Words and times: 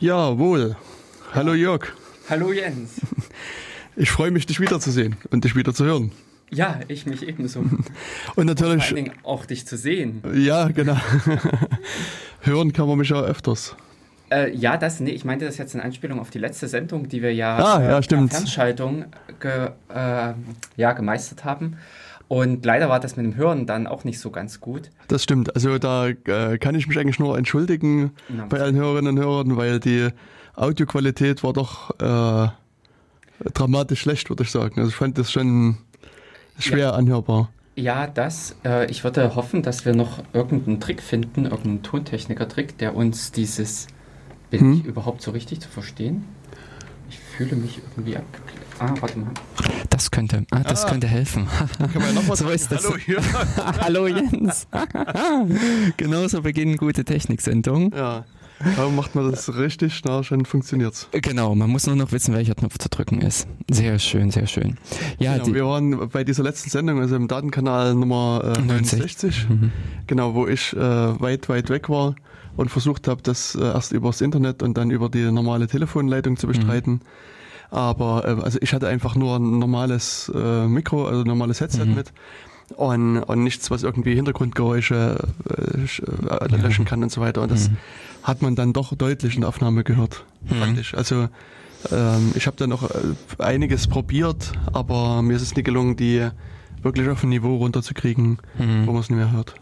Jawohl. 0.00 0.76
Hallo 1.32 1.54
Jörg. 1.54 1.92
Hallo 2.28 2.52
Jens. 2.52 3.00
Ich 3.98 4.10
freue 4.10 4.30
mich, 4.30 4.44
dich 4.44 4.60
wiederzusehen 4.60 5.16
und 5.30 5.44
dich 5.44 5.56
wieder 5.56 5.72
zu 5.72 5.86
hören. 5.86 6.12
Ja, 6.50 6.80
ich 6.86 7.06
mich 7.06 7.26
ebenso. 7.26 7.60
Und 8.36 8.44
natürlich. 8.44 8.84
Vor 8.84 8.94
allen 8.94 9.04
Dingen 9.06 9.18
auch 9.22 9.46
dich 9.46 9.66
zu 9.66 9.78
sehen. 9.78 10.22
Ja, 10.34 10.68
genau. 10.68 10.98
hören 12.42 12.74
kann 12.74 12.86
man 12.86 12.98
mich 12.98 13.08
ja 13.08 13.22
öfters. 13.22 13.74
Äh, 14.30 14.54
ja, 14.54 14.76
das, 14.76 15.00
nee, 15.00 15.12
ich 15.12 15.24
meinte 15.24 15.46
das 15.46 15.56
jetzt 15.56 15.74
in 15.74 15.80
Anspielung 15.80 16.20
auf 16.20 16.28
die 16.28 16.38
letzte 16.38 16.68
Sendung, 16.68 17.08
die 17.08 17.22
wir 17.22 17.32
ja, 17.32 17.56
ah, 17.56 17.82
ja, 17.82 17.98
äh, 17.98 18.02
stimmt. 18.02 18.32
Fernschaltung 18.32 19.06
ge, 19.40 19.70
äh, 19.88 20.34
ja, 20.76 20.92
gemeistert 20.92 21.44
haben. 21.44 21.78
Und 22.28 22.64
leider 22.64 22.88
war 22.88 22.98
das 22.98 23.16
mit 23.16 23.24
dem 23.24 23.36
Hören 23.36 23.66
dann 23.66 23.86
auch 23.86 24.04
nicht 24.04 24.18
so 24.18 24.30
ganz 24.30 24.60
gut. 24.60 24.90
Das 25.08 25.22
stimmt. 25.22 25.54
Also 25.54 25.78
da 25.78 26.08
äh, 26.08 26.58
kann 26.58 26.74
ich 26.74 26.88
mich 26.88 26.98
eigentlich 26.98 27.20
nur 27.20 27.38
entschuldigen 27.38 28.12
ja, 28.28 28.46
bei 28.46 28.60
allen 28.60 28.74
Hörerinnen 28.74 29.16
und 29.16 29.24
Hörern, 29.24 29.56
weil 29.56 29.78
die 29.78 30.08
Audioqualität 30.56 31.44
war 31.44 31.52
doch 31.52 31.90
äh, 32.00 32.48
dramatisch 33.54 34.00
schlecht, 34.00 34.28
würde 34.28 34.42
ich 34.42 34.50
sagen. 34.50 34.78
Also 34.78 34.88
ich 34.88 34.96
fand 34.96 35.18
das 35.18 35.30
schon 35.30 35.78
schwer 36.58 36.78
ja. 36.78 36.90
anhörbar. 36.92 37.50
Ja, 37.76 38.06
das. 38.06 38.56
Äh, 38.64 38.90
ich 38.90 39.04
würde 39.04 39.36
hoffen, 39.36 39.62
dass 39.62 39.84
wir 39.84 39.94
noch 39.94 40.24
irgendeinen 40.32 40.80
Trick 40.80 41.02
finden, 41.02 41.44
irgendeinen 41.44 41.82
Tontechniker-Trick, 41.82 42.78
der 42.78 42.96
uns 42.96 43.32
dieses 43.32 43.86
Bild 44.50 44.62
hm? 44.62 44.82
überhaupt 44.82 45.22
so 45.22 45.30
richtig 45.30 45.60
zu 45.60 45.68
verstehen. 45.68 46.24
Ich 47.10 47.18
fühle 47.18 47.54
mich 47.54 47.78
irgendwie 47.78 48.16
abgeklärt. 48.16 48.65
Ah, 48.78 48.94
warte 49.00 49.18
mal. 49.18 49.30
Das 49.88 50.10
könnte, 50.10 50.44
ah, 50.50 50.60
das 50.60 50.84
ah, 50.84 50.90
könnte 50.90 51.06
helfen. 51.06 51.48
So 52.34 52.50
ist 52.50 52.70
das. 52.70 52.84
Hallo, 52.84 52.96
Hallo 53.80 54.06
Jens. 54.08 54.66
Genauso 55.96 56.42
beginnen 56.42 56.76
gute 56.76 57.04
Techniksendungen. 57.04 57.92
Ja. 57.96 58.24
Warum 58.76 58.96
macht 58.96 59.14
man 59.14 59.30
das 59.30 59.54
richtig? 59.56 60.02
Na, 60.04 60.22
schon 60.22 60.44
funktioniert's. 60.44 61.08
Genau, 61.12 61.54
man 61.54 61.70
muss 61.70 61.86
nur 61.86 61.96
noch 61.96 62.12
wissen, 62.12 62.34
welcher 62.34 62.54
Knopf 62.54 62.78
zu 62.78 62.88
drücken 62.88 63.20
ist. 63.20 63.46
Sehr 63.70 63.98
schön, 63.98 64.30
sehr 64.30 64.46
schön. 64.46 64.76
Ja, 65.18 65.38
genau, 65.38 65.54
wir 65.54 65.66
waren 65.66 66.08
bei 66.08 66.24
dieser 66.24 66.42
letzten 66.42 66.70
Sendung, 66.70 67.00
also 67.00 67.16
im 67.16 67.28
Datenkanal 67.28 67.94
Nummer 67.94 68.54
äh, 68.56 68.60
69, 68.60 69.48
mhm. 69.48 69.72
genau, 70.06 70.34
wo 70.34 70.46
ich 70.46 70.74
äh, 70.74 70.78
weit, 70.78 71.48
weit 71.48 71.68
weg 71.68 71.88
war 71.88 72.16
und 72.56 72.70
versucht 72.70 73.08
habe, 73.08 73.22
das 73.22 73.54
äh, 73.54 73.60
erst 73.60 73.92
übers 73.92 74.20
Internet 74.20 74.62
und 74.62 74.76
dann 74.76 74.90
über 74.90 75.10
die 75.10 75.30
normale 75.30 75.66
Telefonleitung 75.66 76.36
zu 76.36 76.46
bestreiten. 76.46 76.94
Mhm. 76.94 77.00
Aber 77.70 78.24
äh, 78.26 78.42
also 78.42 78.58
ich 78.60 78.72
hatte 78.72 78.88
einfach 78.88 79.14
nur 79.14 79.36
ein 79.36 79.58
normales 79.58 80.30
äh, 80.34 80.66
Mikro, 80.66 81.06
also 81.06 81.22
ein 81.22 81.26
normales 81.26 81.60
Headset 81.60 81.84
mhm. 81.84 81.94
mit 81.94 82.12
und, 82.76 83.22
und 83.22 83.44
nichts, 83.44 83.70
was 83.70 83.82
irgendwie 83.82 84.14
Hintergrundgeräusche 84.14 85.18
äh, 85.48 86.44
äh 86.44 86.56
löschen 86.56 86.84
kann 86.84 87.02
und 87.02 87.12
so 87.12 87.20
weiter. 87.20 87.42
Und 87.42 87.50
das 87.50 87.70
mhm. 87.70 87.76
hat 88.22 88.42
man 88.42 88.56
dann 88.56 88.72
doch 88.72 88.94
deutlich 88.94 89.34
in 89.34 89.42
der 89.42 89.48
Aufnahme 89.48 89.84
gehört, 89.84 90.24
mhm. 90.48 90.60
praktisch. 90.60 90.94
Also 90.94 91.28
ähm, 91.92 92.32
ich 92.34 92.46
habe 92.46 92.56
dann 92.56 92.70
noch 92.70 92.90
äh, 92.90 92.94
einiges 93.38 93.86
probiert, 93.86 94.52
aber 94.72 95.22
mir 95.22 95.36
ist 95.36 95.42
es 95.42 95.54
nicht 95.54 95.64
gelungen, 95.64 95.96
die 95.96 96.28
wirklich 96.82 97.08
auf 97.08 97.22
ein 97.22 97.28
Niveau 97.28 97.56
runterzukriegen, 97.56 98.38
mhm. 98.58 98.86
wo 98.86 98.92
man 98.92 99.00
es 99.00 99.10
nicht 99.10 99.18
mehr 99.18 99.32
hört. 99.32 99.54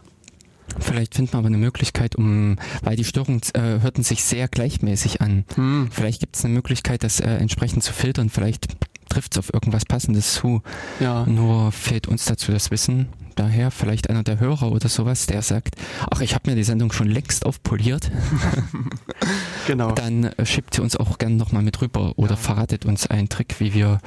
Vielleicht 0.79 1.15
finden 1.15 1.33
wir 1.33 1.39
aber 1.39 1.47
eine 1.47 1.57
Möglichkeit, 1.57 2.15
um, 2.15 2.57
weil 2.81 2.95
die 2.95 3.03
Störungen 3.03 3.41
äh, 3.53 3.81
hörten 3.81 4.03
sich 4.03 4.23
sehr 4.23 4.47
gleichmäßig 4.47 5.21
an. 5.21 5.45
Hm. 5.55 5.89
Vielleicht 5.91 6.19
gibt 6.19 6.35
es 6.35 6.45
eine 6.45 6.53
Möglichkeit, 6.53 7.03
das 7.03 7.19
äh, 7.19 7.29
entsprechend 7.29 7.83
zu 7.83 7.93
filtern. 7.93 8.29
Vielleicht 8.29 8.67
trifft 9.09 9.33
es 9.33 9.39
auf 9.39 9.53
irgendwas 9.53 9.85
Passendes 9.85 10.33
zu. 10.33 10.61
Ja. 10.99 11.25
Nur 11.25 11.71
fehlt 11.71 12.07
uns 12.07 12.25
dazu 12.25 12.51
das 12.51 12.71
Wissen. 12.71 13.07
Daher 13.35 13.69
vielleicht 13.69 14.09
einer 14.09 14.23
der 14.23 14.39
Hörer 14.39 14.71
oder 14.71 14.87
sowas, 14.87 15.25
der 15.25 15.41
sagt, 15.41 15.75
ach, 16.09 16.21
ich 16.21 16.35
habe 16.35 16.49
mir 16.49 16.55
die 16.55 16.63
Sendung 16.63 16.91
schon 16.93 17.07
längst 17.07 17.45
aufpoliert. 17.45 18.09
genau. 19.67 19.91
Dann 19.91 20.25
äh, 20.25 20.45
schiebt 20.45 20.73
sie 20.73 20.81
uns 20.81 20.95
auch 20.95 21.17
gerne 21.17 21.35
nochmal 21.35 21.61
mit 21.61 21.81
rüber 21.81 22.13
oder 22.15 22.31
ja. 22.31 22.37
verratet 22.37 22.85
uns 22.85 23.07
einen 23.07 23.27
Trick, 23.27 23.59
wie 23.59 23.73
wir 23.73 23.99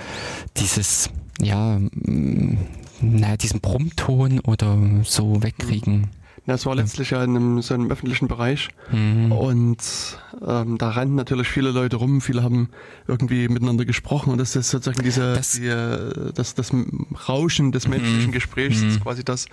dieses, 0.57 1.11
ja, 1.41 1.79
naja, 3.01 3.37
diesen 3.37 3.61
Brummton 3.61 4.41
oder 4.41 4.79
so 5.05 5.43
wegkriegen. 5.43 6.09
Ja, 6.49 6.55
es 6.55 6.65
war 6.65 6.75
letztlich 6.75 7.11
ja 7.11 7.23
in 7.23 7.37
einem, 7.37 7.61
so 7.61 7.75
einem 7.75 7.91
öffentlichen 7.91 8.27
Bereich 8.27 8.71
mhm. 8.91 9.33
und 9.33 9.83
ähm, 10.47 10.79
da 10.79 10.89
rannten 10.89 11.15
natürlich 11.15 11.47
viele 11.47 11.73
Leute 11.73 11.97
rum, 11.97 12.23
viele 12.23 12.43
haben 12.43 12.71
irgendwie 13.07 13.49
miteinander 13.49 13.85
gesprochen 13.85 14.33
und 14.33 14.39
das 14.39 14.57
ist 14.57 14.71
sozusagen 14.71 15.03
diese, 15.03 15.35
das, 15.35 15.53
die, 15.53 15.67
äh, 15.67 16.33
das, 16.33 16.55
das 16.55 16.73
Rauschen 17.29 17.71
des 17.71 17.87
menschlichen 17.87 18.29
mhm. 18.29 18.33
Gesprächs, 18.33 18.81
mhm. 18.81 18.89
ist 18.89 19.03
quasi 19.03 19.25
das, 19.25 19.45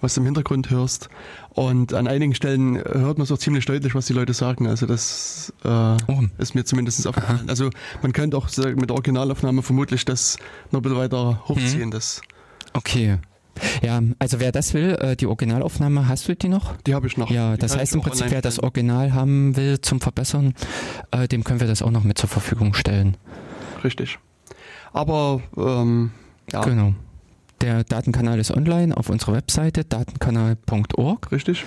was 0.00 0.14
du 0.14 0.22
im 0.22 0.24
Hintergrund 0.24 0.70
hörst. 0.70 1.08
Und 1.50 1.94
an 1.94 2.08
einigen 2.08 2.34
Stellen 2.34 2.78
hört 2.78 3.18
man 3.18 3.22
es 3.22 3.30
auch 3.30 3.38
ziemlich 3.38 3.64
deutlich, 3.64 3.94
was 3.94 4.06
die 4.06 4.12
Leute 4.12 4.34
sagen. 4.34 4.66
Also 4.66 4.86
das 4.86 5.52
äh, 5.62 5.68
oh. 5.68 6.24
ist 6.38 6.56
mir 6.56 6.64
zumindest 6.64 7.06
aufgefallen. 7.06 7.48
Also 7.48 7.70
man 8.02 8.12
könnte 8.12 8.36
auch 8.36 8.48
mit 8.56 8.90
der 8.90 8.94
Originalaufnahme 8.96 9.62
vermutlich 9.62 10.04
das 10.04 10.38
noch 10.72 10.80
ein 10.80 10.82
bisschen 10.82 10.98
weiter 10.98 11.44
hochziehen. 11.46 11.86
Mhm. 11.86 11.90
Das 11.92 12.22
okay. 12.72 13.18
Ja, 13.82 14.00
also 14.18 14.40
wer 14.40 14.52
das 14.52 14.74
will, 14.74 14.96
äh, 15.00 15.16
die 15.16 15.26
Originalaufnahme, 15.26 16.08
hast 16.08 16.28
du 16.28 16.34
die 16.34 16.48
noch? 16.48 16.76
Die 16.86 16.94
habe 16.94 17.06
ich 17.06 17.16
noch. 17.16 17.30
Ja, 17.30 17.54
die 17.54 17.60
das 17.60 17.76
heißt 17.76 17.94
im 17.94 18.00
Prinzip, 18.00 18.26
wer 18.30 18.42
das 18.42 18.58
Original 18.58 19.12
haben 19.12 19.56
will 19.56 19.80
zum 19.80 20.00
Verbessern, 20.00 20.54
äh, 21.10 21.28
dem 21.28 21.44
können 21.44 21.60
wir 21.60 21.66
das 21.66 21.82
auch 21.82 21.90
noch 21.90 22.04
mit 22.04 22.18
zur 22.18 22.28
Verfügung 22.28 22.74
stellen. 22.74 23.16
Richtig. 23.82 24.18
Aber 24.92 25.40
ähm, 25.56 26.12
ja. 26.52 26.62
Genau. 26.62 26.94
Der 27.60 27.84
Datenkanal 27.84 28.38
ist 28.38 28.50
online 28.50 28.96
auf 28.96 29.08
unserer 29.08 29.32
Webseite 29.32 29.84
datenkanal.org. 29.84 31.32
Richtig 31.32 31.64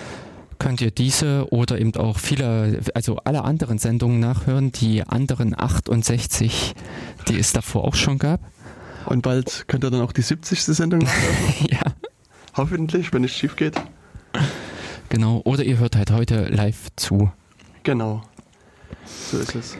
könnt 0.59 0.81
ihr 0.81 0.91
diese 0.91 1.47
oder 1.51 1.79
eben 1.79 1.95
auch 1.95 2.17
viele, 2.17 2.79
also 2.93 3.17
alle 3.23 3.43
anderen 3.43 3.77
Sendungen 3.77 4.19
nachhören, 4.19 4.71
die 4.71 5.03
anderen 5.03 5.57
68, 5.57 6.73
die 7.27 7.39
es 7.39 7.53
davor 7.53 7.83
auch 7.85 7.95
schon 7.95 8.17
gab. 8.17 8.41
Und 9.07 9.21
bald 9.21 9.65
könnt 9.67 9.85
ihr 9.85 9.89
dann 9.89 10.01
auch 10.01 10.11
die 10.11 10.21
70. 10.21 10.61
Sendung 10.61 10.99
machen. 11.03 11.67
ja. 11.71 11.79
Hoffentlich, 12.55 13.13
wenn 13.13 13.23
es 13.23 13.31
schief 13.31 13.55
geht. 13.55 13.75
Genau, 15.07 15.41
oder 15.45 15.63
ihr 15.63 15.77
hört 15.77 15.95
halt 15.95 16.11
heute 16.11 16.45
live 16.49 16.89
zu. 16.97 17.31
Genau. 17.83 18.21
So 19.05 19.37
ist 19.37 19.55
es. 19.55 19.77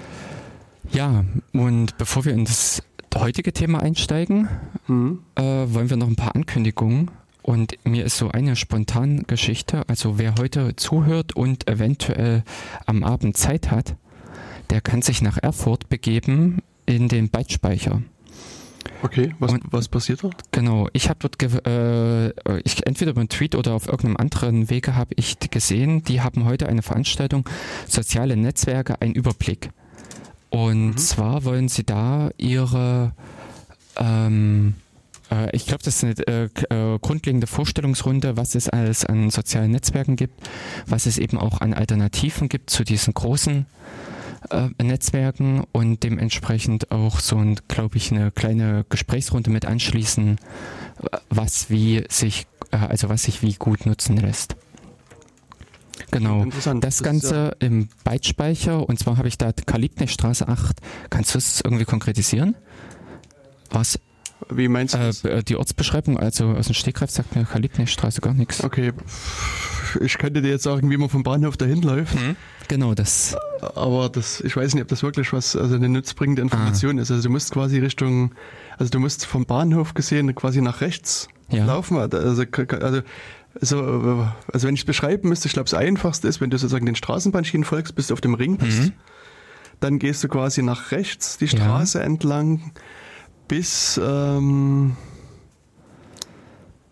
Ja, 0.94 1.26
und 1.52 1.98
bevor 1.98 2.24
wir 2.24 2.32
in 2.32 2.46
das 2.46 2.82
heutige 3.16 3.52
Thema 3.52 3.82
einsteigen, 3.82 4.48
mhm. 4.88 5.20
äh, 5.36 5.42
wollen 5.42 5.90
wir 5.90 5.98
noch 5.98 6.08
ein 6.08 6.16
paar 6.16 6.36
Ankündigungen. 6.36 7.12
Und 7.42 7.74
mir 7.84 8.06
ist 8.06 8.18
so 8.18 8.30
eine 8.32 8.56
spontane 8.56 9.24
Geschichte, 9.24 9.84
also 9.90 10.18
wer 10.18 10.36
heute 10.40 10.78
zuhört 10.78 11.36
und 11.36 11.68
eventuell 11.68 12.44
am 12.86 13.04
Abend 13.04 13.36
Zeit 13.36 13.72
hat, 13.72 13.96
der 14.70 14.80
kann 14.80 15.02
sich 15.02 15.22
nach 15.22 15.38
Erfurt 15.38 15.90
begeben 15.90 16.60
in 16.86 17.10
den 17.10 17.30
Bytespeicher. 17.30 18.02
Okay, 19.03 19.35
was, 19.40 19.52
und, 19.52 19.63
was 19.72 19.88
passiert 19.88 20.24
da? 20.24 20.30
Genau, 20.52 20.88
ich 20.94 21.09
habe 21.09 21.19
dort, 21.19 21.41
äh, 21.68 22.30
ich, 22.62 22.85
entweder 22.85 23.13
beim 23.13 23.30
Tweet 23.30 23.56
oder 23.56 23.74
auf 23.74 23.88
irgendeinem 23.88 24.18
anderen 24.18 24.69
Wege 24.69 24.96
habe 24.96 25.13
ich 25.16 25.38
gesehen, 25.40 26.03
die 26.03 26.22
haben 26.22 26.46
heute 26.46 26.68
eine 26.68 26.81
Veranstaltung 26.81 27.47
Soziale 27.88 28.36
Netzwerke, 28.36 29.00
ein 29.02 29.13
Überblick. 29.13 29.69
Und 30.50 30.88
mhm. 30.88 30.97
zwar 30.97 31.44
wollen 31.44 31.68
sie 31.68 31.84
da 31.84 32.31
ihre, 32.38 33.12
ähm, 33.97 34.75
äh, 35.30 35.56
ich 35.56 35.68
glaube, 35.68 35.84
das 35.84 36.02
ist 36.02 36.03
eine 36.03 36.28
äh, 36.28 36.50
äh, 36.69 37.00
grundlegende 37.00 37.47
Vorstellungsrunde, 37.47 38.38
was 38.38 38.56
es 38.56 38.69
alles 38.69 39.06
an 39.06 39.30
sozialen 39.30 39.72
Netzwerken 39.72 40.16
gibt, 40.16 40.47
was 40.88 41.06
es 41.06 41.18
eben 41.18 41.38
auch 41.38 41.62
an 41.62 41.74
Alternativen 41.74 42.50
gibt 42.50 42.69
zu 42.69 42.84
diesen 42.84 43.13
großen 43.13 43.66
äh, 44.50 44.84
Netzwerken 44.84 45.63
und 45.72 46.03
dementsprechend 46.03 46.91
auch 46.91 47.19
so, 47.19 47.38
ein, 47.38 47.59
glaube 47.68 47.97
ich, 47.97 48.12
eine 48.12 48.31
kleine 48.31 48.85
Gesprächsrunde 48.90 49.50
mit 49.50 49.66
anschließen, 49.66 50.38
was 51.30 51.69
wie 51.69 52.03
sich, 52.09 52.47
äh, 52.72 52.78
also 52.78 53.09
was 53.09 53.24
sich 53.24 53.41
wie 53.41 53.53
gut 53.53 53.86
nutzen 53.86 54.18
lässt. 54.18 54.56
Genau. 56.12 56.46
Das, 56.46 56.69
das 56.80 57.03
Ganze 57.03 57.56
ja 57.59 57.68
im 57.68 57.90
Bytespeicher 58.03 58.88
und 58.88 59.00
zwar 59.00 59.18
habe 59.18 59.27
ich 59.27 59.38
da 59.38 59.51
Kalibnestraße 59.51 60.48
8. 60.48 60.77
Kannst 61.10 61.33
du 61.33 61.38
es 61.38 61.62
irgendwie 61.62 61.86
konkretisieren? 61.86 62.56
Was? 63.72 64.00
Wie 64.50 64.68
meinst 64.68 64.94
du 64.94 65.00
das? 65.00 65.24
Äh, 65.25 65.44
die 65.44 65.56
Ortsbeschreibung, 65.56 66.18
also 66.18 66.51
aus 66.51 66.68
dem 66.68 66.75
Stegreif 66.75 67.10
sagt 67.10 67.36
mir 67.36 67.44
Kalibnestraße 67.44 68.22
gar 68.22 68.33
nichts. 68.33 68.63
Okay. 68.63 68.94
Ich 70.01 70.18
könnte 70.18 70.42
dir 70.42 70.50
jetzt 70.50 70.63
sagen, 70.63 70.89
wie 70.89 70.98
man 70.98 71.10
vom 71.10 71.24
Bahnhof 71.24 71.57
dahin 71.57 71.81
läuft. 71.81 72.16
Mhm. 72.16 72.36
Genau, 72.68 72.94
das. 72.94 73.36
Aber 73.75 74.10
das, 74.10 74.42
ich 74.42 74.56
weiß 74.56 74.74
nicht, 74.74 74.84
ob 74.84 74.90
das 74.90 75.04
wirklich 75.04 75.31
was, 75.34 75.56
also 75.56 75.75
eine 75.75 75.90
nutzbringende 75.90 76.42
Information 76.42 77.00
ah. 77.00 77.02
ist. 77.02 77.12
Also 77.12 77.24
du 77.24 77.30
musst 77.30 77.52
quasi 77.52 77.80
Richtung, 77.80 78.34
also 78.78 78.92
du 78.92 79.00
musst 79.00 79.25
vom 79.25 79.46
Bahnhof 79.46 79.94
gesehen 79.94 80.34
quasi 80.36 80.62
nach 80.62 80.81
rechts 80.81 81.28
ja. 81.50 81.66
laufen. 81.66 81.98
Also, 81.98 82.18
also, 82.18 83.02
also, 83.60 84.28
also 84.52 84.68
wenn 84.68 84.74
ich 84.74 84.81
es 84.81 84.86
beschreiben 84.86 85.30
müsste, 85.30 85.48
ich 85.48 85.54
glaube, 85.54 85.69
das 85.69 85.80
einfachste 85.80 86.28
ist, 86.28 86.42
wenn 86.42 86.50
du 86.50 86.58
sozusagen 86.58 86.86
den 86.86 86.96
Straßenbahnschienen 86.96 87.64
folgst, 87.64 87.96
bis 87.96 88.08
du 88.08 88.14
auf 88.14 88.22
dem 88.22 88.34
Ring 88.34 88.58
bist, 88.58 88.81
mhm. 88.81 88.94
dann 89.80 90.00
gehst 90.00 90.24
du 90.24 90.28
quasi 90.28 90.62
nach 90.62 90.92
rechts 90.92 91.38
die 91.38 91.48
Straße 91.48 92.00
ja. 92.00 92.04
entlang 92.04 92.72
bis 93.48 93.98
ähm, 94.04 94.98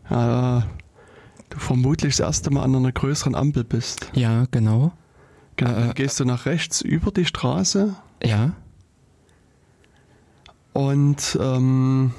du 0.09 0.63
vermutlich 1.57 2.15
das 2.15 2.25
erste 2.25 2.49
Mal 2.49 2.63
an 2.63 2.73
einer 2.73 2.93
größeren 2.93 3.35
Ampel 3.35 3.65
bist. 3.65 4.09
Ja, 4.13 4.45
genau 4.51 4.93
Genau, 5.57 5.89
äh, 5.89 5.93
gehst 5.93 6.19
du 6.19 6.25
nach 6.25 6.45
rechts 6.45 6.81
über 6.81 7.11
die 7.11 7.25
Straße. 7.25 7.95
Ja. 8.23 8.53
Und 10.73 11.37
ähm, 11.41 12.11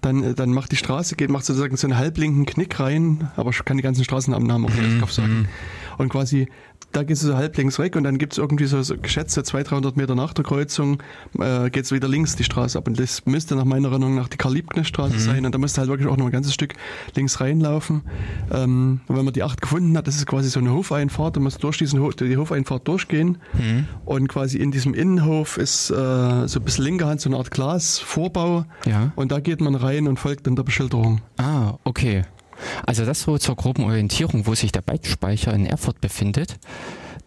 dann, 0.00 0.34
dann 0.34 0.52
macht 0.52 0.72
die 0.72 0.76
Straße, 0.76 1.16
geht, 1.16 1.30
macht 1.30 1.44
sozusagen 1.44 1.76
so 1.76 1.86
einen 1.86 1.96
halblinken 1.96 2.46
Knick 2.46 2.80
rein, 2.80 3.30
aber 3.36 3.50
ich 3.50 3.64
kann 3.64 3.76
die 3.76 3.82
ganzen 3.82 4.04
Straßennamen 4.04 4.50
auch 4.64 4.70
nicht 4.70 5.00
mhm. 5.00 5.06
sagen. 5.08 5.48
Und 5.98 6.08
quasi 6.08 6.48
da 6.92 7.02
geht 7.02 7.16
es 7.16 7.22
so 7.22 7.36
halb 7.36 7.56
links 7.56 7.78
weg 7.78 7.94
und 7.96 8.04
dann 8.04 8.16
gibt 8.16 8.32
es 8.32 8.38
irgendwie 8.38 8.64
so, 8.64 8.82
so 8.82 8.96
geschätzte 8.96 9.42
200, 9.42 9.70
300 9.70 9.96
Meter 9.96 10.14
nach 10.14 10.32
der 10.32 10.44
Kreuzung, 10.44 11.02
äh, 11.38 11.68
geht 11.68 11.84
es 11.84 11.92
wieder 11.92 12.08
links 12.08 12.36
die 12.36 12.44
Straße 12.44 12.78
ab. 12.78 12.86
Und 12.88 12.98
das 12.98 13.26
müsste 13.26 13.54
nach 13.54 13.64
meiner 13.64 13.88
Erinnerung 13.88 14.14
nach 14.14 14.28
die 14.28 14.38
Karl-Liebknecht-Straße 14.38 15.14
mhm. 15.14 15.20
sein. 15.20 15.46
Und 15.46 15.54
da 15.54 15.58
müsste 15.58 15.80
halt 15.80 15.90
wirklich 15.90 16.08
auch 16.08 16.16
noch 16.16 16.26
ein 16.26 16.32
ganzes 16.32 16.54
Stück 16.54 16.74
links 17.14 17.40
reinlaufen. 17.40 18.02
Ähm, 18.50 19.00
und 19.08 19.16
wenn 19.16 19.24
man 19.24 19.34
die 19.34 19.42
8 19.42 19.60
gefunden 19.60 19.96
hat, 19.96 20.06
das 20.06 20.16
ist 20.16 20.26
quasi 20.26 20.48
so 20.48 20.60
eine 20.60 20.72
Hofeinfahrt, 20.72 21.36
da 21.36 21.40
muss 21.40 21.58
durch 21.58 21.76
diesen 21.76 22.00
Hof, 22.00 22.14
die 22.14 22.36
Hofeinfahrt 22.36 22.88
durchgehen. 22.88 23.38
Mhm. 23.52 23.88
Und 24.04 24.28
quasi 24.28 24.58
in 24.58 24.70
diesem 24.70 24.94
Innenhof 24.94 25.58
ist 25.58 25.90
äh, 25.90 25.94
so 25.94 26.60
ein 26.60 26.64
bisschen 26.64 26.84
linker 26.84 27.08
Hand 27.08 27.20
so 27.20 27.28
eine 27.28 27.36
Art 27.36 27.50
Glasvorbau. 27.50 28.64
Ja. 28.86 29.12
Und 29.16 29.32
da 29.32 29.40
geht 29.40 29.60
man 29.60 29.74
rein 29.74 30.08
und 30.08 30.18
folgt 30.18 30.46
dann 30.46 30.56
der 30.56 30.62
Beschilderung. 30.62 31.20
Ah, 31.36 31.74
okay. 31.84 32.24
Also 32.86 33.04
das 33.04 33.22
so 33.22 33.38
zur 33.38 33.56
groben 33.56 33.84
Orientierung, 33.84 34.46
wo 34.46 34.54
sich 34.54 34.72
der 34.72 34.82
Bytespeicher 34.82 35.52
in 35.52 35.66
Erfurt 35.66 36.00
befindet. 36.00 36.58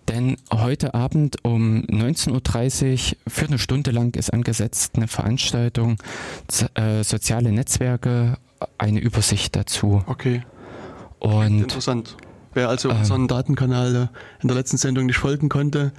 Denn 0.07 0.37
heute 0.51 0.95
Abend 0.95 1.37
um 1.43 1.83
19.30 1.83 3.11
Uhr 3.11 3.17
für 3.27 3.45
eine 3.45 3.59
Stunde 3.59 3.91
lang 3.91 4.15
ist 4.15 4.33
angesetzt 4.33 4.95
eine 4.95 5.07
Veranstaltung, 5.07 5.97
äh, 6.73 7.03
soziale 7.03 7.51
Netzwerke, 7.51 8.37
eine 8.79 8.99
Übersicht 8.99 9.55
dazu. 9.55 10.03
Okay. 10.07 10.41
Und 11.19 11.59
interessant. 11.59 12.17
Wer 12.53 12.69
also 12.69 12.89
ähm, 12.89 12.97
unseren 12.97 13.27
Datenkanal 13.27 14.09
in 14.41 14.47
der 14.47 14.57
letzten 14.57 14.77
Sendung 14.77 15.05
nicht 15.05 15.17
folgen 15.17 15.47
konnte, 15.47 15.91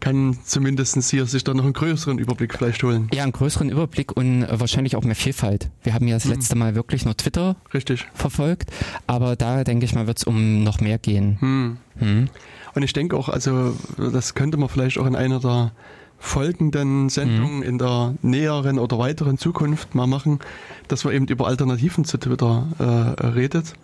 kann 0.00 0.38
zumindest 0.44 1.10
hier 1.10 1.26
sich 1.26 1.44
da 1.44 1.54
noch 1.54 1.64
einen 1.64 1.72
größeren 1.72 2.18
Überblick 2.18 2.54
vielleicht 2.54 2.82
holen. 2.82 3.08
Ja, 3.12 3.22
einen 3.22 3.32
größeren 3.32 3.70
Überblick 3.70 4.16
und 4.16 4.42
äh, 4.42 4.60
wahrscheinlich 4.60 4.96
auch 4.96 5.04
mehr 5.04 5.16
Vielfalt. 5.16 5.70
Wir 5.82 5.94
haben 5.94 6.06
ja 6.06 6.16
das 6.16 6.24
hm. 6.24 6.32
letzte 6.32 6.56
Mal 6.56 6.74
wirklich 6.74 7.04
nur 7.04 7.16
Twitter 7.16 7.56
Richtig. 7.72 8.06
verfolgt, 8.14 8.70
aber 9.06 9.36
da 9.36 9.64
denke 9.64 9.84
ich 9.84 9.94
mal, 9.94 10.06
wird 10.06 10.18
es 10.18 10.24
um 10.24 10.62
noch 10.62 10.80
mehr 10.80 10.98
gehen. 10.98 11.38
Hm. 11.40 11.76
Hm. 11.98 12.28
Und 12.74 12.82
ich 12.82 12.92
denke 12.92 13.16
auch, 13.16 13.28
also 13.28 13.74
das 13.96 14.34
könnte 14.34 14.58
man 14.58 14.68
vielleicht 14.68 14.98
auch 14.98 15.06
in 15.06 15.16
einer 15.16 15.40
der 15.40 15.72
folgenden 16.18 17.08
Sendungen 17.08 17.62
hm. 17.62 17.68
in 17.68 17.78
der 17.78 18.14
näheren 18.22 18.78
oder 18.78 18.98
weiteren 18.98 19.38
Zukunft 19.38 19.94
mal 19.94 20.06
machen, 20.06 20.40
dass 20.88 21.04
man 21.04 21.14
eben 21.14 21.26
über 21.26 21.46
Alternativen 21.46 22.04
zu 22.04 22.18
Twitter 22.18 22.66
äh, 22.78 23.26
redet. 23.26 23.74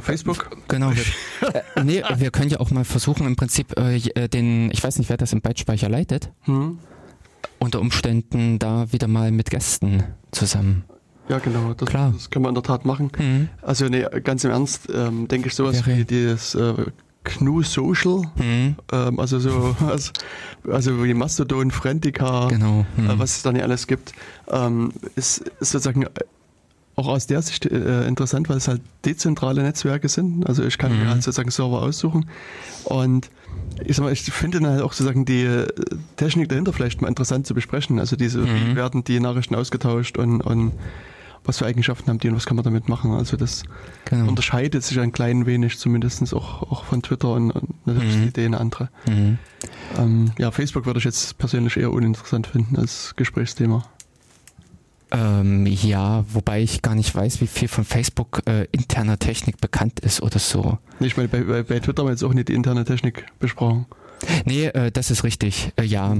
Facebook? 0.00 0.50
Genau. 0.68 0.92
Wir, 0.92 1.54
äh, 1.76 1.84
nee, 1.84 2.02
wir 2.16 2.30
können 2.30 2.50
ja 2.50 2.60
auch 2.60 2.70
mal 2.70 2.84
versuchen, 2.84 3.26
im 3.26 3.36
Prinzip 3.36 3.78
äh, 3.78 3.96
äh, 3.96 4.28
den, 4.28 4.70
ich 4.70 4.82
weiß 4.82 4.98
nicht, 4.98 5.10
wer 5.10 5.16
das 5.16 5.32
im 5.32 5.40
Bytespeicher 5.40 5.88
leitet, 5.88 6.30
hm. 6.42 6.78
unter 7.58 7.80
Umständen 7.80 8.58
da 8.58 8.92
wieder 8.92 9.08
mal 9.08 9.30
mit 9.30 9.50
Gästen 9.50 10.04
zusammen. 10.30 10.84
Ja, 11.28 11.38
genau, 11.38 11.72
das, 11.74 11.88
Klar. 11.88 12.12
das 12.12 12.30
können 12.30 12.44
wir 12.44 12.48
in 12.48 12.54
der 12.54 12.64
Tat 12.64 12.84
machen. 12.84 13.10
Mhm. 13.16 13.48
Also, 13.62 13.86
nee, 13.86 14.04
ganz 14.24 14.44
im 14.44 14.50
Ernst, 14.50 14.88
ähm, 14.92 15.28
denke 15.28 15.48
ich 15.48 15.54
sowas 15.54 15.86
Wäre. 15.86 15.98
wie 15.98 16.26
das 16.26 16.54
äh, 16.54 16.74
GNU 17.24 17.62
Social, 17.62 18.22
mhm. 18.36 18.76
ähm, 18.92 19.20
also 19.20 19.38
so, 19.38 19.76
also, 19.86 20.12
also 20.68 21.04
wie 21.04 21.14
Mastodon, 21.14 21.70
Friendica, 21.70 22.48
genau. 22.48 22.84
mhm. 22.96 23.10
äh, 23.10 23.18
was 23.18 23.36
es 23.36 23.42
da 23.42 23.52
nicht 23.52 23.62
alles 23.62 23.86
gibt, 23.86 24.12
ähm, 24.50 24.92
ist, 25.14 25.38
ist 25.60 25.70
sozusagen 25.70 26.06
auch 26.94 27.08
aus 27.08 27.26
der 27.26 27.40
Sicht 27.42 27.66
äh, 27.66 28.06
interessant, 28.06 28.48
weil 28.48 28.58
es 28.58 28.68
halt 28.68 28.82
dezentrale 29.04 29.62
Netzwerke 29.62 30.08
sind. 30.08 30.46
Also 30.46 30.62
ich 30.64 30.76
kann 30.78 30.92
mhm. 30.92 31.00
mir 31.00 31.08
halt 31.08 31.22
sozusagen 31.22 31.50
Server 31.50 31.82
aussuchen. 31.82 32.26
Und 32.84 33.30
ich 33.84 33.96
sag 33.96 34.04
mal, 34.04 34.12
ich 34.12 34.22
finde 34.22 34.60
dann 34.60 34.70
halt 34.70 34.82
auch 34.82 34.92
sozusagen 34.92 35.24
die 35.24 35.44
äh, 35.44 35.68
Technik 36.16 36.48
dahinter 36.50 36.72
vielleicht 36.72 37.00
mal 37.00 37.08
interessant 37.08 37.46
zu 37.46 37.54
besprechen. 37.54 37.98
Also 37.98 38.16
diese, 38.16 38.40
mhm. 38.40 38.72
wie 38.72 38.76
werden 38.76 39.04
die 39.04 39.20
Nachrichten 39.20 39.54
ausgetauscht 39.54 40.18
und, 40.18 40.42
und 40.42 40.72
was 41.44 41.58
für 41.58 41.66
Eigenschaften 41.66 42.08
haben 42.08 42.18
die 42.18 42.28
und 42.28 42.36
was 42.36 42.46
kann 42.46 42.56
man 42.56 42.64
damit 42.64 42.88
machen. 42.88 43.12
Also 43.12 43.36
das 43.36 43.64
genau. 44.04 44.28
unterscheidet 44.28 44.84
sich 44.84 45.00
ein 45.00 45.12
klein 45.12 45.46
wenig 45.46 45.78
zumindest 45.78 46.34
auch, 46.34 46.62
auch 46.70 46.84
von 46.84 47.02
Twitter 47.02 47.32
und, 47.32 47.50
und 47.50 47.86
natürlich 47.86 48.16
mhm. 48.16 48.22
die 48.22 48.28
Idee 48.28 48.46
eine 48.46 48.60
andere. 48.60 48.90
Mhm. 49.06 49.38
Ähm, 49.98 50.32
ja, 50.38 50.50
Facebook 50.50 50.86
würde 50.86 50.98
ich 50.98 51.04
jetzt 51.04 51.38
persönlich 51.38 51.76
eher 51.76 51.90
uninteressant 51.90 52.46
finden 52.46 52.76
als 52.76 53.14
Gesprächsthema. 53.16 53.84
Ähm, 55.12 55.66
ja, 55.66 56.24
wobei 56.32 56.62
ich 56.62 56.80
gar 56.80 56.94
nicht 56.94 57.14
weiß, 57.14 57.42
wie 57.42 57.46
viel 57.46 57.68
von 57.68 57.84
Facebook 57.84 58.42
äh, 58.46 58.64
interner 58.72 59.18
Technik 59.18 59.60
bekannt 59.60 60.00
ist 60.00 60.22
oder 60.22 60.38
so. 60.38 60.78
Ich 61.00 61.16
meine, 61.18 61.28
bei, 61.28 61.42
bei, 61.42 61.62
bei 61.62 61.80
Twitter 61.80 62.02
haben 62.02 62.08
wir 62.08 62.12
jetzt 62.12 62.24
auch 62.24 62.32
nicht 62.32 62.48
die 62.48 62.54
interne 62.54 62.84
Technik 62.84 63.26
besprochen. 63.38 63.86
Nee, 64.46 64.66
äh, 64.66 64.90
das 64.90 65.10
ist 65.10 65.22
richtig, 65.24 65.72
äh, 65.76 65.84
ja. 65.84 66.16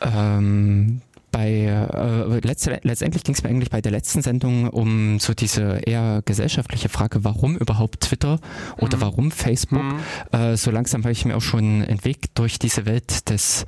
Ähm, 0.00 1.02
bei 1.42 1.50
äh, 1.50 2.46
letzte, 2.46 2.78
letztendlich 2.82 3.24
ging 3.24 3.34
es 3.34 3.42
mir 3.42 3.50
eigentlich 3.50 3.70
bei 3.70 3.80
der 3.80 3.92
letzten 3.92 4.22
Sendung 4.22 4.68
um 4.68 5.18
so 5.18 5.34
diese 5.34 5.80
eher 5.84 6.22
gesellschaftliche 6.24 6.88
Frage, 6.88 7.24
warum 7.24 7.56
überhaupt 7.56 8.00
Twitter 8.00 8.38
oder 8.78 8.96
mhm. 8.96 9.00
warum 9.00 9.30
Facebook. 9.30 9.82
Mhm. 9.82 10.38
Äh, 10.38 10.56
so 10.56 10.70
langsam 10.70 11.02
habe 11.02 11.12
ich 11.12 11.24
mir 11.24 11.36
auch 11.36 11.42
schon 11.42 11.82
einen 11.82 12.04
Weg 12.04 12.34
durch 12.34 12.58
diese 12.58 12.86
Welt 12.86 13.28
des 13.28 13.66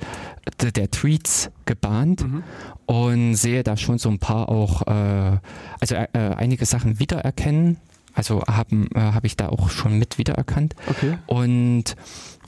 der, 0.61 0.71
der 0.71 0.91
Tweets 0.91 1.49
gebahnt 1.65 2.23
mhm. 2.23 2.43
und 2.85 3.35
sehe 3.35 3.63
da 3.63 3.75
schon 3.77 3.97
so 3.97 4.09
ein 4.09 4.19
paar 4.19 4.47
auch, 4.47 4.83
äh, 4.87 5.37
also 5.79 5.95
äh, 5.95 6.07
einige 6.13 6.65
Sachen 6.65 6.99
wiedererkennen. 6.99 7.77
Also 8.13 8.43
haben 8.47 8.87
äh, 8.95 8.99
habe 8.99 9.27
ich 9.27 9.35
da 9.35 9.49
auch 9.49 9.69
schon 9.69 9.99
mit 9.99 10.17
wiedererkannt. 10.17 10.75
Okay. 10.87 11.17
Und 11.27 11.95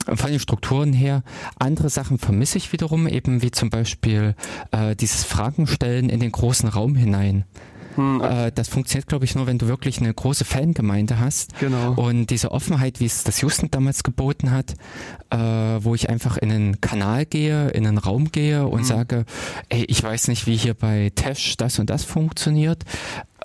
von 0.05 0.31
den 0.31 0.39
Strukturen 0.39 0.93
her. 0.93 1.23
Andere 1.59 1.89
Sachen 1.89 2.17
vermisse 2.17 2.57
ich 2.57 2.71
wiederum, 2.71 3.07
eben 3.07 3.41
wie 3.41 3.51
zum 3.51 3.69
Beispiel 3.69 4.35
äh, 4.71 4.95
dieses 4.95 5.23
Fragenstellen 5.23 6.09
in 6.09 6.19
den 6.19 6.31
großen 6.31 6.69
Raum 6.69 6.95
hinein. 6.95 7.45
Hm. 7.97 8.21
Äh, 8.21 8.51
das 8.53 8.69
funktioniert, 8.69 9.07
glaube 9.07 9.25
ich, 9.25 9.35
nur, 9.35 9.47
wenn 9.47 9.57
du 9.57 9.67
wirklich 9.67 9.99
eine 9.99 10.13
große 10.13 10.45
Fangemeinde 10.45 11.19
hast. 11.19 11.59
Genau. 11.59 11.93
Und 11.93 12.27
diese 12.27 12.51
Offenheit, 12.51 12.99
wie 12.99 13.05
es 13.05 13.23
das 13.23 13.41
Houston 13.41 13.69
damals 13.71 14.03
geboten 14.03 14.51
hat, 14.51 14.75
äh, 15.31 15.37
wo 15.37 15.95
ich 15.95 16.09
einfach 16.09 16.37
in 16.37 16.51
einen 16.51 16.81
Kanal 16.81 17.25
gehe, 17.25 17.69
in 17.69 17.85
einen 17.87 17.97
Raum 17.97 18.31
gehe 18.31 18.67
und 18.67 18.81
hm. 18.81 18.85
sage, 18.85 19.25
ey, 19.69 19.83
ich 19.85 20.01
weiß 20.01 20.27
nicht, 20.27 20.45
wie 20.45 20.55
hier 20.55 20.75
bei 20.75 21.11
Tesh 21.15 21.57
das 21.57 21.79
und 21.79 21.89
das 21.89 22.03
funktioniert 22.03 22.85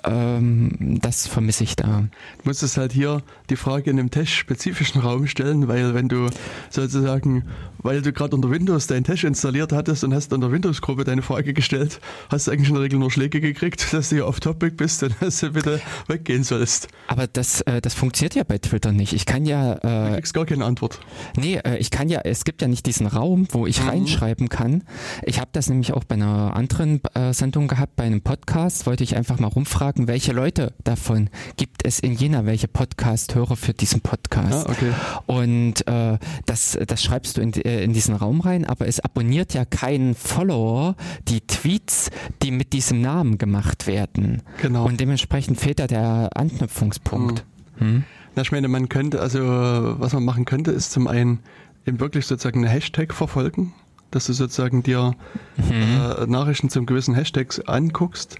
ähm, 0.05 0.99
das 1.01 1.27
vermisse 1.27 1.63
ich 1.63 1.75
da. 1.75 2.05
Du 2.41 2.49
musstest 2.49 2.77
halt 2.77 2.91
hier 2.91 3.21
die 3.49 3.55
Frage 3.55 3.89
in 3.89 3.99
einem 3.99 4.11
testspezifischen 4.11 5.01
Raum 5.01 5.27
stellen, 5.27 5.67
weil 5.67 5.93
wenn 5.93 6.09
du 6.09 6.27
sozusagen, 6.69 7.43
weil 7.79 8.01
du 8.01 8.11
gerade 8.11 8.35
unter 8.35 8.49
Windows 8.49 8.87
deinen 8.87 9.03
Test 9.03 9.23
installiert 9.23 9.71
hattest 9.71 10.03
und 10.03 10.13
hast 10.13 10.33
an 10.33 10.41
der 10.41 10.51
Windows-Gruppe 10.51 11.03
deine 11.03 11.21
Frage 11.21 11.53
gestellt, 11.53 11.99
hast 12.29 12.47
du 12.47 12.51
eigentlich 12.51 12.69
in 12.69 12.75
der 12.75 12.83
Regel 12.83 12.99
nur 12.99 13.11
Schläge 13.11 13.41
gekriegt, 13.41 13.87
dass 13.93 14.09
du 14.09 14.15
hier 14.15 14.27
auf 14.27 14.39
Topic 14.39 14.75
bist 14.75 15.03
und 15.03 15.15
dass 15.19 15.39
du 15.39 15.51
bitte 15.51 15.81
weggehen 16.07 16.43
sollst. 16.43 16.87
Aber 17.07 17.27
das, 17.27 17.61
äh, 17.61 17.81
das 17.81 17.93
funktioniert 17.93 18.35
ja 18.35 18.43
bei 18.43 18.57
Twitter 18.57 18.91
nicht. 18.91 19.13
Ich 19.13 19.25
kann 19.25 19.45
ja... 19.45 19.73
Äh, 19.75 20.09
du 20.09 20.15
kriegst 20.15 20.33
gar 20.33 20.45
keine 20.45 20.65
Antwort. 20.65 20.99
Nee, 21.37 21.57
äh, 21.57 21.77
ich 21.77 21.91
kann 21.91 22.09
ja, 22.09 22.21
es 22.23 22.43
gibt 22.43 22.61
ja 22.61 22.67
nicht 22.67 22.85
diesen 22.85 23.07
Raum, 23.07 23.47
wo 23.51 23.67
ich 23.67 23.81
mhm. 23.81 23.89
reinschreiben 23.89 24.49
kann. 24.49 24.83
Ich 25.23 25.39
habe 25.39 25.49
das 25.53 25.69
nämlich 25.69 25.93
auch 25.93 26.03
bei 26.03 26.15
einer 26.15 26.55
anderen 26.55 27.01
äh, 27.13 27.33
Sendung 27.33 27.67
gehabt, 27.67 27.95
bei 27.95 28.03
einem 28.03 28.21
Podcast, 28.21 28.85
wollte 28.85 29.03
ich 29.03 29.15
einfach 29.15 29.39
mal 29.39 29.47
rumfragen, 29.47 29.92
fragen, 29.93 30.07
welche 30.07 30.33
Leute 30.33 30.73
davon 30.83 31.29
gibt 31.57 31.85
es 31.85 31.99
in 31.99 32.13
Jena, 32.13 32.45
welche 32.45 32.67
Podcast-Hörer 32.67 33.55
für 33.55 33.73
diesen 33.73 34.01
Podcast. 34.01 34.67
Ah, 34.67 34.71
okay. 34.71 34.91
Und 35.25 35.87
äh, 35.87 36.17
das, 36.45 36.77
das 36.87 37.03
schreibst 37.03 37.37
du 37.37 37.41
in, 37.41 37.53
äh, 37.53 37.83
in 37.83 37.93
diesen 37.93 38.15
Raum 38.15 38.41
rein, 38.41 38.65
aber 38.65 38.87
es 38.87 38.99
abonniert 38.99 39.53
ja 39.53 39.65
kein 39.65 40.15
Follower 40.15 40.95
die 41.27 41.41
Tweets, 41.41 42.09
die 42.41 42.51
mit 42.51 42.73
diesem 42.73 43.01
Namen 43.01 43.37
gemacht 43.37 43.87
werden. 43.87 44.41
Genau. 44.61 44.85
Und 44.85 44.99
dementsprechend 44.99 45.59
fehlt 45.59 45.79
da 45.79 45.87
der 45.87 46.29
Anknüpfungspunkt. 46.35 47.45
Hm. 47.77 47.87
Hm? 47.87 48.03
Na, 48.35 48.41
ich 48.41 48.51
meine, 48.51 48.67
man 48.67 48.89
könnte, 48.89 49.21
also 49.21 49.39
was 49.41 50.13
man 50.13 50.23
machen 50.23 50.45
könnte, 50.45 50.71
ist 50.71 50.91
zum 50.91 51.07
einen 51.07 51.39
eben 51.85 51.99
wirklich 51.99 52.25
sozusagen 52.25 52.59
eine 52.59 52.69
Hashtag 52.69 53.13
verfolgen, 53.13 53.73
dass 54.09 54.25
du 54.25 54.33
sozusagen 54.33 54.81
dir 54.81 55.15
mhm. 55.57 55.71
äh, 55.71 56.25
Nachrichten 56.25 56.69
zum 56.69 56.85
gewissen 56.85 57.13
Hashtags 57.13 57.59
anguckst 57.59 58.39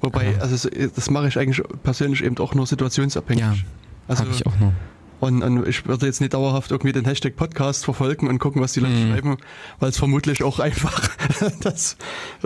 Wobei, 0.00 0.40
also 0.40 0.68
das 0.70 1.10
mache 1.10 1.28
ich 1.28 1.38
eigentlich 1.38 1.62
persönlich 1.82 2.24
eben 2.24 2.38
auch 2.38 2.54
nur 2.54 2.66
situationsabhängig. 2.66 3.42
Ja, 3.42 3.54
also 4.08 4.24
ich 4.30 4.46
auch 4.46 4.58
nur. 4.58 4.72
Und, 5.20 5.42
und, 5.42 5.68
ich 5.68 5.86
würde 5.86 6.06
jetzt 6.06 6.20
nicht 6.20 6.34
dauerhaft 6.34 6.70
irgendwie 6.70 6.92
den 6.92 7.04
Hashtag 7.04 7.36
Podcast 7.36 7.84
verfolgen 7.84 8.28
und 8.28 8.38
gucken, 8.38 8.62
was 8.62 8.72
die 8.72 8.80
Leute 8.80 8.94
mhm. 8.94 9.12
schreiben, 9.12 9.36
weil 9.78 9.90
es 9.90 9.98
vermutlich 9.98 10.42
auch 10.42 10.58
einfach 10.60 11.08
das 11.60 11.96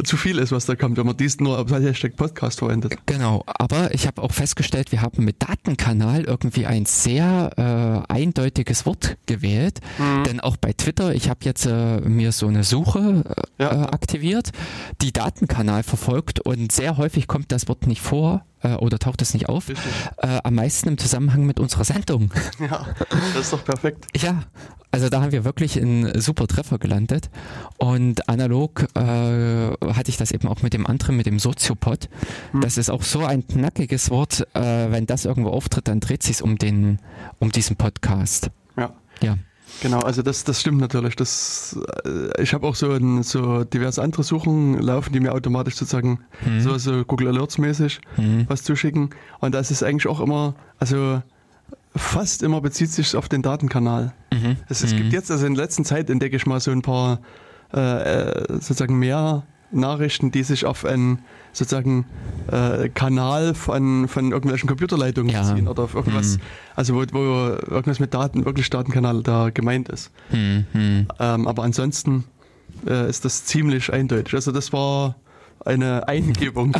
zu 0.03 0.17
viel 0.17 0.39
ist, 0.39 0.53
was 0.53 0.67
da 0.67 0.75
kommt, 0.75 0.97
wenn 0.97 1.07
man 1.07 1.17
dies 1.17 1.41
nur 1.41 1.57
als 1.59 1.71
Hashtag 1.71 2.17
Podcast 2.17 2.59
verwendet. 2.59 2.97
Genau, 3.07 3.45
aber 3.47 3.95
ich 3.95 4.07
habe 4.07 4.23
auch 4.23 4.33
festgestellt, 4.33 4.93
wir 4.93 5.03
haben 5.03 5.25
mit 5.25 5.43
Datenkanal 5.43 6.25
irgendwie 6.25 6.67
ein 6.67 6.85
sehr 6.87 8.05
äh, 8.09 8.13
eindeutiges 8.13 8.87
Wort 8.87 9.17
gewählt, 9.27 9.81
mhm. 9.99 10.25
denn 10.25 10.41
auch 10.41 10.57
bei 10.57 10.73
Twitter, 10.73 11.15
ich 11.15 11.29
habe 11.29 11.41
jetzt 11.43 11.67
äh, 11.67 12.01
mir 12.01 12.33
so 12.33 12.49
eine 12.49 12.65
Suche 12.65 13.25
äh, 13.59 13.63
ja. 13.63 13.93
aktiviert, 13.93 14.51
die 15.01 15.13
Datenkanal 15.13 15.83
verfolgt 15.83 16.41
und 16.41 16.73
sehr 16.73 16.97
häufig 16.97 17.29
kommt 17.29 17.53
das 17.53 17.69
Wort 17.69 17.87
nicht 17.87 18.03
vor 18.03 18.45
äh, 18.65 18.75
oder 18.75 18.99
taucht 18.99 19.23
es 19.23 19.35
nicht 19.35 19.49
auf? 19.49 19.69
Äh, 19.69 20.41
am 20.43 20.55
meisten 20.55 20.89
im 20.89 20.99
Zusammenhang 20.99 21.45
mit 21.45 21.61
unserer 21.61 21.85
Sendung. 21.85 22.31
Ja, 22.61 22.87
das 23.11 23.47
ist 23.47 23.53
doch 23.53 23.65
perfekt. 23.65 24.07
ja, 24.17 24.43
also 24.91 25.09
da 25.09 25.21
haben 25.21 25.33
wir 25.33 25.45
wirklich 25.45 25.77
einen 25.77 26.21
super 26.21 26.47
Treffer 26.47 26.79
gelandet. 26.79 27.29
Und 27.79 28.29
analog 28.29 28.87
äh, 28.95 29.01
hatte 29.01 30.09
ich 30.09 30.17
das 30.17 30.31
eben 30.31 30.49
auch 30.49 30.63
mit 30.63 30.73
dem 30.73 30.87
anderen, 30.87 31.17
mit 31.17 31.27
dem 31.27 31.39
Soziopod. 31.39 32.09
Hm. 32.53 32.61
Das 32.61 32.79
ist 32.79 32.91
auch 32.91 33.03
so 33.03 33.25
ein 33.25 33.47
knackiges 33.47 34.11
Wort. 34.11 34.47
Äh, 34.55 34.61
wenn 34.93 35.07
das 35.07 35.25
irgendwo 35.25 35.51
auftritt, 35.51 35.89
dann 35.89 36.01
dreht 36.01 36.23
sich 36.23 36.43
um 36.43 36.59
den, 36.59 37.01
um 37.41 37.51
diesen 37.51 37.77
Podcast. 37.77 38.51
Ja. 38.77 38.95
Ja. 39.21 39.37
Genau, 39.81 40.01
also 40.01 40.23
das, 40.23 40.45
das 40.45 40.61
stimmt 40.61 40.79
natürlich. 40.81 41.17
Das, 41.17 41.79
äh, 42.05 42.43
ich 42.43 42.55
habe 42.55 42.67
auch 42.67 42.75
so, 42.75 42.93
ein, 42.93 43.23
so 43.23 43.65
diverse 43.65 44.03
andere 44.03 44.23
Suchen 44.23 44.79
laufen, 44.81 45.13
die 45.13 45.21
mir 45.21 45.33
automatisch 45.33 45.77
sozusagen 45.77 46.21
hm. 46.45 46.61
so, 46.61 46.79
so 46.79 47.05
Google 47.05 47.29
Alerts 47.29 47.59
mäßig 47.59 48.01
hm. 48.17 48.47
was 48.49 48.63
zuschicken. 48.63 49.11
Und 49.41 49.55
das 49.55 49.71
ist 49.71 49.83
eigentlich 49.83 50.07
auch 50.07 50.21
immer, 50.21 50.55
also 50.79 51.23
fast 51.97 52.43
immer 52.43 52.61
bezieht 52.61 52.91
sich 52.91 53.15
auf 53.17 53.29
den 53.29 53.43
Datenkanal. 53.43 54.15
Mhm. 54.33 54.57
Es, 54.69 54.83
es 54.83 54.93
mhm. 54.93 54.99
gibt 54.99 55.13
jetzt, 55.13 55.31
also 55.31 55.47
in 55.47 55.55
der 55.55 55.65
letzten 55.65 55.85
Zeit 55.85 56.11
entdecke 56.11 56.37
ich 56.37 56.47
mal 56.47 56.61
so 56.61 56.71
ein 56.71 56.83
paar 56.83 57.21
äh, 57.73 58.31
äh, 58.31 58.53
sozusagen 58.53 58.99
mehr 58.99 59.45
Nachrichten, 59.71 60.31
die 60.31 60.43
sich 60.43 60.67
auf 60.67 60.85
einen 60.85 61.21
sozusagen 61.53 62.07
äh, 62.51 62.89
Kanal 62.89 63.55
von, 63.55 64.09
von 64.09 64.33
irgendwelchen 64.33 64.69
Computerleitungen 64.69 65.33
ja. 65.33 65.43
beziehen 65.43 65.69
oder 65.69 65.85
auf 65.85 65.95
irgendwas, 65.95 66.37
mhm. 66.37 66.43
also 66.75 66.95
wo, 66.95 67.05
wo 67.13 67.75
irgendwas 67.75 68.01
mit 68.01 68.13
Daten, 68.13 68.45
wirklich 68.45 68.71
Datenkanal 68.71 69.23
da 69.23 69.51
gemeint 69.51 69.89
ist. 69.89 70.11
Mhm. 70.31 71.07
Ähm, 71.19 71.49
aber 71.49 71.63
ansonsten 71.63 72.25
äh, 72.87 73.09
ist 73.09 73.25
das 73.25 73.45
ziemlich 73.45 73.93
eindeutig. 73.93 74.35
Also 74.35 74.53
das 74.53 74.73
war 74.73 75.17
eine 75.65 76.07
Eingebung. 76.09 76.73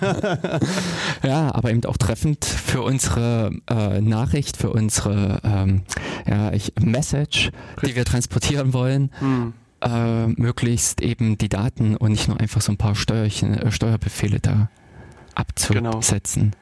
ja, 1.22 1.54
aber 1.54 1.70
eben 1.70 1.84
auch 1.84 1.96
treffend 1.96 2.44
für 2.44 2.82
unsere 2.82 3.50
äh, 3.68 4.00
Nachricht, 4.00 4.56
für 4.56 4.70
unsere 4.70 5.40
ähm, 5.44 5.82
ja, 6.26 6.52
ich, 6.52 6.72
Message, 6.80 7.50
die 7.84 7.94
wir 7.96 8.04
transportieren 8.04 8.72
wollen. 8.72 9.10
Hm. 9.20 9.54
Äh, 9.82 10.26
möglichst 10.26 11.00
eben 11.00 11.38
die 11.38 11.48
Daten 11.48 11.96
und 11.96 12.10
nicht 12.10 12.28
nur 12.28 12.38
einfach 12.38 12.60
so 12.60 12.70
ein 12.70 12.76
paar 12.76 12.94
Steuerchen, 12.94 13.54
äh, 13.54 13.72
Steuerbefehle 13.72 14.38
da 14.38 14.68
abzusetzen. 15.34 16.52
Genau. 16.52 16.60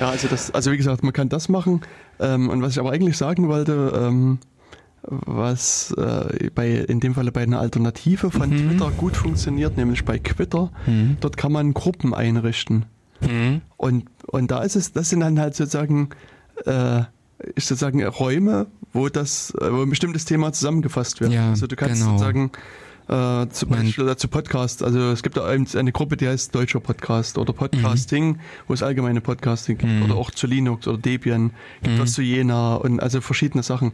Ja, 0.00 0.10
also 0.10 0.28
das, 0.28 0.50
also 0.50 0.72
wie 0.72 0.78
gesagt, 0.78 1.02
man 1.02 1.12
kann 1.12 1.28
das 1.28 1.50
machen. 1.50 1.82
Ähm, 2.18 2.48
und 2.48 2.62
was 2.62 2.72
ich 2.72 2.78
aber 2.78 2.92
eigentlich 2.92 3.18
sagen 3.18 3.48
wollte, 3.48 3.92
ähm, 3.94 4.38
was 5.02 5.92
äh, 5.98 6.50
bei, 6.54 6.70
in 6.70 7.00
dem 7.00 7.14
Falle 7.14 7.32
bei 7.32 7.42
einer 7.42 7.60
Alternative 7.60 8.30
von 8.30 8.48
mhm. 8.48 8.70
Twitter 8.70 8.90
gut 8.92 9.16
funktioniert, 9.16 9.76
nämlich 9.76 10.04
bei 10.04 10.18
Twitter. 10.18 10.70
Mhm. 10.86 11.18
Dort 11.20 11.36
kann 11.36 11.52
man 11.52 11.74
Gruppen 11.74 12.14
einrichten. 12.14 12.86
Mhm. 13.20 13.60
Und, 13.76 14.06
und 14.26 14.50
da 14.50 14.62
ist 14.62 14.76
es, 14.76 14.92
das 14.92 15.10
sind 15.10 15.20
dann 15.20 15.38
halt 15.38 15.54
sozusagen, 15.54 16.10
äh, 16.64 17.02
ist 17.54 17.68
sozusagen 17.68 18.02
Räume, 18.04 18.66
wo 18.94 19.08
das, 19.10 19.52
äh, 19.60 19.70
wo 19.70 19.82
ein 19.82 19.90
bestimmtes 19.90 20.24
Thema 20.24 20.52
zusammengefasst 20.52 21.20
wird. 21.20 21.32
Ja, 21.32 21.50
also 21.50 21.66
du 21.66 21.76
kannst 21.76 22.00
genau. 22.00 22.12
sozusagen 22.12 22.52
äh, 23.08 23.48
zum 23.50 23.68
Beispiel 23.68 24.06
dazu 24.06 24.28
Podcast. 24.28 24.82
Also 24.82 25.10
es 25.10 25.22
gibt 25.22 25.36
da 25.36 25.44
eine 25.44 25.92
Gruppe, 25.92 26.16
die 26.16 26.26
heißt 26.26 26.54
Deutscher 26.54 26.80
Podcast 26.80 27.36
oder 27.36 27.52
Podcasting, 27.52 28.28
mhm. 28.28 28.40
wo 28.66 28.72
es 28.72 28.82
allgemeine 28.82 29.20
Podcasting 29.20 29.76
gibt 29.76 29.92
mhm. 29.92 30.04
oder 30.04 30.14
auch 30.14 30.30
zu 30.30 30.46
Linux 30.46 30.88
oder 30.88 30.96
Debian, 30.96 31.50
gibt 31.82 31.96
mhm. 31.96 32.00
was 32.00 32.14
zu 32.14 32.22
Jena 32.22 32.76
und 32.76 33.00
also 33.00 33.20
verschiedene 33.20 33.62
Sachen. 33.62 33.92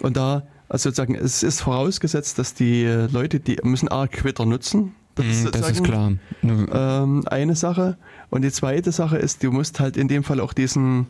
Und 0.00 0.16
da, 0.16 0.46
also 0.68 0.88
sozusagen, 0.88 1.16
es 1.16 1.42
ist 1.42 1.60
vorausgesetzt, 1.60 2.38
dass 2.38 2.54
die 2.54 2.84
Leute, 2.84 3.40
die 3.40 3.58
müssen 3.64 3.90
A, 3.90 4.06
Twitter 4.06 4.46
nutzen. 4.46 4.94
Das, 5.16 5.26
mm, 5.26 5.30
ist, 5.30 5.54
das 5.54 5.70
ist 5.72 5.84
klar. 5.84 6.12
Ähm, 6.44 7.24
eine 7.26 7.56
Sache. 7.56 7.98
Und 8.30 8.42
die 8.42 8.52
zweite 8.52 8.92
Sache 8.92 9.18
ist, 9.18 9.42
du 9.42 9.50
musst 9.50 9.80
halt 9.80 9.96
in 9.96 10.06
dem 10.06 10.22
Fall 10.22 10.38
auch 10.38 10.52
diesen 10.52 11.06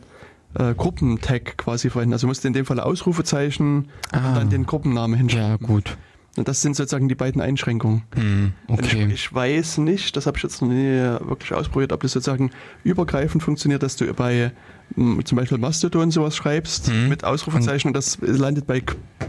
äh, 0.55 0.73
Gruppentag 0.73 1.57
quasi 1.57 1.89
verwenden. 1.89 2.13
Also 2.13 2.25
du 2.25 2.29
musst 2.29 2.45
in 2.45 2.53
dem 2.53 2.65
Fall 2.65 2.79
Ausrufezeichen 2.79 3.89
ah. 4.11 4.29
und 4.29 4.35
dann 4.35 4.49
den 4.49 4.65
Gruppennamen 4.65 5.17
hinschreiben. 5.17 5.57
Ja, 5.61 5.67
gut. 5.67 5.97
Und 6.37 6.47
das 6.47 6.61
sind 6.61 6.75
sozusagen 6.75 7.09
die 7.09 7.15
beiden 7.15 7.41
Einschränkungen. 7.41 8.03
Hm, 8.15 8.53
okay. 8.67 9.07
Ich, 9.07 9.13
ich, 9.13 9.33
weiß 9.33 9.79
nicht, 9.79 10.15
das 10.15 10.25
habe 10.25 10.37
ich 10.37 10.43
jetzt 10.43 10.61
noch 10.61 10.69
nie 10.69 10.95
wirklich 11.27 11.53
ausprobiert, 11.53 11.91
ob 11.91 12.01
das 12.01 12.13
sozusagen 12.13 12.51
übergreifend 12.83 13.43
funktioniert, 13.43 13.83
dass 13.83 13.95
du 13.95 14.13
bei 14.13 14.51
hm, 14.95 15.25
zum 15.25 15.37
Beispiel 15.37 15.57
Mastodon 15.57 16.11
sowas 16.11 16.35
schreibst 16.35 16.87
hm. 16.87 17.09
mit 17.09 17.23
Ausrufezeichen 17.23 17.89
und 17.89 17.93
das 17.93 18.19
landet 18.21 18.67
bei 18.67 18.81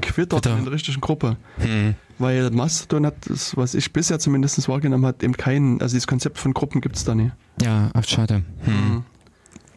Twitter 0.03 0.37
Bitte. 0.37 0.51
in 0.51 0.65
der 0.65 0.73
richtigen 0.73 1.01
Gruppe. 1.01 1.37
Hm. 1.59 1.95
Weil 2.19 2.51
Mastodon 2.51 3.07
hat, 3.07 3.17
das, 3.29 3.57
was 3.57 3.75
ich 3.75 3.93
bisher 3.93 4.19
zumindest 4.19 4.69
wahrgenommen 4.69 5.07
habe, 5.07 5.25
eben 5.25 5.37
keinen, 5.37 5.81
also 5.81 5.95
dieses 5.95 6.07
Konzept 6.07 6.39
von 6.39 6.53
Gruppen 6.55 6.81
gibt 6.81 6.97
es 6.97 7.05
da 7.05 7.15
nie. 7.15 7.33
Ja, 7.63 7.91
ach, 7.95 8.05
schade. 8.07 8.45
Hm. 8.65 9.05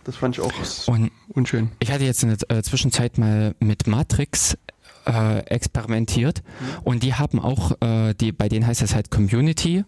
Das 0.04 0.18
fand 0.18 0.38
ich 0.38 0.44
auch 0.44 0.52
und 0.88 1.12
unschön. 1.30 1.72
Ich 1.80 1.92
hatte 1.92 2.04
jetzt 2.04 2.24
in 2.24 2.36
der 2.36 2.58
äh, 2.58 2.62
Zwischenzeit 2.64 3.18
mal 3.18 3.56
mit 3.60 3.88
Matrix 3.88 4.58
äh, 5.06 5.40
experimentiert 5.46 6.44
mhm. 6.44 6.80
und 6.84 7.04
die 7.04 7.14
haben 7.14 7.40
auch, 7.40 7.72
äh, 7.82 8.14
die, 8.14 8.32
bei 8.32 8.50
denen 8.50 8.68
heißt 8.68 8.82
das 8.82 8.96
halt 8.96 9.12
Community, 9.12 9.86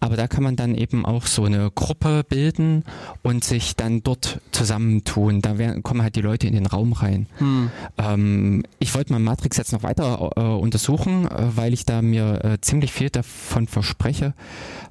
aber 0.00 0.16
da 0.16 0.26
kann 0.26 0.42
man 0.42 0.56
dann 0.56 0.74
eben 0.74 1.04
auch 1.04 1.26
so 1.26 1.44
eine 1.44 1.70
Gruppe 1.70 2.24
bilden 2.28 2.84
und 3.22 3.44
sich 3.44 3.76
dann 3.76 4.02
dort 4.02 4.40
zusammentun. 4.50 5.42
Da 5.42 5.58
werden, 5.58 5.82
kommen 5.82 6.02
halt 6.02 6.16
die 6.16 6.20
Leute 6.20 6.46
in 6.46 6.54
den 6.54 6.66
Raum 6.66 6.92
rein. 6.92 7.26
Mhm. 7.40 7.70
Ähm, 7.98 8.62
ich 8.78 8.94
wollte 8.94 9.12
mal 9.12 9.18
Matrix 9.18 9.56
jetzt 9.56 9.72
noch 9.72 9.82
weiter 9.82 10.30
äh, 10.36 10.40
untersuchen, 10.40 11.26
äh, 11.26 11.56
weil 11.56 11.72
ich 11.72 11.84
da 11.84 12.02
mir 12.02 12.44
äh, 12.44 12.60
ziemlich 12.60 12.92
viel 12.92 13.10
davon 13.10 13.66
verspreche, 13.66 14.34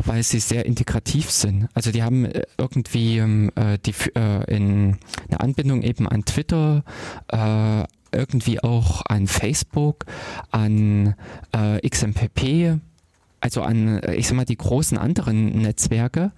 weil 0.03 0.23
sie 0.23 0.39
sehr 0.39 0.65
integrativ 0.65 1.31
sind. 1.31 1.67
Also 1.73 1.91
die 1.91 2.03
haben 2.03 2.25
äh, 2.25 2.43
irgendwie 2.57 3.17
ähm, 3.17 3.51
die 3.85 3.93
in 4.47 4.97
eine 5.29 5.39
Anbindung 5.39 5.81
eben 5.81 6.07
an 6.07 6.25
Twitter, 6.25 6.83
irgendwie 8.11 8.61
auch 8.61 9.03
an 9.07 9.27
Facebook, 9.27 10.05
an 10.51 11.15
äh, 11.51 11.87
XMPP, 11.87 12.79
also 13.41 13.63
an, 13.63 13.99
äh, 13.99 14.15
ich 14.15 14.27
sag 14.27 14.35
mal, 14.35 14.45
die 14.45 14.57
großen 14.57 14.97
anderen 14.97 15.61
Netzwerke. 15.61 16.31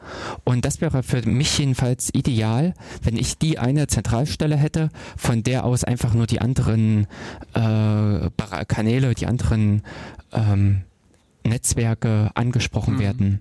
Und 0.44 0.66
das 0.66 0.82
wäre 0.82 1.04
für 1.04 1.22
mich 1.28 1.58
jedenfalls 1.60 2.10
ideal, 2.14 2.74
wenn 3.04 3.18
ich 3.18 3.38
die 3.38 3.60
eine 3.60 3.88
Zentralstelle 3.88 4.56
hätte, 4.56 4.90
von 5.18 5.44
der 5.44 5.66
aus 5.66 5.84
einfach 5.84 6.14
nur 6.14 6.26
die 6.26 6.42
anderen 6.42 7.08
äh, 7.54 8.30
Kanäle, 8.68 9.14
die 9.14 9.28
anderen 9.28 9.84
ähm, 10.32 10.82
Netzwerke 11.46 12.32
angesprochen 12.36 12.96
mhm. 12.96 13.00
werden. 13.00 13.40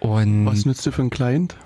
Und 0.00 0.46
was 0.46 0.64
nützt 0.64 0.84
du 0.86 0.92
für 0.92 1.02
einen 1.02 1.10
Client? 1.10 1.56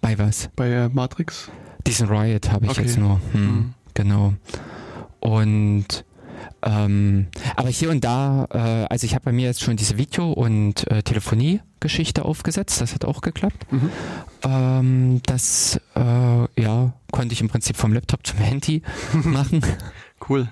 Bei 0.00 0.18
was? 0.18 0.50
Bei 0.56 0.68
äh, 0.68 0.88
Matrix? 0.88 1.50
Diesen 1.86 2.08
Riot 2.08 2.50
habe 2.50 2.66
ich 2.66 2.72
okay. 2.72 2.82
jetzt 2.82 2.98
nur. 2.98 3.20
Hm, 3.32 3.40
mhm. 3.40 3.74
Genau. 3.94 4.34
Und 5.20 6.04
ähm, 6.66 7.28
aber 7.54 7.68
hier 7.68 7.90
und 7.90 8.02
da, 8.04 8.46
äh, 8.52 8.86
also 8.90 9.06
ich 9.06 9.14
habe 9.14 9.26
bei 9.26 9.32
mir 9.32 9.46
jetzt 9.46 9.62
schon 9.62 9.76
diese 9.76 9.98
Video- 9.98 10.32
und 10.32 10.90
äh, 10.90 11.02
Telefonie-Geschichte 11.02 12.24
aufgesetzt, 12.24 12.80
das 12.80 12.92
hat 12.92 13.04
auch 13.04 13.20
geklappt. 13.20 13.70
Mhm. 13.70 13.90
Ähm, 14.42 15.20
das 15.26 15.80
äh, 15.94 16.60
ja, 16.60 16.92
konnte 17.12 17.32
ich 17.34 17.40
im 17.40 17.48
Prinzip 17.48 17.76
vom 17.76 17.92
Laptop 17.92 18.26
zum 18.26 18.38
Handy 18.40 18.82
machen. 19.12 19.64
Cool. 20.28 20.48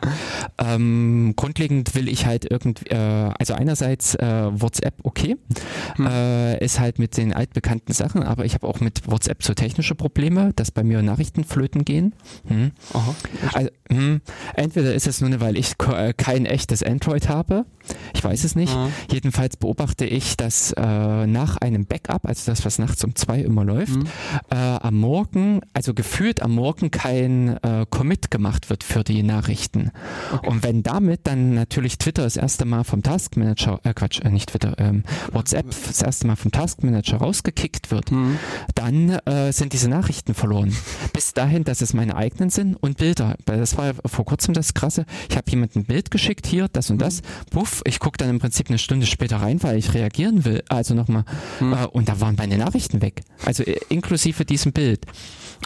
Ähm, 0.59 1.33
grundlegend 1.37 1.94
will 1.94 2.09
ich 2.09 2.26
halt 2.26 2.50
irgendwie, 2.50 2.87
äh, 2.90 3.30
also 3.38 3.54
einerseits 3.54 4.14
äh, 4.14 4.50
WhatsApp 4.52 4.94
okay, 5.02 5.37
hm. 5.97 6.06
äh, 6.06 6.62
ist 6.62 6.80
halt 6.80 6.99
mit 6.99 7.16
den 7.16 7.33
altbekannten 7.33 7.94
Sachen, 7.94 8.23
aber 8.23 8.44
ich 8.44 8.54
habe 8.54 8.66
auch 8.66 8.80
mit 8.80 9.11
WhatsApp 9.11 9.42
so 9.42 9.54
technische 9.54 9.94
Probleme, 9.94 10.52
dass 10.54 10.71
bei 10.71 10.85
mir 10.85 11.00
Nachrichten 11.02 11.44
flöten 11.44 11.85
gehen. 11.85 12.14
Hm. 12.47 12.73
Aha, 12.92 13.14
also, 13.54 13.71
hm, 13.90 14.21
entweder 14.54 14.94
ist 14.94 15.06
es 15.06 15.23
nur, 15.23 15.40
weil 15.40 15.56
ich 15.56 15.73
äh, 15.90 16.12
kein 16.12 16.44
echtes 16.44 16.83
Android 16.83 17.30
habe, 17.30 17.64
ich 18.14 18.23
weiß 18.23 18.44
es 18.44 18.54
nicht. 18.54 18.73
Aha. 18.73 18.90
Jedenfalls 19.11 19.56
beobachte 19.56 20.04
ich, 20.04 20.37
dass 20.37 20.73
äh, 20.73 21.26
nach 21.26 21.56
einem 21.56 21.87
Backup, 21.87 22.26
also 22.26 22.50
das, 22.50 22.64
was 22.64 22.78
nachts 22.78 23.02
um 23.02 23.14
zwei 23.14 23.40
immer 23.40 23.64
läuft, 23.64 23.94
hm. 23.94 24.06
äh, 24.50 24.56
am 24.56 24.99
Morgen, 24.99 25.62
also 25.73 25.94
gefühlt 25.94 26.42
am 26.42 26.54
Morgen 26.54 26.90
kein 26.90 27.59
Commit 27.90 28.30
gemacht 28.30 28.68
wird 28.71 28.85
für 28.85 29.04
die 29.04 29.23
Nachricht. 29.23 29.53
Nachrichten. 29.54 29.90
Okay. 30.32 30.49
Und 30.49 30.62
wenn 30.62 30.82
damit 30.82 31.20
dann 31.25 31.54
natürlich 31.54 31.99
Twitter 31.99 32.23
das 32.23 32.37
erste 32.37 32.64
Mal 32.64 32.84
vom 32.84 33.02
Task 33.02 33.37
Manager, 33.37 33.80
äh 33.84 33.94
Quatsch, 33.94 34.20
äh, 34.20 34.30
nicht 34.30 34.50
Twitter, 34.50 34.75
ähm, 34.78 35.04
WhatsApp 35.32 35.66
das 35.87 36.02
erste 36.02 36.26
Mal 36.26 36.37
vom 36.37 36.50
Task 36.50 36.82
Manager 36.82 37.18
rausgekickt 37.18 37.90
wird, 37.90 38.11
mhm. 38.11 38.38
dann 38.75 39.11
äh, 39.11 39.52
sind 39.52 39.73
diese 39.73 39.88
Nachrichten 39.88 40.34
verloren. 40.34 40.76
Bis 41.12 41.34
dahin, 41.34 41.64
dass 41.64 41.80
es 41.80 41.94
meine 41.94 42.16
eigenen 42.16 42.50
sind 42.50 42.75
und 42.75 42.99
Bilder. 42.99 43.37
Weil 43.46 43.58
das 43.58 43.76
war 43.78 43.87
ja 43.87 43.92
vor 44.04 44.25
kurzem 44.25 44.54
das 44.54 44.75
Krasse. 44.75 45.06
Ich 45.30 45.37
habe 45.37 45.50
jemandem 45.50 45.82
ein 45.82 45.84
Bild 45.84 46.11
geschickt, 46.11 46.46
hier, 46.46 46.68
das 46.73 46.90
und 46.90 46.99
das. 46.99 47.23
Puff, 47.50 47.82
ich 47.87 48.00
gucke 48.00 48.18
dann 48.18 48.30
im 48.30 48.38
Prinzip 48.40 48.68
eine 48.68 48.78
Stunde 48.78 49.06
später 49.06 49.37
rein, 49.37 49.62
weil 49.62 49.78
ich 49.78 49.94
reagieren 49.94 50.44
will. 50.44 50.64
Also 50.68 50.94
nochmal. 50.94 51.25
Mhm. 51.61 51.73
Äh, 51.73 51.87
und 51.87 52.08
da 52.08 52.20
waren 52.20 52.34
meine 52.37 52.58
Nachrichten 52.58 53.02
weg. 53.02 53.23
Also 53.44 53.62
äh, 53.62 53.78
inklusive 53.88 54.44
diesem 54.44 54.73
Bild. 54.73 55.06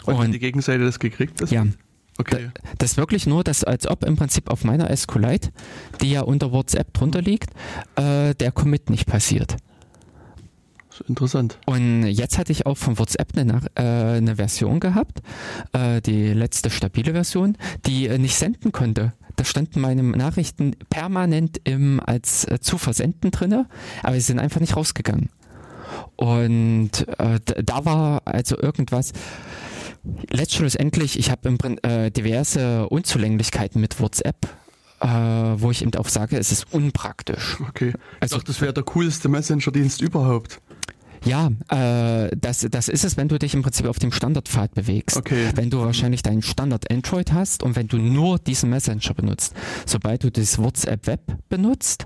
Und, 0.05 0.15
und 0.15 0.31
die 0.31 0.39
Gegenseite 0.39 0.83
das 0.85 0.99
gekriegt? 0.99 1.41
Das 1.41 1.49
ja. 1.51 1.65
Okay. 2.19 2.49
Das 2.77 2.91
ist 2.91 2.97
wirklich 2.97 3.25
nur, 3.27 3.45
dass 3.45 3.63
als 3.63 3.87
ob 3.87 4.03
im 4.03 4.17
Prinzip 4.17 4.51
auf 4.51 4.65
meiner 4.65 4.95
SQLite, 4.95 5.49
die 6.01 6.11
ja 6.11 6.21
unter 6.21 6.51
WhatsApp 6.51 6.93
drunter 6.93 7.21
liegt, 7.21 7.51
äh, 7.95 8.35
der 8.35 8.51
Commit 8.51 8.89
nicht 8.89 9.07
passiert. 9.07 9.55
interessant. 11.07 11.57
Und 11.65 12.03
jetzt 12.07 12.37
hatte 12.37 12.51
ich 12.51 12.65
auch 12.65 12.75
von 12.75 12.99
WhatsApp 12.99 13.37
eine, 13.37 13.61
äh, 13.75 14.17
eine 14.17 14.35
Version 14.35 14.81
gehabt, 14.81 15.21
äh, 15.71 16.01
die 16.01 16.33
letzte 16.33 16.69
stabile 16.69 17.13
Version, 17.13 17.57
die 17.85 18.07
äh, 18.07 18.17
nicht 18.17 18.35
senden 18.35 18.73
konnte. 18.73 19.13
Da 19.37 19.45
standen 19.45 19.79
meine 19.79 20.03
Nachrichten 20.03 20.75
permanent 20.89 21.61
im, 21.63 22.01
als 22.05 22.43
äh, 22.43 22.59
zu 22.59 22.77
versenden 22.77 23.31
drinne, 23.31 23.67
aber 24.03 24.15
sie 24.15 24.21
sind 24.21 24.39
einfach 24.39 24.59
nicht 24.59 24.75
rausgegangen. 24.75 25.29
Und 26.17 27.07
äh, 27.17 27.39
da 27.63 27.85
war 27.85 28.23
also 28.25 28.57
irgendwas. 28.57 29.13
Letztschlussendlich, 30.29 31.19
ich 31.19 31.31
habe 31.31 31.49
äh, 31.83 32.11
diverse 32.11 32.87
Unzulänglichkeiten 32.89 33.81
mit 33.81 33.99
WhatsApp 33.99 34.47
äh, 35.01 35.07
wo 35.07 35.71
ich 35.71 35.81
eben 35.81 35.95
auch 35.95 36.07
sage, 36.07 36.37
es 36.37 36.51
ist 36.51 36.73
unpraktisch. 36.73 37.57
Okay. 37.69 37.93
Also, 38.19 38.35
ich 38.35 38.39
dachte, 38.39 38.51
das 38.51 38.61
wäre 38.61 38.73
der 38.73 38.83
coolste 38.83 39.29
Messenger-Dienst 39.29 40.01
überhaupt. 40.01 40.61
Ja, 41.25 41.49
äh, 41.69 42.29
das, 42.37 42.65
das 42.69 42.87
ist 42.87 43.03
es, 43.03 43.17
wenn 43.17 43.27
du 43.27 43.37
dich 43.37 43.53
im 43.53 43.61
Prinzip 43.61 43.85
auf 43.87 43.99
dem 43.99 44.11
Standardpfad 44.11 44.73
bewegst. 44.73 45.17
Okay. 45.17 45.49
Wenn 45.55 45.69
du 45.69 45.79
wahrscheinlich 45.79 46.21
deinen 46.21 46.41
Standard 46.41 46.89
Android 46.91 47.33
hast 47.33 47.63
und 47.63 47.75
wenn 47.75 47.87
du 47.87 47.97
nur 47.97 48.39
diesen 48.39 48.69
Messenger 48.69 49.13
benutzt. 49.13 49.53
Sobald 49.85 50.23
du 50.23 50.31
das 50.31 50.57
WhatsApp 50.59 51.07
Web 51.07 51.21
benutzt, 51.49 52.05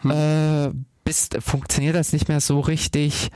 hm. 0.00 0.10
äh, 0.10 0.70
bist, 1.04 1.36
funktioniert 1.40 1.94
das 1.94 2.12
nicht 2.12 2.28
mehr 2.28 2.40
so 2.40 2.60
richtig. 2.60 3.30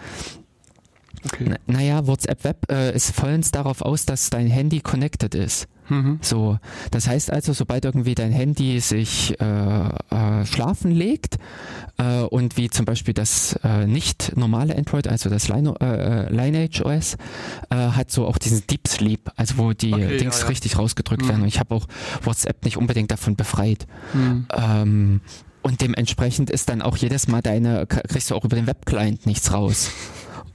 Okay. 1.25 1.55
naja, 1.67 2.07
WhatsApp 2.07 2.45
Web 2.45 2.71
äh, 2.71 2.95
ist 2.95 3.15
vollends 3.15 3.50
darauf 3.50 3.83
aus, 3.83 4.07
dass 4.07 4.31
dein 4.31 4.47
Handy 4.47 4.81
connected 4.81 5.35
ist. 5.35 5.69
Mhm. 5.91 6.19
So, 6.23 6.59
das 6.91 7.09
heißt 7.09 7.33
also, 7.33 7.53
sobald 7.53 7.85
irgendwie 7.85 8.15
dein 8.15 8.33
Handy 8.33 8.81
sich 8.81 9.39
äh, 9.41 9.45
äh, 9.45 10.47
schlafen 10.47 10.93
legt 10.93 11.37
äh, 11.99 12.21
und 12.21 12.57
wie 12.57 12.71
zum 12.71 12.87
Beispiel 12.87 13.12
das 13.12 13.59
äh, 13.65 13.87
nicht 13.87 14.37
normale 14.37 14.77
Android, 14.77 15.09
also 15.09 15.29
das 15.29 15.49
Line, 15.49 15.75
äh, 15.81 16.27
äh, 16.27 16.33
Lineage 16.33 16.83
OS, 16.85 17.17
hat 17.71 18.11
so 18.11 18.27
auch 18.27 18.39
diesen 18.39 18.67
Deep 18.67 18.89
Sleep, 18.89 19.31
also 19.37 19.59
wo 19.59 19.73
die 19.73 19.93
okay, 19.93 20.19
Dings 20.19 20.39
ja, 20.39 20.43
ja. 20.43 20.49
richtig 20.49 20.79
rausgedrückt 20.79 21.23
mhm. 21.23 21.29
werden. 21.29 21.43
Und 21.43 21.49
ich 21.49 21.61
habe 21.61 21.75
auch 21.75 21.87
WhatsApp 22.23 22.65
nicht 22.65 22.77
unbedingt 22.77 23.11
davon 23.11 23.37
befreit. 23.37 23.87
Mhm. 24.12 24.47
Ähm, 24.57 25.21
und 25.62 25.81
dementsprechend 25.81 26.50
ist 26.50 26.69
dann 26.69 26.83
auch 26.83 26.97
jedes 26.97 27.29
Mal 27.29 27.43
deine, 27.43 27.87
kriegst 27.87 28.31
du 28.31 28.35
auch 28.35 28.45
über 28.45 28.57
den 28.57 28.67
Webclient 28.67 29.27
nichts 29.27 29.53
raus. 29.53 29.91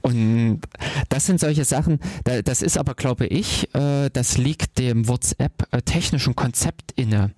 Und 0.06 0.60
das 1.08 1.26
sind 1.26 1.40
solche 1.40 1.64
Sachen, 1.64 1.98
das 2.44 2.62
ist 2.62 2.78
aber, 2.78 2.94
glaube 2.94 3.26
ich, 3.26 3.74
äh, 3.74 4.08
das 4.12 4.38
liegt 4.38 4.78
dem 4.78 5.08
WhatsApp-technischen 5.08 6.36
Konzept 6.36 6.92
inne 6.94 7.32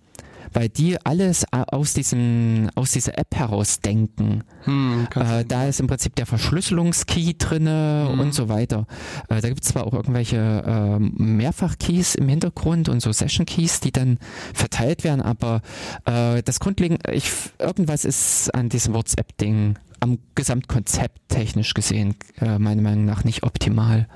weil 0.55 0.71
die 0.71 0.97
alles 1.05 1.45
aus 1.53 1.93
diesem 1.93 2.71
aus 2.75 2.93
dieser 2.93 3.19
App 3.19 3.35
heraus 3.35 3.81
denken. 3.81 4.45
Hm, 4.63 5.07
äh, 5.15 5.45
da 5.45 5.67
ist 5.67 5.79
im 5.79 5.89
Prinzip 5.89 6.15
der 6.17 6.25
Verschlüsselungskey 6.25 7.37
drinne 7.37 8.09
hm. 8.11 8.21
und 8.21 8.33
so 8.33 8.49
weiter. 8.49 8.87
Äh, 9.29 9.43
da 9.43 9.49
gibt 9.49 9.63
es 9.63 9.69
zwar 9.69 9.87
auch 9.87 9.93
irgendwelche 9.93 10.39
äh, 10.39 10.99
Mehrfach-Keys 10.99 12.15
im 12.15 12.29
Hintergrund 12.31 12.89
und 12.89 13.01
so 13.01 13.13
Session-Keys, 13.13 13.81
die 13.81 13.93
dann 13.93 14.19
verteilt 14.55 15.05
werden, 15.05 15.21
aber 15.21 15.61
äh, 16.07 16.43
das 16.43 16.61
Grundlegende, 16.61 17.13
ich, 17.13 17.31
irgendwas 17.59 18.07
ist 18.07 18.55
an 18.55 18.71
diesem 18.71 18.95
WhatsApp-Ding 18.95 19.77
am 20.00 20.19
Gesamtkonzept 20.35 21.28
technisch 21.28 21.75
gesehen 21.75 22.14
äh, 22.40 22.59
meiner 22.59 22.83
Meinung 22.83 23.05
nach 23.05 23.25
nicht 23.25 23.43
optimal. 23.43 24.09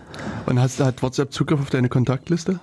Und 0.46 0.60
hast, 0.60 0.80
hat 0.80 1.02
WhatsApp 1.02 1.32
Zugriff 1.32 1.60
auf 1.60 1.70
deine 1.70 1.88
Kontaktliste? 1.88 2.60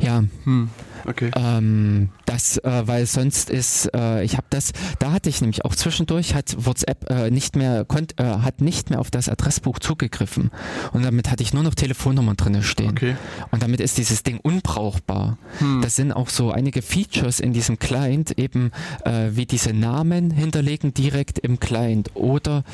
Ja. 0.00 0.24
Hm, 0.44 0.70
okay. 1.06 1.30
Ähm, 1.34 2.10
das, 2.26 2.58
äh, 2.58 2.82
weil 2.86 3.06
sonst 3.06 3.50
ist, 3.50 3.90
äh, 3.94 4.22
ich 4.22 4.36
habe 4.36 4.46
das, 4.50 4.72
da 4.98 5.12
hatte 5.12 5.28
ich 5.28 5.40
nämlich 5.40 5.64
auch 5.64 5.74
zwischendurch, 5.74 6.34
hat 6.34 6.54
WhatsApp 6.58 7.10
äh, 7.10 7.30
nicht 7.30 7.56
mehr, 7.56 7.84
konnt, 7.84 8.18
äh, 8.20 8.24
hat 8.24 8.60
nicht 8.60 8.90
mehr 8.90 9.00
auf 9.00 9.10
das 9.10 9.28
Adressbuch 9.28 9.78
zugegriffen. 9.78 10.50
Und 10.92 11.04
damit 11.04 11.30
hatte 11.30 11.42
ich 11.42 11.54
nur 11.54 11.62
noch 11.62 11.74
Telefonnummern 11.74 12.36
drin 12.36 12.62
stehen. 12.62 12.90
Okay. 12.90 13.16
Und 13.50 13.62
damit 13.62 13.80
ist 13.80 13.98
dieses 13.98 14.22
Ding 14.22 14.38
unbrauchbar. 14.42 15.38
Hm. 15.58 15.80
Das 15.82 15.96
sind 15.96 16.12
auch 16.12 16.28
so 16.28 16.50
einige 16.52 16.82
Features 16.82 17.40
in 17.40 17.52
diesem 17.52 17.78
Client, 17.78 18.38
eben 18.38 18.70
äh, 19.04 19.30
wie 19.32 19.46
diese 19.46 19.72
Namen 19.72 20.30
hinterlegen 20.30 20.94
direkt 20.94 21.38
im 21.38 21.60
Client 21.60 22.10
oder 22.14 22.64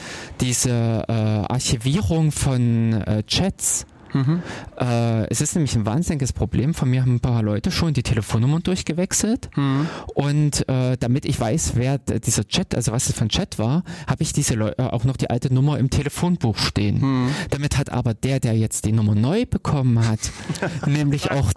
diese 0.41 1.05
äh, 1.09 1.13
Archivierung 1.13 2.33
von 2.33 3.03
Chats 3.27 3.87
Mhm. 4.15 4.43
Äh, 4.79 5.27
es 5.29 5.41
ist 5.41 5.55
nämlich 5.55 5.75
ein 5.77 5.85
wahnsinniges 5.87 6.33
Problem. 6.33 6.75
Von 6.75 6.91
mir 6.91 7.03
haben 7.03 7.17
ein 7.17 7.21
paar 7.21 7.43
Leute 7.43 7.71
schon 7.71 7.93
die 7.93 8.03
Telefonnummern 8.03 8.63
durchgewechselt. 8.63 9.51
Mhm. 9.57 9.89
Und 10.15 10.69
äh, 10.69 10.97
damit 10.99 11.25
ich 11.25 11.39
weiß, 11.39 11.73
wer 11.75 11.99
dieser 11.99 12.47
Chat, 12.47 12.75
also 12.75 12.93
was 12.93 13.09
es 13.09 13.17
für 13.17 13.25
ein 13.25 13.29
Chat 13.29 13.59
war, 13.59 13.83
habe 14.07 14.23
ich 14.23 14.33
diese 14.33 14.55
Leu 14.55 14.73
äh, 14.79 14.83
auch 14.83 15.05
noch 15.05 15.17
die 15.17 15.31
alte 15.31 15.53
Nummer 15.53 15.79
im 15.79 15.91
Telefonbuch 15.91 16.57
stehen. 16.57 17.01
Mhm. 17.01 17.31
Damit 17.51 17.77
hat 17.77 17.91
aber 17.91 18.15
der, 18.15 18.41
der 18.41 18.57
jetzt 18.57 18.85
die 18.85 18.93
Nummer 18.93 19.15
neu 19.15 19.47
bekommen 19.47 20.07
hat, 20.07 20.21
nämlich 20.87 21.31
auch 21.31 21.51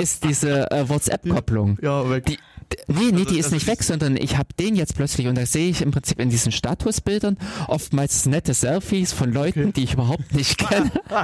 ist 0.00 0.24
diese 0.24 0.70
äh, 0.70 0.88
WhatsApp-Kopplung. 0.88 1.78
Ja, 1.82 2.08
weg. 2.08 2.26
Die, 2.26 2.38
Nee, 2.86 3.12
nee, 3.12 3.24
die 3.24 3.38
ist 3.38 3.52
nicht 3.52 3.66
weg, 3.66 3.82
sondern 3.82 4.16
ich 4.16 4.36
habe 4.36 4.48
den 4.58 4.74
jetzt 4.74 4.94
plötzlich 4.96 5.26
und 5.26 5.36
da 5.36 5.46
sehe 5.46 5.70
ich 5.70 5.82
im 5.82 5.90
Prinzip 5.90 6.20
in 6.20 6.30
diesen 6.30 6.52
Statusbildern 6.52 7.36
oftmals 7.68 8.26
nette 8.26 8.54
Selfies 8.54 9.12
von 9.12 9.32
Leuten, 9.32 9.60
okay. 9.60 9.72
die 9.76 9.84
ich 9.84 9.94
überhaupt 9.94 10.34
nicht 10.34 10.58
kenne. 10.58 10.90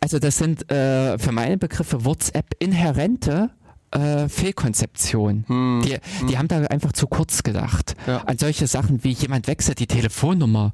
also 0.00 0.18
das 0.18 0.38
sind 0.38 0.70
äh, 0.70 1.18
für 1.18 1.32
meine 1.32 1.58
Begriffe 1.58 2.04
WhatsApp 2.04 2.54
inhärente 2.58 3.50
äh, 3.90 4.28
Fehlkonzeption. 4.28 5.44
Hm. 5.46 5.82
Die, 5.84 5.96
die 6.26 6.32
hm. 6.32 6.38
haben 6.38 6.48
da 6.48 6.62
einfach 6.64 6.92
zu 6.92 7.06
kurz 7.06 7.42
gedacht. 7.42 7.94
Ja. 8.06 8.18
An 8.24 8.38
solche 8.38 8.66
Sachen 8.66 9.04
wie 9.04 9.12
jemand 9.12 9.46
wechselt 9.46 9.78
die 9.78 9.86
Telefonnummer, 9.86 10.72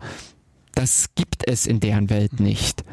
das 0.74 1.06
gibt 1.14 1.46
es 1.46 1.66
in 1.66 1.80
deren 1.80 2.11
Welt 2.11 2.40
nicht. 2.40 2.85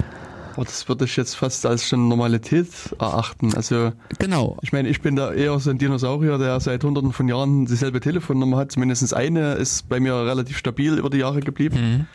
Aber 0.57 0.65
das 0.65 0.89
würde 0.89 1.05
ich 1.05 1.15
jetzt 1.15 1.35
fast 1.35 1.67
als 1.67 1.87
schon 1.87 2.07
Normalität 2.07 2.67
erachten. 2.97 3.53
Also 3.53 3.93
genau. 4.17 4.57
Ich 4.63 4.73
meine, 4.73 4.89
ich 4.89 5.01
bin 5.01 5.15
da 5.15 5.31
eher 5.31 5.59
so 5.59 5.69
ein 5.69 5.77
Dinosaurier, 5.77 6.39
der 6.39 6.59
seit 6.59 6.83
hunderten 6.83 7.13
von 7.13 7.27
Jahren 7.27 7.67
dieselbe 7.67 7.99
Telefonnummer 7.99 8.57
hat. 8.57 8.71
Zumindest 8.71 9.13
eine 9.13 9.53
ist 9.53 9.87
bei 9.87 9.99
mir 9.99 10.15
relativ 10.15 10.57
stabil 10.57 10.97
über 10.97 11.11
die 11.11 11.19
Jahre 11.19 11.41
geblieben. 11.41 12.07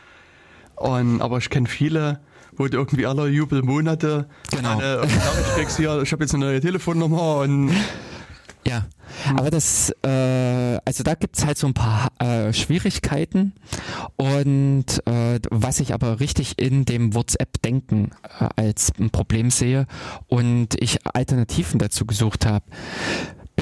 Mhm. 0.74 0.84
Und, 0.84 1.22
aber 1.22 1.38
ich 1.38 1.50
kenne 1.50 1.68
viele, 1.68 2.18
wo 2.56 2.66
du 2.66 2.78
irgendwie 2.78 3.06
alle 3.06 3.28
Jubelmonate 3.28 4.26
genau. 4.50 4.72
eine 4.72 4.96
Nachricht 4.96 5.54
kriegst, 5.54 5.76
hier, 5.76 6.02
ich 6.02 6.10
habe 6.10 6.24
jetzt 6.24 6.34
eine 6.34 6.44
neue 6.44 6.60
Telefonnummer 6.60 7.36
und 7.36 7.70
ja, 8.66 8.86
hm. 9.24 9.38
aber 9.38 9.50
das, 9.50 9.90
äh, 10.04 10.78
also 10.84 11.02
da 11.02 11.14
gibt's 11.14 11.44
halt 11.44 11.58
so 11.58 11.66
ein 11.66 11.74
paar 11.74 12.08
äh, 12.18 12.52
Schwierigkeiten 12.52 13.54
und 14.16 14.86
äh, 15.06 15.40
was 15.50 15.80
ich 15.80 15.94
aber 15.94 16.20
richtig 16.20 16.58
in 16.58 16.84
dem 16.84 17.14
WhatsApp-Denken 17.14 18.12
äh, 18.40 18.48
als 18.56 18.92
ein 18.98 19.10
Problem 19.10 19.50
sehe 19.50 19.86
und 20.28 20.80
ich 20.80 20.98
Alternativen 21.06 21.78
dazu 21.78 22.06
gesucht 22.06 22.46
habe 22.46 22.64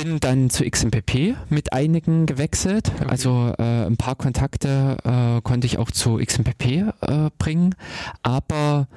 bin 0.02 0.20
dann 0.20 0.50
zu 0.50 0.64
XMPP 0.64 1.36
mit 1.50 1.72
einigen 1.72 2.26
gewechselt. 2.26 2.90
Okay. 2.94 3.06
Also 3.08 3.52
äh, 3.58 3.86
ein 3.86 3.96
paar 3.96 4.16
Kontakte 4.16 4.96
äh, 5.04 5.40
konnte 5.42 5.66
ich 5.66 5.78
auch 5.78 5.90
zu 5.90 6.18
XMPP 6.18 6.64
äh, 6.64 7.30
bringen, 7.38 7.74
aber 8.22 8.88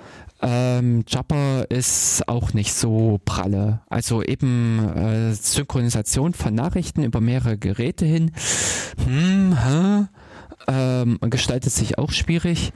ähm, 0.42 1.04
Jabber 1.08 1.66
ist 1.70 2.28
auch 2.28 2.54
nicht 2.54 2.74
so 2.74 3.20
pralle. 3.26 3.82
Also 3.90 4.24
eben 4.24 4.80
äh, 4.96 5.34
Synchronisation 5.34 6.34
von 6.34 6.54
Nachrichten 6.54 7.04
über 7.04 7.22
mehrere 7.22 7.58
Geräte 7.58 8.06
hin. 8.06 8.32
Hm, 9.06 9.58
hä? 9.58 10.08
Ähm, 10.68 11.20
gestaltet 11.22 11.74
sich 11.74 11.98
auch 11.98 12.12
schwierig. 12.12 12.72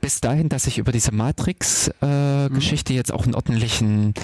Bis 0.00 0.20
dahin, 0.20 0.48
dass 0.48 0.66
ich 0.66 0.78
über 0.78 0.92
diese 0.92 1.12
Matrix-Geschichte 1.12 2.92
äh, 2.92 2.94
mhm. 2.94 2.96
jetzt 2.96 3.12
auch 3.12 3.24
einen 3.24 3.34
ordentlichen 3.34 4.14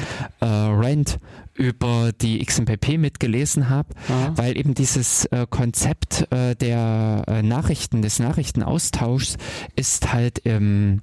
äh, 0.40 0.46
Rant 0.46 1.18
über 1.54 2.10
die 2.12 2.44
XMPP 2.44 2.98
mitgelesen 2.98 3.70
habe, 3.70 3.88
weil 4.34 4.58
eben 4.58 4.74
dieses 4.74 5.26
äh, 5.26 5.46
Konzept 5.48 6.26
äh, 6.32 6.56
der 6.56 7.24
äh, 7.28 7.42
Nachrichten, 7.42 8.02
des 8.02 8.18
Nachrichtenaustauschs 8.18 9.36
ist 9.76 10.12
halt 10.12 10.40
im 10.40 11.00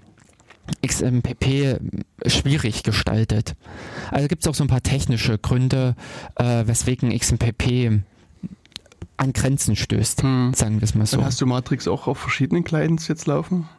XMPP 0.85 1.79
schwierig 2.25 2.83
gestaltet. 2.83 3.55
Also 4.11 4.27
gibt 4.27 4.43
es 4.43 4.47
auch 4.47 4.55
so 4.55 4.63
ein 4.63 4.67
paar 4.67 4.83
technische 4.83 5.37
Gründe, 5.37 5.95
äh, 6.35 6.63
weswegen 6.65 7.17
XMPP 7.17 8.03
an 9.21 9.33
Grenzen 9.33 9.75
stößt, 9.75 10.23
hm. 10.23 10.53
sagen 10.55 10.81
wir 10.81 10.85
es 10.85 10.95
mal 10.95 11.05
so. 11.05 11.19
Und 11.19 11.25
hast 11.25 11.39
du 11.39 11.45
Matrix 11.45 11.87
auch 11.87 12.07
auf 12.07 12.17
verschiedenen 12.17 12.63
Clients 12.63 13.07
jetzt 13.07 13.27
laufen? 13.27 13.69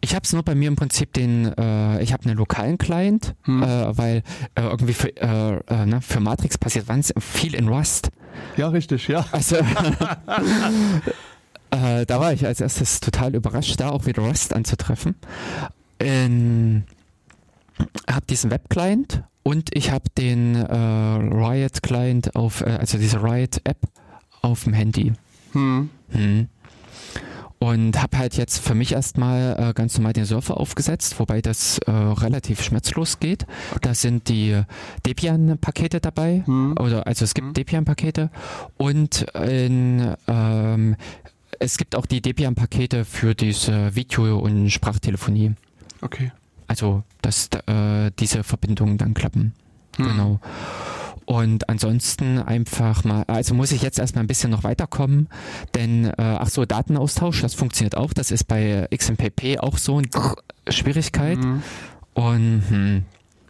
Ich 0.00 0.14
habe 0.14 0.24
es 0.24 0.32
nur 0.32 0.42
bei 0.42 0.54
mir 0.54 0.68
im 0.68 0.76
Prinzip 0.76 1.12
den, 1.12 1.52
äh, 1.58 2.02
ich 2.02 2.14
habe 2.14 2.24
einen 2.24 2.38
lokalen 2.38 2.78
Client, 2.78 3.34
hm. 3.42 3.62
äh, 3.62 3.98
weil 3.98 4.22
äh, 4.54 4.62
irgendwie 4.62 4.94
für, 4.94 5.14
äh, 5.16 5.56
äh, 5.68 5.86
ne, 5.86 6.00
für 6.00 6.20
Matrix 6.20 6.56
passiert 6.56 6.86
viel 7.18 7.54
in 7.54 7.68
Rust. 7.68 8.08
Ja, 8.56 8.68
richtig, 8.68 9.06
ja. 9.08 9.26
Also 9.32 9.56
äh, 11.70 12.06
da 12.06 12.20
war 12.20 12.32
ich 12.32 12.46
als 12.46 12.62
erstes 12.62 13.00
total 13.00 13.34
überrascht, 13.34 13.78
da 13.78 13.90
auch 13.90 14.06
wieder 14.06 14.22
Rust 14.22 14.54
anzutreffen 14.54 15.14
in, 15.98 16.84
habe 18.10 18.24
diesen 18.26 18.50
Web-Client 18.50 19.24
und 19.42 19.74
ich 19.74 19.90
habe 19.90 20.04
den 20.16 20.56
Riot-Client 20.56 22.34
auf, 22.36 22.62
also 22.62 22.96
diese 22.98 23.22
Riot-App 23.22 23.78
auf 24.42 24.64
dem 24.64 24.72
Handy. 24.72 25.12
Hm. 25.52 25.90
Hm. 26.10 26.48
Und 27.58 28.02
habe 28.02 28.18
halt 28.18 28.36
jetzt 28.36 28.58
für 28.58 28.74
mich 28.74 28.92
erstmal 28.92 29.56
äh, 29.58 29.72
ganz 29.72 29.96
normal 29.96 30.12
den 30.12 30.26
Surfer 30.26 30.58
aufgesetzt, 30.58 31.18
wobei 31.18 31.40
das 31.40 31.78
äh, 31.78 31.90
relativ 31.90 32.62
schmerzlos 32.62 33.18
geht. 33.18 33.46
Okay. 33.70 33.80
Da 33.80 33.94
sind 33.94 34.28
die 34.28 34.60
Debian-Pakete 35.06 36.00
dabei, 36.00 36.42
hm. 36.44 36.74
oder 36.78 37.06
also 37.06 37.24
es 37.24 37.32
gibt 37.32 37.48
hm. 37.48 37.54
Debian-Pakete 37.54 38.30
und 38.76 39.22
in, 39.34 40.14
ähm, 40.28 40.96
es 41.58 41.78
gibt 41.78 41.96
auch 41.96 42.04
die 42.04 42.20
Debian-Pakete 42.20 43.06
für 43.06 43.34
diese 43.34 43.94
Video- 43.96 44.38
und 44.38 44.68
Sprachtelefonie. 44.68 45.54
Okay. 46.02 46.32
Also, 46.68 47.04
dass 47.22 47.48
äh, 47.66 48.10
diese 48.18 48.44
Verbindungen 48.44 48.98
dann 48.98 49.14
klappen. 49.14 49.54
Hm. 49.96 50.04
Genau. 50.04 50.40
Und 51.26 51.68
ansonsten 51.68 52.38
einfach 52.38 53.02
mal, 53.02 53.24
also 53.26 53.52
muss 53.54 53.72
ich 53.72 53.82
jetzt 53.82 53.98
erstmal 53.98 54.22
ein 54.24 54.28
bisschen 54.28 54.50
noch 54.50 54.62
weiterkommen, 54.62 55.28
denn 55.74 56.04
äh, 56.04 56.12
ach 56.18 56.48
so, 56.48 56.64
Datenaustausch, 56.64 57.42
das 57.42 57.54
funktioniert 57.54 57.96
auch. 57.96 58.12
Das 58.12 58.30
ist 58.30 58.44
bei 58.44 58.86
XMPP 58.94 59.58
auch 59.58 59.76
so 59.76 59.98
eine 59.98 60.08
Schwierigkeit. 60.68 61.38
Mhm. 61.38 61.62
Und 62.14 62.62
hm. 62.68 63.02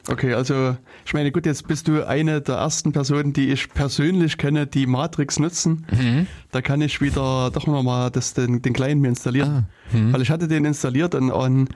Okay, 0.09 0.35
also 0.35 0.77
ich 1.05 1.15
meine, 1.15 1.33
gut, 1.33 1.47
jetzt 1.47 1.67
bist 1.67 1.89
du 1.89 2.07
eine 2.07 2.41
der 2.41 2.57
ersten 2.57 2.93
Personen, 2.93 3.33
die 3.33 3.51
ich 3.51 3.69
persönlich 3.69 4.39
kenne, 4.39 4.67
die 4.67 4.87
Matrix 4.87 5.39
nutzen. 5.39 5.85
Mhm. 5.91 6.27
Da 6.53 6.63
kann 6.63 6.81
ich 6.81 7.01
wieder 7.01 7.51
doch 7.51 7.67
nochmal 7.67 8.11
den, 8.11 8.63
den 8.63 8.73
Client 8.73 9.03
mir 9.03 9.09
installieren. 9.09 9.67
Ah, 9.93 9.97
mhm. 9.97 10.13
Weil 10.13 10.23
ich 10.23 10.31
hatte 10.31 10.47
den 10.47 10.65
installiert 10.65 11.15
und, 11.15 11.31
und 11.31 11.71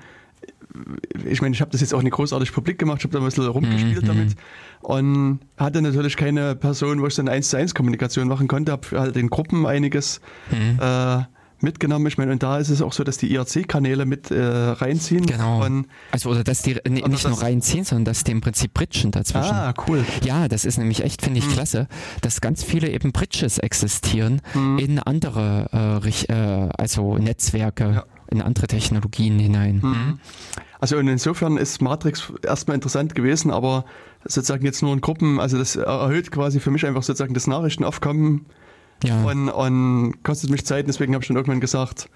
ich 1.25 1.43
meine, 1.43 1.55
ich 1.55 1.61
habe 1.61 1.73
das 1.73 1.81
jetzt 1.81 1.93
auch 1.93 2.03
nicht 2.03 2.13
großartig 2.13 2.53
publik 2.53 2.79
gemacht, 2.79 2.99
ich 2.99 3.05
habe 3.05 3.13
da 3.13 3.19
ein 3.19 3.25
bisschen 3.25 3.47
rumgespielt 3.47 4.03
mhm. 4.03 4.07
damit 4.07 4.37
und 4.81 5.40
hatte 5.57 5.83
natürlich 5.83 6.16
keine 6.16 6.57
Person, 6.57 7.01
wo 7.01 7.07
ich 7.07 7.14
dann 7.14 7.29
eins 7.29 7.51
zu 7.51 7.57
eins 7.57 7.75
Kommunikation 7.75 8.29
machen 8.29 8.49
konnte, 8.49 8.73
habe 8.73 8.87
halt 8.99 9.16
in 9.16 9.29
Gruppen 9.29 9.66
einiges 9.66 10.21
mhm. 10.51 10.79
äh, 10.81 11.23
mitgenommen. 11.62 12.07
Ich 12.07 12.19
meine, 12.19 12.33
und 12.33 12.43
da 12.43 12.59
ist 12.59 12.71
es 12.71 12.81
auch 12.81 12.93
so, 12.93 13.05
dass 13.05 13.19
die 13.19 13.33
IRC-Kanäle 13.33 14.07
mit 14.07 14.31
äh, 14.31 14.43
reinziehen. 14.43 15.27
Genau. 15.27 15.64
Und, 15.64 15.87
also 16.11 16.31
oder 16.31 16.45
dass 16.45 16.62
die 16.62 16.77
nicht 16.88 17.07
das 17.07 17.25
nur 17.25 17.43
reinziehen, 17.43 17.85
sondern 17.85 18.07
dass 18.07 18.25
die 18.25 18.33
im 18.33 18.40
Prinzip 18.40 18.73
bridgen 18.73 19.11
dazwischen. 19.11 19.55
Ah, 19.55 19.75
cool. 19.87 20.05
Ja, 20.25 20.49
das 20.49 20.64
ist 20.64 20.79
nämlich 20.79 21.05
echt, 21.05 21.23
finde 21.23 21.38
ich, 21.40 21.47
mhm. 21.47 21.53
klasse, 21.53 21.88
dass 22.23 22.40
ganz 22.40 22.64
viele 22.64 22.88
eben 22.88 23.12
Bridges 23.12 23.59
existieren 23.59 24.40
mhm. 24.55 24.79
in 24.79 24.99
andere 24.99 26.01
äh, 26.05 26.33
äh, 26.33 26.69
also 26.77 27.19
Netzwerke. 27.19 27.93
Ja 27.95 28.05
in 28.31 28.43
andere 28.43 28.69
Technologien 28.69 29.38
hinein. 29.38 29.81
Mhm. 29.83 30.21
Also 30.79 30.97
und 30.97 31.09
insofern 31.09 31.57
ist 31.57 31.83
Matrix 31.83 32.33
erstmal 32.43 32.77
interessant 32.77 33.14
gewesen, 33.14 33.51
aber 33.51 33.85
sozusagen 34.25 34.65
jetzt 34.65 34.83
nur 34.83 34.93
in 34.93 35.01
Gruppen, 35.01 35.41
also 35.41 35.59
das 35.59 35.77
erhöht 35.77 36.31
quasi 36.31 36.61
für 36.61 36.71
mich 36.71 36.87
einfach 36.87 37.03
sozusagen 37.03 37.35
das 37.35 37.47
Nachrichtenaufkommen 37.47 38.47
ja. 39.05 39.23
und, 39.25 39.49
und 39.49 40.23
kostet 40.23 40.51
mich 40.51 40.65
Zeit, 40.65 40.89
deswegen 40.89 41.15
habe 41.15 41.23
ich 41.23 41.29
dann 41.29 41.37
irgendwann 41.37 41.61
gesagt, 41.61 42.09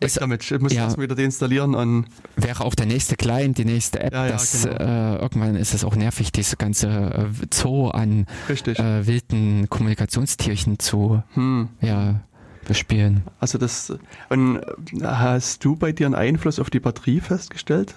es, 0.00 0.14
damit. 0.14 0.48
Ich 0.50 0.60
muss 0.60 0.72
ja, 0.72 0.84
erstmal 0.84 1.04
wieder 1.04 1.16
deinstallieren. 1.16 1.74
Und 1.74 2.06
wäre 2.36 2.64
auch 2.64 2.74
der 2.74 2.86
nächste 2.86 3.16
Client, 3.16 3.58
die 3.58 3.64
nächste 3.64 4.00
App. 4.00 4.12
Ja, 4.12 4.26
ja, 4.26 4.32
das, 4.32 4.62
genau. 4.62 4.76
äh, 4.76 5.16
irgendwann 5.16 5.56
ist 5.56 5.74
es 5.74 5.84
auch 5.84 5.96
nervig, 5.96 6.30
diese 6.32 6.56
ganze 6.56 6.88
äh, 6.88 7.46
Zoo 7.52 7.88
an 7.88 8.26
äh, 8.48 9.06
wilden 9.06 9.68
Kommunikationstierchen 9.68 10.78
zu 10.78 11.22
hm. 11.34 11.68
ja, 11.80 12.20
bespielen. 12.66 13.22
Also 13.40 13.58
das 13.58 13.92
und 14.28 14.60
hast 15.02 15.64
du 15.64 15.74
bei 15.74 15.92
dir 15.92 16.06
einen 16.06 16.14
Einfluss 16.14 16.60
auf 16.60 16.70
die 16.70 16.80
Batterie 16.80 17.20
festgestellt? 17.20 17.94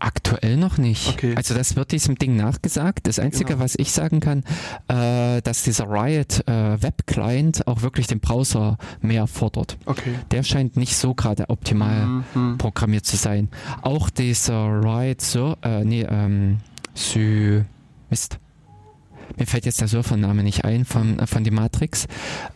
Aktuell 0.00 0.56
noch 0.56 0.78
nicht. 0.78 1.08
Okay. 1.08 1.34
Also 1.36 1.54
das 1.54 1.76
wird 1.76 1.92
diesem 1.92 2.16
Ding 2.16 2.34
nachgesagt. 2.34 3.06
Das 3.06 3.18
Einzige, 3.18 3.52
genau. 3.52 3.60
was 3.64 3.74
ich 3.76 3.92
sagen 3.92 4.20
kann, 4.20 4.44
äh, 4.88 5.42
dass 5.42 5.62
dieser 5.62 5.88
Riot 5.90 6.42
äh, 6.48 6.82
Web 6.82 7.06
Client 7.06 7.66
auch 7.66 7.82
wirklich 7.82 8.06
den 8.06 8.18
Browser 8.18 8.78
mehr 9.02 9.26
fordert. 9.26 9.76
Okay. 9.84 10.14
Der 10.30 10.42
scheint 10.42 10.76
nicht 10.76 10.96
so 10.96 11.14
gerade 11.14 11.50
optimal 11.50 12.24
mhm. 12.34 12.56
programmiert 12.56 13.04
zu 13.04 13.16
sein. 13.16 13.48
Auch 13.82 14.08
dieser 14.08 14.82
Riot 14.82 15.20
so, 15.20 15.56
äh, 15.62 15.84
nee, 15.84 16.06
ähm, 16.08 16.58
Sy 16.94 17.62
Mist 18.08 18.38
mir 19.38 19.46
fällt 19.46 19.66
jetzt 19.66 19.80
der 19.80 19.88
Surfername 19.88 20.42
nicht 20.42 20.64
ein 20.64 20.84
von, 20.84 21.18
äh, 21.18 21.26
von 21.26 21.44
die 21.44 21.50
Matrix. 21.50 22.06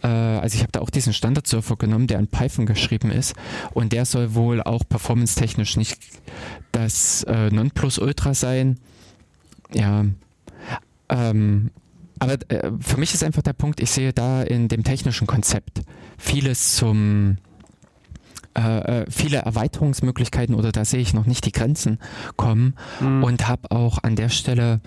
Äh, 0.03 0.09
also 0.09 0.57
ich 0.57 0.63
habe 0.63 0.73
da 0.73 0.81
auch 0.81 0.91
diesen 0.91 1.13
Standard-Surfer 1.13 1.77
genommen, 1.77 2.07
der 2.07 2.19
in 2.19 2.29
Python 2.29 2.67
geschrieben 2.67 3.11
ist 3.11 3.35
und 3.73 3.93
der 3.93 4.05
soll 4.05 4.35
wohl 4.35 4.63
auch 4.63 4.83
performance-technisch 4.89 5.77
nicht 5.77 5.99
das 6.73 7.25
äh, 7.25 7.51
Nonplusultra 7.51 8.35
sein. 8.35 8.79
Ja, 9.73 10.05
ähm, 11.09 11.71
aber 12.19 12.39
für 12.81 12.97
mich 12.97 13.13
ist 13.13 13.25
einfach 13.25 13.43
der 13.43 13.53
Punkt, 13.53 13.81
ich 13.81 13.91
sehe 13.91 14.13
da 14.13 14.43
in 14.43 14.69
dem 14.69 14.85
technischen 14.85 15.27
Konzept 15.27 15.83
vieles 16.17 16.77
zum 16.77 17.39
äh, 18.65 19.03
äh, 19.03 19.07
viele 19.11 19.39
Erweiterungsmöglichkeiten 19.39 20.55
oder 20.55 20.73
da 20.73 20.85
sehe 20.85 21.01
ich 21.01 21.15
noch 21.15 21.27
nicht 21.27 21.45
die 21.47 21.53
Grenzen 21.53 21.99
kommen 22.37 22.75
mhm. 23.01 23.25
und 23.25 23.49
habe 23.49 23.71
auch 23.71 23.99
an 24.03 24.17
der 24.17 24.29
Stelle, 24.29 24.81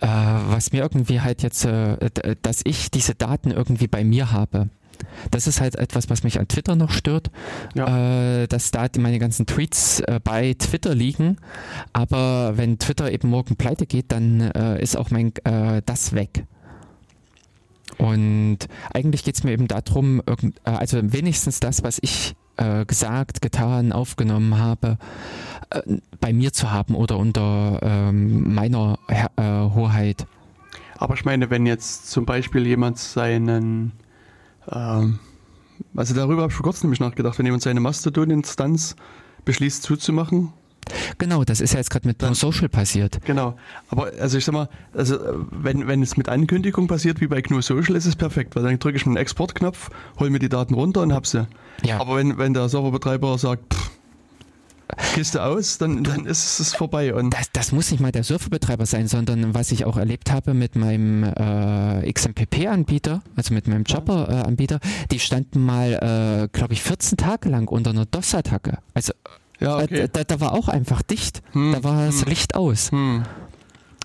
äh, 0.00 0.06
was 0.06 0.72
mir 0.72 0.82
irgendwie 0.82 1.20
halt 1.20 1.42
jetzt, 1.42 1.64
äh, 1.64 1.96
dass 2.42 2.60
ich 2.64 2.90
diese 2.90 3.14
Daten 3.14 3.50
irgendwie 3.50 3.88
bei 3.88 4.04
mir 4.04 4.32
habe. 4.32 4.68
Das 5.30 5.46
ist 5.46 5.60
halt 5.60 5.76
etwas, 5.76 6.10
was 6.10 6.24
mich 6.24 6.38
an 6.38 6.48
Twitter 6.48 6.74
noch 6.76 6.90
stört, 6.90 7.30
ja. 7.74 8.42
äh, 8.42 8.46
dass 8.46 8.70
da 8.70 8.86
meine 8.98 9.18
ganzen 9.18 9.46
Tweets 9.46 10.00
äh, 10.00 10.20
bei 10.22 10.54
Twitter 10.54 10.94
liegen. 10.94 11.36
Aber 11.92 12.56
wenn 12.56 12.78
Twitter 12.78 13.10
eben 13.10 13.28
morgen 13.28 13.56
pleite 13.56 13.86
geht, 13.86 14.12
dann 14.12 14.40
äh, 14.40 14.82
ist 14.82 14.96
auch 14.96 15.10
mein 15.10 15.32
äh, 15.44 15.82
das 15.84 16.14
weg. 16.14 16.44
Und 17.96 18.58
eigentlich 18.92 19.24
geht 19.24 19.34
es 19.34 19.44
mir 19.44 19.52
eben 19.52 19.66
darum, 19.66 20.22
also 20.62 21.00
wenigstens 21.02 21.58
das, 21.58 21.82
was 21.82 21.98
ich 22.00 22.36
äh, 22.58 22.84
gesagt, 22.84 23.40
getan, 23.40 23.92
aufgenommen 23.92 24.58
habe, 24.58 24.98
äh, 25.70 25.80
bei 26.20 26.32
mir 26.32 26.52
zu 26.52 26.70
haben 26.70 26.94
oder 26.94 27.16
unter 27.16 27.80
ähm, 27.82 28.54
meiner 28.54 28.98
äh, 29.08 29.42
Hoheit. 29.42 30.26
Aber 30.98 31.14
ich 31.14 31.24
meine, 31.24 31.50
wenn 31.50 31.64
jetzt 31.64 32.10
zum 32.10 32.26
Beispiel 32.26 32.66
jemand 32.66 32.98
seinen, 32.98 33.92
ähm, 34.70 35.18
also 35.94 36.14
darüber 36.14 36.42
habe 36.42 36.50
ich 36.50 36.56
vor 36.56 36.64
kurzem 36.64 36.88
nämlich 36.88 37.00
nachgedacht, 37.00 37.38
wenn 37.38 37.46
jemand 37.46 37.62
seine 37.62 37.80
Mastodon-Instanz 37.80 38.96
beschließt 39.44 39.82
zuzumachen, 39.82 40.52
Genau, 41.18 41.44
das 41.44 41.60
ist 41.60 41.72
ja 41.72 41.78
jetzt 41.78 41.90
gerade 41.90 42.06
mit 42.06 42.22
Dann, 42.22 42.34
Social 42.34 42.68
passiert. 42.68 43.18
Genau, 43.24 43.56
aber 43.88 44.12
also 44.20 44.38
ich 44.38 44.44
sag 44.44 44.52
mal, 44.52 44.68
also 44.94 45.18
wenn, 45.50 45.86
wenn 45.86 46.02
es 46.02 46.16
mit 46.16 46.28
Ankündigung 46.28 46.86
passiert 46.86 47.20
wie 47.20 47.26
bei 47.26 47.40
GNU 47.40 47.60
Social, 47.60 47.96
ist 47.96 48.06
es 48.06 48.16
perfekt, 48.16 48.56
weil 48.56 48.62
dann 48.62 48.78
drücke 48.78 48.96
ich 48.96 49.06
einen 49.06 49.16
Exportknopf, 49.16 49.90
hole 50.18 50.30
mir 50.30 50.38
die 50.38 50.48
Daten 50.48 50.74
runter 50.74 51.02
und 51.02 51.12
hab 51.12 51.26
sie. 51.26 51.46
Ja. 51.84 52.00
Aber 52.00 52.16
wenn, 52.16 52.38
wenn 52.38 52.54
der 52.54 52.68
Serverbetreiber 52.68 53.38
sagt, 53.38 53.74
pff, 53.74 53.90
Kiste 55.14 55.42
aus, 55.42 55.78
dann, 55.78 56.02
dann 56.02 56.24
ist 56.24 56.60
es 56.60 56.74
vorbei. 56.74 57.14
Und 57.14 57.34
das, 57.34 57.52
das 57.52 57.72
muss 57.72 57.90
nicht 57.90 58.00
mal 58.00 58.12
der 58.12 58.24
Serverbetreiber 58.24 58.86
sein, 58.86 59.06
sondern 59.06 59.54
was 59.54 59.70
ich 59.70 59.84
auch 59.84 59.96
erlebt 59.96 60.30
habe 60.30 60.54
mit 60.54 60.76
meinem 60.76 61.24
äh, 61.24 62.10
XMPP-Anbieter, 62.10 63.22
also 63.36 63.52
mit 63.54 63.68
meinem 63.68 63.84
Jabber-Anbieter, 63.86 64.80
die 65.10 65.18
standen 65.18 65.60
mal, 65.60 65.92
äh, 65.92 66.48
glaube 66.56 66.72
ich, 66.72 66.82
14 66.82 67.18
Tage 67.18 67.48
lang 67.50 67.68
unter 67.68 67.90
einer 67.90 68.06
DOS-Attacke. 68.06 68.78
Also 68.94 69.12
ja, 69.60 69.80
äh, 69.80 69.84
okay. 69.84 70.08
da, 70.12 70.24
da, 70.24 70.40
war 70.40 70.52
auch 70.52 70.68
einfach 70.68 71.02
dicht. 71.02 71.42
Hm, 71.52 71.72
da 71.72 71.84
war 71.84 72.06
das 72.06 72.22
hm. 72.22 72.28
Licht 72.28 72.54
aus. 72.54 72.90
Hm. 72.92 73.24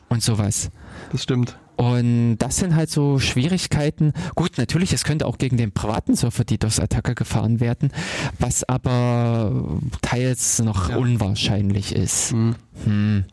Und 0.10 0.24
sowas. 0.24 0.70
Das 1.12 1.24
stimmt. 1.24 1.58
Und 1.76 2.38
das 2.38 2.58
sind 2.58 2.76
halt 2.76 2.90
so 2.90 3.20
Schwierigkeiten. 3.20 4.14
Gut, 4.36 4.58
natürlich, 4.58 4.94
es 4.94 5.04
könnte 5.04 5.26
auch 5.26 5.38
gegen 5.38 5.58
den 5.58 5.72
privaten 5.72 6.16
Surfer 6.16 6.44
die 6.44 6.60
DOS-Attacke 6.60 7.16
gefahren 7.16 7.60
werden, 7.60 7.92
was 8.38 8.64
aber 8.64 9.80
teils 10.02 10.60
noch 10.60 10.90
ja. 10.90 10.98
unwahrscheinlich 10.98 11.96
ist. 11.96 12.32
Hm. 12.32 12.56
Hm. 12.86 13.26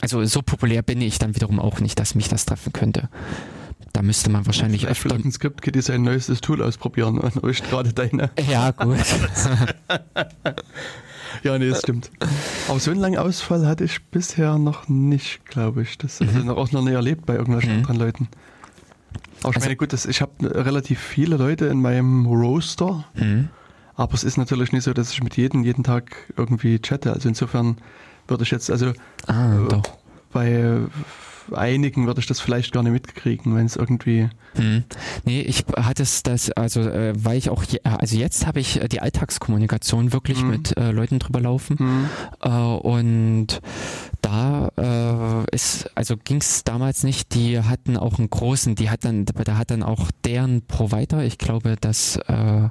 Also 0.00 0.24
so 0.24 0.42
populär 0.42 0.82
bin 0.82 1.00
ich 1.00 1.18
dann 1.18 1.34
wiederum 1.34 1.58
auch 1.58 1.80
nicht, 1.80 1.98
dass 1.98 2.14
mich 2.14 2.28
das 2.28 2.46
treffen 2.46 2.72
könnte. 2.72 3.08
Da 3.92 4.02
müsste 4.02 4.30
man 4.30 4.44
wahrscheinlich 4.44 4.82
Vielleicht 4.82 5.06
öfter... 5.06 5.14
Ein 5.16 5.32
Skript 5.32 5.82
sein 5.82 6.02
neuestes 6.02 6.40
Tool 6.40 6.62
ausprobieren 6.62 7.18
und 7.18 7.42
euch 7.44 7.62
gerade 7.62 7.92
deine... 7.92 8.30
Ja, 8.48 8.70
gut. 8.70 8.98
Ja, 11.46 11.56
nee, 11.58 11.68
das 11.68 11.78
stimmt. 11.78 12.10
Aber 12.68 12.80
so 12.80 12.90
einen 12.90 12.98
langen 12.98 13.18
Ausfall 13.18 13.66
hatte 13.68 13.84
ich 13.84 14.04
bisher 14.06 14.58
noch 14.58 14.88
nicht, 14.88 15.46
glaube 15.46 15.82
ich. 15.82 15.96
Das 15.96 16.18
mhm. 16.18 16.28
also 16.34 16.56
auch 16.56 16.72
noch 16.72 16.82
nie 16.82 16.90
erlebt 16.90 17.24
bei 17.24 17.36
irgendwelchen 17.36 17.72
mhm. 17.72 17.78
anderen 17.78 17.98
Leuten. 17.98 18.28
Aber 19.42 19.50
ich 19.50 19.56
also, 19.56 19.60
meine, 19.60 19.76
gut, 19.76 19.92
das, 19.92 20.06
ich 20.06 20.20
habe 20.20 20.32
relativ 20.40 20.98
viele 20.98 21.36
Leute 21.36 21.66
in 21.66 21.80
meinem 21.80 22.26
Roaster. 22.26 23.04
Mhm. 23.14 23.48
Aber 23.94 24.14
es 24.14 24.24
ist 24.24 24.38
natürlich 24.38 24.72
nicht 24.72 24.82
so, 24.82 24.92
dass 24.92 25.12
ich 25.12 25.22
mit 25.22 25.36
jedem 25.36 25.62
jeden 25.62 25.84
Tag 25.84 26.16
irgendwie 26.36 26.80
chatte. 26.80 27.12
Also 27.12 27.28
insofern 27.28 27.76
würde 28.26 28.42
ich 28.42 28.50
jetzt, 28.50 28.68
also 28.68 28.92
ah, 29.28 29.54
äh, 29.54 29.82
bei 30.32 30.80
einigen 31.52 32.06
würde 32.06 32.20
ich 32.20 32.26
das 32.26 32.40
vielleicht 32.40 32.72
gar 32.72 32.82
nicht 32.82 32.92
mitkriegen, 32.92 33.54
wenn 33.54 33.66
es 33.66 33.76
irgendwie. 33.76 34.28
Hm. 34.54 34.84
Nee, 35.24 35.42
ich 35.42 35.64
hatte 35.76 36.02
es 36.02 36.22
das, 36.22 36.50
also 36.52 36.80
äh, 36.80 37.12
weil 37.16 37.38
ich 37.38 37.50
auch, 37.50 37.62
je, 37.64 37.80
also 37.82 38.16
jetzt 38.16 38.46
habe 38.46 38.60
ich 38.60 38.80
die 38.90 39.00
Alltagskommunikation 39.00 40.12
wirklich 40.12 40.40
hm. 40.40 40.50
mit 40.50 40.76
äh, 40.76 40.90
Leuten 40.90 41.18
drüber 41.18 41.40
laufen. 41.40 41.78
Hm. 41.78 42.08
Äh, 42.42 42.48
und 42.48 43.60
da 44.22 44.70
äh, 44.76 45.54
ist, 45.54 45.90
also 45.94 46.16
ging 46.16 46.38
es 46.38 46.64
damals 46.64 47.04
nicht, 47.04 47.34
die 47.34 47.60
hatten 47.60 47.96
auch 47.96 48.18
einen 48.18 48.30
großen, 48.30 48.74
die 48.74 48.90
hat 48.90 49.04
dann, 49.04 49.24
da 49.24 49.56
hat 49.56 49.70
dann 49.70 49.82
auch 49.82 50.10
deren 50.24 50.62
Provider, 50.62 51.22
ich 51.24 51.38
glaube, 51.38 51.76
dass 51.80 52.16
äh, 52.26 52.68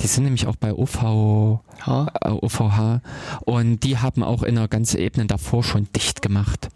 die 0.00 0.06
sind 0.06 0.24
nämlich 0.24 0.46
auch 0.46 0.56
bei 0.56 0.74
OV, 0.74 1.60
äh, 1.86 2.28
OVH 2.28 3.00
und 3.44 3.80
die 3.80 3.98
haben 3.98 4.22
auch 4.22 4.42
in 4.42 4.58
einer 4.58 4.68
ganzen 4.68 4.98
Ebene 4.98 5.26
davor 5.26 5.62
schon 5.62 5.88
dicht 5.94 6.22
gemacht. 6.22 6.68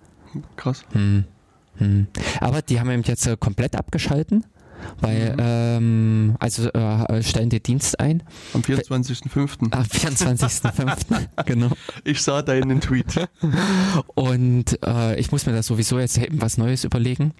Krass. 0.56 0.84
Hm. 0.92 1.24
Hm. 1.76 2.06
Aber 2.40 2.62
die 2.62 2.80
haben 2.80 2.90
eben 2.90 3.02
jetzt 3.02 3.26
äh, 3.26 3.36
komplett 3.38 3.76
abgeschalten. 3.76 4.44
Weil, 5.00 5.32
mhm. 5.32 5.38
ähm, 5.40 6.36
also 6.40 6.70
äh, 6.70 7.22
stellen 7.22 7.48
die 7.48 7.62
Dienst 7.62 7.98
ein. 8.00 8.22
Am 8.52 8.60
24.05. 8.60 9.72
Am 9.72 9.82
24.05. 9.82 11.26
genau. 11.46 11.70
Ich 12.04 12.22
sah 12.22 12.42
deinen 12.42 12.80
Tweet. 12.80 13.28
Und 14.14 14.78
äh, 14.84 15.18
ich 15.18 15.32
muss 15.32 15.46
mir 15.46 15.52
da 15.52 15.62
sowieso 15.62 15.98
jetzt 15.98 16.18
eben 16.18 16.40
was 16.40 16.58
Neues 16.58 16.84
überlegen. 16.84 17.32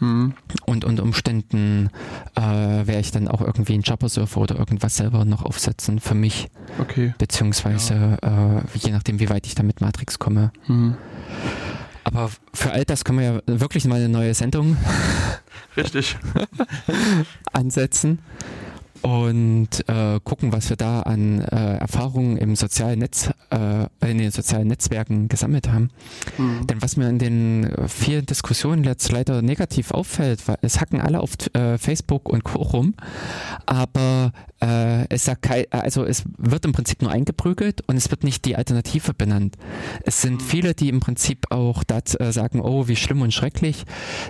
Mhm. 0.00 0.34
Und 0.66 0.84
unter 0.84 1.02
Umständen 1.02 1.90
äh, 2.34 2.40
werde 2.40 3.00
ich 3.00 3.12
dann 3.12 3.28
auch 3.28 3.40
irgendwie 3.40 3.74
einen 3.74 3.82
Jabber-Surfer 3.82 4.40
oder 4.40 4.58
irgendwas 4.58 4.96
selber 4.96 5.24
noch 5.24 5.44
aufsetzen 5.44 6.00
für 6.00 6.14
mich. 6.14 6.50
Okay. 6.78 7.14
Beziehungsweise 7.18 8.18
ja. 8.22 8.58
äh, 8.58 8.62
je 8.74 8.90
nachdem, 8.90 9.20
wie 9.20 9.30
weit 9.30 9.46
ich 9.46 9.54
da 9.54 9.62
mit 9.62 9.80
Matrix 9.80 10.18
komme. 10.18 10.52
Mhm. 10.66 10.96
Aber 12.04 12.30
für 12.52 12.72
all 12.72 12.84
das 12.84 13.04
können 13.04 13.18
wir 13.18 13.26
ja 13.26 13.40
wirklich 13.46 13.84
mal 13.84 13.96
eine 13.96 14.08
neue 14.08 14.34
Sendung 14.34 14.76
Richtig. 15.76 16.16
ansetzen 17.52 18.18
und 19.02 19.68
äh, 19.88 20.20
gucken, 20.22 20.52
was 20.52 20.70
wir 20.70 20.76
da 20.76 21.02
an 21.02 21.40
äh, 21.40 21.76
Erfahrungen 21.78 22.36
im 22.36 22.56
sozialen 22.56 23.00
Netz, 23.00 23.30
äh, 23.50 24.10
in 24.10 24.18
den 24.18 24.30
sozialen 24.30 24.68
Netzwerken 24.68 25.28
gesammelt 25.28 25.70
haben. 25.70 25.90
Mhm. 26.38 26.66
Denn 26.66 26.82
was 26.82 26.96
mir 26.96 27.08
in 27.08 27.18
den 27.18 27.72
vielen 27.88 28.26
Diskussionen 28.26 28.84
jetzt 28.84 29.10
leider 29.10 29.42
negativ 29.42 29.90
auffällt, 29.90 30.46
weil 30.48 30.58
es 30.62 30.80
hacken 30.80 31.00
alle 31.00 31.20
auf 31.20 31.32
äh, 31.54 31.78
Facebook 31.78 32.28
und 32.28 32.44
Co. 32.44 32.62
rum, 32.62 32.94
aber 33.66 34.32
äh, 34.62 35.08
es 35.08 35.24
sagt 35.24 35.42
kein, 35.42 35.64
also 35.70 36.04
es 36.04 36.22
wird 36.38 36.64
im 36.64 36.72
Prinzip 36.72 37.02
nur 37.02 37.10
eingeprügelt 37.10 37.82
und 37.88 37.96
es 37.96 38.10
wird 38.10 38.22
nicht 38.22 38.44
die 38.44 38.56
Alternative 38.56 39.12
benannt. 39.12 39.56
Es 40.04 40.22
sind 40.22 40.34
mhm. 40.34 40.40
viele, 40.40 40.74
die 40.74 40.88
im 40.88 41.00
Prinzip 41.00 41.50
auch 41.50 41.82
das 41.82 42.18
äh, 42.20 42.32
sagen, 42.32 42.60
oh, 42.60 42.86
wie 42.86 42.96
schlimm 42.96 43.22
und 43.22 43.34
schrecklich, 43.34 43.84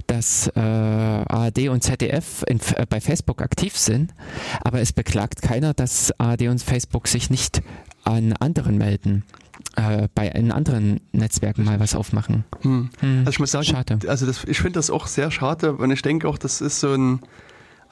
dass 0.07 0.49
äh, 0.57 0.61
ARD 0.61 1.69
und 1.69 1.83
ZDF 1.83 2.45
in, 2.49 2.61
äh, 2.77 2.87
bei 2.89 3.01
Facebook 3.01 3.43
aktiv 3.43 3.77
sind, 3.77 4.15
aber 4.65 4.81
es 4.81 4.93
beklagt 4.93 5.43
keiner, 5.43 5.75
dass 5.75 6.13
ARD 6.19 6.43
und 6.43 6.63
Facebook 6.63 7.09
sich 7.09 7.31
nicht 7.31 7.63
an 8.05 8.33
anderen 8.35 8.79
melden. 8.79 9.25
Äh, 9.77 10.09
bei 10.15 10.29
in 10.29 10.51
anderen 10.51 11.01
Netzwerken 11.13 11.65
mal 11.65 11.79
was 11.81 11.95
aufmachen. 11.95 12.45
Hm. 12.63 12.91
Hm. 13.01 13.19
Also 13.21 13.31
ich 13.31 13.39
muss 13.39 13.51
sagen, 13.53 13.65
schade. 13.65 13.99
also 14.09 14.27
das, 14.27 14.45
ich 14.45 14.59
finde 14.59 14.73
das 14.73 14.91
auch 14.91 15.07
sehr 15.07 15.31
schade 15.31 15.75
und 15.75 15.91
ich 15.91 16.03
denke 16.03 16.29
auch, 16.29 16.37
das 16.37 16.61
ist 16.61 16.81
so 16.81 16.95
ein 16.95 17.21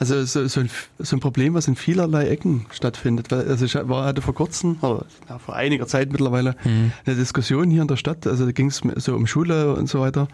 also 0.00 0.24
so, 0.24 0.46
so, 0.48 0.60
ein, 0.60 0.70
so 0.98 1.16
ein 1.16 1.20
Problem, 1.20 1.52
was 1.52 1.68
in 1.68 1.76
vielerlei 1.76 2.26
Ecken 2.28 2.64
stattfindet. 2.70 3.30
Weil, 3.30 3.46
also 3.46 3.66
ich 3.66 3.74
war, 3.74 4.06
hatte 4.06 4.22
vor 4.22 4.34
kurzem, 4.34 4.78
oder 4.80 5.04
ja, 5.28 5.38
vor 5.38 5.54
einiger 5.54 5.86
Zeit 5.86 6.10
mittlerweile, 6.10 6.56
mhm. 6.64 6.92
eine 7.04 7.16
Diskussion 7.16 7.70
hier 7.70 7.82
in 7.82 7.88
der 7.88 7.96
Stadt. 7.96 8.26
Also 8.26 8.46
da 8.46 8.52
ging 8.52 8.68
es 8.68 8.80
so 8.96 9.14
um 9.14 9.26
Schule 9.26 9.74
und 9.74 9.90
so 9.90 10.00
weiter. 10.00 10.28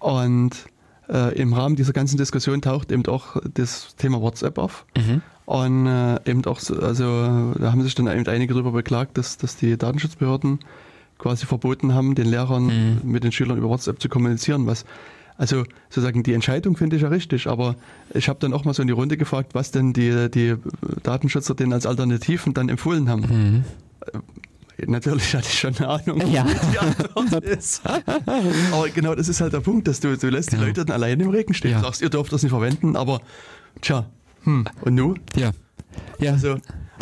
Und 0.00 0.52
äh, 1.08 1.34
im 1.40 1.52
Rahmen 1.52 1.76
dieser 1.76 1.92
ganzen 1.92 2.16
Diskussion 2.16 2.62
taucht 2.62 2.92
eben 2.92 3.06
auch 3.06 3.36
das 3.54 3.96
Thema 3.96 4.20
WhatsApp 4.20 4.58
auf. 4.58 4.84
Mhm. 4.96 5.22
Und 5.46 5.86
äh, 5.86 6.18
eben 6.24 6.44
auch, 6.46 6.58
so, 6.58 6.76
also 6.76 7.52
da 7.58 7.70
haben 7.70 7.82
sich 7.82 7.94
dann 7.94 8.06
eben 8.06 8.26
einige 8.26 8.54
darüber 8.54 8.72
beklagt, 8.72 9.18
dass, 9.18 9.36
dass 9.36 9.56
die 9.56 9.76
Datenschutzbehörden 9.76 10.60
quasi 11.18 11.46
verboten 11.46 11.94
haben, 11.94 12.14
den 12.14 12.26
Lehrern 12.26 12.64
mhm. 12.64 13.00
mit 13.04 13.24
den 13.24 13.32
Schülern 13.32 13.58
über 13.58 13.68
WhatsApp 13.68 14.00
zu 14.00 14.08
kommunizieren, 14.08 14.66
was 14.66 14.84
also 15.36 15.64
sozusagen 15.88 16.22
die 16.22 16.32
Entscheidung 16.32 16.76
finde 16.76 16.96
ich 16.96 17.02
ja 17.02 17.08
richtig, 17.08 17.48
aber 17.48 17.74
ich 18.12 18.28
habe 18.28 18.38
dann 18.38 18.52
auch 18.52 18.64
mal 18.64 18.72
so 18.72 18.82
in 18.82 18.86
die 18.86 18.94
Runde 18.94 19.16
gefragt, 19.16 19.54
was 19.54 19.72
denn 19.72 19.92
die, 19.92 20.30
die 20.30 20.54
Datenschützer 21.02 21.54
denn 21.54 21.72
als 21.72 21.86
Alternativen 21.86 22.54
dann 22.54 22.68
empfohlen 22.68 23.08
haben. 23.08 23.22
Mhm. 23.22 23.64
Natürlich 24.86 25.34
hatte 25.34 25.46
ich 25.48 25.58
schon 25.58 25.76
eine 25.76 25.88
Ahnung, 25.88 26.32
ja. 26.32 26.44
die 26.72 26.78
Antwort 26.78 27.44
ist. 27.44 27.82
aber 27.86 28.88
genau 28.88 29.14
das 29.14 29.28
ist 29.28 29.40
halt 29.40 29.52
der 29.52 29.60
Punkt, 29.60 29.86
dass 29.86 30.00
du, 30.00 30.16
du 30.16 30.28
lässt 30.28 30.50
genau. 30.50 30.62
die 30.62 30.68
Leute 30.68 30.84
dann 30.84 30.94
allein 30.94 31.20
im 31.20 31.30
Regen 31.30 31.54
stehen, 31.54 31.72
ja. 31.72 31.80
sagst, 31.80 32.02
ihr 32.02 32.10
dürft 32.10 32.32
das 32.32 32.42
nicht 32.42 32.50
verwenden, 32.50 32.96
aber 32.96 33.20
tja, 33.80 34.06
hm, 34.42 34.66
und 34.80 34.94
nu? 34.94 35.14
Ja. 35.36 35.52
Ja. 36.18 36.32
Also, 36.32 36.56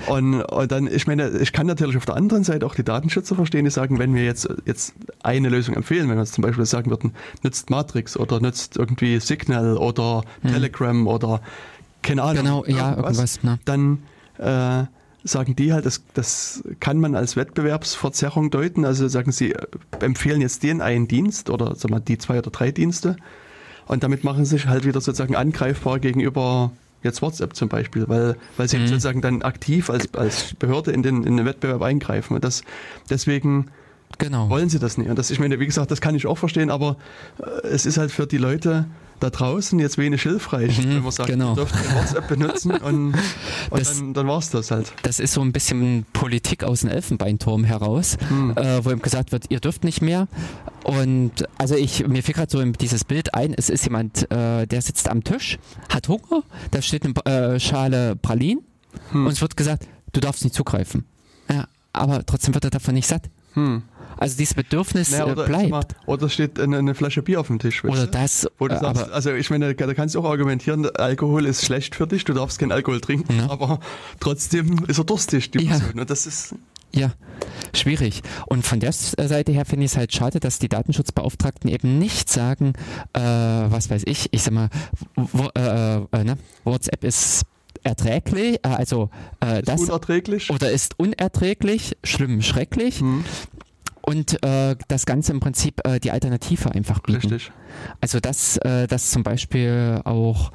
und, 0.06 0.42
und, 0.42 0.72
dann, 0.72 0.86
ich 0.86 1.06
meine, 1.06 1.30
ich 1.38 1.52
kann 1.52 1.66
natürlich 1.66 1.96
auf 1.96 2.06
der 2.06 2.16
anderen 2.16 2.44
Seite 2.44 2.66
auch 2.66 2.74
die 2.74 2.82
Datenschützer 2.82 3.36
verstehen, 3.36 3.64
die 3.64 3.70
sagen, 3.70 3.98
wenn 3.98 4.14
wir 4.14 4.24
jetzt, 4.24 4.48
jetzt 4.64 4.94
eine 5.22 5.48
Lösung 5.48 5.74
empfehlen, 5.74 6.08
wenn 6.08 6.16
wir 6.16 6.22
jetzt 6.22 6.34
zum 6.34 6.42
Beispiel 6.42 6.66
sagen 6.66 6.90
würden, 6.90 7.12
nützt 7.42 7.70
Matrix 7.70 8.16
oder 8.16 8.40
nützt 8.40 8.76
irgendwie 8.76 9.20
Signal 9.20 9.76
oder 9.76 10.22
hm. 10.42 10.52
Telegram 10.52 11.06
oder 11.06 11.40
keine 12.02 12.22
Ahnung. 12.22 12.44
Genau, 12.44 12.64
ja, 12.66 12.96
irgendwas. 12.96 13.42
Ne? 13.42 13.58
Dann 13.64 14.02
äh, 14.38 14.84
sagen 15.24 15.56
die 15.56 15.72
halt, 15.72 15.86
das, 15.86 16.02
das 16.14 16.64
kann 16.80 16.98
man 16.98 17.14
als 17.14 17.36
Wettbewerbsverzerrung 17.36 18.50
deuten. 18.50 18.84
Also 18.84 19.08
sagen 19.08 19.32
sie, 19.32 19.52
äh, 19.52 19.66
empfehlen 20.00 20.40
jetzt 20.40 20.62
den 20.62 20.80
einen 20.80 21.08
Dienst 21.08 21.50
oder 21.50 21.74
sagen 21.74 21.94
wir, 21.94 22.00
die 22.00 22.18
zwei 22.18 22.38
oder 22.38 22.50
drei 22.50 22.70
Dienste. 22.70 23.16
Und 23.86 24.02
damit 24.02 24.24
machen 24.24 24.44
sie 24.44 24.56
sich 24.56 24.66
halt 24.66 24.84
wieder 24.84 25.00
sozusagen 25.00 25.36
angreifbar 25.36 25.98
gegenüber 25.98 26.72
jetzt 27.02 27.20
WhatsApp 27.20 27.56
zum 27.56 27.68
Beispiel, 27.68 28.08
weil, 28.08 28.36
weil 28.56 28.68
sie 28.68 28.78
mhm. 28.78 28.86
sozusagen 28.86 29.20
dann 29.20 29.42
aktiv 29.42 29.90
als, 29.90 30.12
als 30.14 30.54
Behörde 30.54 30.92
in 30.92 31.02
den, 31.02 31.24
in 31.24 31.36
den 31.36 31.46
Wettbewerb 31.46 31.82
eingreifen. 31.82 32.34
Und 32.34 32.44
das, 32.44 32.62
deswegen 33.10 33.68
genau. 34.18 34.48
wollen 34.48 34.68
sie 34.68 34.78
das 34.78 34.98
nicht. 34.98 35.10
Und 35.10 35.18
das, 35.18 35.30
ich 35.30 35.40
meine, 35.40 35.58
wie 35.58 35.66
gesagt, 35.66 35.90
das 35.90 36.00
kann 36.00 36.14
ich 36.14 36.26
auch 36.26 36.38
verstehen, 36.38 36.70
aber 36.70 36.96
äh, 37.38 37.66
es 37.68 37.86
ist 37.86 37.98
halt 37.98 38.12
für 38.12 38.26
die 38.26 38.38
Leute, 38.38 38.86
da 39.22 39.30
draußen 39.30 39.78
jetzt 39.78 39.98
wenig 39.98 40.22
hilfreich, 40.22 40.78
mhm, 40.78 40.96
wenn 40.96 41.02
man 41.02 41.12
sagt, 41.12 41.28
genau. 41.28 41.52
ihr 41.52 41.56
dürft 41.56 41.94
WhatsApp 41.94 42.28
benutzen 42.28 42.70
und, 42.82 43.14
und 43.14 43.16
das, 43.70 43.98
dann, 43.98 44.14
dann 44.14 44.26
war 44.26 44.38
es 44.38 44.50
das 44.50 44.70
halt. 44.70 44.92
Das 45.02 45.20
ist 45.20 45.34
so 45.34 45.40
ein 45.40 45.52
bisschen 45.52 46.06
Politik 46.12 46.64
aus 46.64 46.80
dem 46.80 46.90
Elfenbeinturm 46.90 47.64
heraus, 47.64 48.16
mhm. 48.30 48.52
äh, 48.56 48.84
wo 48.84 48.90
ihm 48.90 49.00
gesagt 49.00 49.32
wird, 49.32 49.46
ihr 49.50 49.60
dürft 49.60 49.84
nicht 49.84 50.02
mehr. 50.02 50.28
Und 50.84 51.32
also 51.58 51.76
ich, 51.76 52.06
mir 52.06 52.22
fiel 52.22 52.34
gerade 52.34 52.50
so 52.50 52.62
dieses 52.64 53.04
Bild 53.04 53.34
ein, 53.34 53.54
es 53.54 53.70
ist 53.70 53.84
jemand, 53.84 54.30
äh, 54.32 54.66
der 54.66 54.82
sitzt 54.82 55.08
am 55.08 55.22
Tisch, 55.22 55.58
hat 55.88 56.08
Hunger, 56.08 56.42
da 56.70 56.82
steht 56.82 57.04
eine 57.04 57.54
äh, 57.54 57.60
Schale 57.60 58.16
Pralin 58.16 58.60
mhm. 59.12 59.26
und 59.26 59.32
es 59.32 59.40
wird 59.40 59.56
gesagt, 59.56 59.86
du 60.12 60.20
darfst 60.20 60.42
nicht 60.42 60.54
zugreifen. 60.54 61.04
Ja, 61.48 61.66
aber 61.92 62.26
trotzdem 62.26 62.54
wird 62.54 62.64
er 62.64 62.70
davon 62.70 62.94
nicht 62.94 63.06
satt. 63.06 63.30
Hm. 63.54 63.82
Also 64.22 64.36
dieses 64.36 64.54
Bedürfnis 64.54 65.10
naja, 65.10 65.26
oder, 65.26 65.44
bleibt. 65.44 65.70
Mal, 65.70 65.84
oder 66.06 66.28
steht 66.28 66.60
eine, 66.60 66.78
eine, 66.78 66.94
Flasche 66.94 67.22
Bier 67.22 67.40
auf 67.40 67.48
dem 67.48 67.58
Tisch. 67.58 67.84
Oder 67.84 68.06
das. 68.06 68.48
Du 68.58 68.68
sagst, 68.68 69.10
also 69.10 69.32
ich 69.32 69.50
meine, 69.50 69.74
da 69.74 69.94
kannst 69.94 70.14
du 70.14 70.20
auch 70.20 70.30
argumentieren, 70.30 70.88
Alkohol 70.96 71.46
ist 71.46 71.64
schlecht 71.64 71.94
für 71.94 72.06
dich, 72.06 72.24
du 72.24 72.32
darfst 72.32 72.58
keinen 72.58 72.72
Alkohol 72.72 73.00
trinken, 73.00 73.38
ja. 73.38 73.50
aber 73.50 73.80
trotzdem 74.20 74.84
ist 74.86 74.98
er 74.98 75.04
durstig, 75.04 75.50
die 75.50 75.64
ja. 75.64 75.72
Person. 75.72 76.00
Und 76.00 76.10
das 76.10 76.26
ist. 76.26 76.54
Ja, 76.94 77.12
schwierig. 77.74 78.22
Und 78.46 78.66
von 78.66 78.78
der 78.78 78.92
Seite 78.92 79.50
her 79.50 79.64
finde 79.64 79.86
ich 79.86 79.92
es 79.92 79.96
halt 79.96 80.14
schade, 80.14 80.40
dass 80.40 80.58
die 80.58 80.68
Datenschutzbeauftragten 80.68 81.70
eben 81.70 81.98
nicht 81.98 82.28
sagen, 82.28 82.74
äh, 83.14 83.20
was 83.20 83.88
weiß 83.88 84.02
ich, 84.04 84.28
ich 84.32 84.42
sag 84.42 84.52
mal, 84.52 84.68
wo, 85.16 85.48
äh, 85.54 85.96
äh, 85.96 86.24
ne? 86.24 86.36
WhatsApp 86.64 87.02
ist 87.02 87.44
erträglich, 87.82 88.58
äh, 88.62 88.68
also 88.68 89.10
äh, 89.42 89.60
ist 89.60 89.68
das 89.68 89.80
unerträglich 89.80 90.50
oder 90.50 90.70
ist 90.70 90.98
unerträglich, 90.98 91.96
schlimm, 92.04 92.42
schrecklich. 92.42 93.00
Hm. 93.00 93.24
Und 94.02 94.42
äh, 94.44 94.76
das 94.88 95.06
Ganze 95.06 95.32
im 95.32 95.40
Prinzip 95.40 95.80
äh, 95.86 96.00
die 96.00 96.10
Alternative 96.10 96.72
einfach 96.72 97.00
bieten. 97.00 97.28
Richtig. 97.28 97.52
Also 98.00 98.20
dass, 98.20 98.56
äh, 98.58 98.86
dass 98.86 99.10
zum 99.10 99.22
Beispiel 99.22 100.00
auch 100.04 100.52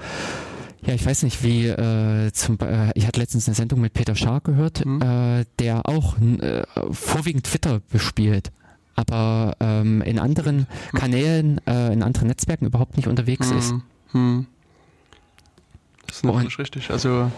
ja, 0.86 0.94
ich 0.94 1.06
weiß 1.06 1.24
nicht, 1.24 1.44
wie 1.44 1.68
äh, 1.68 2.32
zum 2.32 2.58
äh, 2.60 2.92
ich 2.94 3.08
hatte 3.08 3.20
letztens 3.20 3.48
eine 3.48 3.56
Sendung 3.56 3.82
mit 3.82 3.94
Peter 3.94 4.16
Schaar 4.16 4.42
gehört, 4.42 4.86
mhm. 4.86 5.02
äh, 5.02 5.46
der 5.60 5.88
auch 5.88 6.18
äh, 6.18 6.64
vorwiegend 6.92 7.46
Twitter 7.46 7.82
bespielt, 7.92 8.52
aber 8.96 9.56
ähm, 9.60 10.02
in 10.02 10.20
anderen 10.20 10.68
mhm. 10.92 10.98
Kanälen, 10.98 11.62
äh, 11.68 11.92
in 11.92 12.04
anderen 12.04 12.28
Netzwerken 12.28 12.66
überhaupt 12.66 12.96
nicht 12.96 13.08
unterwegs 13.08 13.50
mhm. 13.52 13.58
ist. 13.58 13.74
Mhm. 14.14 14.46
Das 16.06 16.18
ist 16.18 16.24
natürlich 16.24 16.60
richtig. 16.60 16.90
Also 16.90 17.32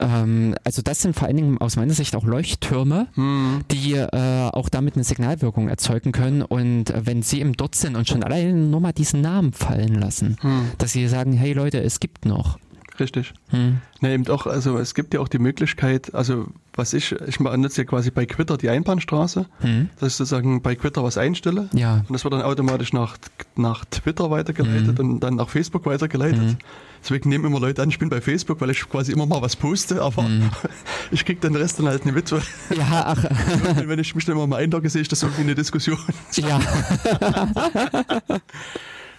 ähm, 0.00 0.54
also 0.64 0.82
das 0.82 1.02
sind 1.02 1.14
vor 1.14 1.28
allen 1.28 1.36
Dingen 1.36 1.58
aus 1.58 1.76
meiner 1.76 1.94
Sicht 1.94 2.16
auch 2.16 2.24
Leuchttürme, 2.24 3.08
hm. 3.14 3.62
die 3.70 3.94
äh, 3.94 4.50
auch 4.52 4.68
damit 4.68 4.94
eine 4.94 5.04
Signalwirkung 5.04 5.68
erzeugen 5.68 6.12
können. 6.12 6.42
Und 6.42 6.92
wenn 6.96 7.22
sie 7.22 7.40
eben 7.40 7.54
dort 7.54 7.74
sind 7.74 7.96
und 7.96 8.08
schon 8.08 8.22
alleine 8.22 8.52
nur 8.52 8.80
mal 8.80 8.92
diesen 8.92 9.20
Namen 9.20 9.52
fallen 9.52 9.94
lassen, 9.94 10.36
hm. 10.40 10.70
dass 10.78 10.92
sie 10.92 11.06
sagen, 11.08 11.32
hey 11.32 11.52
Leute, 11.52 11.82
es 11.82 12.00
gibt 12.00 12.26
noch. 12.26 12.58
Richtig. 13.00 13.32
Hm. 13.48 13.78
Na, 14.00 14.10
eben 14.10 14.24
doch, 14.24 14.46
also 14.46 14.78
es 14.78 14.94
gibt 14.94 15.14
ja 15.14 15.20
auch 15.20 15.28
die 15.28 15.38
Möglichkeit, 15.38 16.14
also 16.14 16.46
was 16.74 16.92
ich, 16.92 17.12
ich 17.26 17.40
nutze 17.40 17.82
ja 17.82 17.84
quasi 17.84 18.10
bei 18.10 18.24
Twitter 18.24 18.56
die 18.56 18.68
Einbahnstraße, 18.68 19.46
hm. 19.60 19.88
dass 19.98 20.12
ich 20.12 20.14
sozusagen 20.14 20.62
bei 20.62 20.74
Twitter 20.74 21.02
was 21.02 21.18
einstelle 21.18 21.68
ja. 21.72 22.04
und 22.08 22.12
das 22.12 22.24
wird 22.24 22.34
dann 22.34 22.42
automatisch 22.42 22.92
nach, 22.92 23.16
nach 23.56 23.84
Twitter 23.84 24.30
weitergeleitet 24.30 24.98
hm. 24.98 25.10
und 25.10 25.20
dann 25.20 25.36
nach 25.36 25.48
Facebook 25.48 25.86
weitergeleitet. 25.86 26.40
Hm. 26.40 26.56
Deswegen 27.02 27.28
nehmen 27.28 27.44
immer 27.44 27.60
Leute 27.60 27.82
an, 27.82 27.90
ich 27.90 27.98
bin 27.98 28.08
bei 28.08 28.22
Facebook, 28.22 28.62
weil 28.62 28.70
ich 28.70 28.88
quasi 28.88 29.12
immer 29.12 29.26
mal 29.26 29.42
was 29.42 29.56
poste, 29.56 30.00
aber 30.00 30.24
hm. 30.24 30.50
ich 31.10 31.24
kriege 31.24 31.40
den 31.40 31.54
Rest 31.54 31.78
dann 31.78 31.86
halt 31.86 32.06
nicht 32.06 32.14
mit. 32.14 32.30
Ja, 32.30 33.04
ach. 33.06 33.24
wenn 33.86 33.98
ich 33.98 34.14
mich 34.14 34.24
dann 34.24 34.36
immer 34.36 34.46
mal 34.46 34.62
einlogge, 34.62 34.88
sehe 34.88 35.02
ich 35.02 35.08
das 35.08 35.22
irgendwie 35.22 35.42
eine 35.42 35.54
Diskussion. 35.54 35.98
Ja. 36.32 36.60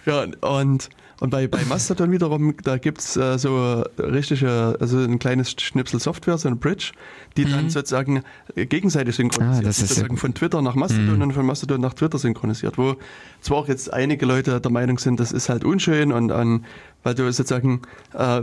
ja, 0.06 0.26
und 0.40 0.88
und 1.20 1.30
bei, 1.30 1.46
bei 1.46 1.64
Mastodon 1.64 2.12
wiederum, 2.12 2.54
da 2.62 2.78
gibt's 2.78 3.16
äh, 3.16 3.38
so 3.38 3.84
richtige, 3.98 4.76
also 4.80 4.98
ein 4.98 5.18
kleines 5.18 5.52
Schnipsel 5.52 5.98
Software, 5.98 6.36
so 6.36 6.48
ein 6.48 6.58
Bridge, 6.58 6.92
die 7.36 7.46
mhm. 7.46 7.50
dann 7.50 7.70
sozusagen 7.70 8.22
gegenseitig 8.54 9.16
synchronisiert. 9.16 9.64
Ah, 9.64 9.66
das 9.66 9.78
ist 9.78 9.88
sozusagen 9.88 10.16
von 10.18 10.34
Twitter 10.34 10.60
nach 10.60 10.74
Mastodon 10.74 11.16
mhm. 11.16 11.22
und 11.22 11.32
von 11.32 11.46
Mastodon 11.46 11.80
nach 11.80 11.94
Twitter 11.94 12.18
synchronisiert, 12.18 12.76
wo 12.76 12.96
zwar 13.40 13.58
auch 13.58 13.68
jetzt 13.68 13.92
einige 13.92 14.26
Leute 14.26 14.60
der 14.60 14.70
Meinung 14.70 14.98
sind, 14.98 15.18
das 15.18 15.32
ist 15.32 15.48
halt 15.48 15.64
unschön 15.64 16.12
und 16.12 16.32
an, 16.32 16.64
weil 17.02 17.14
du 17.14 17.30
sozusagen 17.32 17.82
äh, 18.12 18.42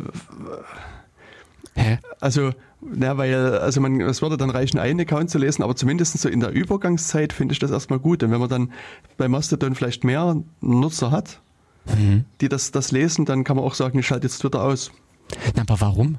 Hä? 1.76 1.98
Also, 2.20 2.52
na, 2.82 3.18
weil, 3.18 3.58
also 3.58 3.82
man, 3.82 4.00
es 4.02 4.22
würde 4.22 4.38
dann 4.38 4.50
reichen, 4.50 4.78
einen 4.78 5.00
Account 5.00 5.30
zu 5.30 5.38
lesen, 5.38 5.64
aber 5.64 5.76
zumindest 5.76 6.18
so 6.20 6.30
in 6.30 6.40
der 6.40 6.52
Übergangszeit 6.52 7.34
finde 7.34 7.54
ich 7.54 7.60
das 7.60 7.72
erstmal 7.72 8.00
gut. 8.00 8.24
Und 8.24 8.32
wenn 8.32 8.40
man 8.40 8.50
dann 8.50 8.72
bei 9.18 9.28
Mastodon 9.28 9.74
vielleicht 9.76 10.04
mehr 10.04 10.42
Nutzer 10.62 11.12
hat, 11.12 11.40
mhm. 11.86 12.26
die 12.42 12.50
das, 12.50 12.72
das 12.72 12.92
lesen, 12.92 13.26
dann 13.26 13.44
kann 13.44 13.58
man 13.58 13.66
auch 13.66 13.74
sagen, 13.76 14.00
ich 14.00 14.08
schalte 14.08 14.28
jetzt 14.28 14.40
Twitter 14.40 14.62
aus. 14.62 14.92
Na, 15.56 15.64
aber 15.64 15.82
warum? 15.82 16.18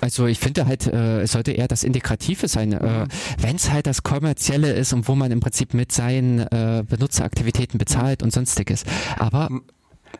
Also 0.00 0.26
ich 0.26 0.40
finde 0.40 0.66
halt, 0.66 0.88
äh, 0.88 1.22
es 1.22 1.32
sollte 1.32 1.52
eher 1.52 1.68
das 1.68 1.84
Integrative 1.84 2.48
sein. 2.48 2.72
Äh, 2.72 3.06
Wenn 3.38 3.54
es 3.54 3.70
halt 3.70 3.86
das 3.86 4.02
Kommerzielle 4.02 4.72
ist 4.72 4.92
und 4.92 5.06
wo 5.06 5.14
man 5.14 5.30
im 5.30 5.38
Prinzip 5.38 5.74
mit 5.74 5.92
seinen 5.92 6.40
äh, 6.40 6.82
Benutzeraktivitäten 6.88 7.78
bezahlt 7.78 8.24
und 8.24 8.32
sonstiges. 8.32 8.84
Aber 9.16 9.48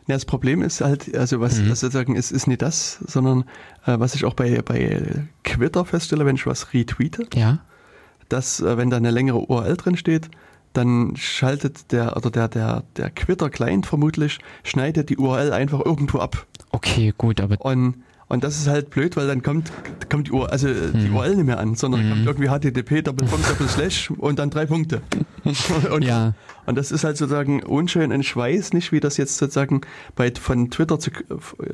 ja, 0.07 0.15
das 0.15 0.25
Problem 0.25 0.61
ist 0.61 0.79
halt, 0.79 1.15
also 1.17 1.41
was 1.41 1.59
mhm. 1.59 1.75
sozusagen 1.75 2.15
ist, 2.15 2.31
ist 2.31 2.47
nicht 2.47 2.61
das, 2.61 2.99
sondern 3.07 3.43
äh, 3.85 3.99
was 3.99 4.15
ich 4.15 4.23
auch 4.23 4.33
bei, 4.33 4.61
bei 4.61 5.25
Twitter 5.43 5.83
feststelle, 5.83 6.25
wenn 6.25 6.35
ich 6.35 6.45
was 6.45 6.73
retweete, 6.73 7.27
ja. 7.35 7.59
dass 8.29 8.61
äh, 8.61 8.77
wenn 8.77 8.89
da 8.89 8.97
eine 8.97 9.11
längere 9.11 9.39
URL 9.39 9.75
drin 9.75 9.97
steht, 9.97 10.29
dann 10.73 11.15
schaltet 11.15 11.91
der 11.91 12.17
oder 12.17 12.29
der 12.29 12.47
der 12.47 12.83
der 12.97 13.09
Quitter 13.09 13.49
Client 13.49 13.85
vermutlich 13.85 14.39
schneidet 14.63 15.09
die 15.09 15.17
URL 15.17 15.53
einfach 15.53 15.83
irgendwo 15.85 16.19
ab. 16.19 16.45
Okay, 16.71 17.13
gut, 17.17 17.39
aber 17.39 17.63
und 17.63 18.03
und 18.33 18.43
das 18.43 18.57
ist 18.57 18.67
halt 18.67 18.89
blöd, 18.89 19.15
weil 19.15 19.27
dann 19.27 19.43
kommt, 19.43 19.71
kommt 20.09 20.27
die, 20.27 20.31
URL, 20.31 20.49
also 20.49 20.67
die 20.67 21.07
hm. 21.07 21.15
URL 21.15 21.35
nicht 21.35 21.45
mehr 21.45 21.59
an, 21.59 21.75
sondern 21.75 22.01
hm. 22.01 22.09
kommt 22.09 22.25
irgendwie 22.25 22.47
HTTP 22.47 23.03
Doppelpunkt 23.03 23.45
Slash 23.69 24.09
und 24.09 24.39
dann 24.39 24.49
drei 24.49 24.65
Punkte. 24.65 25.03
und, 25.91 26.03
ja. 26.03 26.33
und 26.65 26.75
das 26.75 26.91
ist 26.91 27.03
halt 27.03 27.17
sozusagen 27.17 27.61
unschön 27.61 28.11
und 28.11 28.21
ich 28.21 28.35
weiß 28.35 28.73
nicht, 28.73 28.91
wie 28.91 28.99
das 28.99 29.17
jetzt 29.17 29.37
sozusagen 29.37 29.81
bei, 30.15 30.31
von 30.33 30.71
Twitter 30.71 30.97
zu, 30.99 31.11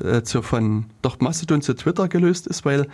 äh, 0.04 0.22
zu 0.22 0.42
von, 0.42 0.86
doch 1.00 1.20
Mastodon 1.20 1.62
zu 1.62 1.74
Twitter 1.74 2.08
gelöst 2.08 2.46
ist, 2.46 2.66
weil 2.66 2.88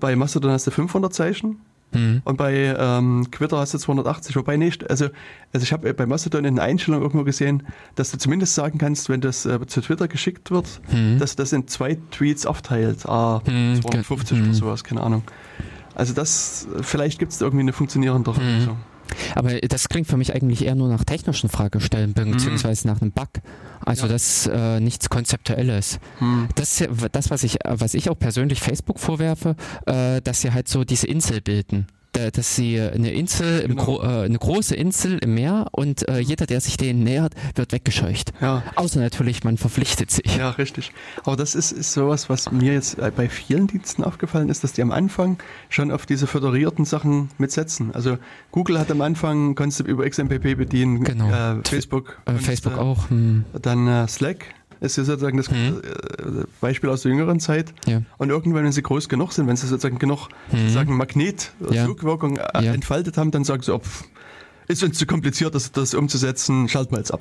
bei 0.00 0.16
Mastodon 0.16 0.50
hast 0.50 0.66
du 0.66 0.72
500 0.72 1.14
Zeichen 1.14 1.60
Mhm. 1.92 2.22
Und 2.24 2.36
bei 2.36 2.74
ähm, 2.78 3.26
Twitter 3.30 3.58
hast 3.58 3.74
du 3.74 3.78
280, 3.78 4.36
wobei 4.36 4.56
nicht. 4.56 4.88
Also, 4.90 5.06
also 5.52 5.64
ich 5.64 5.72
habe 5.72 5.92
bei 5.94 6.06
Mastodon 6.06 6.44
in 6.44 6.56
der 6.56 6.64
Einstellung 6.64 7.02
irgendwo 7.02 7.24
gesehen, 7.24 7.62
dass 7.94 8.10
du 8.10 8.18
zumindest 8.18 8.54
sagen 8.54 8.78
kannst, 8.78 9.08
wenn 9.08 9.20
das 9.20 9.46
äh, 9.46 9.66
zu 9.66 9.80
Twitter 9.80 10.08
geschickt 10.08 10.50
wird, 10.50 10.80
mhm. 10.92 11.18
dass 11.18 11.36
das 11.36 11.52
in 11.52 11.66
zwei 11.68 11.96
Tweets 12.10 12.46
aufteilt. 12.46 13.06
Ah, 13.06 13.42
mhm. 13.46 13.80
250 13.80 14.42
oder 14.42 14.54
sowas, 14.54 14.84
keine 14.84 15.02
Ahnung. 15.02 15.22
Also 15.94 16.14
das, 16.14 16.68
vielleicht 16.82 17.18
gibt 17.18 17.32
es 17.32 17.40
irgendwie 17.40 17.62
eine 17.62 17.72
funktionierende 17.72 18.30
Lösung. 18.30 18.76
Aber 19.34 19.58
das 19.60 19.88
klingt 19.88 20.06
für 20.06 20.16
mich 20.16 20.34
eigentlich 20.34 20.64
eher 20.64 20.74
nur 20.74 20.88
nach 20.88 21.04
technischen 21.04 21.48
Fragestellungen, 21.48 22.14
beziehungsweise 22.32 22.86
nach 22.86 23.00
einem 23.00 23.12
Bug. 23.12 23.28
Also 23.84 24.06
ja. 24.06 24.12
das 24.12 24.46
äh, 24.46 24.80
nichts 24.80 25.08
Konzeptuelles. 25.08 25.98
Hm. 26.18 26.48
Das, 26.54 26.82
das, 27.12 27.30
was 27.30 27.42
ich, 27.42 27.58
was 27.64 27.94
ich 27.94 28.10
auch 28.10 28.18
persönlich 28.18 28.60
Facebook 28.60 28.98
vorwerfe, 28.98 29.56
äh, 29.86 30.20
dass 30.22 30.40
sie 30.40 30.52
halt 30.52 30.68
so 30.68 30.84
diese 30.84 31.06
Insel 31.06 31.40
bilden 31.40 31.86
dass 32.32 32.56
sie 32.56 32.80
eine 32.80 33.12
Insel, 33.12 33.66
genau. 33.66 33.84
Gro 33.84 34.02
äh, 34.02 34.24
eine 34.24 34.38
große 34.38 34.74
Insel 34.74 35.18
im 35.18 35.34
Meer 35.34 35.66
und 35.72 36.08
äh, 36.08 36.18
jeder, 36.18 36.46
der 36.46 36.60
sich 36.60 36.76
denen 36.76 37.02
nähert, 37.02 37.34
wird 37.54 37.72
weggescheucht. 37.72 38.32
Ja. 38.40 38.62
Außer 38.76 39.00
natürlich, 39.00 39.44
man 39.44 39.56
verpflichtet 39.56 40.10
sich. 40.10 40.36
Ja, 40.36 40.50
richtig. 40.50 40.92
Aber 41.24 41.36
das 41.36 41.54
ist, 41.54 41.72
ist 41.72 41.92
sowas, 41.92 42.28
was 42.28 42.50
mir 42.50 42.74
jetzt 42.74 42.98
äh, 42.98 43.10
bei 43.14 43.28
vielen 43.28 43.66
Diensten 43.66 44.04
aufgefallen 44.04 44.48
ist, 44.48 44.64
dass 44.64 44.72
die 44.72 44.82
am 44.82 44.92
Anfang 44.92 45.38
schon 45.68 45.90
auf 45.90 46.06
diese 46.06 46.26
föderierten 46.26 46.84
Sachen 46.84 47.30
mitsetzen. 47.38 47.94
Also 47.94 48.18
Google 48.52 48.78
hat 48.78 48.90
am 48.90 49.00
Anfang, 49.00 49.54
konntest 49.54 49.80
du 49.80 49.84
über 49.84 50.08
XMPP 50.08 50.56
bedienen, 50.56 51.04
genau. 51.04 51.30
äh, 51.30 51.62
Facebook. 51.64 52.20
Äh, 52.26 52.34
Facebook 52.34 52.78
auch. 52.78 53.10
Hm. 53.10 53.44
Dann 53.60 53.86
äh, 53.86 54.08
Slack 54.08 54.54
ist 54.80 54.96
ja 54.96 55.04
sozusagen 55.04 55.36
das 55.36 55.50
mhm. 55.50 55.80
Beispiel 56.60 56.90
aus 56.90 57.02
der 57.02 57.12
jüngeren 57.12 57.40
Zeit. 57.40 57.72
Ja. 57.86 58.02
Und 58.18 58.30
irgendwann, 58.30 58.64
wenn 58.64 58.72
sie 58.72 58.82
groß 58.82 59.08
genug 59.08 59.32
sind, 59.32 59.46
wenn 59.46 59.56
sie 59.56 59.66
sozusagen 59.66 59.98
genug 59.98 60.28
mhm. 60.52 60.58
sozusagen 60.58 60.96
Magnet, 60.96 61.52
ja. 61.70 61.86
Zugwirkung 61.86 62.36
äh, 62.36 62.64
ja. 62.64 62.72
entfaltet 62.72 63.16
haben, 63.16 63.30
dann 63.30 63.44
sagen 63.44 63.62
sie, 63.62 63.74
oh, 63.74 63.80
ist 64.68 64.82
uns 64.84 64.98
zu 64.98 65.06
kompliziert, 65.06 65.54
das, 65.54 65.72
das 65.72 65.94
umzusetzen, 65.94 66.68
schalten 66.68 66.92
wir 66.92 66.98
jetzt 66.98 67.12
ab. 67.12 67.20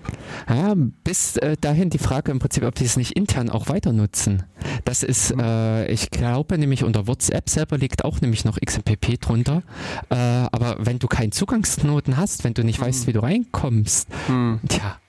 Ja, 0.49 0.75
bis 0.75 1.37
äh, 1.37 1.55
dahin 1.59 1.89
die 1.89 1.97
Frage 1.97 2.31
im 2.31 2.39
Prinzip, 2.39 2.63
ob 2.63 2.75
die 2.75 2.83
es 2.83 2.97
nicht 2.97 3.13
intern 3.13 3.49
auch 3.49 3.69
weiter 3.69 3.93
nutzen. 3.93 4.43
Das 4.83 5.01
ist, 5.01 5.33
mhm. 5.33 5.39
äh, 5.39 5.87
ich 5.87 6.11
glaube 6.11 6.57
nämlich 6.57 6.83
unter 6.83 7.07
WhatsApp 7.07 7.49
selber 7.49 7.77
liegt 7.77 8.03
auch 8.03 8.19
nämlich 8.19 8.43
noch 8.43 8.59
XMPP 8.59 9.19
drunter. 9.21 9.63
Äh, 10.09 10.15
aber 10.15 10.75
wenn 10.79 10.99
du 10.99 11.07
keinen 11.07 11.31
Zugangsknoten 11.31 12.17
hast, 12.17 12.43
wenn 12.43 12.53
du 12.53 12.63
nicht 12.63 12.81
mhm. 12.81 12.85
weißt, 12.85 13.07
wie 13.07 13.13
du 13.13 13.21
reinkommst, 13.21 14.09
mhm. 14.27 14.59
tja. 14.67 14.99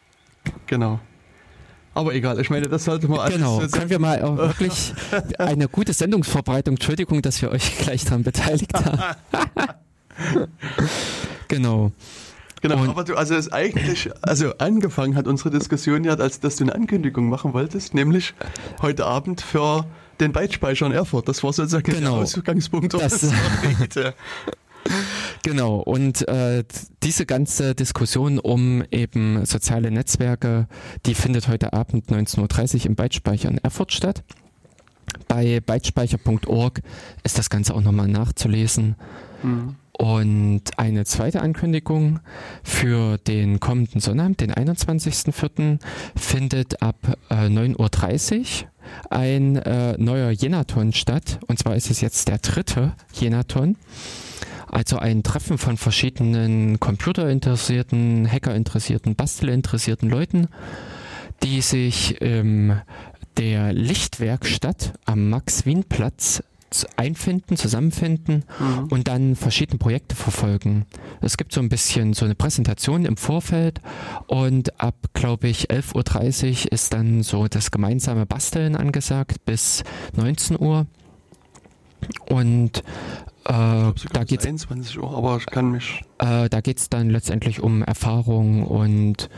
Genau. 0.66 1.00
Aber 1.98 2.14
egal, 2.14 2.38
ich 2.38 2.48
meine, 2.48 2.68
das 2.68 2.84
sollte 2.84 3.08
man 3.08 3.18
alles. 3.18 3.34
Genau, 3.34 3.58
können 3.58 3.90
wir 3.90 3.98
mal 3.98 4.38
wirklich 4.38 4.94
eine 5.36 5.66
gute 5.66 5.92
Sendungsverbreitung, 5.92 6.74
Entschuldigung, 6.74 7.22
dass 7.22 7.42
wir 7.42 7.50
euch 7.50 7.76
gleich 7.82 8.04
daran 8.04 8.22
beteiligt 8.22 8.72
haben. 8.72 9.16
genau. 11.48 11.90
Genau, 12.60 12.82
und 12.82 12.88
aber 12.90 13.02
du, 13.02 13.16
also 13.16 13.34
es 13.34 13.50
eigentlich, 13.50 14.10
also 14.22 14.52
angefangen 14.58 15.16
hat 15.16 15.26
unsere 15.26 15.50
Diskussion 15.50 16.04
ja, 16.04 16.14
als 16.14 16.38
dass 16.38 16.54
du 16.54 16.64
eine 16.64 16.74
Ankündigung 16.76 17.28
machen 17.28 17.52
wolltest, 17.52 17.94
nämlich 17.94 18.32
heute 18.80 19.04
Abend 19.04 19.40
für 19.40 19.84
den 20.20 20.30
Bytespeicher 20.30 20.86
in 20.86 20.92
Erfurt. 20.92 21.26
Das 21.26 21.42
war 21.42 21.52
sozusagen 21.52 21.90
genau. 21.90 22.14
der 22.14 22.22
Ausgangspunkt. 22.22 22.94
Das, 22.94 23.22
Genau, 25.44 25.76
und 25.76 26.26
äh, 26.28 26.64
diese 27.02 27.24
ganze 27.24 27.74
Diskussion 27.74 28.38
um 28.38 28.82
eben 28.90 29.44
soziale 29.46 29.90
Netzwerke, 29.90 30.66
die 31.06 31.14
findet 31.14 31.48
heute 31.48 31.72
Abend 31.72 32.10
19.30 32.10 32.80
Uhr 32.80 32.86
im 32.86 32.96
Bytespeicher 32.96 33.48
in 33.48 33.58
Erfurt 33.58 33.92
statt. 33.92 34.24
Bei 35.26 35.60
bytespeicher.org 35.60 36.80
ist 37.22 37.38
das 37.38 37.50
Ganze 37.50 37.74
auch 37.74 37.82
nochmal 37.82 38.08
nachzulesen. 38.08 38.96
Mhm. 39.42 39.76
Und 39.92 40.62
eine 40.76 41.04
zweite 41.04 41.40
Ankündigung 41.40 42.20
für 42.62 43.18
den 43.18 43.58
kommenden 43.58 44.00
Sonnabend, 44.00 44.40
den 44.40 44.52
21.04., 44.52 45.80
findet 46.14 46.82
ab 46.82 46.96
äh, 47.30 47.46
9.30 47.46 48.38
Uhr 48.62 48.68
ein 49.10 49.56
äh, 49.56 49.96
neuer 49.98 50.30
Jenaton 50.30 50.92
statt. 50.92 51.40
Und 51.48 51.58
zwar 51.58 51.74
ist 51.74 51.90
es 51.90 52.00
jetzt 52.00 52.28
der 52.28 52.38
dritte 52.38 52.94
Jenaton. 53.12 53.76
Also 54.70 54.98
ein 54.98 55.22
Treffen 55.22 55.58
von 55.58 55.76
verschiedenen 55.76 56.78
computerinteressierten, 56.80 58.30
hackerinteressierten, 58.30 59.14
bastelinteressierten 59.14 60.08
Leuten, 60.08 60.48
die 61.42 61.60
sich 61.60 62.20
in 62.20 62.80
der 63.36 63.72
Lichtwerkstatt 63.72 64.94
am 65.04 65.30
Max-Wien-Platz 65.30 66.42
einfinden, 66.96 67.56
zusammenfinden 67.56 68.44
mhm. 68.58 68.88
und 68.90 69.08
dann 69.08 69.36
verschiedene 69.36 69.78
Projekte 69.78 70.14
verfolgen. 70.14 70.84
Es 71.20 71.36
gibt 71.36 71.52
so 71.52 71.60
ein 71.60 71.68
bisschen 71.68 72.12
so 72.12 72.24
eine 72.24 72.34
Präsentation 72.34 73.04
im 73.04 73.16
Vorfeld 73.16 73.80
und 74.26 74.78
ab, 74.80 74.94
glaube 75.14 75.48
ich, 75.48 75.70
11.30 75.70 76.66
Uhr 76.66 76.72
ist 76.72 76.92
dann 76.92 77.22
so 77.22 77.48
das 77.48 77.70
gemeinsame 77.70 78.26
Basteln 78.26 78.76
angesagt 78.76 79.44
bis 79.46 79.82
19 80.16 80.60
Uhr. 80.60 80.86
Und 82.28 82.84
äh, 83.44 83.92
da 84.12 84.24
geht 84.24 84.44
es 84.44 84.96
Uhr, 84.96 85.16
aber 85.16 85.36
ich 85.36 85.46
kann 85.46 85.70
mich. 85.70 86.02
Äh, 86.18 86.48
da 86.48 86.60
geht 86.60 86.78
es 86.78 86.90
dann 86.90 87.10
letztendlich 87.10 87.60
um 87.62 87.82
Erfahrung 87.82 88.64
und 88.64 89.28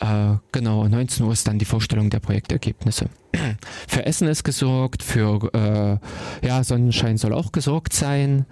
äh, 0.00 0.36
genau, 0.52 0.86
19 0.86 1.24
Uhr 1.24 1.32
ist 1.32 1.46
dann 1.46 1.58
die 1.58 1.64
Vorstellung 1.64 2.10
der 2.10 2.20
Projektergebnisse. 2.20 3.08
für 3.88 4.06
Essen 4.06 4.28
ist 4.28 4.44
gesorgt, 4.44 5.02
für 5.02 5.50
äh, 6.42 6.46
ja, 6.46 6.64
Sonnenschein 6.64 7.16
soll 7.16 7.32
auch 7.32 7.52
gesorgt 7.52 7.92
sein 7.92 8.46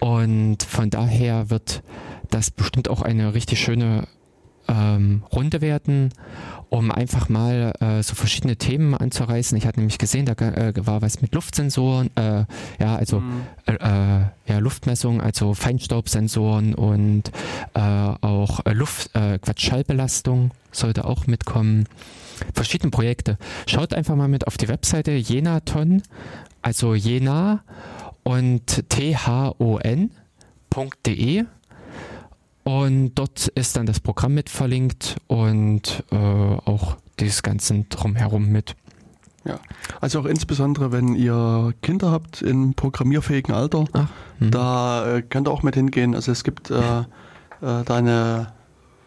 und 0.00 0.62
von 0.62 0.90
daher 0.90 1.50
wird 1.50 1.82
das 2.30 2.50
bestimmt 2.50 2.90
auch 2.90 3.02
eine 3.02 3.34
richtig 3.34 3.60
schöne 3.60 4.06
ähm, 4.68 5.22
Runde 5.32 5.60
werden, 5.60 6.10
um 6.68 6.90
einfach 6.90 7.28
mal 7.28 7.72
äh, 7.80 8.02
so 8.02 8.14
verschiedene 8.14 8.56
Themen 8.56 8.94
anzureißen. 8.94 9.56
Ich 9.56 9.66
hatte 9.66 9.80
nämlich 9.80 9.98
gesehen, 9.98 10.26
da 10.26 10.32
äh, 10.32 10.72
war 10.76 11.02
was 11.02 11.22
mit 11.22 11.34
Luftsensoren, 11.34 12.10
äh, 12.16 12.44
ja, 12.78 12.96
also 12.96 13.20
mhm. 13.20 13.42
Äh, 13.66 13.72
äh, 13.74 14.20
ja, 14.46 14.58
Luftmessung, 14.58 15.20
also 15.20 15.54
Feinstaubsensoren 15.54 16.74
und 16.74 17.30
äh, 17.74 17.80
auch 17.80 18.60
Luft, 18.72 19.12
Quatsch, 19.12 19.60
Schallbelastung 19.60 20.52
sollte 20.72 21.04
auch 21.04 21.26
mitkommen. 21.26 21.84
Verschiedene 22.54 22.90
Projekte. 22.90 23.36
Schaut 23.66 23.94
einfach 23.94 24.16
mal 24.16 24.28
mit 24.28 24.46
auf 24.46 24.56
die 24.56 24.68
Webseite 24.68 25.12
Jenaton, 25.12 26.02
also 26.62 26.94
Jena 26.94 27.64
und 28.22 28.84
thon.de 30.70 31.44
und 32.68 33.14
dort 33.14 33.48
ist 33.48 33.76
dann 33.76 33.86
das 33.86 33.98
Programm 33.98 34.34
mit 34.34 34.50
verlinkt 34.50 35.16
und 35.26 36.04
äh, 36.12 36.16
auch 36.16 36.98
dieses 37.18 37.42
ganze 37.42 37.86
Drumherum 37.88 38.48
mit. 38.48 38.76
Ja, 39.46 39.58
also 40.02 40.20
auch 40.20 40.26
insbesondere, 40.26 40.92
wenn 40.92 41.14
ihr 41.14 41.72
Kinder 41.80 42.10
habt 42.10 42.42
im 42.42 42.74
programmierfähigen 42.74 43.54
Alter, 43.54 43.86
Ach, 43.94 44.08
hm. 44.40 44.50
da 44.50 45.16
äh, 45.16 45.22
könnt 45.22 45.48
ihr 45.48 45.50
auch 45.50 45.62
mit 45.62 45.76
hingehen. 45.76 46.14
Also 46.14 46.30
es 46.30 46.44
gibt 46.44 46.70
äh, 46.70 46.76
äh, 46.76 47.04
da 47.60 47.86
eine 47.86 48.52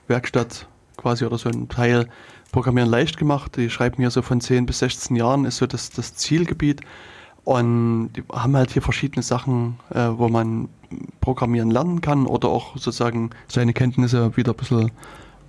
Werkstatt 0.08 0.66
quasi 0.98 1.24
oder 1.24 1.38
so 1.38 1.48
ein 1.48 1.70
Teil 1.70 2.08
Programmieren 2.52 2.90
leicht 2.90 3.20
gemacht. 3.20 3.58
Die 3.58 3.70
schreiben 3.70 3.98
hier 3.98 4.10
so 4.10 4.24
von 4.24 4.42
10 4.42 4.66
bis 4.66 4.80
16 4.80 5.16
Jahren 5.16 5.46
ist 5.46 5.58
so 5.58 5.68
das, 5.68 5.92
das 5.92 6.16
Zielgebiet. 6.16 6.82
Und 7.44 8.12
die 8.16 8.24
haben 8.32 8.56
halt 8.56 8.72
hier 8.72 8.82
verschiedene 8.82 9.24
Sachen, 9.24 9.80
äh, 9.90 10.10
wo 10.14 10.30
man 10.30 10.70
programmieren 11.22 11.72
lernen 11.72 12.02
kann 12.02 12.28
oder 12.28 12.50
auch 12.50 12.74
sozusagen 12.74 13.32
seine 13.48 13.74
Kenntnisse 13.74 14.36
wieder 14.38 14.54
ein 14.54 14.58
bisschen 14.58 14.92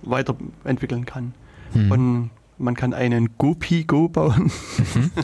weiterentwickeln 0.01 1.05
kann. 1.05 1.33
Mhm. 1.73 1.91
Und 1.91 2.29
man 2.57 2.75
kann 2.75 2.93
einen 2.93 3.37
Gopi 3.37 3.83
Go 3.83 4.09
bauen. 4.09 4.51
Mhm. 4.93 5.11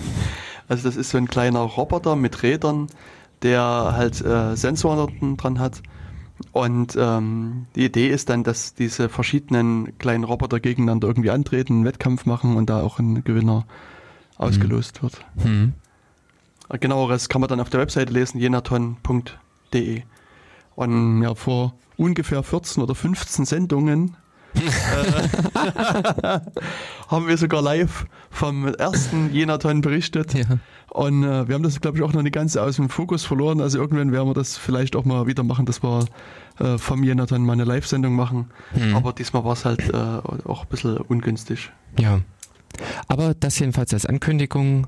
Also 0.70 0.88
das 0.88 0.98
ist 0.98 1.10
so 1.10 1.18
ein 1.18 1.28
kleiner 1.28 1.62
Roboter 1.62 2.16
mit 2.16 2.44
Rädern, 2.44 2.90
der 3.42 3.64
halt 3.64 4.24
äh, 4.24 4.56
Sensoren 4.56 5.36
dran 5.36 5.58
hat. 5.58 5.82
Und 6.52 6.96
ähm, 6.96 7.66
die 7.76 7.86
Idee 7.86 8.10
ist 8.10 8.30
dann, 8.30 8.44
dass 8.44 8.76
diese 8.76 9.10
verschiedenen 9.10 9.98
kleinen 9.98 10.24
Roboter 10.24 10.60
gegeneinander 10.60 11.08
irgendwie 11.08 11.32
antreten, 11.32 11.74
einen 11.74 11.86
Wettkampf 11.86 12.28
machen 12.28 12.56
und 12.56 12.70
da 12.70 12.84
auch 12.84 13.00
ein 13.00 13.24
Gewinner 13.24 13.66
ausgelost 14.38 15.00
mhm. 15.00 15.02
wird. 15.02 15.26
Mhm. 15.44 15.74
Genaueres 16.80 17.30
kann 17.30 17.42
man 17.42 17.48
dann 17.48 17.60
auf 17.60 17.70
der 17.70 17.80
Webseite 17.80 18.14
lesen, 18.14 18.40
jenaton.de. 18.40 20.04
Und 20.76 21.22
ja, 21.24 21.36
vor 21.36 21.74
ungefähr 21.98 22.44
14 22.44 22.82
oder 22.84 22.96
15 22.96 23.46
Sendungen 23.46 24.16
äh, 24.56 24.60
haben 27.08 27.28
wir 27.28 27.38
sogar 27.38 27.62
live 27.62 28.06
vom 28.30 28.66
ersten 28.68 29.34
Jenaton 29.34 29.82
berichtet. 29.82 30.34
Ja. 30.34 30.46
Und 30.90 31.24
äh, 31.24 31.48
wir 31.48 31.56
haben 31.56 31.64
das, 31.64 31.80
glaube 31.82 31.98
ich, 31.98 32.04
auch 32.04 32.14
noch 32.14 32.24
nicht 32.24 32.34
ganz 32.34 32.58
aus 32.58 32.78
dem 32.78 32.90
Fokus 32.90 33.26
verloren. 33.26 33.62
Also 33.62 33.78
irgendwann 33.78 34.12
werden 34.12 34.28
wir 34.28 34.34
das 34.34 34.58
vielleicht 34.58 34.96
auch 34.96 35.06
mal 35.06 35.28
wieder 35.28 35.44
machen, 35.44 35.66
dass 35.66 35.84
wir 35.84 36.06
äh, 36.60 36.78
vom 36.78 37.04
Jenaton 37.04 37.46
mal 37.46 37.54
eine 37.54 37.64
Live-Sendung 37.64 38.16
machen. 38.16 38.50
Hm. 38.74 38.96
Aber 38.96 39.14
diesmal 39.14 39.44
war 39.44 39.54
es 39.54 39.66
halt 39.66 39.90
äh, 39.90 39.96
auch 39.96 40.64
ein 40.64 40.70
bisschen 40.70 40.98
ungünstig. 40.98 41.72
Ja. 42.00 42.22
Aber 43.08 43.34
das 43.34 43.60
jedenfalls 43.60 43.94
als 43.94 44.06
Ankündigung 44.06 44.88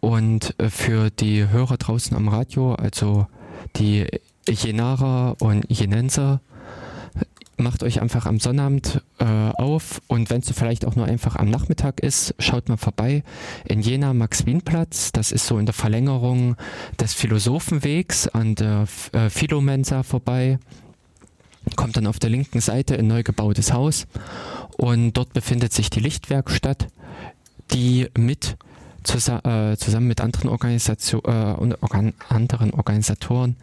und 0.00 0.54
äh, 0.58 0.70
für 0.70 1.10
die 1.10 1.48
Hörer 1.48 1.76
draußen 1.76 2.16
am 2.16 2.28
Radio, 2.28 2.74
also 2.74 3.26
die 3.76 4.06
Jenarer 4.48 5.36
und 5.40 5.64
Jenenser, 5.68 6.40
macht 7.56 7.82
euch 7.82 8.00
einfach 8.00 8.26
am 8.26 8.40
Sonnabend 8.40 9.02
äh, 9.18 9.24
auf 9.24 10.00
und 10.08 10.30
wenn 10.30 10.40
es 10.40 10.50
vielleicht 10.50 10.84
auch 10.84 10.96
nur 10.96 11.06
einfach 11.06 11.36
am 11.36 11.50
Nachmittag 11.50 12.00
ist, 12.00 12.34
schaut 12.38 12.68
mal 12.68 12.76
vorbei 12.76 13.22
in 13.64 13.80
Jena 13.80 14.12
Max-Wien-Platz. 14.12 15.12
Das 15.12 15.32
ist 15.32 15.46
so 15.46 15.58
in 15.58 15.66
der 15.66 15.74
Verlängerung 15.74 16.56
des 17.00 17.14
Philosophenwegs 17.14 18.28
an 18.28 18.54
der 18.54 18.86
äh, 19.12 19.30
Philomensa 19.30 20.02
vorbei. 20.02 20.58
Kommt 21.76 21.96
dann 21.96 22.06
auf 22.06 22.18
der 22.18 22.30
linken 22.30 22.60
Seite 22.60 22.98
ein 22.98 23.06
neu 23.06 23.22
gebautes 23.22 23.72
Haus 23.72 24.06
und 24.76 25.12
dort 25.14 25.32
befindet 25.32 25.72
sich 25.72 25.90
die 25.90 26.00
Lichtwerkstatt, 26.00 26.88
die 27.72 28.08
mit 28.18 28.56
äh, 29.08 29.76
zusammen 29.76 30.06
mit 30.06 30.20
anderen, 30.20 30.48
Organisation, 30.50 31.22
äh, 31.24 31.76
Organ 31.80 32.14
anderen 32.28 32.72
Organisatoren 32.72 33.56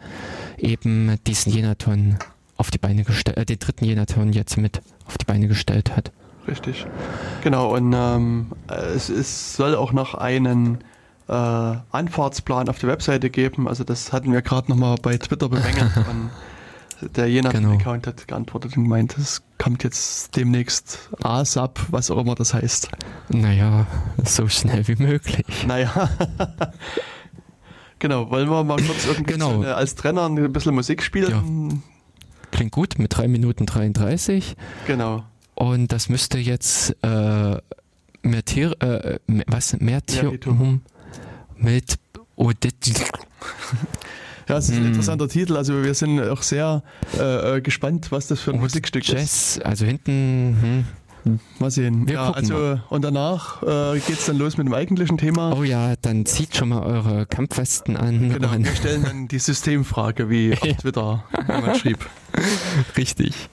eben 0.58 1.18
diesen 1.26 1.52
Jenaton 1.52 2.18
auf 2.56 2.70
die 2.70 2.78
Beine 2.78 3.04
gestellt, 3.04 3.36
äh, 3.36 3.44
den 3.44 3.58
dritten 3.58 3.84
Jenaton 3.84 4.32
jetzt 4.32 4.56
mit 4.56 4.80
auf 5.06 5.18
die 5.18 5.24
Beine 5.24 5.48
gestellt 5.48 5.96
hat. 5.96 6.12
Richtig. 6.46 6.86
Genau, 7.42 7.74
und 7.74 7.92
ähm, 7.92 8.52
es, 8.68 9.08
es, 9.08 9.56
soll 9.56 9.76
auch 9.76 9.92
noch 9.92 10.14
einen 10.14 10.78
äh, 11.28 11.32
Anfahrtsplan 11.32 12.68
auf 12.68 12.78
der 12.78 12.88
Webseite 12.88 13.30
geben. 13.30 13.68
Also 13.68 13.84
das 13.84 14.12
hatten 14.12 14.32
wir 14.32 14.42
gerade 14.42 14.70
nochmal 14.70 14.96
bei 15.00 15.16
Twitter 15.16 15.48
bemängelt. 15.48 15.92
der 17.16 17.28
Jenaton-Account 17.28 18.04
genau. 18.04 18.16
hat 18.16 18.28
geantwortet 18.28 18.76
und 18.76 18.84
gemeint, 18.84 19.16
es 19.18 19.42
kommt 19.58 19.84
jetzt 19.84 20.36
demnächst 20.36 21.10
ASAP, 21.22 21.80
was 21.90 22.10
auch 22.10 22.18
immer 22.18 22.34
das 22.34 22.54
heißt. 22.54 22.88
Naja, 23.28 23.86
so 24.24 24.48
schnell 24.48 24.86
wie 24.88 24.96
möglich. 24.96 25.66
Naja. 25.66 26.10
genau, 27.98 28.30
wollen 28.30 28.48
wir 28.48 28.64
mal 28.64 28.76
kurz 28.76 29.06
irgendwie 29.06 29.32
genau. 29.32 29.62
so, 29.62 29.68
als 29.68 29.94
Trainer 29.94 30.26
ein 30.28 30.52
bisschen 30.52 30.74
Musik 30.74 31.02
spielen? 31.02 31.30
Ja. 31.30 31.78
Klingt 32.50 32.72
gut, 32.72 32.98
mit 32.98 33.16
3 33.16 33.28
Minuten 33.28 33.66
33. 33.66 34.56
Genau. 34.86 35.24
Und 35.54 35.92
das 35.92 36.08
müsste 36.08 36.38
jetzt 36.38 36.96
äh, 37.02 37.56
Mertir, 38.22 38.80
äh, 38.82 39.18
was? 39.46 39.78
Mertium 39.80 40.82
mit 41.56 41.98
Odette. 42.36 42.92
Ja, 44.52 44.58
es 44.58 44.68
ist 44.68 44.74
ein 44.74 44.80
hm. 44.80 44.86
interessanter 44.88 45.28
Titel. 45.28 45.56
Also 45.56 45.82
wir 45.82 45.94
sind 45.94 46.20
auch 46.20 46.42
sehr 46.42 46.82
äh, 47.18 47.56
äh 47.56 47.60
gespannt, 47.62 48.12
was 48.12 48.26
das 48.26 48.40
für 48.40 48.50
ein 48.50 48.56
und 48.56 48.60
Musikstück 48.60 49.02
Jazz, 49.02 49.56
ist. 49.56 49.64
Also 49.64 49.86
hinten. 49.86 50.84
Hm. 51.24 51.38
Mal 51.58 51.70
sehen. 51.70 52.06
Wir 52.06 52.14
ja, 52.14 52.32
also 52.32 52.52
mal. 52.52 52.82
und 52.90 53.02
danach 53.02 53.62
äh, 53.62 53.98
geht 54.00 54.18
es 54.18 54.26
dann 54.26 54.36
los 54.36 54.58
mit 54.58 54.66
dem 54.66 54.74
eigentlichen 54.74 55.16
Thema. 55.16 55.56
Oh 55.56 55.62
ja, 55.62 55.94
dann 56.02 56.26
zieht 56.26 56.54
schon 56.54 56.68
mal 56.68 56.82
eure 56.82 57.24
Kampfwesten 57.24 57.96
an. 57.96 58.28
Genau, 58.28 58.52
wir 58.52 58.74
stellen 58.74 59.04
dann 59.04 59.28
die 59.28 59.38
Systemfrage, 59.38 60.28
wie 60.28 60.52
auf 60.60 60.76
Twitter 60.76 61.24
jemand 61.48 61.76
schrieb. 61.78 61.98
Richtig. 62.96 63.48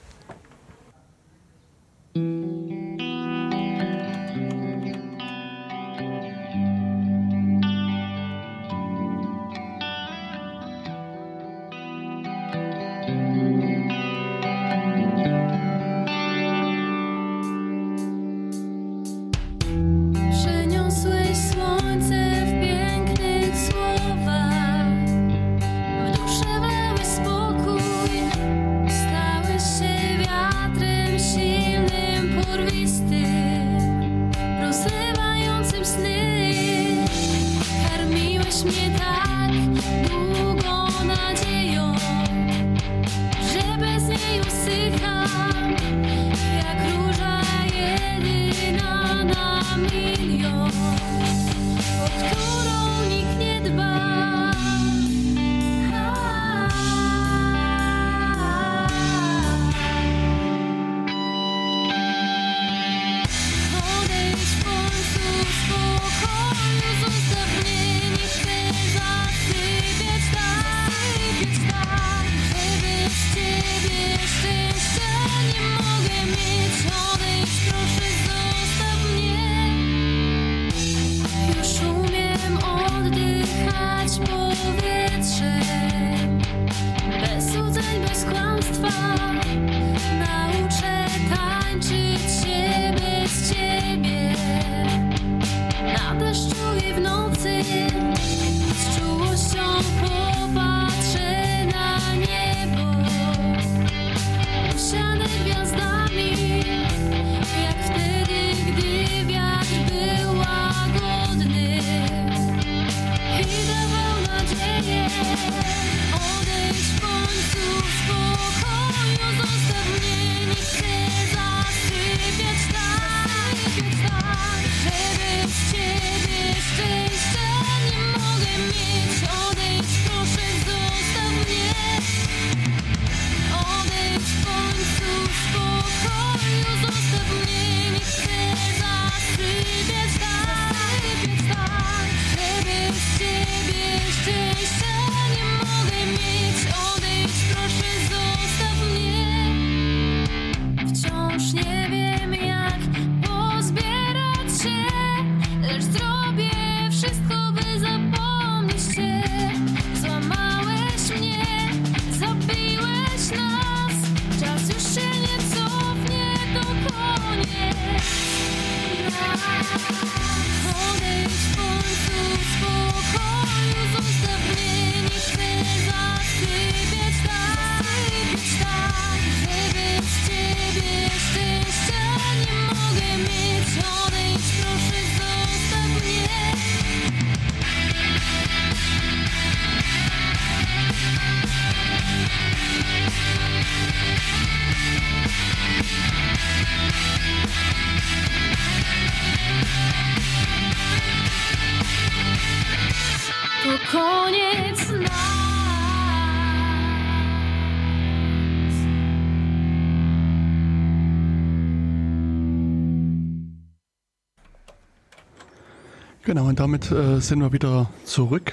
Genau, 216.22 216.44
und 216.44 216.60
damit 216.60 216.92
äh, 216.92 217.18
sind 217.20 217.40
wir 217.40 217.52
wieder 217.52 217.90
zurück 218.04 218.52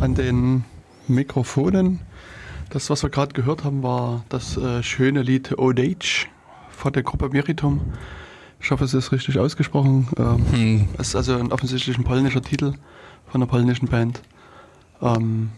an 0.00 0.14
den 0.14 0.64
Mikrofonen. 1.06 2.00
Das, 2.70 2.90
was 2.90 3.02
wir 3.02 3.08
gerade 3.08 3.32
gehört 3.32 3.64
haben, 3.64 3.82
war 3.82 4.24
das 4.28 4.58
äh, 4.58 4.82
schöne 4.82 5.22
Lied 5.22 5.56
Old 5.58 5.80
Age 5.80 6.26
von 6.68 6.92
der 6.92 7.02
Gruppe 7.02 7.30
Meritum. 7.30 7.80
Ich 8.60 8.70
hoffe, 8.70 8.84
es 8.84 8.92
ist 8.92 9.10
richtig 9.10 9.38
ausgesprochen. 9.38 10.08
Ähm, 10.18 10.44
hm. 10.52 10.88
Es 10.98 11.08
ist 11.08 11.16
also 11.16 11.36
ein 11.36 11.50
offensichtlich 11.50 11.96
ein 11.96 12.04
polnischer 12.04 12.42
Titel 12.42 12.74
von 13.26 13.40
einer 13.40 13.46
polnischen 13.46 13.88
Band. 13.88 14.20
Ähm, 15.02 15.50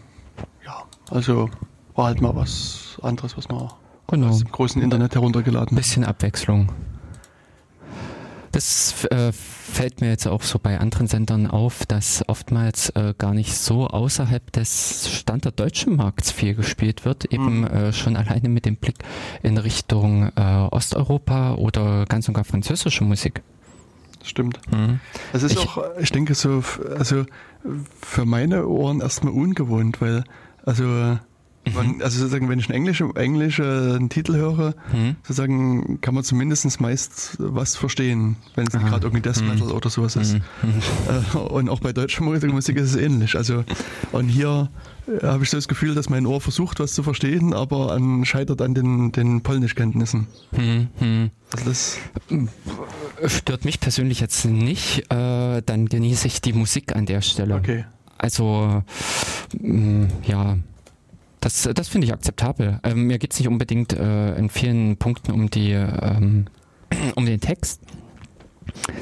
ja, 0.65 0.83
also 1.09 1.49
war 1.95 2.05
halt 2.05 2.21
mal 2.21 2.35
was 2.35 2.97
anderes, 3.01 3.37
was 3.37 3.49
man 3.49 3.69
genau. 4.07 4.29
aus 4.29 4.39
dem 4.39 4.51
großen 4.51 4.81
Internet 4.81 5.15
heruntergeladen 5.15 5.71
hat. 5.71 5.75
Bisschen 5.75 6.05
Abwechslung. 6.05 6.71
Das 8.51 9.05
äh, 9.05 9.31
fällt 9.31 10.01
mir 10.01 10.09
jetzt 10.09 10.27
auch 10.27 10.41
so 10.41 10.59
bei 10.59 10.77
anderen 10.77 11.07
Sendern 11.07 11.47
auf, 11.47 11.85
dass 11.85 12.27
oftmals 12.27 12.89
äh, 12.89 13.13
gar 13.17 13.33
nicht 13.33 13.55
so 13.55 13.87
außerhalb 13.87 14.51
des 14.51 15.09
standarddeutschen 15.09 15.95
Markts 15.95 16.31
viel 16.31 16.53
gespielt 16.53 17.05
wird, 17.05 17.25
eben 17.25 17.61
mhm. 17.61 17.67
äh, 17.67 17.93
schon 17.93 18.17
alleine 18.17 18.49
mit 18.49 18.65
dem 18.65 18.75
Blick 18.75 18.97
in 19.41 19.57
Richtung 19.57 20.31
äh, 20.35 20.67
Osteuropa 20.69 21.53
oder 21.55 22.05
ganz 22.07 22.27
und 22.27 22.33
gar 22.33 22.43
französische 22.43 23.05
Musik. 23.05 23.41
Stimmt. 24.23 24.59
Mhm. 24.71 24.99
Es 25.33 25.43
ist 25.43 25.53
ich, 25.53 25.59
auch, 25.59 25.83
ich 25.99 26.11
denke 26.11 26.35
so, 26.35 26.63
also 26.97 27.25
für 28.01 28.25
meine 28.25 28.67
Ohren 28.67 29.01
erstmal 29.01 29.33
ungewohnt, 29.33 30.01
weil 30.01 30.23
also 30.63 31.17
man, 31.73 32.01
also 32.01 32.19
sozusagen, 32.19 32.49
wenn 32.49 32.59
ich 32.59 32.69
einen 32.69 32.75
englischen, 32.75 33.15
englischen 33.15 34.09
Titel 34.09 34.35
höre, 34.35 34.75
mhm. 34.91 35.15
sozusagen 35.23 35.99
kann 36.01 36.13
man 36.13 36.23
zumindest 36.23 36.79
meist 36.81 37.37
was 37.39 37.75
verstehen, 37.75 38.37
wenn 38.55 38.67
es 38.67 38.73
gerade 38.73 39.07
irgendwie 39.07 39.21
Death 39.21 39.41
Metal 39.41 39.67
mhm. 39.67 39.73
oder 39.73 39.89
sowas 39.89 40.15
ist. 40.15 40.35
Mhm. 40.35 41.39
Und 41.39 41.69
auch 41.69 41.79
bei 41.79 41.93
deutscher 41.93 42.23
Musik 42.23 42.77
ist 42.77 42.91
es 42.91 42.95
ähnlich. 42.95 43.35
Also 43.35 43.63
und 44.11 44.27
hier 44.27 44.69
äh, 45.07 45.25
habe 45.25 45.43
ich 45.43 45.49
so 45.49 45.57
das 45.57 45.67
Gefühl, 45.67 45.95
dass 45.95 46.09
mein 46.09 46.25
Ohr 46.25 46.41
versucht, 46.41 46.79
was 46.79 46.93
zu 46.93 47.03
verstehen, 47.03 47.53
aber 47.53 47.91
an, 47.91 48.25
scheitert 48.25 48.61
an 48.61 48.73
den, 48.73 49.11
den 49.11 49.41
Polnischkenntnissen. 49.41 50.27
Mhm. 50.51 51.31
Also 51.53 51.65
das 51.65 51.97
stört 53.25 53.65
mich 53.65 53.79
persönlich 53.79 54.19
jetzt 54.19 54.45
nicht. 54.45 55.11
Äh, 55.11 55.61
dann 55.65 55.87
genieße 55.87 56.27
ich 56.27 56.41
die 56.41 56.53
Musik 56.53 56.95
an 56.95 57.05
der 57.05 57.21
Stelle. 57.21 57.55
Okay. 57.55 57.85
Also 58.17 58.83
mm, 59.59 60.05
ja, 60.25 60.57
das, 61.41 61.67
das 61.73 61.87
finde 61.87 62.07
ich 62.07 62.13
akzeptabel. 62.13 62.79
Ähm, 62.83 63.07
mir 63.07 63.17
geht 63.17 63.33
es 63.33 63.39
nicht 63.39 63.47
unbedingt 63.47 63.93
äh, 63.93 64.35
in 64.35 64.49
vielen 64.49 64.97
Punkten 64.97 65.31
um 65.31 65.49
die 65.49 65.71
ähm, 65.71 66.45
um 67.15 67.25
den 67.25 67.41
Text. 67.41 67.81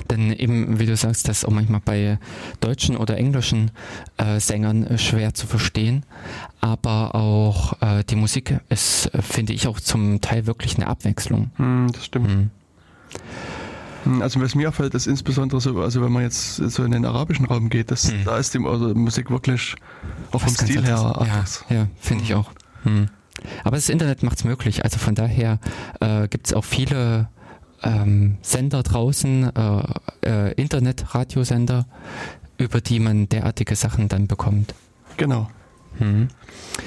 Denn 0.09 0.31
eben, 0.31 0.79
wie 0.79 0.85
du 0.85 0.95
sagst, 0.95 1.27
das 1.27 1.39
ist 1.39 1.45
auch 1.45 1.51
manchmal 1.51 1.81
bei 1.83 2.17
deutschen 2.61 2.97
oder 2.97 3.17
englischen 3.17 3.71
äh, 4.17 4.39
Sängern 4.39 4.87
äh, 4.87 4.97
schwer 4.97 5.33
zu 5.33 5.47
verstehen. 5.47 6.05
Aber 6.61 7.13
auch 7.13 7.79
äh, 7.81 8.03
die 8.03 8.15
Musik 8.15 8.59
ist, 8.69 9.13
äh, 9.13 9.21
finde 9.21 9.53
ich, 9.53 9.67
auch 9.67 9.79
zum 9.79 10.21
Teil 10.21 10.47
wirklich 10.47 10.77
eine 10.77 10.87
Abwechslung. 10.87 11.51
Mm, 11.57 11.87
das 11.91 12.05
stimmt. 12.05 12.29
Mm. 12.29 12.51
Also 14.21 14.41
was 14.41 14.55
mir 14.55 14.69
auffällt, 14.69 14.93
ist 14.93 15.07
insbesondere 15.07 15.59
so, 15.59 15.79
also 15.81 16.01
wenn 16.01 16.11
man 16.11 16.23
jetzt 16.23 16.55
so 16.55 16.83
in 16.83 16.91
den 16.91 17.05
arabischen 17.05 17.45
Raum 17.45 17.69
geht, 17.69 17.91
das, 17.91 18.11
hm. 18.11 18.23
da 18.25 18.37
ist 18.37 18.53
die 18.53 18.59
also 18.65 18.93
Musik 18.95 19.29
wirklich 19.29 19.75
auch 20.31 20.41
vom 20.41 20.53
Stil 20.53 20.83
her 20.85 20.99
anders. 21.17 21.65
Ja, 21.69 21.75
ja 21.75 21.87
finde 21.99 22.23
ich 22.23 22.33
auch. 22.33 22.51
Hm. 22.83 23.09
Aber 23.63 23.77
das 23.77 23.89
Internet 23.89 24.23
macht 24.23 24.37
es 24.37 24.43
möglich. 24.43 24.83
Also 24.83 24.97
von 24.97 25.15
daher 25.15 25.59
äh, 25.99 26.27
gibt 26.27 26.47
es 26.47 26.53
auch 26.53 26.65
viele 26.65 27.29
ähm, 27.83 28.37
Sender 28.41 28.83
draußen, 28.83 29.55
äh, 29.55 29.83
äh, 30.25 30.53
Internet-Radiosender, 30.53 31.85
über 32.57 32.81
die 32.81 32.99
man 32.99 33.29
derartige 33.29 33.75
Sachen 33.75 34.09
dann 34.09 34.27
bekommt. 34.27 34.73
Genau. 35.17 35.49
Mhm. 35.99 36.27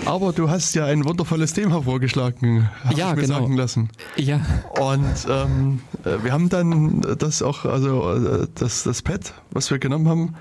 Aber 0.04 0.32
du 0.32 0.50
hast 0.50 0.74
ja 0.74 0.86
ein 0.86 1.04
wundervolles 1.04 1.52
Thema 1.52 1.82
vorgeschlagen, 1.82 2.68
habe 2.84 2.94
ja, 2.96 3.10
ich 3.10 3.16
mir 3.16 3.22
genau. 3.22 3.40
sagen 3.40 3.56
lassen. 3.56 3.88
Ja. 4.16 4.40
Und 4.80 5.26
ähm, 5.28 5.80
äh, 6.04 6.24
wir 6.24 6.32
haben 6.32 6.48
dann 6.48 7.02
das 7.18 7.42
auch, 7.42 7.64
also 7.64 8.12
äh, 8.12 8.46
das, 8.54 8.84
das 8.84 9.02
Pad, 9.02 9.34
was 9.50 9.70
wir 9.70 9.78
genommen 9.78 10.08
haben, 10.08 10.34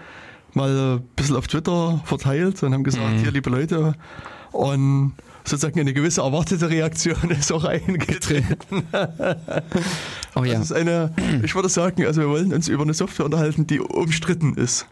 mal 0.54 0.96
ein 0.98 1.04
bisschen 1.16 1.36
auf 1.36 1.48
Twitter 1.48 2.02
verteilt 2.06 2.62
und 2.64 2.74
haben 2.74 2.84
gesagt, 2.84 3.14
mhm. 3.14 3.20
hier 3.20 3.32
liebe 3.32 3.50
Leute, 3.50 3.94
und 4.52 5.14
sozusagen 5.44 5.80
eine 5.80 5.94
gewisse 5.94 6.22
erwartete 6.22 6.70
Reaktion 6.70 7.30
ist 7.32 7.52
auch 7.52 7.64
eingetreten. 7.64 8.84
oh 10.36 10.44
ja. 10.44 10.54
Das 10.54 10.64
ist 10.64 10.74
eine, 10.74 11.14
ich 11.44 11.56
würde 11.56 11.70
sagen, 11.70 12.06
also 12.06 12.22
wir 12.22 12.30
wollen 12.30 12.54
uns 12.54 12.68
über 12.68 12.84
eine 12.84 12.94
Software 12.94 13.26
unterhalten, 13.26 13.68
die 13.68 13.80
umstritten 13.80 14.56
ist. 14.56 14.88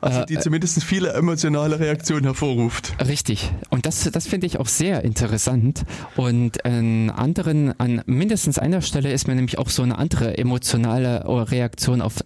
Also 0.00 0.24
die 0.24 0.34
äh, 0.34 0.40
zumindest 0.40 0.82
viele 0.84 1.12
emotionale 1.12 1.78
Reaktionen 1.78 2.24
hervorruft. 2.24 2.94
Richtig. 3.06 3.50
Und 3.70 3.86
das, 3.86 4.10
das 4.10 4.26
finde 4.26 4.46
ich 4.46 4.58
auch 4.58 4.66
sehr 4.66 5.04
interessant. 5.04 5.84
Und 6.16 6.64
an 6.64 7.10
anderen, 7.10 7.78
an 7.80 8.02
mindestens 8.06 8.58
einer 8.58 8.82
Stelle 8.82 9.12
ist 9.12 9.26
mir 9.26 9.34
nämlich 9.34 9.58
auch 9.58 9.70
so 9.70 9.82
eine 9.82 9.98
andere 9.98 10.36
emotionale 10.36 11.24
Reaktion 11.50 12.02
auf, 12.02 12.16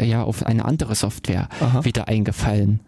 ja, 0.00 0.22
auf 0.22 0.46
eine 0.46 0.64
andere 0.64 0.94
Software 0.94 1.48
Aha. 1.60 1.84
wieder 1.84 2.08
eingefallen. 2.08 2.80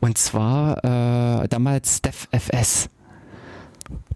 Und 0.00 0.18
zwar 0.18 1.42
äh, 1.42 1.48
damals 1.48 2.02
DevFS. 2.02 2.88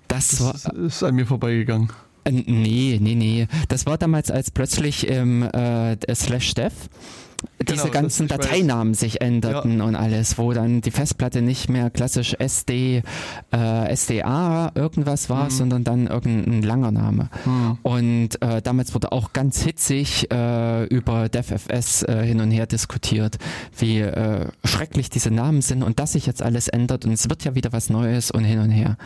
Das, 0.09 0.31
das 0.31 0.41
war, 0.41 0.75
ist 0.75 1.03
an 1.03 1.15
mir 1.15 1.27
vorbeigegangen. 1.27 1.91
Äh, 2.25 2.33
nee, 2.33 2.99
nee, 3.01 3.15
nee. 3.15 3.49
Das 3.69 3.87
war 3.87 3.99
damals, 3.99 4.31
als 4.31 4.51
plötzlich 4.51 5.07
im 5.07 5.43
äh, 5.43 5.97
Slash 6.15 6.55
Dev 6.55 6.73
diese 7.61 7.83
genau, 7.83 7.93
ganzen 7.93 8.29
Dateinamen 8.29 8.95
sich 8.95 9.21
änderten 9.21 9.79
ja. 9.79 9.85
und 9.85 9.95
alles, 9.95 10.39
wo 10.39 10.53
dann 10.53 10.81
die 10.81 10.91
Festplatte 10.91 11.43
nicht 11.43 11.69
mehr 11.69 11.91
klassisch 11.91 12.35
SD, 12.35 13.03
äh, 13.53 13.97
SDA 13.97 14.73
irgendwas 14.75 15.29
war, 15.29 15.45
mhm. 15.45 15.51
sondern 15.51 15.85
dann 15.85 16.07
irgendein 16.07 16.63
langer 16.63 16.91
Name. 16.91 17.31
Mhm. 17.45 17.79
Und 17.83 18.43
äh, 18.43 18.63
damals 18.63 18.95
wurde 18.95 19.13
auch 19.13 19.33
ganz 19.33 19.61
hitzig 19.61 20.31
äh, 20.33 20.85
über 20.87 21.29
DevFS 21.29 22.03
äh, 22.05 22.25
hin 22.25 22.41
und 22.41 22.51
her 22.51 22.67
diskutiert, 22.67 23.39
wie 23.77 24.01
äh, 24.01 24.47
schrecklich 24.65 25.11
diese 25.11 25.31
Namen 25.31 25.63
sind 25.63 25.83
und 25.83 25.99
dass 25.99 26.13
sich 26.13 26.27
jetzt 26.27 26.43
alles 26.43 26.69
ändert 26.69 27.05
und 27.05 27.13
es 27.13 27.29
wird 27.29 27.45
ja 27.45 27.55
wieder 27.55 27.73
was 27.73 27.91
Neues 27.91 28.31
und 28.31 28.45
hin 28.45 28.61
und 28.61 28.71
her. 28.71 28.97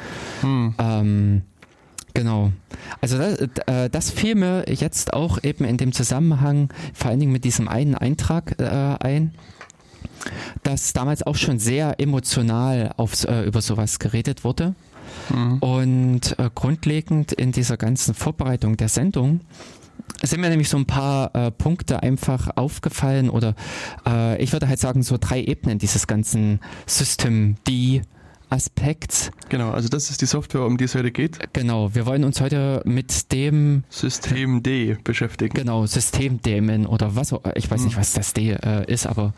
Mhm. 0.43 0.75
Ähm, 0.79 1.43
Genau. 2.15 2.53
Also 3.01 3.19
das, 3.19 3.39
äh, 3.67 3.91
das 3.91 4.11
fiel 4.11 4.35
mir 4.35 4.65
jetzt 4.69 5.13
auch 5.13 5.43
eben 5.43 5.65
in 5.65 5.77
dem 5.77 5.93
Zusammenhang, 5.93 6.69
vor 6.93 7.11
allen 7.11 7.21
Dingen 7.21 7.33
mit 7.33 7.45
diesem 7.45 7.69
einen 7.69 7.95
Eintrag 7.95 8.61
äh, 8.61 8.65
ein, 8.65 9.35
dass 10.63 10.93
damals 10.93 11.23
auch 11.27 11.37
schon 11.37 11.59
sehr 11.59 11.99
emotional 12.01 12.93
auf, 12.97 13.25
äh, 13.25 13.45
über 13.45 13.61
sowas 13.61 13.99
geredet 13.99 14.45
wurde. 14.45 14.75
Mhm. 15.31 15.59
Und 15.59 16.39
äh, 16.39 16.51
grundlegend 16.55 17.33
in 17.33 17.53
dieser 17.53 17.77
ganzen 17.77 18.15
Vorbereitung 18.15 18.77
der 18.77 18.89
Sendung 18.89 19.41
sind 20.23 20.41
mir 20.41 20.51
nämlich 20.51 20.69
so 20.69 20.77
ein 20.77 20.87
paar 20.87 21.35
äh, 21.35 21.51
Punkte 21.51 22.03
einfach 22.03 22.51
aufgefallen 22.57 23.31
oder 23.31 23.55
äh, 24.07 24.43
ich 24.43 24.53
würde 24.53 24.69
halt 24.69 24.79
sagen 24.79 25.03
so 25.03 25.17
drei 25.19 25.43
Ebenen 25.43 25.79
dieses 25.79 26.07
ganzen 26.07 26.61
System, 26.87 27.57
die 27.67 28.03
Aspekt. 28.53 29.33
Genau, 29.49 29.71
also 29.71 29.89
das 29.89 30.11
ist 30.11 30.21
die 30.21 30.27
Software, 30.27 30.67
um 30.67 30.77
die 30.77 30.85
es 30.85 30.95
heute 30.95 31.11
geht. 31.11 31.39
Genau, 31.55 31.95
wir 31.95 32.05
wollen 32.05 32.23
uns 32.23 32.41
heute 32.43 32.83
mit 32.85 33.33
dem 33.33 33.85
System 33.89 34.63
D 34.63 34.99
beschäftigen. 35.03 35.55
Genau, 35.55 35.87
Systemdämen 35.87 36.85
oder 36.85 37.17
was, 37.17 37.35
ich 37.55 37.71
weiß 37.71 37.81
hm. 37.81 37.87
nicht, 37.87 37.97
was 37.97 38.13
das 38.13 38.35
D 38.35 38.51
äh, 38.51 38.93
ist, 38.93 39.07
aber 39.07 39.33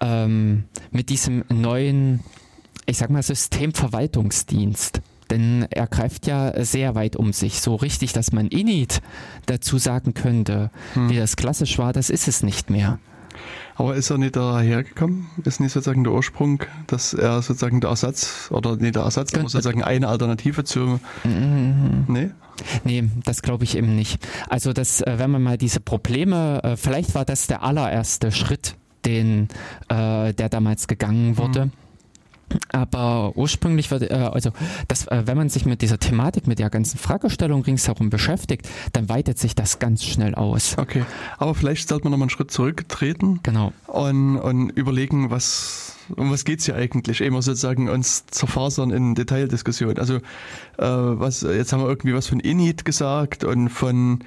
ähm, 0.00 0.64
mit 0.90 1.10
diesem 1.10 1.44
neuen, 1.48 2.20
ich 2.86 2.98
sag 2.98 3.10
mal, 3.10 3.22
Systemverwaltungsdienst. 3.22 5.00
Denn 5.30 5.66
er 5.70 5.86
greift 5.86 6.26
ja 6.26 6.64
sehr 6.64 6.96
weit 6.96 7.14
um 7.14 7.32
sich. 7.32 7.60
So 7.60 7.76
richtig, 7.76 8.12
dass 8.12 8.32
man 8.32 8.48
Init 8.48 9.00
dazu 9.46 9.78
sagen 9.78 10.12
könnte, 10.12 10.72
hm. 10.94 11.08
wie 11.08 11.16
das 11.16 11.36
klassisch 11.36 11.78
war, 11.78 11.92
das 11.92 12.10
ist 12.10 12.26
es 12.26 12.42
nicht 12.42 12.68
mehr. 12.68 12.98
Aber 13.74 13.94
ist 13.94 14.10
er 14.10 14.18
nicht 14.18 14.36
dahergekommen? 14.36 15.26
Ist 15.44 15.60
nicht 15.60 15.72
sozusagen 15.72 16.04
der 16.04 16.12
Ursprung, 16.12 16.62
dass 16.86 17.14
er 17.14 17.42
sozusagen 17.42 17.80
der 17.80 17.90
Ersatz, 17.90 18.48
oder 18.50 18.76
nicht 18.76 18.96
der 18.96 19.02
Ersatz, 19.02 19.32
aber 19.34 19.48
sozusagen 19.48 19.82
eine 19.82 20.08
Alternative 20.08 20.64
zu. 20.64 21.00
Mhm. 21.24 22.04
Nee? 22.08 22.30
Nee, 22.84 23.08
das 23.24 23.42
glaube 23.42 23.64
ich 23.64 23.76
eben 23.76 23.96
nicht. 23.96 24.26
Also, 24.48 24.72
das, 24.72 25.00
äh, 25.00 25.14
wenn 25.16 25.30
man 25.30 25.42
mal 25.42 25.56
diese 25.56 25.80
Probleme, 25.80 26.62
äh, 26.62 26.76
vielleicht 26.76 27.14
war 27.14 27.24
das 27.24 27.46
der 27.46 27.62
allererste 27.62 28.32
Schritt, 28.32 28.74
den, 29.06 29.48
äh, 29.88 30.34
der 30.34 30.48
damals 30.50 30.86
gegangen 30.86 31.38
wurde. 31.38 31.66
Mhm 31.66 31.72
aber 32.72 33.36
ursprünglich 33.36 33.90
wird, 33.90 34.10
äh, 34.10 34.14
also 34.14 34.50
das, 34.88 35.06
äh, 35.08 35.22
wenn 35.26 35.36
man 35.36 35.48
sich 35.48 35.66
mit 35.66 35.82
dieser 35.82 35.98
Thematik, 35.98 36.46
mit 36.46 36.58
der 36.58 36.70
ganzen 36.70 36.98
Fragestellung 36.98 37.62
ringsherum 37.62 38.10
beschäftigt, 38.10 38.68
dann 38.92 39.08
weitet 39.08 39.38
sich 39.38 39.54
das 39.54 39.78
ganz 39.78 40.04
schnell 40.04 40.34
aus. 40.34 40.76
Okay, 40.78 41.04
aber 41.38 41.54
vielleicht 41.54 41.88
sollte 41.88 42.04
man 42.04 42.12
nochmal 42.12 42.24
einen 42.24 42.30
Schritt 42.30 42.50
zurücktreten 42.50 43.40
genau. 43.42 43.72
und, 43.86 44.38
und 44.38 44.70
überlegen, 44.70 45.30
was, 45.30 45.96
um 46.16 46.30
was 46.30 46.44
geht's 46.44 46.64
hier 46.64 46.76
eigentlich? 46.76 47.20
Immer 47.20 47.42
sozusagen 47.42 47.88
uns 47.88 48.26
zerfasern 48.26 48.90
in 48.90 49.14
Detaildiskussionen. 49.14 49.98
Also 49.98 50.16
äh, 50.16 50.20
was 50.78 51.42
jetzt 51.42 51.72
haben 51.72 51.82
wir 51.82 51.88
irgendwie 51.88 52.14
was 52.14 52.26
von 52.26 52.40
Init 52.40 52.84
gesagt 52.84 53.44
und 53.44 53.68
von 53.68 54.20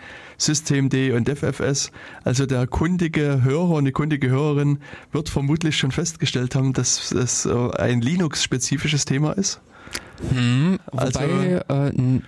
Systemd 0.46 0.94
und 0.94 1.30
FFS. 1.30 1.91
Also 2.24 2.46
der 2.46 2.68
kundige 2.68 3.44
Hörer 3.44 3.72
und 3.72 3.86
die 3.86 3.91
kundige 3.91 4.30
Hörerin 4.30 4.80
wird 5.12 5.30
vermutlich 5.30 5.78
schon 5.78 5.91
festgestellt 5.91 6.56
haben, 6.56 6.74
dass 6.74 7.12
es 7.12 7.46
äh, 7.46 7.72
ein 7.78 8.02
Linux-spezifisches 8.02 9.06
Thema 9.06 9.34
ist. 9.34 9.62
Hm, 10.30 10.80
wobei, 10.91 11.62
also, 11.68 11.94
äh, 11.98 12.22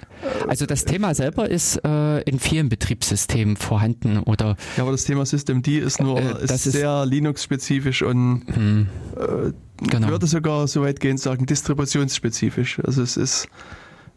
also 0.48 0.66
das 0.66 0.86
Thema 0.86 1.16
selber 1.16 1.50
ist 1.50 1.78
äh, 1.86 2.22
in 2.22 2.40
vielen 2.40 2.68
Betriebssystemen 2.68 3.56
vorhanden, 3.56 4.20
oder? 4.20 4.58
Ja, 4.76 4.84
aber 4.84 4.92
das 4.92 5.06
Thema 5.06 5.26
Systemd 5.26 5.68
ist 5.68 6.02
nur 6.02 6.20
äh, 6.20 6.44
ist 6.44 6.64
sehr 6.64 7.06
Linux-spezifisch 7.06 8.02
und 8.02 8.44
hm, 8.48 8.88
äh, 9.16 9.88
genau. 9.88 10.10
würde 10.10 10.28
sogar 10.28 10.68
so 10.68 10.82
weit 10.82 11.00
gehen 11.00 11.18
sagen 11.18 11.46
distributionsspezifisch. 11.46 12.80
Also 12.84 13.02
es 13.02 13.18
ist 13.18 13.48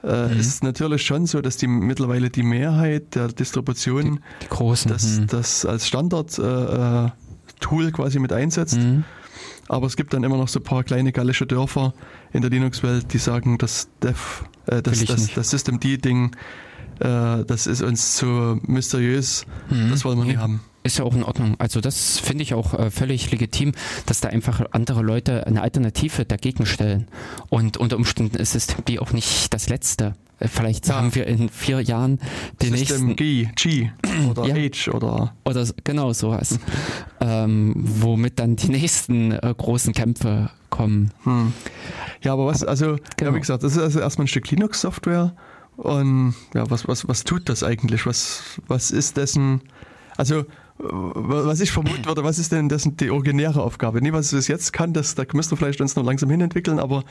äh, 0.02 0.28
mhm. 0.28 0.38
ist 0.40 0.62
natürlich 0.62 1.04
schon 1.04 1.26
so, 1.26 1.40
dass 1.40 1.56
die 1.56 1.66
mittlerweile 1.66 2.30
die 2.30 2.42
Mehrheit 2.42 3.14
der 3.14 3.28
Distributionen 3.28 4.16
die, 4.40 4.44
die 4.44 4.48
großen, 4.48 4.90
das, 4.90 5.18
mhm. 5.18 5.26
das 5.26 5.64
als 5.64 5.86
Standard 5.86 6.38
äh, 6.38 7.10
Tool 7.60 7.90
quasi 7.90 8.18
mit 8.18 8.32
einsetzt. 8.32 8.78
Mhm. 8.78 9.04
Aber 9.68 9.86
es 9.86 9.96
gibt 9.96 10.14
dann 10.14 10.24
immer 10.24 10.36
noch 10.36 10.48
so 10.48 10.60
ein 10.60 10.62
paar 10.62 10.82
kleine 10.84 11.12
gallische 11.12 11.46
Dörfer 11.46 11.92
in 12.32 12.40
der 12.40 12.50
Linux-Welt, 12.50 13.12
die 13.12 13.18
sagen, 13.18 13.58
dass 13.58 13.88
Dev, 14.02 14.44
äh, 14.66 14.82
das, 14.82 15.04
das, 15.04 15.34
das 15.34 15.50
Systemd-Ding, 15.50 16.34
äh, 17.00 17.44
das 17.44 17.66
ist 17.66 17.82
uns 17.82 18.16
zu 18.16 18.60
mysteriös, 18.62 19.44
mhm. 19.68 19.90
das 19.90 20.04
wollen 20.04 20.18
wir 20.18 20.24
nicht 20.24 20.38
haben. 20.38 20.60
Ist 20.88 20.96
ja 20.96 21.04
auch 21.04 21.14
in 21.14 21.22
Ordnung. 21.22 21.54
Also 21.58 21.82
das 21.82 22.18
finde 22.18 22.44
ich 22.44 22.54
auch 22.54 22.72
äh, 22.72 22.90
völlig 22.90 23.30
legitim, 23.30 23.72
dass 24.06 24.22
da 24.22 24.30
einfach 24.30 24.64
andere 24.70 25.02
Leute 25.02 25.46
eine 25.46 25.60
Alternative 25.60 26.24
dagegen 26.24 26.64
stellen. 26.64 27.08
Und 27.50 27.76
unter 27.76 27.96
Umständen 27.96 28.38
ist 28.38 28.56
es 28.56 28.68
wie 28.86 28.98
auch 28.98 29.12
nicht 29.12 29.52
das 29.52 29.68
Letzte. 29.68 30.14
Äh, 30.38 30.48
vielleicht 30.48 30.88
ja. 30.88 30.94
haben 30.94 31.14
wir 31.14 31.26
in 31.26 31.50
vier 31.50 31.82
Jahren 31.82 32.20
den 32.62 32.74
System 32.74 33.08
nächsten 33.08 33.16
G, 33.16 33.48
G 33.54 33.90
oder 34.30 34.46
ja. 34.46 34.54
H 34.54 34.92
oder 34.92 35.34
oder 35.44 35.66
genau 35.84 36.14
sowas, 36.14 36.58
ähm, 37.20 37.74
womit 37.76 38.38
dann 38.38 38.56
die 38.56 38.70
nächsten 38.70 39.32
äh, 39.32 39.54
großen 39.54 39.92
Kämpfe 39.92 40.48
kommen. 40.70 41.12
Hm. 41.24 41.52
Ja, 42.22 42.32
aber 42.32 42.46
was, 42.46 42.64
also 42.64 42.96
genau. 43.18 43.32
ja, 43.32 43.36
wie 43.36 43.40
gesagt, 43.40 43.62
das 43.62 43.72
ist 43.72 43.82
also 43.82 44.00
erstmal 44.00 44.24
ein 44.24 44.28
Stück 44.28 44.50
Linux-Software 44.50 45.34
und 45.76 46.34
ja, 46.54 46.70
was 46.70 46.88
was 46.88 47.06
was 47.06 47.24
tut 47.24 47.50
das 47.50 47.62
eigentlich? 47.62 48.06
Was 48.06 48.58
was 48.68 48.90
ist 48.90 49.18
dessen? 49.18 49.60
Also 50.18 50.44
was 50.78 51.60
ich 51.60 51.72
vermuten 51.72 52.04
würde, 52.04 52.22
was 52.22 52.38
ist 52.38 52.52
denn 52.52 52.68
das 52.68 52.88
die 52.88 53.10
originäre 53.10 53.62
Aufgabe? 53.62 54.00
Nee, 54.00 54.12
was 54.12 54.32
es 54.32 54.46
jetzt 54.46 54.72
kann, 54.72 54.92
das, 54.92 55.14
da 55.14 55.24
müsst 55.32 55.52
ihr 55.52 55.56
vielleicht 55.56 55.80
uns 55.80 55.96
noch 55.96 56.04
langsam 56.04 56.30
hinentwickeln, 56.30 56.78
aber 56.78 57.04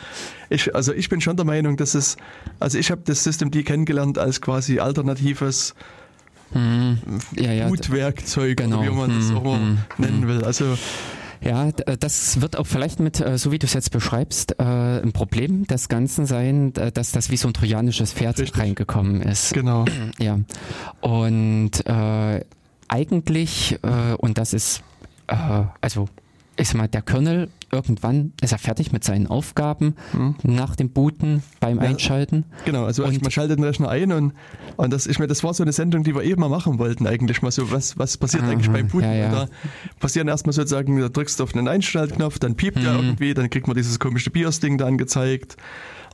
ich, 0.50 0.74
also 0.74 0.94
ich 0.94 1.10
bin 1.10 1.20
schon 1.20 1.36
der 1.36 1.46
Meinung, 1.46 1.76
dass 1.76 1.94
es, 1.94 2.16
also 2.60 2.78
ich 2.78 2.92
habe 2.92 3.02
das 3.04 3.24
System 3.24 3.52
D 3.52 3.64
kennengelernt 3.64 4.18
als 4.18 4.40
quasi 4.42 4.80
alternatives 4.80 5.76
hm. 6.54 6.98
ja, 7.36 7.52
ja, 7.52 7.68
Gutwerkzeug, 7.68 8.58
genau. 8.58 8.84
wie 8.84 8.90
man 8.90 9.14
das 9.14 9.30
hm, 9.30 9.38
auch 9.38 9.56
hm, 9.56 9.78
nennen 9.98 10.22
hm. 10.22 10.28
will. 10.30 10.44
Also 10.46 10.78
ja, 11.42 11.72
das 11.72 12.42
wird 12.42 12.58
auch 12.58 12.66
vielleicht 12.66 13.00
mit, 13.00 13.20
äh, 13.20 13.38
so 13.38 13.52
wie 13.52 13.60
du 13.60 13.68
es 13.68 13.74
jetzt 13.74 13.92
beschreibst, 13.92 14.60
äh, 14.60 14.64
ein 14.64 15.12
Problem 15.12 15.68
des 15.68 15.88
Ganzen 15.88 16.26
sein, 16.26 16.74
dass 16.74 17.12
das 17.12 17.30
wie 17.30 17.38
so 17.38 17.48
ein 17.48 17.54
trojanisches 17.54 18.14
Pferd 18.14 18.40
Richtig. 18.40 18.60
reingekommen 18.60 19.22
ist. 19.22 19.54
Genau. 19.54 19.86
Ja. 20.20 20.40
Und 21.02 21.86
äh, 21.86 22.42
eigentlich, 22.88 23.80
äh, 23.82 24.14
und 24.18 24.38
das 24.38 24.54
ist, 24.54 24.84
äh, 25.28 25.36
also 25.82 26.08
ich 26.60 26.70
sag 26.70 26.78
mal, 26.78 26.88
der 26.88 27.04
Kernel, 27.04 27.50
irgendwann 27.72 28.34
ist 28.42 28.52
er 28.52 28.58
fertig 28.58 28.92
mit 28.92 29.04
seinen 29.04 29.28
Aufgaben 29.28 29.96
mhm. 30.14 30.36
nach 30.44 30.76
dem 30.76 30.90
Booten 30.90 31.44
beim 31.60 31.78
ja, 31.78 31.84
Einschalten. 31.84 32.46
Genau, 32.66 32.86
also 32.86 33.06
und 33.06 33.22
man 33.22 33.32
schaltet 33.32 33.60
den 33.60 33.64
Rechner 33.64 33.90
ein 33.90 34.12
und, 34.12 34.34
und 34.76 34.92
das, 34.92 35.06
ich 35.06 35.20
meine, 35.20 35.28
das 35.28 35.44
war 35.44 35.54
so 35.54 35.64
eine 35.64 35.72
Sendung, 35.72 36.04
die 36.04 36.16
wir 36.16 36.24
eben 36.24 36.42
mal 36.42 36.50
machen 36.50 36.80
wollten 36.80 37.06
eigentlich 37.06 37.42
mal 37.42 37.52
so, 37.52 37.72
was, 37.72 37.98
was 38.00 38.18
passiert 38.18 38.44
Aha, 38.44 38.52
eigentlich 38.52 38.72
beim 38.72 38.88
Booten? 38.88 39.06
Ja, 39.06 39.14
ja. 39.14 39.32
Da 39.32 39.48
passieren 40.00 40.28
erstmal 40.28 40.54
sozusagen, 40.54 41.00
da 41.00 41.10
drückst 41.10 41.40
du 41.40 41.44
auf 41.44 41.56
einen 41.56 41.68
Einschaltknopf, 41.68 42.40
dann 42.40 42.56
piept 42.56 42.80
mhm. 42.80 42.86
er 42.86 42.96
irgendwie, 42.96 43.34
dann 43.34 43.50
kriegt 43.50 43.68
man 43.68 43.76
dieses 43.76 44.00
komische 44.00 44.32
BIOS-Ding 44.32 44.78
da 44.78 44.88
angezeigt 44.88 45.58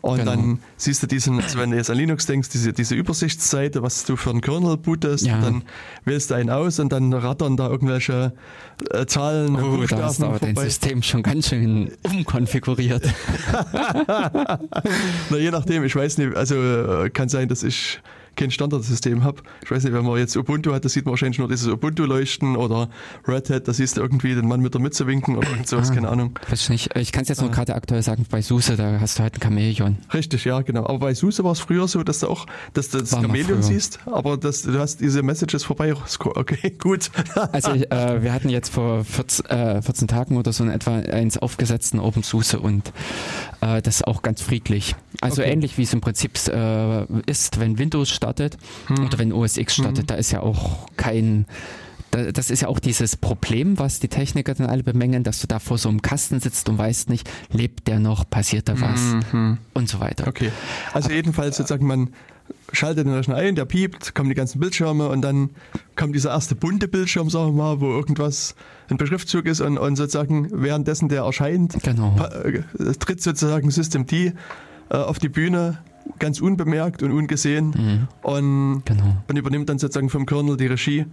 und 0.03 0.17
genau. 0.17 0.31
dann 0.31 0.59
siehst 0.75 1.01
du 1.01 1.07
diesen, 1.07 1.39
also 1.39 1.57
wenn 1.57 1.71
du 1.71 1.77
jetzt 1.77 1.89
an 1.89 1.95
Linux 1.95 2.25
denkst, 2.25 2.49
diese, 2.49 2.73
diese 2.73 2.93
Übersichtsseite, 2.93 3.83
was 3.83 4.03
du 4.03 4.17
für 4.17 4.31
einen 4.31 4.41
Kernel 4.41 4.75
bootest, 4.75 5.25
ja. 5.25 5.39
dann 5.39 5.63
wählst 6.03 6.29
du 6.29 6.33
einen 6.33 6.49
aus 6.49 6.77
und 6.81 6.91
dann 6.91 7.13
rattern 7.13 7.55
da 7.55 7.69
irgendwelche 7.69 8.33
äh, 8.91 9.05
Zahlen. 9.05 9.55
Oh, 9.55 9.81
da 9.87 10.03
hast 10.03 10.21
du 10.21 10.25
aber 10.25 10.39
dein 10.39 10.57
System 10.57 11.03
schon 11.03 11.23
ganz 11.23 11.47
schön 11.47 11.93
umkonfiguriert. 12.03 13.05
Na, 14.07 15.37
je 15.37 15.51
nachdem, 15.51 15.85
ich 15.85 15.95
weiß 15.95 16.17
nicht, 16.17 16.35
also 16.35 16.55
äh, 16.55 17.09
kann 17.09 17.29
sein, 17.29 17.47
dass 17.47 17.63
ich 17.63 18.01
kein 18.35 18.51
Standardsystem 18.51 19.23
habe. 19.23 19.41
Ich 19.63 19.71
weiß 19.71 19.83
nicht, 19.83 19.93
wenn 19.93 20.05
man 20.05 20.17
jetzt 20.17 20.35
Ubuntu 20.35 20.73
hat, 20.73 20.85
da 20.85 20.89
sieht 20.89 21.05
man 21.05 21.11
wahrscheinlich 21.11 21.39
nur 21.39 21.47
dieses 21.47 21.67
Ubuntu-Leuchten 21.67 22.55
oder 22.55 22.89
Red 23.27 23.49
Hat, 23.49 23.67
da 23.67 23.73
siehst 23.73 23.97
du 23.97 24.01
irgendwie 24.01 24.35
den 24.35 24.47
Mann 24.47 24.61
mit 24.61 24.73
der 24.73 24.81
Mütze 24.81 25.07
winken 25.07 25.37
oder 25.37 25.49
irgend 25.49 25.67
sowas, 25.67 25.91
ah, 25.91 25.93
keine 25.93 26.09
Ahnung. 26.09 26.39
Weiß 26.49 26.61
ich 26.61 26.69
nicht. 26.69 26.95
Ich 26.95 27.11
kann 27.11 27.23
es 27.23 27.29
jetzt 27.29 27.41
nur 27.41 27.49
ah. 27.49 27.53
gerade 27.53 27.75
aktuell 27.75 28.01
sagen, 28.01 28.25
bei 28.29 28.41
SUSE, 28.41 28.75
da 28.75 28.99
hast 28.99 29.19
du 29.19 29.23
halt 29.23 29.35
ein 29.35 29.41
Chamäleon. 29.41 29.97
Richtig, 30.13 30.45
ja, 30.45 30.61
genau. 30.61 30.85
Aber 30.85 30.99
bei 30.99 31.13
SUSE 31.13 31.43
war 31.43 31.51
es 31.51 31.59
früher 31.59 31.87
so, 31.87 32.03
dass 32.03 32.19
du 32.19 32.27
auch 32.27 32.45
dass 32.73 32.89
du 32.89 32.99
das 32.99 33.11
Chamäleon 33.11 33.61
siehst, 33.61 33.99
aber 34.05 34.37
dass 34.37 34.63
du 34.63 34.77
hast 34.79 35.01
diese 35.01 35.23
Messages 35.23 35.63
vorbei. 35.63 35.93
Okay, 36.19 36.71
gut. 36.79 37.11
also 37.51 37.71
äh, 37.71 38.23
wir 38.23 38.33
hatten 38.33 38.49
jetzt 38.49 38.69
vor 38.69 39.03
14, 39.03 39.45
äh, 39.45 39.81
14, 39.81 40.07
Tagen 40.07 40.37
oder 40.37 40.53
so 40.53 40.63
in 40.63 40.69
etwa 40.69 40.95
eins 40.97 41.37
aufgesetzt 41.37 41.93
in 41.93 41.99
OpenSUSE 41.99 42.59
und 42.59 42.91
äh, 43.61 43.81
das 43.81 43.97
ist 43.97 44.07
auch 44.07 44.21
ganz 44.21 44.41
friedlich. 44.41 44.95
Also 45.21 45.41
okay. 45.41 45.51
ähnlich 45.51 45.77
wie 45.77 45.83
es 45.83 45.93
im 45.93 46.01
Prinzip 46.01 46.37
äh, 46.47 47.05
ist, 47.25 47.59
wenn 47.59 47.77
Windows 47.77 48.09
startet 48.23 48.57
hm. 48.87 49.05
oder 49.05 49.19
wenn 49.19 49.33
OS 49.33 49.57
X 49.57 49.75
startet, 49.75 49.99
hm. 49.99 50.07
da 50.07 50.15
ist 50.15 50.31
ja 50.31 50.39
auch 50.39 50.87
kein 50.97 51.45
das 52.11 52.51
ist 52.51 52.61
ja 52.61 52.67
auch 52.67 52.77
dieses 52.77 53.17
Problem, 53.17 53.79
was 53.79 53.99
die 53.99 54.07
Techniker 54.07 54.53
dann 54.53 54.69
alle 54.69 54.83
bemängeln, 54.83 55.23
dass 55.23 55.41
du 55.41 55.47
da 55.47 55.57
vor 55.57 55.79
so 55.79 55.89
einem 55.89 56.03
Kasten 56.03 56.39
sitzt 56.39 56.69
und 56.69 56.77
weißt 56.77 57.09
nicht, 57.09 57.27
lebt 57.51 57.87
der 57.87 57.97
noch, 57.97 58.29
passiert 58.29 58.69
da 58.69 58.79
was 58.79 59.15
mhm. 59.31 59.57
und 59.73 59.89
so 59.89 59.99
weiter. 59.99 60.27
Okay. 60.27 60.51
Also 60.93 61.09
jedenfalls 61.09 61.57
sozusagen, 61.57 61.87
man 61.87 62.13
schaltet 62.71 63.07
den 63.07 63.13
Rechner 63.15 63.35
ein, 63.35 63.55
der 63.55 63.65
piept, 63.65 64.13
kommen 64.13 64.29
die 64.29 64.35
ganzen 64.35 64.59
Bildschirme 64.59 65.09
und 65.09 65.23
dann 65.23 65.49
kommt 65.95 66.13
dieser 66.13 66.29
erste 66.29 66.53
bunte 66.53 66.87
Bildschirm, 66.87 67.31
sagen 67.31 67.55
wir 67.55 67.63
mal, 67.63 67.81
wo 67.81 67.87
irgendwas 67.87 68.53
ein 68.91 68.97
Beschriftzug 68.97 69.47
ist 69.47 69.61
und, 69.61 69.79
und 69.79 69.95
sozusagen 69.95 70.49
währenddessen 70.51 71.09
der 71.09 71.23
erscheint, 71.23 71.81
genau. 71.81 72.15
Äh, 72.43 72.61
tritt 72.99 73.23
sozusagen 73.23 73.71
System 73.71 74.05
D 74.05 74.33
äh, 74.91 74.97
auf 74.97 75.17
die 75.17 75.29
Bühne 75.29 75.79
ganz 76.19 76.41
unbemerkt 76.41 77.03
und 77.03 77.11
ungesehen 77.11 77.67
mhm. 77.67 78.07
und, 78.21 78.83
genau. 78.85 79.17
und 79.27 79.37
übernimmt 79.37 79.69
dann 79.69 79.79
sozusagen 79.79 80.09
vom 80.09 80.25
Kernel 80.25 80.57
die 80.57 80.67
Regie 80.67 81.05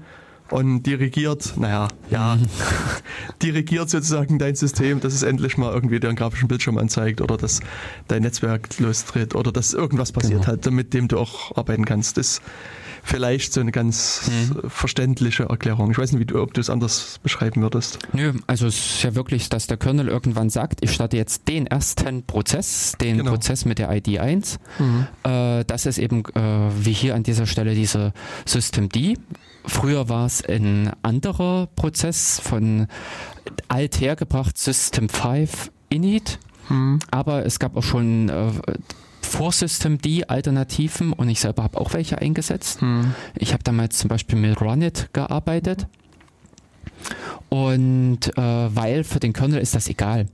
und 0.51 0.83
dirigiert, 0.83 1.55
naja, 1.57 1.89
ja, 2.11 2.37
mhm. 2.37 2.47
dirigiert 3.43 3.89
sozusagen 3.89 4.39
dein 4.39 4.55
System, 4.57 5.01
dass 5.01 5.15
es 5.15 5.23
endlich 5.23 5.57
mal 5.57 5.73
irgendwie 5.73 6.01
den 6.01 6.17
grafischen 6.17 6.49
Bildschirm 6.49 6.79
anzeigt 6.79 7.21
oder 7.21 7.37
dass 7.37 7.61
dein 8.09 8.23
Netzwerk 8.23 8.79
lostritt 8.79 9.35
oder 9.35 9.53
dass 9.53 9.73
irgendwas 9.73 10.13
passiert 10.13 10.43
genau. 10.43 10.53
hat, 10.53 10.71
mit 10.71 10.93
dem 10.93 11.09
du 11.09 11.19
auch 11.19 11.57
arbeiten 11.57 11.85
kannst. 11.85 12.17
Das 12.17 12.41
vielleicht 13.03 13.53
so 13.53 13.61
eine 13.61 13.73
ganz 13.73 14.31
mhm. 14.31 14.69
verständliche 14.69 15.45
Erklärung. 15.45 15.91
Ich 15.91 15.99
weiß 15.99 16.13
nicht, 16.13 16.21
wie 16.21 16.27
du, 16.27 16.41
ob 16.41 16.55
du 16.55 16.61
es 16.61 16.71
anders 16.71 17.19
beschreiben 17.23 17.63
würdest. 17.63 17.99
Nö, 18.13 18.33
also 18.47 18.67
es 18.67 18.77
ist 18.77 19.03
ja 19.03 19.15
wirklich, 19.15 19.49
dass 19.49 19.67
der 19.67 19.77
Kernel 19.77 20.09
irgendwann 20.09 20.51
sagt, 20.51 20.81
ich 20.83 20.93
starte 20.93 21.17
jetzt 21.17 21.49
den 21.49 21.67
ersten 21.67 22.25
Prozess, 22.25 22.95
den 23.01 23.19
genau. 23.19 23.33
Prozess 23.33 23.65
mit 23.65 23.79
der 23.79 23.95
ID 23.95 24.19
1. 24.19 24.59
Mhm. 24.79 25.07
Äh, 25.25 25.65
das 25.65 25.87
ist 25.87 25.99
eben 25.99 26.25
äh, 26.35 26.41
wie 26.79 26.93
hier 26.93 27.15
an 27.15 27.23
dieser 27.23 27.47
Stelle 27.47 27.75
diese 27.75 28.13
Systemd. 28.45 28.91
Früher 29.67 30.09
war 30.09 30.27
es 30.27 30.45
ein 30.45 30.91
anderer 31.03 31.69
Prozess 31.77 32.41
von 32.43 32.87
alt 33.69 34.01
hergebracht 34.01 34.59
System 34.59 35.09
5 35.09 35.71
Init. 35.91 36.39
Mhm. 36.69 37.01
Aber 37.11 37.45
es 37.45 37.59
gab 37.59 37.77
auch 37.77 37.83
schon 37.83 38.29
äh, 38.29 38.51
vor 39.31 39.53
System 39.53 39.99
D 39.99 40.25
Alternativen 40.27 41.13
und 41.13 41.29
ich 41.29 41.41
selber 41.41 41.63
habe 41.63 41.81
auch 41.81 41.95
welche 41.95 42.19
eingesetzt. 42.19 42.81
Hm. 42.81 43.15
Ich 43.37 43.53
habe 43.53 43.63
damals 43.63 43.97
zum 43.97 44.09
Beispiel 44.09 44.39
mit 44.39 44.61
Runit 44.61 45.09
gearbeitet. 45.13 45.87
Und 47.49 48.37
äh, 48.37 48.77
weil 48.77 49.05
für 49.05 49.21
den 49.21 49.33
Kernel 49.33 49.61
ist 49.61 49.75
das 49.75 49.89
egal. 49.89 50.27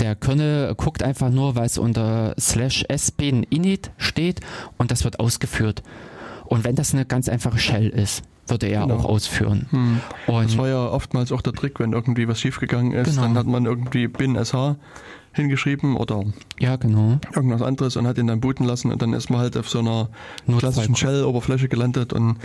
Der 0.00 0.14
Kernel 0.14 0.74
guckt 0.76 1.02
einfach 1.02 1.30
nur, 1.30 1.56
weil 1.56 1.66
es 1.66 1.78
unter 1.78 2.34
slash 2.38 2.84
sbin 2.96 3.42
init 3.44 3.90
steht 3.98 4.40
und 4.78 4.90
das 4.90 5.04
wird 5.04 5.20
ausgeführt. 5.20 5.82
Und 6.44 6.64
wenn 6.64 6.76
das 6.76 6.94
eine 6.94 7.04
ganz 7.04 7.28
einfache 7.28 7.58
Shell 7.58 7.88
ist, 7.88 8.22
würde 8.46 8.66
er 8.68 8.82
genau. 8.82 8.98
auch 8.98 9.04
ausführen. 9.04 9.66
Hm. 9.70 10.00
das 10.26 10.56
war 10.56 10.68
ja 10.68 10.86
oftmals 10.86 11.32
auch 11.32 11.42
der 11.42 11.54
Trick, 11.54 11.80
wenn 11.80 11.92
irgendwie 11.92 12.28
was 12.28 12.40
schiefgegangen 12.40 12.92
ist, 12.92 13.10
genau. 13.10 13.22
dann 13.22 13.36
hat 13.36 13.46
man 13.46 13.66
irgendwie 13.66 14.06
bin 14.06 14.42
sh 14.44 14.54
hingeschrieben 15.34 15.96
oder 15.96 16.24
ja, 16.58 16.76
genau. 16.76 17.18
irgendwas 17.34 17.60
anderes 17.60 17.96
und 17.96 18.06
hat 18.06 18.18
ihn 18.18 18.28
dann 18.28 18.40
booten 18.40 18.64
lassen 18.64 18.90
und 18.90 19.02
dann 19.02 19.12
ist 19.12 19.30
man 19.30 19.40
halt 19.40 19.56
auf 19.56 19.68
so 19.68 19.80
einer 19.80 20.08
klassischen 20.58 20.96
Shell-Oberfläche 20.96 21.68
gelandet 21.68 22.12
und 22.12 22.36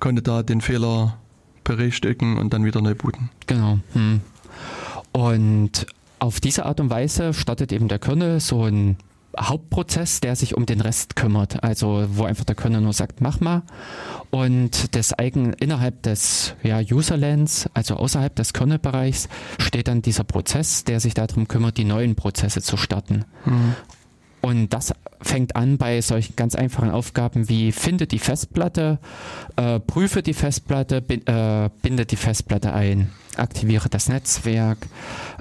konnte 0.00 0.22
da 0.22 0.42
den 0.42 0.60
Fehler 0.60 1.18
berichtigen 1.62 2.38
und 2.38 2.52
dann 2.52 2.64
wieder 2.64 2.80
neu 2.80 2.94
booten. 2.94 3.30
Genau. 3.46 3.78
Hm. 3.92 4.20
Und 5.12 5.86
auf 6.18 6.40
diese 6.40 6.66
Art 6.66 6.80
und 6.80 6.90
Weise 6.90 7.34
startet 7.34 7.72
eben 7.72 7.88
der 7.88 7.98
Kernel 7.98 8.40
so 8.40 8.64
ein 8.64 8.96
Hauptprozess, 9.40 10.20
der 10.20 10.36
sich 10.36 10.56
um 10.56 10.66
den 10.66 10.80
Rest 10.80 11.16
kümmert. 11.16 11.62
Also 11.62 12.06
wo 12.10 12.24
einfach 12.24 12.44
der 12.44 12.56
Kernel 12.56 12.80
nur 12.80 12.92
sagt, 12.92 13.20
mach 13.20 13.40
mal. 13.40 13.62
Und 14.30 14.94
das 14.94 15.18
eigen 15.18 15.52
innerhalb 15.54 16.02
des 16.02 16.54
ja, 16.62 16.80
Userlands, 16.80 17.68
also 17.74 17.96
außerhalb 17.96 18.34
des 18.34 18.52
Kernelbereichs, 18.52 19.28
steht 19.58 19.88
dann 19.88 20.02
dieser 20.02 20.24
Prozess, 20.24 20.84
der 20.84 21.00
sich 21.00 21.14
darum 21.14 21.48
kümmert, 21.48 21.76
die 21.78 21.84
neuen 21.84 22.14
Prozesse 22.14 22.62
zu 22.62 22.76
starten. 22.76 23.24
Mhm. 23.44 23.74
Und 24.40 24.72
das 24.72 24.92
fängt 25.20 25.56
an 25.56 25.78
bei 25.78 26.00
solchen 26.00 26.36
ganz 26.36 26.54
einfachen 26.54 26.90
Aufgaben 26.90 27.48
wie 27.48 27.72
finde 27.72 28.06
die 28.06 28.20
Festplatte, 28.20 28.98
äh, 29.56 29.80
prüfe 29.80 30.22
die 30.22 30.34
Festplatte, 30.34 31.02
bin, 31.02 31.26
äh, 31.26 31.70
binde 31.82 32.06
die 32.06 32.16
Festplatte 32.16 32.72
ein, 32.72 33.10
aktiviere 33.36 33.88
das 33.88 34.08
Netzwerk, 34.08 34.78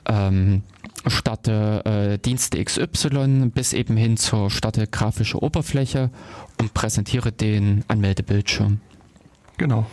ähm, 0.07 0.63
starte 1.09 1.83
äh, 1.85 2.17
Dienste 2.17 2.63
XY 2.63 3.51
bis 3.53 3.73
eben 3.73 3.97
hin 3.97 4.17
zur 4.17 4.49
starte 4.49 4.87
grafische 4.87 5.41
Oberfläche 5.41 6.09
und 6.59 6.73
präsentiere 6.73 7.31
den 7.31 7.83
Anmeldebildschirm. 7.87 8.79
Genau. 9.57 9.85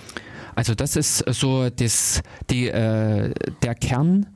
Also 0.55 0.75
das 0.75 0.97
ist 0.97 1.25
so 1.33 1.69
das, 1.71 2.23
die, 2.51 2.69
äh, 2.69 3.33
der 3.63 3.75
Kernanfang 3.75 4.29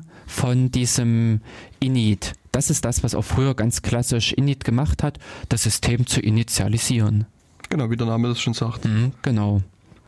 äh, 0.00 0.02
von 0.26 0.70
diesem 0.70 1.40
Init. 1.80 2.32
Das 2.52 2.70
ist 2.70 2.84
das, 2.84 3.02
was 3.04 3.14
auch 3.14 3.24
früher 3.24 3.54
ganz 3.54 3.82
klassisch 3.82 4.32
Init 4.32 4.64
gemacht 4.64 5.02
hat, 5.02 5.18
das 5.48 5.64
System 5.64 6.06
zu 6.06 6.20
initialisieren. 6.20 7.26
Genau, 7.68 7.90
wie 7.90 7.96
der 7.96 8.06
Name 8.06 8.28
das 8.28 8.40
schon 8.40 8.54
sagt. 8.54 8.84
Mhm, 8.86 9.12
genau, 9.22 9.60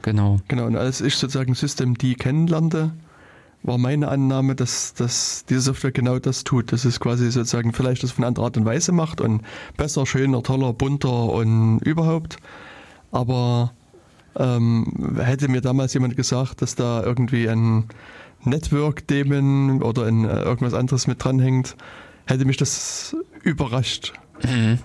genau. 0.03 0.41
Genau, 0.49 0.65
und 0.67 0.77
als 0.77 1.01
ich 1.01 1.17
sozusagen 1.17 1.55
System 1.55 1.99
D 1.99 2.15
kennenlernte, 2.15 2.93
war 3.63 3.79
meine 3.79 4.09
Annahme, 4.09 4.55
dass, 4.55 4.95
dass 4.95 5.45
diese 5.49 5.61
Software 5.61 5.93
genau 5.93 6.19
das 6.19 6.45
tut. 6.45 6.73
Dass 6.73 6.85
es 6.85 7.01
quasi 7.01 7.31
sozusagen 7.31 7.73
vielleicht 7.73 8.03
das 8.03 8.13
von 8.13 8.25
anderer 8.25 8.47
Art 8.47 8.57
und 8.57 8.65
Weise 8.65 8.93
macht 8.93 9.21
und 9.21 9.43
besser, 9.77 10.07
schöner, 10.07 10.43
toller, 10.43 10.73
bunter 10.73 11.31
und 11.31 11.81
überhaupt. 11.81 12.37
Aber 13.11 13.73
ähm, 14.37 15.17
hätte 15.19 15.49
mir 15.49 15.61
damals 15.61 15.95
jemand 15.95 16.17
gesagt, 16.17 16.63
dass 16.63 16.75
da 16.75 17.03
irgendwie 17.03 17.49
ein 17.49 17.89
Network-Daemon 18.45 19.83
oder 19.83 20.05
ein, 20.05 20.25
äh, 20.25 20.43
irgendwas 20.43 20.75
anderes 20.75 21.07
mit 21.07 21.23
dranhängt, 21.23 21.77
hätte 22.27 22.45
mich 22.45 22.57
das 22.57 23.17
überrascht. 23.43 24.13
Mhm. 24.45 24.79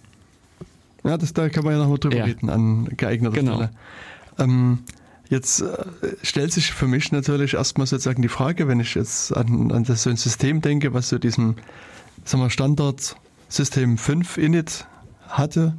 Ja, 1.05 1.17
das, 1.17 1.33
da 1.33 1.49
kann 1.49 1.63
man 1.63 1.73
ja 1.73 1.79
noch 1.79 1.89
mal 1.89 1.97
drüber 1.97 2.17
ja. 2.17 2.25
reden 2.25 2.49
an 2.49 2.85
geeigneter 2.97 3.35
genau. 3.35 3.53
Stelle. 3.53 3.69
Ähm, 4.39 4.79
jetzt 5.29 5.61
äh, 5.61 5.85
stellt 6.23 6.51
sich 6.51 6.73
für 6.73 6.87
mich 6.87 7.11
natürlich 7.11 7.53
erstmal 7.53 7.85
sozusagen 7.85 8.23
die 8.23 8.27
Frage, 8.27 8.67
wenn 8.67 8.79
ich 8.79 8.95
jetzt 8.95 9.35
an, 9.35 9.71
an 9.71 9.83
das, 9.83 10.03
so 10.03 10.09
ein 10.09 10.17
System 10.17 10.61
denke, 10.61 10.93
was 10.93 11.09
so 11.09 11.19
diesen 11.19 11.57
sagen 12.23 12.43
wir, 12.43 12.49
Standard 12.49 13.15
System 13.49 13.99
5 13.99 14.37
Init 14.37 14.87
hatte, 15.27 15.75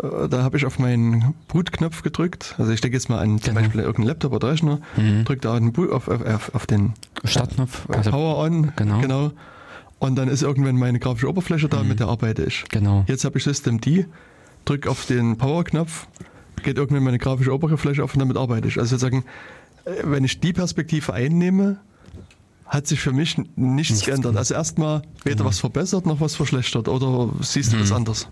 äh, 0.00 0.28
da 0.28 0.44
habe 0.44 0.56
ich 0.56 0.66
auf 0.66 0.78
meinen 0.78 1.34
Boot-Knopf 1.48 2.02
gedrückt. 2.02 2.54
Also 2.58 2.70
ich 2.70 2.80
denke 2.80 2.96
jetzt 2.96 3.08
mal 3.08 3.18
an 3.18 3.40
zum 3.40 3.54
genau. 3.54 3.60
Beispiel 3.60 3.80
irgendeinen 3.80 4.06
Laptop 4.06 4.32
oder 4.34 4.52
Rechner, 4.52 4.78
mhm. 4.96 5.24
drücke 5.24 5.40
da 5.40 5.58
auf, 5.58 6.08
auf, 6.08 6.24
auf, 6.24 6.54
auf, 6.54 6.66
den 6.66 6.94
Startknopf, 7.24 7.90
also 7.90 8.10
Power 8.10 8.38
On, 8.38 8.72
genau. 8.76 9.00
genau 9.00 9.32
und 10.02 10.16
dann 10.16 10.26
ist 10.26 10.42
irgendwann 10.42 10.76
meine 10.76 10.98
grafische 10.98 11.28
Oberfläche 11.28 11.68
da, 11.68 11.80
mhm. 11.80 11.90
mit 11.90 12.00
der 12.00 12.08
arbeite 12.08 12.42
ich. 12.42 12.64
Genau. 12.70 13.04
Jetzt 13.06 13.24
habe 13.24 13.38
ich 13.38 13.44
System 13.44 13.80
D, 13.80 14.06
drücke 14.64 14.90
auf 14.90 15.06
den 15.06 15.38
Power-Knopf, 15.38 16.08
geht 16.64 16.76
irgendwann 16.76 17.04
meine 17.04 17.18
grafische 17.18 17.54
Oberfläche 17.54 18.02
auf 18.02 18.12
und 18.12 18.18
damit 18.18 18.36
arbeite 18.36 18.66
ich. 18.66 18.80
Also 18.80 18.96
sozusagen, 18.96 19.24
äh, 19.84 19.90
wenn 20.02 20.24
ich 20.24 20.40
die 20.40 20.52
Perspektive 20.52 21.12
einnehme, 21.12 21.78
hat 22.66 22.88
sich 22.88 22.98
für 22.98 23.12
mich 23.12 23.38
nichts, 23.38 23.52
nichts 23.56 24.04
geändert. 24.04 24.36
Also 24.36 24.54
erstmal 24.54 25.02
weder 25.22 25.36
genau. 25.36 25.48
was 25.48 25.60
verbessert 25.60 26.04
noch 26.04 26.20
was 26.20 26.34
verschlechtert. 26.34 26.88
Oder 26.88 27.32
siehst 27.40 27.72
du 27.72 27.76
mhm. 27.76 27.80
das 27.82 27.92
anders? 27.92 28.28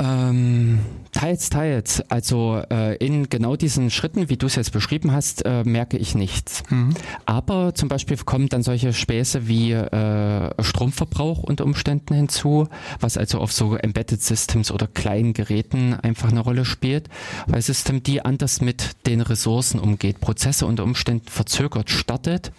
Ähm, 0.00 0.78
teils, 1.12 1.50
teils. 1.50 2.02
Also 2.08 2.62
äh, 2.70 2.96
in 2.96 3.28
genau 3.28 3.56
diesen 3.56 3.90
Schritten, 3.90 4.30
wie 4.30 4.38
du 4.38 4.46
es 4.46 4.54
jetzt 4.54 4.72
beschrieben 4.72 5.12
hast, 5.12 5.44
äh, 5.44 5.62
merke 5.64 5.98
ich 5.98 6.14
nichts. 6.14 6.62
Mhm. 6.70 6.94
Aber 7.26 7.74
zum 7.74 7.88
Beispiel 7.88 8.16
kommen 8.16 8.48
dann 8.48 8.62
solche 8.62 8.94
Späße 8.94 9.46
wie 9.46 9.72
äh, 9.72 10.62
Stromverbrauch 10.62 11.42
unter 11.42 11.64
Umständen 11.64 12.14
hinzu, 12.14 12.66
was 12.98 13.18
also 13.18 13.40
auf 13.40 13.52
so 13.52 13.76
Embedded 13.76 14.22
Systems 14.22 14.70
oder 14.70 14.86
kleinen 14.86 15.34
Geräten 15.34 15.92
einfach 15.94 16.30
eine 16.30 16.40
Rolle 16.40 16.64
spielt, 16.64 17.08
weil 17.46 17.60
System 17.60 18.02
die 18.02 18.24
anders 18.24 18.62
mit 18.62 19.06
den 19.06 19.20
Ressourcen 19.20 19.78
umgeht, 19.78 20.20
Prozesse 20.20 20.64
unter 20.64 20.84
Umständen 20.84 21.28
verzögert 21.28 21.90
startet, 21.90 22.52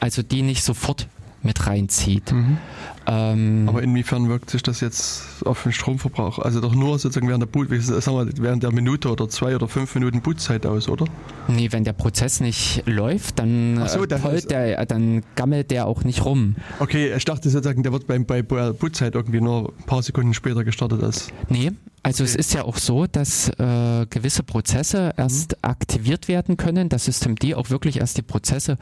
also 0.00 0.22
die 0.22 0.42
nicht 0.42 0.64
sofort 0.64 1.06
mit 1.44 1.66
reinzieht. 1.66 2.32
Mhm. 2.32 2.58
Ähm, 3.06 3.64
Aber 3.68 3.82
inwiefern 3.82 4.28
wirkt 4.28 4.50
sich 4.50 4.62
das 4.62 4.80
jetzt 4.80 5.44
auf 5.44 5.62
den 5.62 5.72
Stromverbrauch? 5.72 6.38
Also 6.38 6.60
doch 6.60 6.74
nur 6.74 6.98
sozusagen 6.98 7.28
während 7.28 7.42
der 7.42 7.48
Boot, 7.48 7.68
sagen 7.82 8.16
wir, 8.16 8.42
während 8.42 8.62
der 8.62 8.72
Minute 8.72 9.10
oder 9.10 9.28
zwei 9.28 9.54
oder 9.54 9.68
fünf 9.68 9.94
Minuten 9.94 10.20
Bootzeit 10.20 10.66
aus, 10.66 10.88
oder? 10.88 11.06
Nee, 11.48 11.70
wenn 11.72 11.84
der 11.84 11.92
Prozess 11.92 12.40
nicht 12.40 12.82
läuft, 12.86 13.38
dann, 13.38 13.86
so, 13.88 14.06
dann, 14.06 14.24
äh, 14.24 14.40
der, 14.42 14.86
dann 14.86 15.22
gammelt 15.36 15.70
der 15.70 15.86
auch 15.86 16.04
nicht 16.04 16.24
rum. 16.24 16.56
Okay, 16.78 17.12
ich 17.14 17.24
dachte 17.24 17.50
sozusagen, 17.50 17.82
der 17.82 17.92
wird 17.92 18.06
bei, 18.06 18.18
bei 18.18 18.42
Bootzeit 18.42 19.14
irgendwie 19.14 19.40
nur 19.40 19.72
ein 19.78 19.86
paar 19.86 20.02
Sekunden 20.02 20.34
später 20.34 20.64
gestartet 20.64 21.02
als. 21.02 21.28
Nee, 21.48 21.72
also 22.04 22.22
es 22.22 22.36
ist 22.36 22.52
ja 22.52 22.64
auch 22.64 22.76
so, 22.76 23.06
dass 23.06 23.48
äh, 23.48 24.06
gewisse 24.10 24.42
Prozesse 24.42 25.14
erst 25.16 25.52
mhm. 25.52 25.58
aktiviert 25.62 26.28
werden 26.28 26.58
können, 26.58 26.90
dass 26.90 27.06
System 27.06 27.34
D 27.34 27.54
auch 27.54 27.70
wirklich 27.70 27.98
erst 28.00 28.18
die 28.18 28.22
Prozesse 28.22 28.76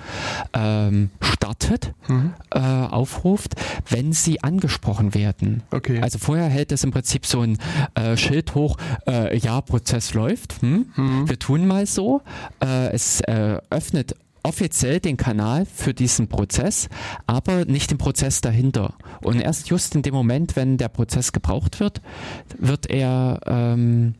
ähm, 0.52 1.10
startet, 1.20 1.94
mhm. 2.08 2.34
äh, 2.50 2.58
aufruft, 2.58 3.54
wenn 3.88 4.11
sie 4.12 4.42
angesprochen 4.42 5.14
werden. 5.14 5.62
Okay. 5.70 6.00
Also 6.00 6.18
vorher 6.18 6.48
hält 6.48 6.72
es 6.72 6.84
im 6.84 6.90
Prinzip 6.90 7.26
so 7.26 7.40
ein 7.40 7.58
äh, 7.94 8.16
Schild 8.16 8.54
hoch, 8.54 8.76
äh, 9.06 9.36
ja, 9.38 9.60
Prozess 9.60 10.14
läuft, 10.14 10.60
hm? 10.62 10.86
mhm. 10.96 11.28
wir 11.28 11.38
tun 11.38 11.66
mal 11.66 11.86
so. 11.86 12.22
Äh, 12.60 12.90
es 12.92 13.20
äh, 13.22 13.58
öffnet 13.70 14.14
offiziell 14.42 15.00
den 15.00 15.16
Kanal 15.16 15.66
für 15.66 15.94
diesen 15.94 16.28
Prozess, 16.28 16.88
aber 17.26 17.64
nicht 17.64 17.90
den 17.90 17.98
Prozess 17.98 18.40
dahinter. 18.40 18.94
Und 19.22 19.40
erst 19.40 19.68
just 19.68 19.94
in 19.94 20.02
dem 20.02 20.14
Moment, 20.14 20.56
wenn 20.56 20.78
der 20.78 20.88
Prozess 20.88 21.32
gebraucht 21.32 21.80
wird, 21.80 22.00
wird 22.58 22.90
er, 22.90 23.40
ähm, 23.46 24.14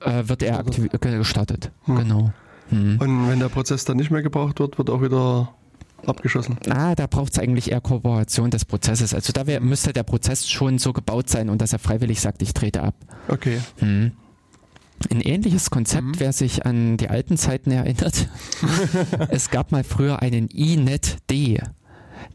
äh, 0.00 0.22
wird 0.26 0.42
er 0.42 0.58
aktiv 0.60 0.88
gestartet. 1.00 1.72
Hm. 1.84 1.96
Genau. 1.96 2.32
Hm. 2.68 2.98
Und 3.00 3.28
wenn 3.28 3.40
der 3.40 3.48
Prozess 3.48 3.84
dann 3.84 3.96
nicht 3.96 4.10
mehr 4.10 4.22
gebraucht 4.22 4.60
wird, 4.60 4.78
wird 4.78 4.90
auch 4.90 5.02
wieder 5.02 5.52
abgeschossen. 6.06 6.56
Ah, 6.68 6.94
da 6.94 7.06
braucht 7.06 7.32
es 7.32 7.38
eigentlich 7.38 7.70
eher 7.70 7.80
Kooperation 7.80 8.50
des 8.50 8.64
Prozesses. 8.64 9.14
Also 9.14 9.32
da 9.32 9.46
wär, 9.46 9.60
müsste 9.60 9.92
der 9.92 10.02
Prozess 10.02 10.48
schon 10.48 10.78
so 10.78 10.92
gebaut 10.92 11.28
sein 11.28 11.48
und 11.48 11.60
dass 11.60 11.72
er 11.72 11.78
freiwillig 11.78 12.20
sagt, 12.20 12.42
ich 12.42 12.54
trete 12.54 12.82
ab. 12.82 12.94
Okay. 13.28 13.60
Hm. 13.78 14.12
Ein 15.10 15.20
ähnliches 15.22 15.70
Konzept, 15.70 16.04
mhm. 16.04 16.14
wer 16.18 16.32
sich 16.32 16.66
an 16.66 16.98
die 16.98 17.08
alten 17.08 17.38
Zeiten 17.38 17.70
erinnert. 17.70 18.28
es 19.30 19.50
gab 19.50 19.72
mal 19.72 19.82
früher 19.82 20.20
einen 20.20 20.48
INET-D. 20.48 21.60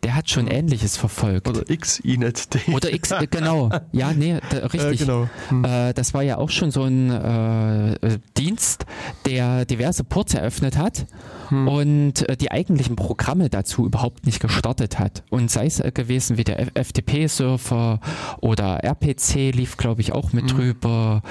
Der 0.04 0.16
hat 0.16 0.30
schon 0.30 0.48
Ähnliches 0.48 0.98
verfolgt. 0.98 1.48
Oder 1.48 1.64
xinet.de. 1.66 2.74
Oder 2.74 2.94
X, 2.94 3.12
äh, 3.12 3.28
genau. 3.28 3.70
Ja, 3.92 4.14
nee, 4.14 4.40
da, 4.50 4.58
richtig. 4.68 5.02
Äh, 5.02 5.06
genau. 5.06 5.30
Hm. 5.50 5.66
Äh, 5.66 5.94
das 5.94 6.14
war 6.14 6.22
ja 6.22 6.38
auch 6.38 6.50
schon 6.50 6.72
so 6.72 6.84
ein 6.84 7.10
äh, 7.10 7.94
äh 7.94 8.20
Dienst, 8.38 8.86
der 9.26 9.66
diverse 9.66 10.04
Ports 10.04 10.34
eröffnet 10.34 10.78
hat 10.78 11.06
hm. 11.50 11.68
und 11.68 12.30
äh, 12.30 12.36
die 12.36 12.52
eigentlichen 12.52 12.96
Programme 12.96 13.50
dazu 13.50 13.86
überhaupt 13.86 14.26
nicht 14.26 14.40
gestartet 14.40 15.00
hat. 15.00 15.24
Und 15.30 15.50
sei 15.50 15.68
es 15.68 15.82
gewesen 15.94 16.38
wie 16.38 16.44
der 16.44 16.68
FTP-Surfer 16.76 18.00
oder 18.42 18.84
RPC 18.84 19.54
lief, 19.54 19.78
glaube 19.78 20.02
ich, 20.02 20.12
auch 20.12 20.34
mit 20.34 20.50
hm. 20.50 20.58
drüber. 20.58 21.22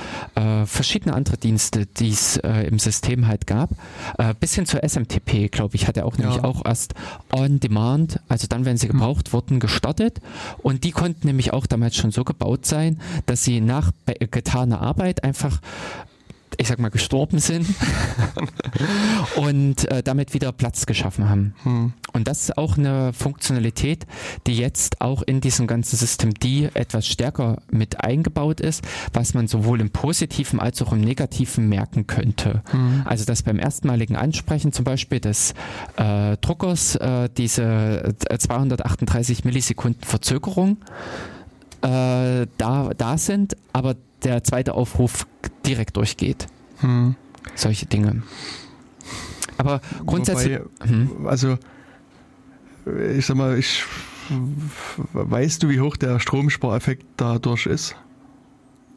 verschiedene 0.66 1.14
andere 1.14 1.36
Dienste, 1.36 1.86
die 1.86 2.10
es 2.10 2.36
im 2.36 2.78
System 2.78 3.26
halt 3.26 3.46
gab. 3.46 3.70
bis 4.40 4.54
hin 4.54 4.66
zur 4.66 4.82
SMTP, 4.86 5.50
glaube 5.50 5.76
ich, 5.76 5.88
hat 5.88 5.96
er 5.96 6.06
auch 6.06 6.18
nämlich 6.18 6.36
ja. 6.36 6.44
auch 6.44 6.64
erst 6.64 6.94
on 7.32 7.60
demand, 7.60 8.20
also 8.28 8.43
dann, 8.48 8.64
wenn 8.64 8.76
sie 8.76 8.88
hm. 8.88 8.92
gebraucht 8.92 9.32
wurden, 9.32 9.60
gestartet. 9.60 10.20
Und 10.58 10.84
die 10.84 10.92
konnten 10.92 11.26
nämlich 11.26 11.52
auch 11.52 11.66
damals 11.66 11.96
schon 11.96 12.10
so 12.10 12.24
gebaut 12.24 12.66
sein, 12.66 13.00
dass 13.26 13.44
sie 13.44 13.60
nach 13.60 13.92
getaner 14.30 14.80
Arbeit 14.80 15.24
einfach 15.24 15.60
ich 16.58 16.68
sag 16.68 16.78
mal, 16.78 16.90
gestorben 16.90 17.38
sind 17.38 17.66
und 19.36 19.90
äh, 19.90 20.02
damit 20.02 20.34
wieder 20.34 20.52
Platz 20.52 20.86
geschaffen 20.86 21.28
haben. 21.28 21.54
Hm. 21.62 21.92
Und 22.12 22.28
das 22.28 22.42
ist 22.42 22.58
auch 22.58 22.78
eine 22.78 23.12
Funktionalität, 23.12 24.06
die 24.46 24.56
jetzt 24.56 25.00
auch 25.00 25.22
in 25.22 25.40
diesem 25.40 25.66
ganzen 25.66 25.96
System 25.96 26.34
D 26.34 26.70
etwas 26.74 27.06
stärker 27.06 27.58
mit 27.70 28.02
eingebaut 28.02 28.60
ist, 28.60 28.84
was 29.12 29.34
man 29.34 29.48
sowohl 29.48 29.80
im 29.80 29.90
Positiven 29.90 30.60
als 30.60 30.80
auch 30.82 30.92
im 30.92 31.00
Negativen 31.00 31.68
merken 31.68 32.06
könnte. 32.06 32.62
Hm. 32.70 33.02
Also 33.04 33.24
dass 33.24 33.42
beim 33.42 33.58
erstmaligen 33.58 34.16
Ansprechen 34.16 34.72
zum 34.72 34.84
Beispiel 34.84 35.20
des 35.20 35.54
äh, 35.96 36.36
Druckers 36.38 36.96
äh, 36.96 37.28
diese 37.36 38.14
238 38.36 39.38
äh, 39.44 39.48
Millisekunden 39.48 40.02
Verzögerung 40.02 40.78
äh, 41.82 42.46
da, 42.56 42.90
da 42.96 43.18
sind, 43.18 43.56
aber 43.72 43.96
der 44.24 44.42
zweite 44.44 44.74
Aufruf 44.74 45.26
direkt 45.66 45.96
durchgeht. 45.96 46.46
Hm. 46.78 47.14
Solche 47.54 47.86
Dinge. 47.86 48.22
Aber 49.58 49.80
grundsätzlich. 50.06 50.58
Wobei, 50.58 50.88
hm. 50.88 51.26
Also, 51.26 51.58
ich 53.16 53.26
sag 53.26 53.36
mal, 53.36 53.58
ich. 53.58 53.84
Weißt 55.12 55.62
du, 55.62 55.68
wie 55.68 55.80
hoch 55.80 55.96
der 55.96 56.18
Stromspareffekt 56.18 57.04
dadurch 57.18 57.66
ist? 57.66 57.94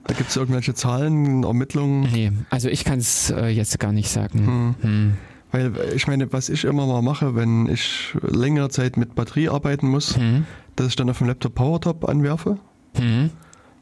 Da 0.05 0.13
gibt 0.13 0.29
es 0.29 0.37
irgendwelche 0.37 0.73
Zahlen, 0.73 1.43
Ermittlungen? 1.43 2.09
Nee, 2.13 2.31
also 2.49 2.69
ich 2.69 2.85
kann 2.85 2.99
es 2.99 3.29
äh, 3.29 3.47
jetzt 3.47 3.77
gar 3.77 3.91
nicht 3.91 4.09
sagen. 4.09 4.47
Hm. 4.47 4.75
Hm. 4.81 5.13
Weil 5.51 5.73
ich 5.95 6.07
meine, 6.07 6.31
was 6.31 6.47
ich 6.49 6.63
immer 6.63 6.85
mal 6.87 7.01
mache, 7.01 7.35
wenn 7.35 7.67
ich 7.67 8.15
längere 8.21 8.69
Zeit 8.69 8.95
mit 8.95 9.15
Batterie 9.15 9.49
arbeiten 9.49 9.89
muss, 9.89 10.15
hm. 10.15 10.45
dass 10.77 10.87
ich 10.87 10.95
dann 10.95 11.09
auf 11.09 11.17
dem 11.17 11.27
Laptop 11.27 11.55
PowerTop 11.55 12.07
anwerfe. 12.07 12.57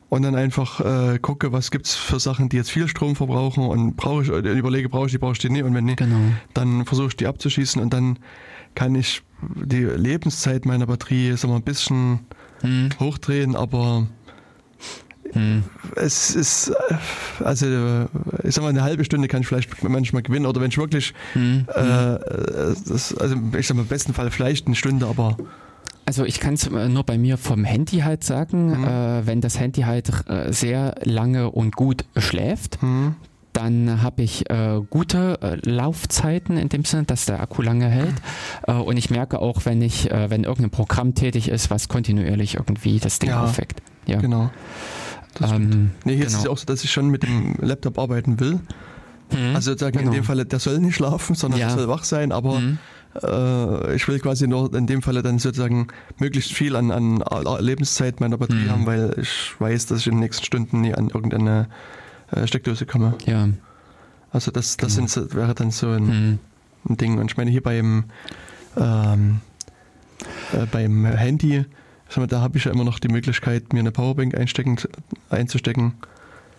Und 0.07 0.21
dann 0.21 0.35
einfach 0.35 0.79
äh, 0.81 1.19
gucke, 1.19 1.51
was 1.51 1.71
gibt 1.71 1.87
es 1.87 1.95
für 1.95 2.19
Sachen, 2.19 2.47
die 2.49 2.57
jetzt 2.57 2.69
viel 2.69 2.87
Strom 2.87 3.15
verbrauchen 3.15 3.65
und 3.65 3.95
brauche 3.95 4.21
ich, 4.21 4.29
überlege, 4.29 4.87
brauche 4.87 5.07
ich 5.07 5.11
die, 5.11 5.17
brauche 5.17 5.33
ich 5.33 5.39
die 5.39 5.49
nicht 5.49 5.63
und 5.63 5.73
wenn 5.73 5.85
nicht, 5.85 5.97
genau. 5.97 6.19
dann 6.53 6.85
versuche 6.85 7.07
ich 7.07 7.17
die 7.17 7.27
abzuschießen 7.27 7.81
und 7.81 7.91
dann 7.91 8.19
kann 8.75 8.93
ich 8.93 9.23
die 9.55 9.83
Lebenszeit 9.83 10.65
meiner 10.65 10.85
Batterie 10.85 11.35
so 11.37 11.47
mal 11.47 11.55
ein 11.55 11.63
bisschen 11.63 12.19
hm. 12.61 12.89
hochdrehen, 12.99 13.55
aber 13.55 14.07
hm. 15.31 15.63
es 15.95 16.35
ist, 16.35 16.71
also 17.43 18.07
ich 18.43 18.53
sag 18.53 18.63
mal, 18.63 18.69
eine 18.69 18.83
halbe 18.83 19.03
Stunde 19.05 19.27
kann 19.27 19.41
ich 19.41 19.47
vielleicht 19.47 19.83
manchmal 19.83 20.21
gewinnen 20.21 20.45
oder 20.45 20.61
wenn 20.61 20.69
ich 20.69 20.77
wirklich, 20.77 21.13
hm. 21.33 21.65
äh 21.73 22.19
das, 22.87 23.15
also 23.17 23.35
ich 23.57 23.67
sag 23.67 23.75
mal, 23.75 23.83
im 23.83 23.87
besten 23.87 24.13
Fall 24.13 24.29
vielleicht 24.31 24.67
eine 24.67 24.75
Stunde, 24.75 25.07
aber 25.07 25.37
also 26.05 26.23
ich 26.23 26.39
kann 26.39 26.53
es 26.53 26.69
nur 26.69 27.03
bei 27.03 27.17
mir 27.17 27.37
vom 27.37 27.63
Handy 27.63 27.99
halt 27.99 28.23
sagen, 28.23 28.79
mhm. 28.79 28.83
äh, 28.83 29.27
wenn 29.27 29.41
das 29.41 29.59
Handy 29.59 29.81
halt 29.81 30.11
äh, 30.29 30.51
sehr 30.53 30.95
lange 31.03 31.49
und 31.49 31.75
gut 31.75 32.05
schläft, 32.15 32.81
mhm. 32.83 33.15
dann 33.53 34.01
habe 34.01 34.21
ich 34.21 34.49
äh, 34.49 34.81
gute 34.89 35.39
äh, 35.41 35.69
Laufzeiten 35.69 36.57
in 36.57 36.69
dem 36.69 36.85
Sinne, 36.85 37.03
dass 37.03 37.25
der 37.25 37.39
Akku 37.39 37.61
lange 37.61 37.87
hält. 37.87 38.15
Mhm. 38.67 38.81
und 38.81 38.97
ich 38.97 39.09
merke 39.09 39.39
auch, 39.39 39.65
wenn 39.65 39.81
ich, 39.81 40.11
äh, 40.11 40.29
wenn 40.29 40.43
irgendein 40.43 40.71
Programm 40.71 41.15
tätig 41.15 41.49
ist, 41.49 41.69
was 41.71 41.87
kontinuierlich 41.87 42.55
irgendwie 42.55 42.99
das 42.99 43.19
Ding 43.19 43.29
ja, 43.29 43.43
aufweckt. 43.43 43.81
Ja, 44.05 44.19
genau. 44.19 44.51
Ähm, 45.41 45.91
nee, 46.03 46.15
hier 46.15 46.25
genau. 46.25 46.27
ist 46.27 46.33
es 46.33 46.41
genau. 46.43 46.53
auch 46.53 46.57
so, 46.57 46.65
dass 46.65 46.83
ich 46.83 46.91
schon 46.91 47.09
mit 47.09 47.23
dem 47.23 47.55
Laptop 47.59 47.99
arbeiten 47.99 48.39
will. 48.39 48.59
Mhm. 49.31 49.55
Also 49.55 49.71
sozusagen 49.71 49.97
genau. 49.97 50.11
in 50.11 50.17
dem 50.17 50.23
Fall, 50.23 50.43
der 50.45 50.59
soll 50.59 50.79
nicht 50.79 50.95
schlafen, 50.95 51.35
sondern 51.35 51.59
ja. 51.59 51.67
der 51.67 51.77
soll 51.77 51.87
wach 51.87 52.03
sein, 52.03 52.31
aber 52.31 52.59
mhm. 52.59 52.77
Äh, 53.23 53.95
ich 53.95 54.07
will 54.07 54.19
quasi 54.19 54.47
nur 54.47 54.73
in 54.73 54.87
dem 54.87 55.01
Falle 55.01 55.21
dann 55.21 55.39
sozusagen 55.39 55.87
möglichst 56.17 56.51
viel 56.51 56.75
an, 56.75 56.91
an 56.91 57.23
Lebenszeit 57.59 58.19
meiner 58.19 58.37
Batterie 58.37 58.65
mhm. 58.65 58.71
haben, 58.71 58.85
weil 58.85 59.15
ich 59.21 59.53
weiß, 59.59 59.87
dass 59.87 59.99
ich 59.99 60.07
in 60.07 60.13
den 60.13 60.19
nächsten 60.21 60.45
Stunden 60.45 60.81
nie 60.81 60.93
an 60.93 61.09
irgendeine 61.09 61.67
äh, 62.31 62.45
Steckdose 62.47 62.85
komme. 62.85 63.15
Ja. 63.25 63.49
Also 64.31 64.51
das, 64.51 64.77
das 64.77 64.95
genau. 64.95 65.07
sind, 65.07 65.33
wäre 65.33 65.55
dann 65.55 65.71
so 65.71 65.89
ein, 65.89 66.05
mhm. 66.05 66.39
ein, 66.89 66.97
Ding. 66.97 67.17
Und 67.19 67.31
ich 67.31 67.37
meine, 67.37 67.51
hier 67.51 67.63
beim, 67.63 68.05
ähm, 68.75 69.39
äh, 70.51 70.65
beim 70.71 71.05
Handy, 71.05 71.65
mal, 72.17 72.27
da 72.27 72.41
habe 72.41 72.57
ich 72.57 72.65
ja 72.65 72.71
immer 72.71 72.83
noch 72.83 72.99
die 72.99 73.07
Möglichkeit, 73.07 73.71
mir 73.71 73.79
eine 73.79 73.91
Powerbank 73.91 74.35
einstecken, 74.35 74.77
einzustecken. 75.29 75.93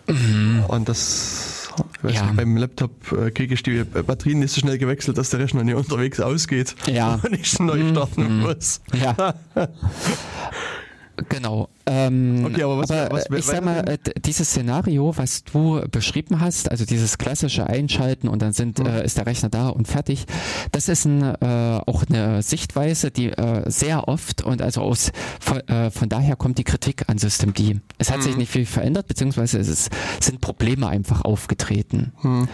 Mhm. 0.07 0.63
Und 0.67 0.89
das 0.89 1.56
ja. 2.03 2.09
nicht, 2.09 2.35
beim 2.35 2.57
Laptop 2.57 3.11
äh, 3.11 3.31
kriege 3.31 3.53
ich 3.53 3.63
die 3.63 3.83
Batterien 3.83 4.39
nicht 4.39 4.53
so 4.53 4.61
schnell 4.61 4.77
gewechselt, 4.77 5.17
dass 5.17 5.29
der 5.29 5.39
Rechner 5.39 5.63
nicht 5.63 5.75
unterwegs 5.75 6.19
ausgeht 6.19 6.75
ja. 6.85 7.15
und 7.23 7.33
ich 7.33 7.59
neu 7.59 7.83
mhm. 7.83 7.91
starten 7.91 8.39
muss. 8.39 8.81
Ja. 8.93 9.35
Genau. 11.29 11.69
Ähm, 11.87 12.45
okay, 12.45 12.63
aber 12.63 12.77
was, 12.79 12.91
aber, 12.91 13.15
was, 13.15 13.25
was 13.29 13.39
ich 13.39 13.45
sag 13.45 13.63
mal, 13.63 13.79
äh, 13.87 13.97
dieses 14.23 14.49
Szenario, 14.49 15.17
was 15.17 15.43
du 15.43 15.81
beschrieben 15.89 16.41
hast, 16.41 16.69
also 16.69 16.85
dieses 16.85 17.17
klassische 17.17 17.65
Einschalten 17.67 18.27
und 18.27 18.41
dann 18.41 18.53
sind, 18.53 18.79
mhm. 18.79 18.85
äh, 18.85 19.05
ist 19.05 19.17
der 19.17 19.25
Rechner 19.25 19.49
da 19.49 19.69
und 19.69 19.87
fertig, 19.87 20.25
das 20.71 20.89
ist 20.89 21.05
ein, 21.05 21.23
äh, 21.23 21.79
auch 21.85 22.03
eine 22.07 22.41
Sichtweise, 22.43 23.09
die 23.09 23.29
äh, 23.29 23.69
sehr 23.69 24.07
oft 24.07 24.43
und 24.43 24.61
also 24.61 24.81
aus 24.81 25.11
von, 25.39 25.59
äh, 25.67 25.89
von, 25.89 26.09
daher 26.09 26.35
kommt 26.35 26.57
die 26.59 26.63
Kritik 26.63 27.05
an 27.07 27.17
System 27.17 27.53
D. 27.53 27.79
Es 27.97 28.11
hat 28.11 28.17
mhm. 28.17 28.23
sich 28.23 28.37
nicht 28.37 28.51
viel 28.51 28.65
verändert, 28.65 29.07
beziehungsweise 29.07 29.57
es 29.59 29.67
ist, 29.67 29.89
sind 30.21 30.41
Probleme 30.41 30.87
einfach 30.87 31.21
aufgetreten. 31.21 32.11
Mhm. 32.21 32.47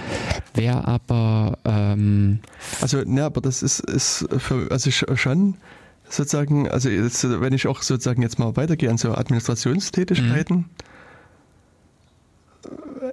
Wer 0.54 0.88
aber 0.88 1.58
ähm, 1.66 2.40
also, 2.82 3.02
ne, 3.04 3.26
aber 3.26 3.42
das 3.42 3.62
ist, 3.62 3.80
ist 3.82 4.26
für, 4.38 4.72
also 4.72 4.92
schon 4.92 5.56
sozusagen, 6.14 6.68
also 6.70 6.90
jetzt, 6.90 7.24
wenn 7.24 7.54
ich 7.54 7.68
auch 7.68 7.82
sozusagen 7.82 8.22
jetzt 8.22 8.40
mal 8.40 8.56
weitergehe 8.56 8.90
an 8.90 8.98
so 8.98 9.14
Administrationstätigkeiten, 9.14 10.58
mhm. 10.58 10.70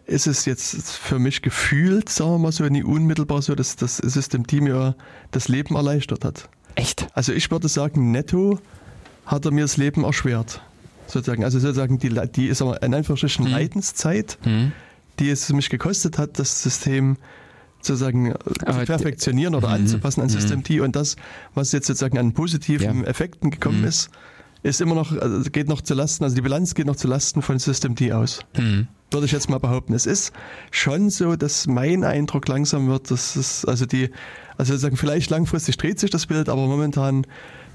ist 0.06 0.26
es 0.26 0.44
jetzt 0.44 0.90
für 0.92 1.18
mich 1.18 1.42
gefühlt, 1.42 2.08
sagen 2.08 2.32
wir 2.32 2.38
mal 2.38 2.52
so, 2.52 2.64
nie 2.64 2.82
unmittelbar 2.82 3.42
so, 3.42 3.54
dass 3.54 3.76
das 3.76 3.96
System 3.98 4.46
die 4.46 4.60
mir 4.60 4.94
das 5.30 5.48
Leben 5.48 5.76
erleichtert 5.76 6.24
hat. 6.24 6.48
Echt? 6.74 7.08
Also 7.14 7.32
ich 7.32 7.50
würde 7.50 7.68
sagen, 7.68 8.10
netto 8.12 8.58
hat 9.26 9.44
er 9.44 9.50
mir 9.50 9.62
das 9.62 9.76
Leben 9.76 10.04
erschwert. 10.04 10.62
Sozusagen. 11.06 11.42
Also 11.42 11.58
sozusagen 11.58 11.98
die, 11.98 12.10
die 12.28 12.46
ist 12.46 12.62
aber 12.62 12.82
in 12.82 12.94
Anführungsstrichen 12.94 13.44
mhm. 13.46 13.50
Leidenszeit, 13.50 14.38
mhm. 14.44 14.72
die 15.18 15.30
es 15.30 15.52
mich 15.52 15.68
gekostet 15.68 16.18
hat, 16.18 16.38
das 16.38 16.62
System 16.62 17.16
sozusagen 17.80 18.32
äh, 18.32 18.34
zu 18.34 18.84
perfektionieren 18.84 19.54
oder 19.54 19.68
anzupassen 19.68 20.20
an 20.20 20.26
mhm. 20.26 20.32
System 20.32 20.64
T 20.64 20.80
und 20.80 20.96
das, 20.96 21.16
was 21.54 21.72
jetzt 21.72 21.86
sozusagen 21.86 22.18
an 22.18 22.32
positiven 22.32 23.02
ja. 23.02 23.06
Effekten 23.06 23.50
gekommen 23.50 23.80
mhm. 23.80 23.88
ist, 23.88 24.10
ist 24.62 24.80
immer 24.80 24.94
noch, 24.94 25.16
also 25.16 25.50
geht 25.50 25.68
noch 25.68 25.80
zu 25.80 25.94
Lasten, 25.94 26.24
also 26.24 26.36
die 26.36 26.42
Bilanz 26.42 26.74
geht 26.74 26.86
noch 26.86 26.96
zu 26.96 27.08
Lasten 27.08 27.42
von 27.42 27.58
System 27.58 27.96
T 27.96 28.12
aus. 28.12 28.40
Mhm. 28.56 28.88
Würde 29.10 29.26
ich 29.26 29.32
jetzt 29.32 29.50
mal 29.50 29.58
behaupten. 29.58 29.92
Es 29.94 30.06
ist 30.06 30.32
schon 30.70 31.10
so, 31.10 31.34
dass 31.34 31.66
mein 31.66 32.04
Eindruck 32.04 32.46
langsam 32.46 32.86
wird, 32.88 33.10
dass 33.10 33.34
es, 33.34 33.64
also 33.64 33.84
die, 33.84 34.10
also 34.56 34.72
sozusagen 34.72 34.96
vielleicht 34.96 35.30
langfristig 35.30 35.78
dreht 35.78 35.98
sich 35.98 36.10
das 36.10 36.26
Bild, 36.26 36.48
aber 36.48 36.66
momentan 36.66 37.26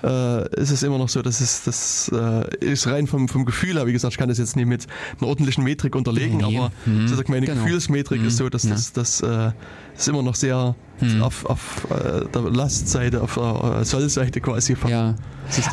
äh, 0.06 0.62
ist 0.62 0.72
es 0.72 0.84
immer 0.84 0.98
noch 0.98 1.10
so, 1.10 1.22
dass 1.22 1.42
es 1.42 1.64
das 1.64 2.12
äh, 2.14 2.66
ist 2.66 2.88
rein 2.88 3.08
vom, 3.08 3.28
vom 3.28 3.46
Gefühl 3.46 3.76
her, 3.76 3.88
wie 3.88 3.94
gesagt, 3.94 4.14
ich 4.14 4.18
kann 4.18 4.30
das 4.30 4.38
jetzt 4.38 4.56
nicht 4.56 4.68
mit 4.68 4.86
einer 5.20 5.28
ordentlichen 5.28 5.64
Metrik 5.64 5.96
unterlegen, 5.96 6.38
nee. 6.38 6.58
aber 6.58 6.72
mhm. 6.86 7.08
sozusagen 7.08 7.32
meine 7.32 7.46
genau. 7.46 7.64
Gefühlsmetrik 7.64 8.22
mhm. 8.22 8.28
ist 8.28 8.38
so, 8.38 8.50
dass 8.50 8.64
ja. 8.64 8.72
das, 8.72 8.94
das 8.94 9.22
äh, 9.22 9.52
ist 9.98 10.08
immer 10.08 10.22
noch 10.22 10.36
sehr 10.36 10.76
mhm. 11.02 11.24
auf, 11.24 11.46
auf 11.46 11.88
äh, 11.90 12.26
der 12.32 12.42
Lastseite, 12.42 13.22
auf 13.22 13.36
der 13.36 13.80
äh, 13.82 13.86
Sollseite 13.86 14.42
quasi. 14.42 14.76
Ja. 14.88 15.16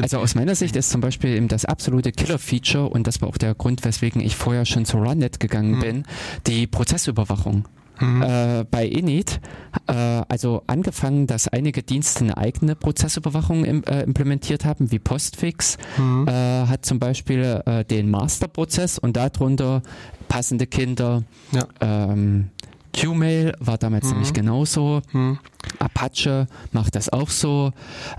Also 0.02 0.18
aus 0.18 0.34
meiner 0.34 0.54
Sicht 0.54 0.76
ist 0.76 0.90
zum 0.90 1.00
Beispiel 1.00 1.30
eben 1.30 1.48
das 1.48 1.64
absolute 1.64 2.12
Killer-Feature 2.12 2.88
und 2.88 3.06
das 3.06 3.20
war 3.20 3.28
auch 3.28 3.38
der 3.38 3.54
Grund, 3.54 3.84
weswegen 3.84 4.20
ich 4.20 4.36
vorher 4.36 4.66
schon 4.66 4.84
zu 4.84 4.98
Runnet 4.98 5.40
gegangen 5.40 5.76
mhm. 5.76 5.80
bin, 5.80 6.04
die 6.46 6.66
Prozessüberwachung. 6.66 7.64
Mhm. 8.00 8.22
Äh, 8.22 8.64
bei 8.70 8.86
Init, 8.86 9.40
äh, 9.86 9.92
also 9.92 10.62
angefangen, 10.66 11.26
dass 11.26 11.48
einige 11.48 11.82
Dienste 11.82 12.24
eine 12.24 12.36
eigene 12.36 12.74
Prozessüberwachung 12.74 13.64
im, 13.64 13.84
äh, 13.84 14.02
implementiert 14.02 14.64
haben, 14.64 14.90
wie 14.90 14.98
Postfix, 14.98 15.78
mhm. 15.98 16.26
Äh, 16.26 16.66
hat 16.66 16.84
zum 16.84 16.98
Beispiel 16.98 17.62
äh, 17.66 17.84
den 17.84 18.10
Masterprozess 18.10 18.98
und 18.98 19.16
darunter 19.16 19.82
passende 20.28 20.66
Kinder. 20.66 21.22
Ja. 21.52 21.66
Ähm, 21.80 22.50
Qmail 22.92 23.54
war 23.58 23.78
damals 23.78 24.06
mhm. 24.06 24.12
nämlich 24.12 24.32
genauso. 24.32 25.02
Mhm. 25.12 25.38
Apache 25.78 26.46
macht 26.72 26.94
das 26.94 27.08
auch 27.08 27.30
so. 27.30 27.72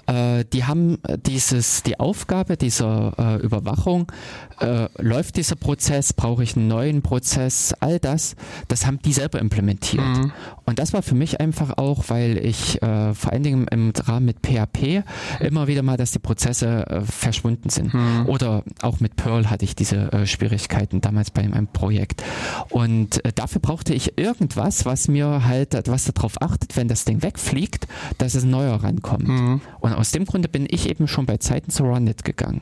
Äh, 0.08 0.46
die 0.52 0.66
haben 0.66 0.98
dieses, 1.26 1.84
die 1.84 2.00
Aufgabe 2.00 2.58
dieser 2.58 3.14
äh, 3.18 3.44
Überwachung, 3.44 4.12
äh, 4.60 4.88
läuft 4.98 5.38
dieser 5.38 5.56
Prozess, 5.56 6.14
brauche 6.14 6.44
ich 6.44 6.56
einen 6.56 6.68
neuen 6.68 7.02
Prozess, 7.02 7.74
all 7.80 8.00
das, 8.00 8.36
das 8.68 8.86
haben 8.86 9.00
die 9.04 9.14
selber 9.14 9.40
implementiert. 9.40 10.04
Mhm. 10.04 10.32
Und 10.66 10.80
das 10.80 10.94
war 10.94 11.02
für 11.02 11.16
mich 11.16 11.42
einfach 11.42 11.78
auch, 11.78 12.06
weil 12.08 12.38
ich 12.38 12.82
äh, 12.82 13.14
vor 13.14 13.34
allen 13.34 13.44
Dingen 13.44 13.68
im 13.68 13.92
Rahmen 14.06 14.26
mit 14.26 14.38
PHP 14.46 15.04
immer 15.40 15.68
wieder 15.68 15.84
mal, 15.84 15.98
dass 15.98 16.12
die 16.12 16.20
Prozesse 16.20 16.88
äh, 16.88 17.02
verschwunden 17.02 17.70
sind. 17.70 17.94
Mhm. 17.94 18.28
Oder 18.28 18.64
auch 18.82 19.00
mit 19.00 19.16
Perl 19.16 19.50
hatte 19.50 19.66
ich 19.66 19.76
diese 19.76 20.12
äh, 20.12 20.26
Schwierigkeiten 20.26 21.02
damals 21.02 21.32
bei 21.32 21.48
meinem 21.48 21.68
Projekt. 21.68 22.24
Und 22.70 23.22
dafür 23.36 23.62
brauchte 23.62 23.94
ich 23.94 24.18
irgendwas, 24.18 24.86
was 24.86 25.08
mir 25.08 25.46
halt, 25.46 25.74
was 25.88 26.06
darauf 26.06 26.42
achtet, 26.42 26.76
wenn 26.78 26.88
das 26.88 27.06
Ding 27.06 27.22
wegfliegt, 27.34 27.88
dass 28.18 28.36
es 28.36 28.44
neuer 28.44 28.76
rankommt. 28.84 29.28
Mhm. 29.28 29.62
Und 29.80 29.94
aus 29.94 30.12
dem 30.12 30.26
Grunde 30.26 30.48
bin 30.48 30.68
ich 30.70 30.90
eben 30.90 31.08
schon 31.08 31.26
bei 31.26 31.38
Zeiten 31.38 31.72
zu 31.72 31.84
Runit 31.84 32.24
gegangen. 32.24 32.62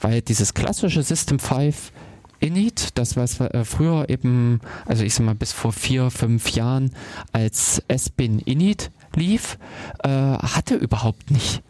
Weil 0.00 0.22
dieses 0.22 0.54
klassische 0.54 1.02
System 1.02 1.38
5 1.38 1.92
Init, 2.40 2.98
das 2.98 3.16
was 3.16 3.38
äh, 3.38 3.64
früher 3.64 4.08
eben, 4.08 4.60
also 4.86 5.04
ich 5.04 5.14
sag 5.14 5.24
mal 5.24 5.34
bis 5.34 5.52
vor 5.52 5.72
vier, 5.72 6.10
fünf 6.10 6.50
Jahren 6.50 6.90
als 7.30 7.82
S-Bin 7.86 8.40
Init 8.40 8.90
lief, 9.14 9.58
äh, 10.02 10.08
hatte 10.08 10.74
überhaupt 10.74 11.30
nicht 11.30 11.62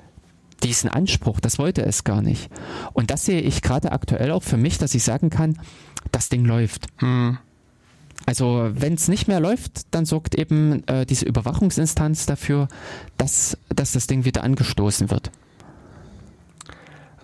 diesen 0.63 0.89
Anspruch. 0.89 1.41
Das 1.41 1.59
wollte 1.59 1.83
es 1.83 2.05
gar 2.05 2.23
nicht. 2.23 2.49
Und 2.95 3.11
das 3.11 3.27
sehe 3.27 3.41
ich 3.41 3.61
gerade 3.61 3.93
aktuell 3.93 4.31
auch 4.31 4.43
für 4.43 4.57
mich, 4.57 4.79
dass 4.79 4.95
ich 4.95 5.03
sagen 5.03 5.29
kann, 5.29 5.59
das 6.11 6.31
Ding 6.31 6.45
läuft. 6.47 6.87
Hm. 6.99 7.37
Also 8.27 8.71
wenn 8.73 8.95
es 8.95 9.09
nicht 9.09 9.29
mehr 9.29 9.41
läuft, 9.41 9.95
dann 9.95 10.05
sorgt 10.05 10.35
eben 10.35 10.87
äh, 10.87 11.07
diese 11.07 11.27
Überwachungsinstanz 11.27 12.27
dafür, 12.27 12.69
dass, 13.19 13.57
dass 13.69 13.93
das 13.93 14.07
Ding 14.07 14.25
wieder 14.25 14.45
angestoßen 14.45 15.11
wird. 15.11 15.31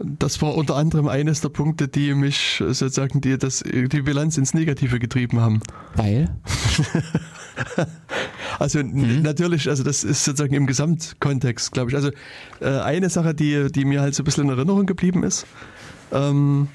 Das 0.01 0.41
war 0.43 0.55
unter 0.55 0.77
anderem 0.77 1.09
eines 1.09 1.41
der 1.41 1.49
Punkte, 1.49 1.89
die 1.89 2.15
mich 2.15 2.59
sozusagen 2.59 3.21
die, 3.21 3.37
das, 3.37 3.65
die 3.65 4.03
Bilanz 4.03 4.39
ins 4.39 4.55
Negative 4.55 5.01
getrieben 5.01 5.41
haben. 5.41 5.61
Weil? 5.97 6.29
also 8.61 8.79
mhm. 8.83 9.23
natürlich, 9.23 9.69
also 9.69 9.83
das 9.83 10.05
ist 10.05 10.25
sozusagen 10.25 10.55
im 10.55 10.67
Gesamtkontext, 10.67 11.73
glaube 11.73 11.91
ich. 11.91 11.97
Also 11.97 12.11
äh, 12.61 12.79
eine 12.81 13.11
Sache, 13.11 13.35
die, 13.35 13.73
die 13.73 13.85
mir 13.85 14.01
halt 14.01 14.15
so 14.15 14.23
ein 14.23 14.25
bisschen 14.25 14.45
in 14.45 14.51
Erinnerung 14.51 14.87
geblieben 14.87 15.25
ist, 15.25 15.47
ähm, 16.13 16.69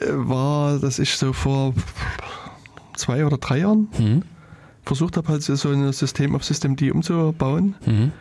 äh, 0.00 0.06
war, 0.10 0.80
dass 0.80 0.98
ich 0.98 1.16
so 1.16 1.32
vor 1.32 1.74
zwei 2.98 3.24
oder 3.24 3.38
drei 3.38 3.58
Jahren 3.58 3.88
mhm. 3.98 4.22
versucht 4.84 5.16
habe, 5.16 5.28
halt 5.28 5.42
so 5.42 5.68
ein 5.68 5.92
System 5.92 6.34
auf 6.34 6.44
System 6.44 6.76
D 6.76 6.90
umzubauen. 6.90 7.74
Mhm. 7.86 8.12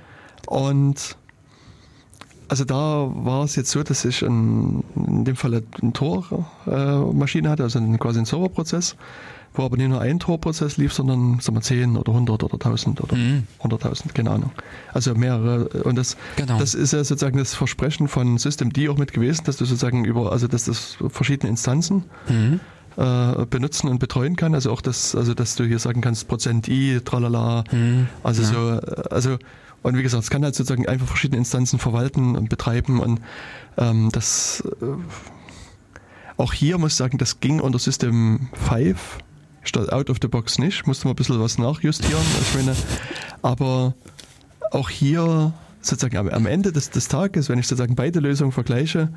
Und 0.48 1.18
also 2.50 2.64
da 2.64 3.10
war 3.14 3.44
es 3.44 3.56
jetzt 3.56 3.72
so, 3.72 3.84
dass 3.84 4.06
ich 4.06 4.22
ein, 4.22 4.84
in 4.96 5.26
dem 5.26 5.36
Fall 5.36 5.62
eine 5.82 5.94
Tor-Maschine 5.94 7.48
äh, 7.48 7.52
hatte, 7.52 7.64
also 7.64 7.80
quasi 7.98 8.20
einen 8.20 8.26
Serverprozess, 8.26 8.96
wo 9.54 9.64
aber 9.64 9.78
nicht 9.78 9.90
nur 9.90 10.00
ein 10.00 10.20
Tor-Prozess 10.20 10.78
lief, 10.78 10.94
sondern 10.94 11.40
sagen 11.40 11.58
wir, 11.58 11.62
10 11.62 11.98
oder 11.98 12.12
100 12.12 12.44
oder 12.44 12.54
1000 12.54 13.02
oder 13.02 13.18
mhm. 13.18 13.44
100.000, 13.64 14.14
keine 14.14 14.32
Ahnung. 14.32 14.52
Also 14.94 15.14
mehrere. 15.16 15.68
Und 15.84 15.98
das, 15.98 16.16
genau. 16.36 16.58
das 16.60 16.74
ist 16.74 16.94
ja 16.94 17.04
sozusagen 17.04 17.38
das 17.38 17.54
Versprechen 17.54 18.08
von 18.08 18.38
Systemd 18.38 18.78
auch 18.90 18.98
mit 18.98 19.14
gewesen, 19.14 19.44
dass 19.46 19.58
du 19.58 19.66
sozusagen 19.66 20.06
über, 20.06 20.32
also 20.32 20.48
dass 20.48 20.66
das 20.66 20.98
verschiedene 21.10 21.50
Instanzen 21.50 22.06
mhm. 22.30 22.60
Äh, 22.98 23.46
benutzen 23.50 23.88
und 23.88 24.00
betreuen 24.00 24.36
kann. 24.36 24.54
Also 24.54 24.72
auch 24.72 24.82
das, 24.82 25.16
also 25.16 25.34
dass 25.34 25.56
du 25.56 25.64
hier 25.66 25.80
sagen 25.80 26.02
kannst, 26.02 26.28
Prozent 26.28 26.68
I, 26.68 27.00
tralala. 27.04 27.64
Mhm. 27.72 28.08
Also 28.24 28.42
ja. 28.42 28.48
so, 28.48 28.60
also 29.10 29.38
und 29.84 29.98
wie 29.98 30.04
gesagt, 30.04 30.24
es 30.24 30.30
kann 30.30 30.44
halt 30.44 30.56
sozusagen 30.56 30.88
einfach 30.88 31.08
verschiedene 31.08 31.38
Instanzen 31.38 31.80
verwalten 31.80 32.36
und 32.36 32.50
betreiben 32.50 33.00
und 33.00 33.22
ähm, 33.78 34.10
das 34.12 34.64
äh, 34.82 34.86
auch 36.38 36.54
hier 36.54 36.78
muss 36.78 36.94
ich 36.94 36.98
sagen, 36.98 37.18
das 37.18 37.40
ging 37.40 37.60
unter 37.60 37.80
System 37.80 38.50
5 38.54 39.20
statt 39.64 39.92
out 39.92 40.10
of 40.10 40.18
the 40.22 40.28
box 40.28 40.60
nicht. 40.60 40.86
Musste 40.88 41.08
mal 41.08 41.14
ein 41.14 41.16
bisschen 41.16 41.40
was 41.40 41.58
nachjustieren. 41.58 42.24
Ich 42.42 42.56
meine, 42.56 42.76
aber 43.42 43.94
auch 44.72 44.90
hier 44.90 45.54
sozusagen 45.82 46.18
am, 46.18 46.30
am 46.30 46.46
Ende 46.46 46.72
des, 46.72 46.90
des 46.90 47.08
Tages, 47.08 47.50
wenn 47.50 47.60
ich 47.60 47.68
sozusagen 47.68 47.96
beide 47.96 48.20
Lösungen 48.20 48.52
vergleiche, 48.52 49.10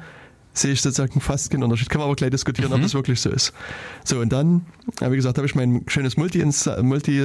sehe 0.53 0.73
ich 0.73 0.83
sozusagen 0.83 1.21
fast 1.21 1.51
keinen 1.51 1.63
Unterschied. 1.63 1.89
Kann 1.89 2.01
man 2.01 2.07
aber 2.07 2.17
gleich 2.17 2.31
diskutieren, 2.31 2.69
mhm. 2.71 2.77
ob 2.77 2.83
das 2.83 2.95
wirklich 2.95 3.21
so 3.21 3.31
ist. 3.31 3.53
So, 4.05 4.19
und 4.21 4.31
dann, 4.33 4.67
wie 5.01 5.17
gesagt, 5.17 5.39
habe 5.39 5.47
ich 5.47 5.55
mein 5.55 5.85
schönes 5.87 6.17
Multi-Instanz-Ding 6.17 6.89
Multi 6.89 7.19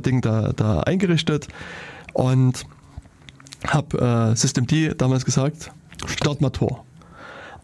genau. 0.00 0.20
da, 0.20 0.52
da 0.52 0.80
eingerichtet 0.80 1.48
und 2.12 2.66
habe 3.66 4.32
äh, 4.32 4.36
Systemd 4.36 5.00
damals 5.00 5.24
gesagt, 5.24 5.70
start 6.06 6.40
mal 6.40 6.50
Tor. 6.50 6.84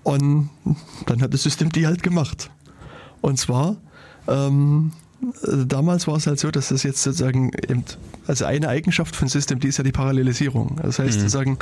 Und 0.05 0.51
dann 1.07 1.21
hat 1.21 1.35
das 1.35 1.43
Systemd 1.43 1.77
halt 1.85 2.03
gemacht. 2.03 2.51
Und 3.21 3.39
zwar, 3.39 3.77
ähm, 4.29 4.93
damals 5.43 6.07
war 6.07 6.17
es 6.17 6.27
halt 6.27 6.39
so, 6.39 6.51
dass 6.51 6.69
das 6.69 6.83
jetzt 6.83 7.03
sozusagen, 7.03 7.51
eben, 7.69 7.85
also 8.27 8.45
eine 8.45 8.69
Eigenschaft 8.69 9.17
von 9.17 9.29
Systemd 9.29 9.65
ist 9.65 9.79
ja 9.79 9.85
die 9.85 9.93
Parallelisierung. 9.93 10.79
Das 10.83 10.99
heißt 10.99 11.17
mhm. 11.17 11.21
sozusagen, 11.21 11.59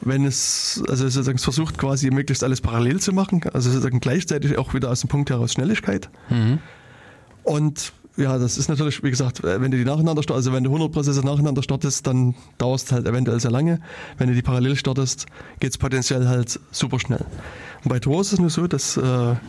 wenn 0.00 0.24
es, 0.24 0.82
also 0.88 1.08
sozusagen 1.08 1.36
es 1.36 1.44
versucht 1.44 1.78
quasi 1.78 2.10
möglichst 2.10 2.44
alles 2.44 2.60
parallel 2.60 3.00
zu 3.00 3.12
machen, 3.12 3.42
also 3.52 3.70
sozusagen 3.70 4.00
gleichzeitig 4.00 4.58
auch 4.58 4.74
wieder 4.74 4.90
aus 4.90 5.00
dem 5.00 5.08
Punkt 5.08 5.30
heraus 5.30 5.52
Schnelligkeit. 5.52 6.10
Mhm. 6.30 6.58
Und 7.42 7.92
ja, 8.16 8.38
das 8.38 8.56
ist 8.56 8.68
natürlich, 8.68 9.02
wie 9.02 9.10
gesagt, 9.10 9.42
wenn 9.42 9.70
du 9.70 9.76
die 9.76 9.84
nacheinander 9.84 10.22
startest, 10.22 10.48
also 10.48 10.56
wenn 10.56 10.64
du 10.64 10.70
100 10.70 10.90
Prozesse 10.90 11.20
nacheinander 11.20 11.62
startest, 11.62 12.06
dann 12.06 12.34
dauert 12.56 12.80
es 12.80 12.90
halt 12.90 13.06
eventuell 13.06 13.40
sehr 13.40 13.50
lange. 13.50 13.80
Wenn 14.16 14.28
du 14.28 14.34
die 14.34 14.42
parallel 14.42 14.76
startest, 14.76 15.26
geht 15.60 15.70
es 15.70 15.78
potenziell 15.78 16.26
halt 16.26 16.58
super 16.70 16.98
schnell. 16.98 17.24
Und 17.84 17.90
bei 17.90 17.98
Tor 17.98 18.22
ist 18.22 18.32
es 18.32 18.40
nur 18.40 18.48
so, 18.48 18.66
das 18.66 18.96
äh, 18.96 19.00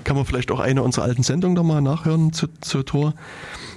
kann 0.04 0.16
man 0.16 0.26
vielleicht 0.26 0.52
auch 0.52 0.60
eine 0.60 0.84
unserer 0.84 1.06
alten 1.06 1.24
Sendungen 1.24 1.56
nochmal 1.56 1.82
nachhören 1.82 2.34
zu, 2.34 2.48
zu 2.60 2.84
Tor, 2.84 3.14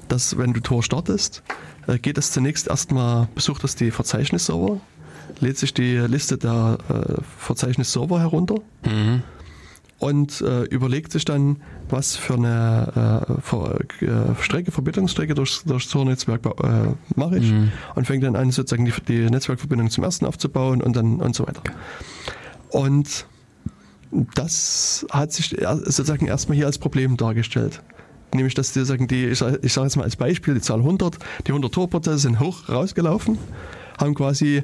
dass 0.08 0.36
wenn 0.38 0.52
du 0.52 0.60
Tor 0.60 0.82
startest, 0.82 1.44
äh, 1.86 1.98
geht 1.98 2.18
es 2.18 2.32
zunächst 2.32 2.66
erstmal, 2.66 3.28
besucht 3.34 3.62
das 3.62 3.76
die 3.76 3.92
Verzeichnisserver, 3.92 4.80
lädt 5.40 5.58
sich 5.58 5.74
die 5.74 5.96
Liste 5.96 6.38
der 6.38 6.78
äh, 6.88 7.22
Verzeichnisserver 7.38 8.20
herunter. 8.20 8.56
Mhm 8.84 9.22
und 10.00 10.40
äh, 10.40 10.62
überlegt 10.64 11.12
sich 11.12 11.26
dann, 11.26 11.58
was 11.90 12.16
für 12.16 12.34
eine 12.34 13.26
äh, 13.28 13.40
für, 13.42 13.80
äh, 14.00 14.42
Strecke, 14.42 14.72
Verbindungsstrecke 14.72 15.34
durch, 15.34 15.62
durch 15.66 15.86
so 15.86 16.00
ein 16.00 16.08
Netzwerk 16.08 16.46
äh, 16.46 16.94
mache 17.14 17.36
ich 17.36 17.52
mhm. 17.52 17.70
und 17.94 18.06
fängt 18.06 18.24
dann 18.24 18.34
an, 18.34 18.50
sozusagen 18.50 18.86
die, 18.86 18.92
die 19.06 19.30
Netzwerkverbindung 19.30 19.90
zum 19.90 20.02
ersten 20.02 20.24
aufzubauen 20.24 20.82
und 20.82 20.96
dann 20.96 21.20
und 21.20 21.36
so 21.36 21.46
weiter. 21.46 21.62
Und 22.70 23.26
das 24.34 25.06
hat 25.10 25.32
sich 25.32 25.50
sozusagen 25.50 26.26
erstmal 26.26 26.56
hier 26.56 26.66
als 26.66 26.78
Problem 26.78 27.18
dargestellt. 27.18 27.82
Nämlich, 28.32 28.54
dass 28.54 28.72
die, 28.72 28.84
sagen, 28.84 29.06
die 29.06 29.26
ich 29.26 29.38
sage 29.38 29.60
sag 29.68 29.84
jetzt 29.84 29.96
mal 29.96 30.04
als 30.04 30.16
Beispiel, 30.16 30.54
die 30.54 30.60
Zahl 30.60 30.78
100, 30.78 31.18
die 31.46 31.50
100 31.50 31.72
Torprozesse 31.72 32.18
sind 32.18 32.40
hoch 32.40 32.68
rausgelaufen, 32.70 33.38
haben 33.98 34.14
quasi 34.14 34.62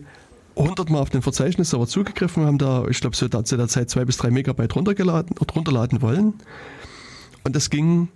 100 0.57 0.89
Mal 0.91 1.01
auf 1.01 1.11
den 1.11 1.23
Verzeichnisserver 1.23 1.87
zugegriffen, 1.87 2.47
haben 2.47 2.59
da, 2.59 2.87
ich 2.89 3.01
glaube, 3.01 3.15
so 3.15 3.29
zu 3.29 3.57
der 3.57 3.69
Zeit 3.69 3.91
zwei 3.91 4.05
bis 4.05 4.17
drei 4.17 4.31
Megabyte 4.31 4.75
runtergeladen, 4.75 5.37
runterladen 5.55 6.01
wollen. 6.01 6.35
Und 7.45 7.55
das 7.55 7.71
ging, 7.71 8.09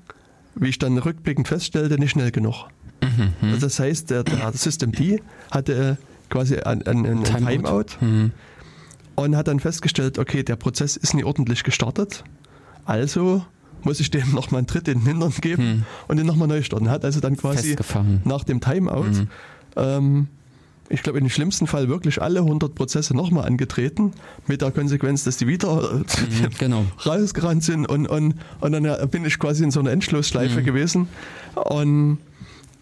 wie 0.54 0.68
ich 0.68 0.78
dann 0.78 0.96
rückblickend 0.98 1.48
feststellte, 1.48 1.98
nicht 1.98 2.12
schnell 2.12 2.30
genug. 2.30 2.68
Mhm, 3.02 3.34
mhm. 3.40 3.48
also 3.52 3.66
das 3.66 3.78
heißt, 3.78 4.10
der, 4.10 4.24
der 4.24 4.52
System 4.54 4.92
D 4.92 5.20
hatte 5.50 5.98
quasi 6.30 6.58
einen, 6.58 6.86
einen 6.86 7.24
Timeout, 7.24 7.50
Timeout 7.50 7.84
mhm. 8.00 8.32
und 9.16 9.36
hat 9.36 9.48
dann 9.48 9.60
festgestellt, 9.60 10.18
okay, 10.18 10.42
der 10.42 10.56
Prozess 10.56 10.96
ist 10.96 11.14
nicht 11.14 11.24
ordentlich 11.24 11.62
gestartet. 11.62 12.24
Also 12.84 13.44
muss 13.82 14.00
ich 14.00 14.10
dem 14.10 14.30
nochmal 14.34 14.60
einen 14.60 14.66
Tritt 14.66 14.88
in 14.88 15.00
den 15.00 15.06
Hintern 15.06 15.32
geben 15.40 15.62
mhm. 15.62 15.84
und 16.08 16.16
den 16.16 16.26
nochmal 16.26 16.48
neu 16.48 16.62
starten. 16.62 16.90
Hat 16.90 17.04
also 17.04 17.20
dann 17.20 17.36
quasi 17.36 17.76
nach 18.24 18.44
dem 18.44 18.60
Timeout 18.60 19.04
mhm. 19.04 19.28
ähm, 19.76 20.28
ich 20.90 21.02
glaube, 21.02 21.18
in 21.18 21.24
dem 21.24 21.30
schlimmsten 21.30 21.68
Fall 21.68 21.88
wirklich 21.88 22.20
alle 22.20 22.40
100 22.40 22.74
Prozesse 22.74 23.16
nochmal 23.16 23.46
angetreten, 23.46 24.12
mit 24.48 24.60
der 24.60 24.72
Konsequenz, 24.72 25.22
dass 25.24 25.36
die 25.36 25.46
wieder 25.46 25.94
mhm, 25.94 26.04
genau. 26.58 26.84
rausgerannt 27.06 27.62
sind 27.62 27.86
und, 27.86 28.08
und, 28.08 28.34
und 28.60 28.72
dann 28.72 29.08
bin 29.08 29.24
ich 29.24 29.38
quasi 29.38 29.62
in 29.62 29.70
so 29.70 29.80
einer 29.80 29.92
Endschlussschleife 29.92 30.60
mhm. 30.60 30.64
gewesen 30.64 31.08
und, 31.54 32.18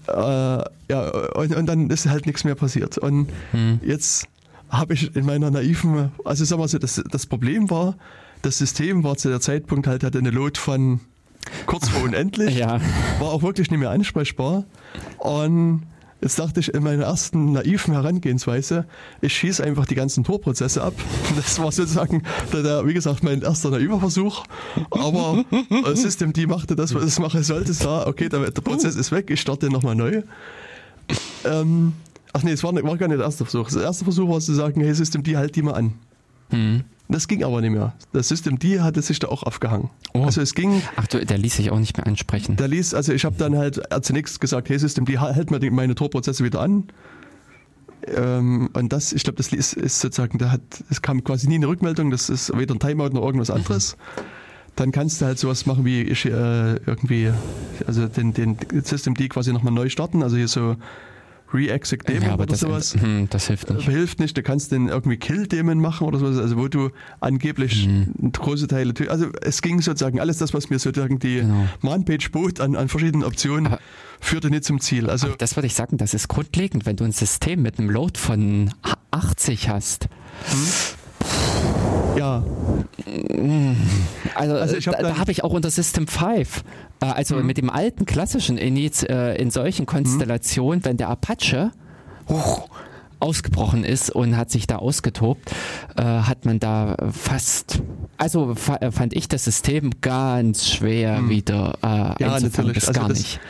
äh, 0.07 0.13
ja, 0.13 1.11
und, 1.35 1.55
und, 1.55 1.67
dann 1.67 1.91
ist 1.91 2.07
halt 2.07 2.27
nichts 2.27 2.45
mehr 2.45 2.55
passiert. 2.55 2.97
Und 2.97 3.29
mhm. 3.53 3.81
jetzt 3.85 4.27
habe 4.71 4.95
ich 4.95 5.15
in 5.15 5.27
meiner 5.27 5.51
naiven, 5.51 6.11
also 6.25 6.45
sagen 6.47 6.63
wir 6.63 6.69
so, 6.69 6.79
das, 6.79 7.03
das 7.11 7.27
Problem 7.27 7.69
war, 7.69 7.95
das 8.41 8.57
System 8.57 9.05
war 9.05 9.17
zu 9.19 9.29
der 9.29 9.41
Zeitpunkt 9.41 9.87
halt, 9.87 10.03
hatte 10.03 10.19
eine 10.19 10.31
Load 10.31 10.59
von 10.59 11.01
kurz 11.67 11.89
vor 11.89 12.05
unendlich, 12.05 12.57
ja. 12.59 12.81
war 13.19 13.29
auch 13.29 13.43
wirklich 13.43 13.71
nicht 13.71 13.81
mehr 13.81 13.91
ansprechbar 13.91 14.65
und 15.19 15.83
Jetzt 16.21 16.39
dachte 16.39 16.59
ich 16.59 16.75
in 16.75 16.83
meiner 16.83 17.05
ersten 17.05 17.53
naiven 17.53 17.95
Herangehensweise, 17.95 18.87
ich 19.21 19.37
schieße 19.37 19.62
einfach 19.62 19.87
die 19.87 19.95
ganzen 19.95 20.25
Torprozesse 20.25 20.83
ab. 20.83 20.95
Das 21.37 21.61
war 21.61 21.71
sozusagen, 21.71 22.23
der, 22.53 22.62
der, 22.62 22.87
wie 22.87 22.95
gesagt, 22.95 23.23
mein 23.23 23.43
erster 23.43 23.71
naiver 23.71 24.01
Versuch. 24.01 24.45
Aber 24.91 25.45
System, 25.95 26.33
die 26.33 26.47
machte 26.47 26.75
das, 26.75 26.95
was 26.95 27.05
es 27.05 27.19
machen 27.21 27.45
sollte, 27.45 27.73
sah, 27.73 28.07
okay, 28.07 28.29
der, 28.29 28.51
der 28.51 28.62
Prozess 28.62 28.97
ist 28.97 29.12
weg, 29.12 29.31
ich 29.31 29.41
starte 29.41 29.71
nochmal 29.71 29.95
neu. 29.95 30.23
Ähm, 31.45 31.93
ach 32.33 32.43
nee, 32.43 32.51
es 32.51 32.64
war, 32.64 32.75
war 32.75 32.97
gar 32.97 33.09
nicht 33.09 33.19
der 33.19 33.27
erste 33.27 33.45
Versuch. 33.45 33.71
Der 33.71 33.83
erste 33.83 34.05
Versuch 34.05 34.29
war 34.29 34.41
zu 34.41 34.55
sagen, 34.55 34.81
hey 34.81 34.95
System 34.95 35.23
D, 35.23 35.37
halt 35.37 35.55
die 35.55 35.62
mal 35.62 35.75
an. 35.75 35.93
Mhm. 36.51 36.85
Das 37.11 37.27
ging 37.27 37.43
aber 37.43 37.63
nicht 37.63 37.71
mehr. 37.71 37.95
Das 38.13 38.29
System 38.29 38.59
D 38.59 38.81
hatte 38.81 39.01
sich 39.01 39.19
da 39.19 39.29
auch 39.29 39.43
aufgehangen. 39.43 39.89
Oh. 40.13 40.25
Also 40.25 40.43
es 40.43 40.55
ging. 40.55 40.83
Ach 40.97 41.07
du, 41.07 41.25
der 41.25 41.39
ließ 41.39 41.57
sich 41.57 41.71
auch 41.71 41.79
nicht 41.79 41.97
mehr 41.97 42.07
ansprechen. 42.07 42.57
Der 42.57 42.69
ließ, 42.69 42.93
also 42.93 43.13
ich 43.13 43.25
habe 43.25 43.37
dann 43.39 43.57
halt 43.57 43.81
zunächst 44.03 44.41
gesagt, 44.41 44.69
hey 44.69 44.79
System 44.79 45.07
D, 45.07 45.19
halt 45.19 45.51
mal 45.51 45.59
meine 45.71 45.95
Tor-Prozesse 45.95 46.45
wieder 46.45 46.61
an. 46.61 46.85
Ähm, 48.07 48.71
und 48.75 48.93
das, 48.93 49.13
ich 49.13 49.25
glaube, 49.25 49.37
das 49.37 49.53
ist, 49.53 49.73
ist, 49.73 50.01
sozusagen, 50.01 50.39
da 50.39 50.51
hat, 50.51 50.61
es 50.91 51.03
kam 51.03 51.25
quasi 51.25 51.49
nie 51.49 51.57
eine 51.57 51.69
Rückmeldung, 51.69 52.11
das 52.11 52.29
ist 52.29 52.57
weder 52.57 52.75
ein 52.75 52.79
Timeout 52.79 53.11
noch 53.11 53.23
irgendwas 53.23 53.51
anderes. 53.51 53.97
Mhm. 53.97 54.23
Dann 54.77 54.93
kannst 54.93 55.21
du 55.21 55.27
halt 55.27 55.39
sowas 55.39 55.67
machen 55.67 55.85
wie 55.85 56.03
ich, 56.03 56.25
äh, 56.27 56.77
irgendwie, 56.77 57.33
also 57.87 58.07
den, 58.07 58.33
den 58.33 58.57
System 58.85 59.15
D 59.15 59.29
quasi 59.29 59.53
nochmal 59.53 59.73
neu 59.73 59.89
starten, 59.89 60.23
also 60.23 60.37
hier 60.37 60.47
so 60.47 60.77
Re-Exec 61.53 62.05
Daemon 62.05 62.29
ja, 62.29 62.35
oder 62.35 62.47
das, 62.47 62.61
sowas. 62.61 62.95
Hm, 62.95 63.29
das 63.31 63.47
hilft 63.47 63.71
nicht. 63.71 63.89
Hilft 63.89 64.21
nicht. 64.21 64.37
Du 64.37 64.43
kannst 64.43 64.73
den 64.73 64.89
irgendwie 64.89 65.17
Kill 65.17 65.47
Daemon 65.47 65.81
machen 65.81 66.07
oder 66.07 66.19
sowas, 66.19 66.39
also 66.39 66.57
wo 66.57 66.69
du 66.69 66.91
angeblich 67.21 67.87
hm. 67.87 68.33
große 68.33 68.69
Teile, 68.69 68.93
also 69.09 69.27
es 69.41 69.63
ging 69.63 69.81
sozusagen 69.81 70.21
alles 70.21 70.39
das, 70.39 70.53
was 70.53 70.71
mir 70.71 70.79
sozusagen 70.79 71.19
die 71.19 71.37
genau. 71.37 71.67
Man-Page 71.81 72.31
bot 72.31 72.61
an, 72.61 72.77
an 72.77 72.89
verschiedenen 72.89 73.25
Optionen, 73.25 73.67
aber, 73.67 73.79
führte 74.21 74.51
nicht 74.51 74.65
zum 74.65 74.81
Ziel. 74.81 75.09
Also 75.09 75.29
das 75.39 75.57
würde 75.57 75.67
ich 75.67 75.75
sagen, 75.75 75.97
das 75.97 76.15
ist 76.15 76.29
grundlegend, 76.29 76.87
wenn 76.87 76.97
du 76.97 77.05
ein 77.05 77.13
System 77.13 77.63
mit 77.63 77.79
einem 77.79 77.91
Load 77.91 78.19
von 78.19 78.71
80 79.11 79.69
hast. 79.69 80.09
Hm? 80.51 80.99
Ja. 82.19 82.45
Also, 84.35 84.55
also 84.55 84.77
hab 84.77 84.97
da, 84.97 85.09
da 85.09 85.19
habe 85.19 85.31
ich 85.31 85.45
auch 85.45 85.53
unter 85.53 85.71
System 85.71 86.07
5 86.07 86.29
äh, 86.29 86.45
also 87.07 87.37
mhm. 87.37 87.47
mit 87.47 87.59
dem 87.59 87.71
alten 87.71 88.07
klassischen 88.07 88.59
Init 88.59 89.09
äh, 89.09 89.35
in 89.37 89.51
solchen 89.51 89.87
Konstellationen, 89.87 90.81
mhm. 90.81 90.85
wenn 90.85 90.97
der 90.97 91.09
Apache 91.09 91.73
hoch, 92.29 92.69
ausgebrochen 93.21 93.85
ist 93.85 94.11
und 94.11 94.37
hat 94.37 94.51
sich 94.51 94.67
da 94.67 94.77
ausgetobt, 94.77 95.51
äh, 95.97 96.03
hat 96.03 96.45
man 96.45 96.61
da 96.61 96.97
fast, 97.11 97.83
also 98.17 98.55
äh, 98.81 98.91
fand 98.91 99.15
ich 99.15 99.29
das 99.29 99.45
System 99.45 99.91
ganz 100.01 100.69
schwer 100.69 101.23
mhm. 101.23 101.29
wieder 101.29 101.79
äh, 101.83 102.23
ja, 102.23 102.35
einzufangen, 102.35 102.75
das 102.75 102.89
also 102.89 103.01
gar 103.01 103.09
nicht. 103.09 103.41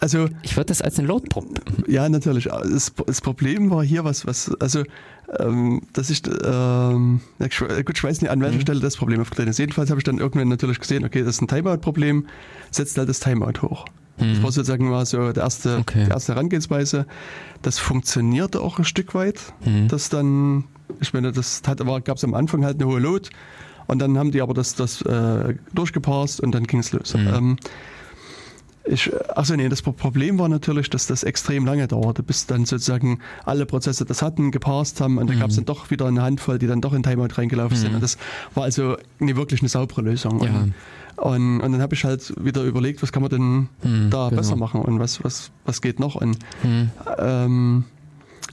Also 0.00 0.28
ich 0.42 0.56
würde 0.56 0.66
das 0.66 0.82
als 0.82 0.98
ein 0.98 1.06
Load-Problem. 1.06 1.62
Ja, 1.86 2.06
natürlich. 2.08 2.44
Das, 2.44 2.92
das, 3.06 3.20
Problem 3.22 3.70
war 3.70 3.82
hier 3.82 4.04
was, 4.04 4.26
was 4.26 4.52
also 4.60 4.82
ähm, 5.38 5.82
dass 5.92 6.10
ich, 6.10 6.22
ähm, 6.44 7.20
gut, 7.38 7.96
ich 7.96 8.04
weiß 8.04 8.20
nicht, 8.22 8.30
an 8.30 8.40
welcher 8.40 8.56
mhm. 8.56 8.60
Stelle 8.60 8.80
das 8.80 8.96
Problem 8.96 9.20
aufgetreten 9.20 9.50
ist. 9.50 9.58
Jedenfalls 9.58 9.90
habe 9.90 10.00
ich 10.00 10.04
dann 10.04 10.18
irgendwann 10.18 10.48
natürlich 10.48 10.80
gesehen, 10.80 11.04
okay, 11.04 11.20
das 11.20 11.36
ist 11.36 11.42
ein 11.42 11.48
Timeout-Problem, 11.48 12.26
setzt 12.70 12.98
halt 12.98 13.08
das 13.08 13.20
Timeout 13.20 13.62
hoch. 13.62 13.86
Mhm. 14.18 14.34
Das 14.34 14.42
war 14.42 14.52
sozusagen 14.52 14.88
mal 14.88 15.06
so 15.06 15.32
der 15.32 15.42
erste, 15.42 15.78
okay. 15.78 16.04
die 16.04 16.10
erste 16.10 16.34
Herangehensweise. 16.34 17.06
Das 17.62 17.78
funktionierte 17.78 18.60
auch 18.60 18.78
ein 18.78 18.84
Stück 18.84 19.14
weit. 19.14 19.40
Mhm. 19.64 19.88
Das 19.88 20.08
dann, 20.08 20.64
ich 21.00 21.12
meine, 21.12 21.32
das 21.32 21.62
gab 21.62 22.16
es 22.16 22.24
am 22.24 22.34
Anfang 22.34 22.64
halt 22.64 22.80
eine 22.80 22.90
hohe 22.90 23.00
Load 23.00 23.30
und 23.86 23.98
dann 23.98 24.16
haben 24.18 24.30
die 24.30 24.40
aber 24.40 24.54
das, 24.54 24.74
das 24.74 25.02
äh, 25.02 25.54
durchgepasst 25.72 26.40
und 26.40 26.52
dann 26.52 26.64
ging 26.64 26.80
es 26.80 26.92
los. 26.92 27.14
Mhm. 27.14 27.28
Ähm, 27.34 27.56
ich, 28.86 29.10
achso, 29.34 29.56
nee, 29.56 29.68
das 29.68 29.80
Problem 29.80 30.38
war 30.38 30.48
natürlich, 30.48 30.90
dass 30.90 31.06
das 31.06 31.22
extrem 31.22 31.64
lange 31.64 31.88
dauerte, 31.88 32.22
bis 32.22 32.46
dann 32.46 32.66
sozusagen 32.66 33.20
alle 33.44 33.64
Prozesse 33.64 34.04
das 34.04 34.20
hatten, 34.20 34.50
geparst 34.50 35.00
haben 35.00 35.16
und 35.16 35.24
mhm. 35.24 35.34
da 35.34 35.40
gab 35.40 35.50
es 35.50 35.56
dann 35.56 35.64
doch 35.64 35.90
wieder 35.90 36.06
eine 36.06 36.22
Handvoll, 36.22 36.58
die 36.58 36.66
dann 36.66 36.82
doch 36.82 36.92
in 36.92 37.02
Timeout 37.02 37.28
reingelaufen 37.36 37.78
mhm. 37.78 37.80
sind. 37.80 37.94
Und 37.94 38.02
das 38.02 38.18
war 38.54 38.64
also 38.64 38.96
nie 39.18 39.36
wirklich 39.36 39.62
eine 39.62 39.70
saubere 39.70 40.02
Lösung. 40.02 40.42
Ja. 40.42 40.50
Und, 40.50 40.74
und, 41.16 41.60
und, 41.62 41.72
dann 41.72 41.80
habe 41.80 41.94
ich 41.94 42.04
halt 42.04 42.34
wieder 42.42 42.62
überlegt, 42.62 43.02
was 43.02 43.10
kann 43.10 43.22
man 43.22 43.30
denn 43.30 43.68
mhm, 43.82 44.10
da 44.10 44.28
genau. 44.28 44.40
besser 44.40 44.56
machen 44.56 44.82
und 44.82 44.98
was, 44.98 45.24
was, 45.24 45.50
was 45.64 45.80
geht 45.80 45.98
noch. 45.98 46.16
Und 46.16 46.38
mhm. 46.62 46.90
ähm, 47.18 47.84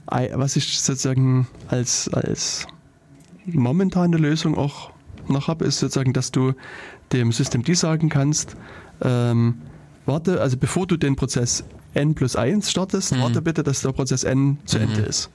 was 0.06 0.56
ich 0.56 0.80
sozusagen 0.80 1.48
als, 1.68 2.08
als 2.10 2.68
momentane 3.46 4.18
Lösung 4.18 4.58
auch 4.58 4.92
noch 5.28 5.50
habe, 5.50 5.66
ist 5.66 5.80
sozusagen, 5.80 6.14
dass 6.14 6.32
du 6.32 6.54
dem 7.12 7.34
System 7.34 7.64
D 7.64 7.74
sagen 7.74 8.08
kannst, 8.08 8.56
ähm, 9.02 9.56
warte, 10.06 10.42
also 10.42 10.58
bevor 10.58 10.88
du 10.88 10.98
den 10.98 11.16
Prozess 11.16 11.64
n 11.94 12.16
plus 12.16 12.36
1 12.36 12.70
startest, 12.70 13.14
mhm. 13.14 13.22
warte 13.22 13.42
bitte, 13.42 13.64
dass 13.64 13.82
der 13.82 13.92
Prozess 13.92 14.24
n 14.24 14.58
zu 14.66 14.78
mhm. 14.78 14.84
Ende 14.84 15.02
ist. 15.02 15.30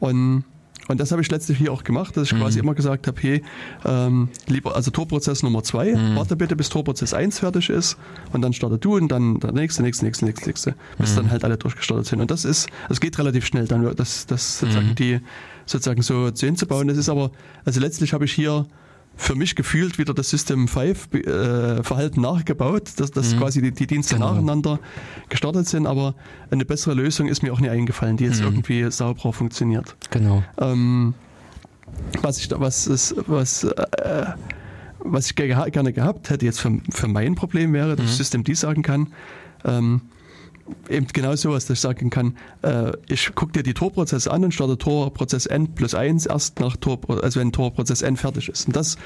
Und, 0.00 0.44
und 0.88 1.00
das 1.00 1.12
habe 1.12 1.22
ich 1.22 1.30
letztlich 1.30 1.56
hier 1.56 1.72
auch 1.72 1.84
gemacht, 1.84 2.16
dass 2.16 2.24
ich 2.24 2.34
mhm. 2.34 2.40
quasi 2.40 2.58
immer 2.58 2.74
gesagt 2.74 3.06
habe, 3.06 3.18
hey, 3.20 3.42
ähm, 3.84 4.28
lieber, 4.48 4.76
also 4.76 4.90
Torprozess 4.90 5.42
Nummer 5.42 5.62
2, 5.62 5.94
mhm. 5.94 6.16
warte 6.16 6.36
bitte, 6.36 6.56
bis 6.56 6.68
Torprozess 6.68 7.14
1 7.14 7.38
fertig 7.38 7.70
ist 7.70 7.96
und 8.32 8.42
dann 8.42 8.52
startet 8.52 8.84
du 8.84 8.96
und 8.96 9.08
dann 9.08 9.40
der 9.40 9.52
nächste, 9.52 9.82
nächste, 9.82 10.04
nächste, 10.04 10.26
nächste, 10.26 10.46
nächste 10.46 10.74
bis 10.98 11.12
mhm. 11.12 11.16
dann 11.16 11.30
halt 11.30 11.44
alle 11.44 11.56
durchgestartet 11.56 12.06
sind. 12.06 12.20
Und 12.20 12.30
das 12.30 12.44
ist, 12.44 12.68
es 12.90 13.00
geht 13.00 13.18
relativ 13.18 13.46
schnell 13.46 13.66
dann, 13.66 13.94
das, 13.96 14.26
das 14.26 14.58
sozusagen 14.58 14.88
mhm. 14.88 14.94
die 14.96 15.20
sozusagen 15.66 16.02
so 16.02 16.30
zu 16.30 16.44
hinzubauen. 16.44 16.88
Das 16.88 16.98
ist 16.98 17.08
aber, 17.08 17.30
also 17.64 17.80
letztlich 17.80 18.12
habe 18.12 18.26
ich 18.26 18.32
hier 18.32 18.66
für 19.16 19.34
mich 19.34 19.54
gefühlt 19.54 19.98
wieder 19.98 20.12
das 20.12 20.30
System 20.30 20.68
5 20.68 21.14
äh, 21.14 21.82
Verhalten 21.82 22.20
nachgebaut, 22.20 22.92
dass, 22.96 23.10
dass 23.10 23.34
mhm. 23.34 23.38
quasi 23.38 23.62
die, 23.62 23.72
die 23.72 23.86
Dienste 23.86 24.16
genau. 24.16 24.32
nacheinander 24.32 24.80
gestartet 25.28 25.68
sind, 25.68 25.86
aber 25.86 26.14
eine 26.50 26.64
bessere 26.64 26.94
Lösung 26.94 27.28
ist 27.28 27.42
mir 27.42 27.52
auch 27.52 27.60
nie 27.60 27.68
eingefallen, 27.68 28.16
die 28.16 28.24
jetzt 28.24 28.40
mhm. 28.40 28.46
irgendwie 28.46 28.90
sauberer 28.90 29.32
funktioniert. 29.32 29.96
Genau. 30.10 30.42
Ähm, 30.58 31.14
was 32.22 32.38
ich 32.38 32.50
was 32.50 32.86
ist, 32.86 33.14
was 33.26 33.64
äh, 33.64 34.26
was 35.04 35.26
ich 35.26 35.36
gerne 35.36 35.92
gehabt 35.92 36.30
hätte 36.30 36.46
jetzt 36.46 36.60
für, 36.60 36.80
für 36.90 37.08
mein 37.08 37.34
Problem 37.34 37.72
wäre, 37.72 37.94
dass 37.94 38.06
mhm. 38.06 38.10
System 38.10 38.44
D 38.44 38.54
sagen 38.54 38.82
kann, 38.82 39.12
ähm, 39.64 40.00
eben 40.88 41.06
genau 41.12 41.34
sowas, 41.36 41.66
dass 41.66 41.78
ich 41.78 41.80
sagen 41.80 42.10
kann, 42.10 42.36
äh, 42.62 42.92
ich 43.08 43.34
gucke 43.34 43.52
dir 43.52 43.62
die 43.62 43.74
Torprozesse 43.74 44.30
an 44.30 44.44
und 44.44 44.52
starte 44.52 44.78
Torprozess 44.78 45.46
N 45.46 45.74
plus 45.74 45.94
1 45.94 46.26
erst 46.26 46.60
nach 46.60 46.76
Tor, 46.76 46.98
also 47.22 47.40
wenn 47.40 47.52
Torprozess 47.52 48.02
N 48.02 48.16
fertig 48.16 48.48
ist. 48.48 48.66
Und 48.66 48.76
das 48.76 48.96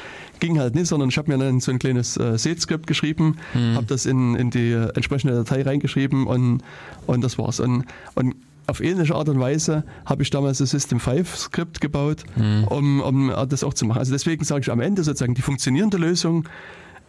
ging 0.40 0.58
halt 0.58 0.74
nicht, 0.74 0.88
sondern 0.88 1.08
ich 1.08 1.18
habe 1.18 1.30
mir 1.30 1.38
dann 1.38 1.60
so 1.60 1.70
ein 1.70 1.78
kleines 1.78 2.16
äh, 2.16 2.38
Set-Skript 2.38 2.86
geschrieben, 2.86 3.38
mhm. 3.54 3.74
habe 3.74 3.86
das 3.86 4.06
in, 4.06 4.34
in 4.34 4.50
die 4.50 4.72
entsprechende 4.72 5.34
Datei 5.34 5.62
reingeschrieben 5.62 6.26
und, 6.26 6.62
und 7.06 7.22
das 7.22 7.38
war's. 7.38 7.60
Und, 7.60 7.84
und 8.14 8.34
auf 8.66 8.80
ähnliche 8.80 9.14
Art 9.14 9.28
und 9.28 9.40
Weise 9.40 9.84
habe 10.04 10.22
ich 10.22 10.30
damals 10.30 10.58
das 10.58 10.70
System 10.70 11.00
5 11.00 11.36
Skript 11.36 11.80
gebaut, 11.80 12.24
mhm. 12.36 12.64
um, 12.64 13.00
um 13.00 13.32
das 13.48 13.64
auch 13.64 13.74
zu 13.74 13.86
machen. 13.86 13.98
Also 13.98 14.12
deswegen 14.12 14.44
sage 14.44 14.60
ich 14.60 14.70
am 14.70 14.80
Ende 14.80 15.02
sozusagen, 15.02 15.34
die 15.34 15.42
funktionierende 15.42 15.96
Lösung 15.96 16.44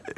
äh, 0.05 0.13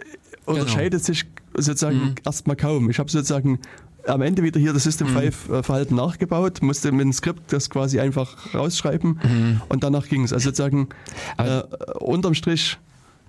genau. 0.45 0.59
unterscheidet 0.59 1.03
genau. 1.03 1.03
sich 1.03 1.25
sozusagen 1.55 1.97
mhm. 1.97 2.15
erstmal 2.23 2.55
kaum. 2.55 2.89
Ich 2.89 2.99
habe 2.99 3.09
sozusagen 3.09 3.59
am 4.07 4.21
Ende 4.21 4.43
wieder 4.43 4.59
hier 4.59 4.73
das 4.73 4.83
System 4.83 5.07
5 5.07 5.49
mhm. 5.49 5.55
Äh, 5.55 5.63
Verhalten 5.63 5.95
nachgebaut, 5.95 6.61
musste 6.61 6.91
mit 6.91 7.01
dem 7.01 7.13
Skript 7.13 7.53
das 7.53 7.69
quasi 7.69 7.99
einfach 7.99 8.53
rausschreiben 8.53 9.19
mhm. 9.23 9.61
und 9.69 9.83
danach 9.83 10.07
ging 10.07 10.23
es. 10.23 10.33
Also 10.33 10.49
sozusagen 10.49 10.89
äh, 11.37 11.61
unterm 11.99 12.33
Strich. 12.33 12.77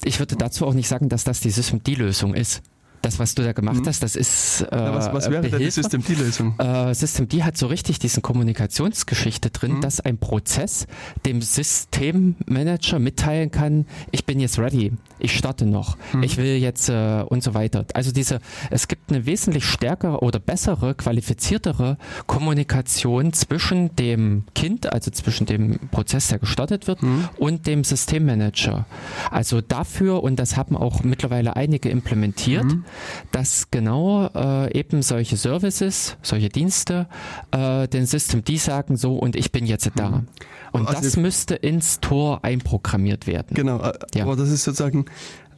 Ich 0.05 0.19
würde 0.19 0.37
dazu 0.37 0.67
auch 0.67 0.75
nicht 0.75 0.89
sagen, 0.89 1.09
dass 1.09 1.25
das 1.25 1.41
die 1.41 1.51
System 1.51 1.83
D-Lösung 1.83 2.35
ist 2.35 2.63
das, 3.03 3.19
was 3.19 3.35
du 3.35 3.43
da 3.43 3.53
gemacht 3.53 3.81
mhm. 3.81 3.87
hast, 3.87 4.03
das 4.03 4.17
ist. 4.17 4.63
Äh, 4.63 4.77
ja, 4.77 4.95
was, 4.95 5.13
was 5.13 5.31
wäre 5.31 5.43
denn 5.43 5.59
die 5.59 5.71
System 5.71 6.03
D-Lösung? 6.03 6.59
Äh, 6.59 6.95
System 6.95 7.29
D 7.29 7.43
hat 7.43 7.59
so 7.59 7.67
richtig 7.67 7.99
diesen 7.99 8.23
Kommunikationsgeschichte 8.23 9.51
drin, 9.51 9.75
mhm. 9.75 9.81
dass 9.81 10.01
ein 10.01 10.19
Prozess 10.19 10.87
dem 11.27 11.43
Systemmanager 11.43 13.01
mitteilen 13.01 13.51
kann, 13.51 13.87
ich 14.13 14.25
bin 14.25 14.39
jetzt 14.39 14.59
ready, 14.59 14.93
ich 15.19 15.37
starte 15.37 15.67
noch, 15.67 15.97
mhm. 16.13 16.23
ich 16.23 16.37
will 16.37 16.57
jetzt 16.57 16.89
äh, 16.89 17.25
und 17.27 17.43
so 17.43 17.55
weiter. 17.55 17.85
Also 17.95 18.13
diese, 18.13 18.39
es 18.71 18.87
gibt 18.87 19.11
eine 19.11 19.27
wesentlich 19.27 19.65
stärkere 19.65 20.21
oder 20.21 20.39
bessere, 20.39 20.95
qualifiziertere 20.95 21.99
Kommunikation 22.27 23.33
zwischen 23.33 23.95
dem 23.97 24.45
Kind, 24.55 24.93
also 24.93 25.11
zwischen 25.11 25.47
dem 25.47 25.79
Prozess, 25.91 26.29
der 26.29 26.39
gestartet 26.39 26.87
wird, 26.87 27.03
mhm. 27.03 27.29
und 27.37 27.67
dem 27.67 27.83
Systemmanager. 27.83 28.87
Also 29.31 29.61
dafür, 29.61 30.23
und 30.23 30.37
das 30.37 30.57
haben 30.57 30.77
auch 30.77 31.03
mittlerweile 31.03 31.57
einige 31.57 31.89
implementiert, 31.89 32.65
mhm 32.65 32.85
dass 33.31 33.71
genau 33.71 34.29
äh, 34.35 34.79
eben 34.79 35.03
solche 35.03 35.37
Services, 35.37 36.17
solche 36.23 36.49
Dienste 36.49 37.07
äh, 37.51 37.89
den 37.89 38.07
System 38.07 38.45
die 38.45 38.59
sagen 38.59 38.97
so 38.97 39.17
und 39.17 39.37
ich 39.37 39.53
bin 39.53 39.67
jetzt 39.67 39.91
da. 39.95 40.11
Mhm. 40.11 40.29
Und 40.73 40.89
also 40.89 41.03
das 41.03 41.17
müsste 41.17 41.55
ins 41.55 42.01
Tor 42.01 42.45
einprogrammiert 42.45 43.27
werden. 43.27 43.55
Genau, 43.55 43.81
äh, 43.81 43.93
ja. 44.15 44.25
aber 44.25 44.37
das 44.37 44.51
ist 44.51 44.65
sozusagen 44.65 45.07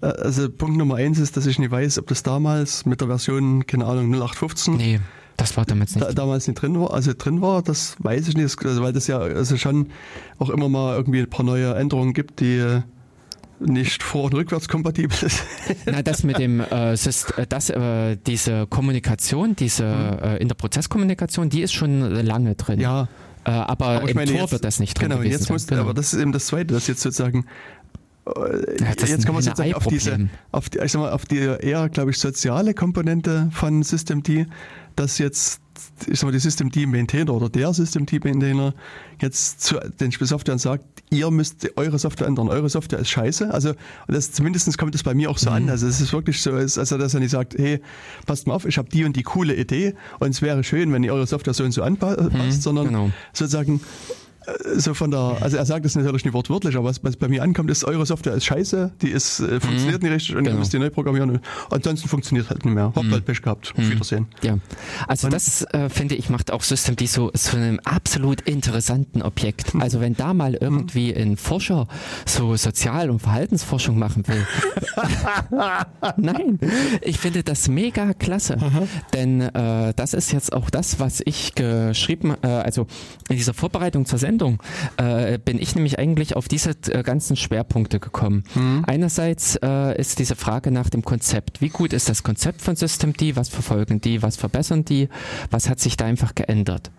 äh, 0.01 0.06
also 0.06 0.51
Punkt 0.51 0.77
Nummer 0.77 0.97
eins 0.97 1.19
ist, 1.19 1.36
dass 1.36 1.47
ich 1.47 1.59
nicht 1.59 1.70
weiß, 1.70 1.98
ob 1.98 2.06
das 2.09 2.23
damals 2.23 2.86
mit 2.86 3.01
der 3.01 3.09
Version, 3.09 3.66
keine 3.66 3.86
Ahnung, 3.86 4.06
0815. 4.12 4.77
Nee. 4.77 5.01
Das 5.36 5.56
war 5.56 5.65
damals 5.65 5.94
nicht. 5.97 6.06
Da, 6.06 6.12
damals 6.12 6.47
nicht 6.47 6.61
drin 6.62 6.78
war, 6.81 6.93
also 6.93 7.12
drin 7.16 7.43
war, 7.43 7.62
das 7.62 7.97
weiß 7.98 8.28
ich 8.28 8.36
nicht, 8.36 8.65
also 8.65 8.82
weil 8.82 8.93
das 8.93 9.09
ja 9.09 9.19
also 9.19 9.56
schon 9.56 9.89
auch 10.39 10.48
immer 10.48 10.69
mal 10.69 10.94
irgendwie 10.97 11.20
ein 11.20 11.31
paar 11.31 11.44
neue 11.44 11.74
Änderungen 11.74 12.12
gibt, 12.15 12.39
die 12.39 12.82
nicht 13.64 14.02
vor- 14.02 14.24
und 14.24 14.34
rückwärtskompatibel 14.34 15.16
ist. 15.22 15.42
Na, 15.86 16.02
das 16.02 16.22
mit 16.22 16.38
dem, 16.38 16.60
äh, 16.60 16.94
äh, 16.94 16.96
das, 17.48 17.70
äh, 17.70 18.16
diese 18.26 18.66
Kommunikation, 18.66 19.56
diese 19.56 19.84
mhm. 19.84 20.24
äh, 20.24 20.36
Interprozesskommunikation, 20.38 21.50
die 21.50 21.62
ist 21.62 21.72
schon 21.72 22.00
lange 22.00 22.54
drin. 22.54 22.80
Ja. 22.80 23.08
Äh, 23.44 23.50
aber, 23.50 23.86
aber 23.86 24.08
im 24.08 24.16
meine, 24.16 24.30
Tor 24.30 24.42
jetzt, 24.42 24.52
wird 24.52 24.64
das 24.64 24.80
nicht 24.80 24.98
drin 24.98 25.10
genau, 25.10 25.22
jetzt 25.22 25.50
muss, 25.50 25.66
genau. 25.66 25.82
Aber 25.82 25.94
das 25.94 26.12
ist 26.12 26.20
eben 26.20 26.32
das 26.32 26.46
Zweite, 26.46 26.72
dass 26.72 26.86
jetzt 26.86 27.02
sozusagen 27.02 27.44
äh, 28.26 28.80
ja, 28.80 28.86
jetzt 29.06 29.26
kann 29.26 29.34
man 29.34 29.42
sozusagen 29.42 29.74
auf 29.74 29.86
diese, 29.86 30.28
auf 30.50 30.70
die, 30.70 30.78
ich 30.78 30.92
sag 30.92 31.00
mal, 31.00 31.12
auf 31.12 31.26
die 31.26 31.38
eher, 31.38 31.88
glaube 31.90 32.10
ich, 32.10 32.18
soziale 32.18 32.72
Komponente 32.72 33.50
von 33.52 33.82
System 33.82 34.22
D, 34.22 34.46
dass 34.96 35.18
jetzt 35.18 35.60
ich 36.06 36.18
sag 36.18 36.26
mal, 36.26 36.32
die 36.32 36.38
System 36.38 36.70
Team 36.70 36.90
Maintainer 36.90 37.34
oder 37.34 37.48
der 37.48 37.72
System 37.72 38.06
Team 38.06 38.22
Maintainer 38.24 38.74
jetzt 39.20 39.60
zu 39.60 39.78
den 40.00 40.10
Software 40.10 40.58
sagt, 40.58 40.84
ihr 41.10 41.30
müsst 41.30 41.68
eure 41.76 41.98
Software 41.98 42.26
ändern, 42.26 42.48
eure 42.48 42.68
Software 42.68 42.98
ist 42.98 43.10
scheiße. 43.10 43.52
Also 43.52 43.74
das 44.08 44.32
zumindest 44.32 44.76
kommt 44.78 44.94
das 44.94 45.02
bei 45.02 45.14
mir 45.14 45.30
auch 45.30 45.38
so 45.38 45.50
mhm. 45.50 45.56
an. 45.56 45.70
Also 45.70 45.86
es 45.86 46.00
ist 46.00 46.12
wirklich 46.12 46.40
so, 46.42 46.52
also 46.52 46.98
dass 46.98 47.14
er 47.14 47.20
nicht 47.20 47.30
sagt, 47.30 47.54
hey, 47.56 47.80
passt 48.26 48.46
mal 48.46 48.54
auf, 48.54 48.64
ich 48.64 48.78
habe 48.78 48.88
die 48.88 49.04
und 49.04 49.16
die 49.16 49.22
coole 49.22 49.54
Idee 49.54 49.94
und 50.18 50.30
es 50.30 50.42
wäre 50.42 50.64
schön, 50.64 50.92
wenn 50.92 51.02
ihr 51.04 51.12
eure 51.12 51.26
Software 51.26 51.54
so 51.54 51.64
und 51.64 51.72
so 51.72 51.82
anpasst, 51.82 52.32
mhm, 52.32 52.50
sondern 52.50 52.86
genau. 52.86 53.10
sozusagen 53.32 53.80
so 54.76 54.94
von 54.94 55.10
der, 55.10 55.38
also 55.40 55.56
er 55.56 55.66
sagt 55.66 55.84
das 55.84 55.94
natürlich 55.94 56.24
nicht 56.24 56.34
wortwörtlich, 56.34 56.76
aber 56.76 56.88
was, 56.88 57.02
was 57.02 57.16
bei 57.16 57.28
mir 57.28 57.42
ankommt, 57.42 57.70
ist, 57.70 57.84
eure 57.84 58.04
Software 58.06 58.34
ist 58.34 58.44
scheiße, 58.44 58.92
die 59.02 59.10
ist, 59.10 59.40
äh, 59.40 59.60
funktioniert 59.60 60.02
mhm. 60.02 60.08
nicht 60.08 60.16
richtig 60.16 60.36
und 60.36 60.44
genau. 60.44 60.56
ihr 60.56 60.58
müsst 60.58 60.72
die 60.72 60.78
neu 60.78 60.90
programmieren. 60.90 61.40
ansonsten 61.70 62.08
funktioniert 62.08 62.50
halt 62.50 62.64
nicht 62.64 62.74
mehr. 62.74 62.92
Habt 62.94 63.06
mhm. 63.06 63.12
halt 63.12 63.24
Pech 63.24 63.42
gehabt. 63.42 63.76
Mhm. 63.76 63.84
Auf 63.84 63.90
Wiedersehen. 63.90 64.26
Ja. 64.42 64.58
Also 65.08 65.26
und, 65.26 65.34
das 65.34 65.62
äh, 65.72 65.88
finde 65.88 66.14
ich 66.14 66.30
macht 66.30 66.50
auch 66.52 66.62
System 66.62 66.96
die 66.96 67.06
so 67.06 67.30
zu 67.30 67.56
einem 67.56 67.80
absolut 67.84 68.40
interessanten 68.42 69.22
Objekt. 69.22 69.74
Mhm. 69.74 69.84
Also 69.94 70.00
wenn 70.00 70.16
da 70.16 70.32
mal 70.32 70.54
irgendwie 70.54 71.12
mhm. 71.12 71.20
ein 71.20 71.36
Forscher 71.36 71.86
so 72.24 72.56
Sozial- 72.56 73.10
und 73.10 73.20
Verhaltensforschung 73.20 73.98
machen 73.98 74.26
will. 74.26 74.46
Nein, 76.16 76.58
ich 77.02 77.18
finde 77.18 77.42
das 77.42 77.68
mega 77.68 78.14
klasse. 78.14 78.56
Denn 79.12 79.42
äh, 79.42 79.92
das 79.94 80.14
ist 80.14 80.32
jetzt 80.32 80.54
auch 80.54 80.70
das, 80.70 81.00
was 81.00 81.20
ich 81.26 81.54
geschrieben, 81.54 82.34
äh, 82.42 82.46
also 82.46 82.86
in 83.28 83.36
dieser 83.36 83.52
Vorbereitung 83.52 84.06
zur 84.06 84.18
Sendung 84.18 84.34
Sendung 84.35 84.61
äh, 84.97 85.39
bin 85.39 85.61
ich 85.61 85.77
nämlich 85.77 86.01
eigentlich 86.01 86.35
auf 86.35 86.48
diese 86.48 86.70
äh, 86.89 87.05
ganzen 87.05 87.36
Schwerpunkte 87.36 88.01
gekommen. 88.01 88.43
Mhm. 88.56 88.82
Einerseits 88.85 89.56
äh, 89.62 89.97
ist 89.97 90.19
diese 90.19 90.35
Frage 90.35 90.73
nach 90.73 90.90
dem 90.90 91.05
Konzept. 91.05 91.61
Wie 91.61 91.69
gut 91.69 91.93
ist 91.93 92.09
das 92.09 92.24
Konzept 92.24 92.61
von 92.61 92.74
Systemd? 92.74 93.15
Was 93.36 93.48
verfolgen 93.48 94.01
die? 94.01 94.23
Was 94.23 94.36
verbessern 94.36 94.85
die? 94.85 95.09
Was 95.51 95.69
hat 95.69 95.78
sich 95.78 95.97
da 95.97 96.05
einfach 96.05 96.35
geändert? 96.35 96.90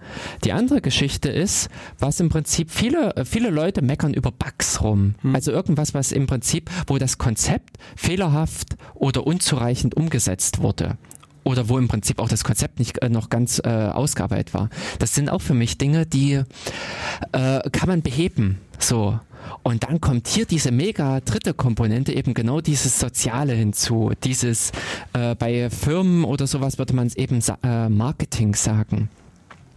Die 0.45 0.53
andere 0.53 0.79
Geschichte 0.79 1.27
ist, 1.27 1.67
was 1.99 2.21
im 2.21 2.29
Prinzip 2.29 2.71
viele, 2.71 3.17
äh, 3.17 3.25
viele 3.25 3.49
Leute 3.49 3.81
meckern 3.81 4.13
über 4.13 4.31
Bugs 4.31 4.81
rum. 4.81 5.15
Mhm. 5.21 5.35
Also 5.35 5.51
irgendwas, 5.51 5.93
was 5.93 6.13
im 6.13 6.27
Prinzip, 6.27 6.69
wo 6.87 6.97
das 6.97 7.17
Konzept 7.17 7.77
fehlerhaft 7.97 8.77
oder 8.93 9.27
unzureichend 9.27 9.97
umgesetzt 9.97 10.61
wurde 10.61 10.97
oder 11.45 11.69
wo 11.69 11.77
im 11.77 11.87
Prinzip 11.87 12.19
auch 12.19 12.27
das 12.27 12.43
Konzept 12.43 12.79
nicht 12.79 13.01
äh, 13.01 13.07
noch 13.07 13.29
ganz 13.29 13.61
äh, 13.63 13.69
ausgearbeitet 13.69 14.53
war. 14.53 14.69
Das 14.99 15.15
sind 15.15 15.29
auch 15.29 15.41
für 15.41 15.53
mich 15.53 15.77
Dinge, 15.77 16.05
die 16.05 16.33
äh, 16.33 17.69
kann 17.69 17.87
man 17.87 18.01
beheben. 18.01 18.59
So. 18.79 19.17
Und 19.61 19.83
dann 19.83 20.01
kommt 20.01 20.27
hier 20.27 20.45
diese 20.45 20.71
mega 20.71 21.19
dritte 21.21 21.53
Komponente, 21.53 22.11
eben 22.11 22.33
genau 22.33 22.61
dieses 22.61 22.99
Soziale 22.99 23.53
hinzu. 23.53 24.11
Dieses, 24.23 24.71
äh, 25.13 25.35
bei 25.35 25.69
Firmen 25.69 26.23
oder 26.23 26.47
sowas 26.47 26.79
würde 26.79 26.95
man 26.95 27.07
es 27.07 27.15
eben 27.15 27.39
äh, 27.63 27.89
Marketing 27.89 28.55
sagen 28.55 29.09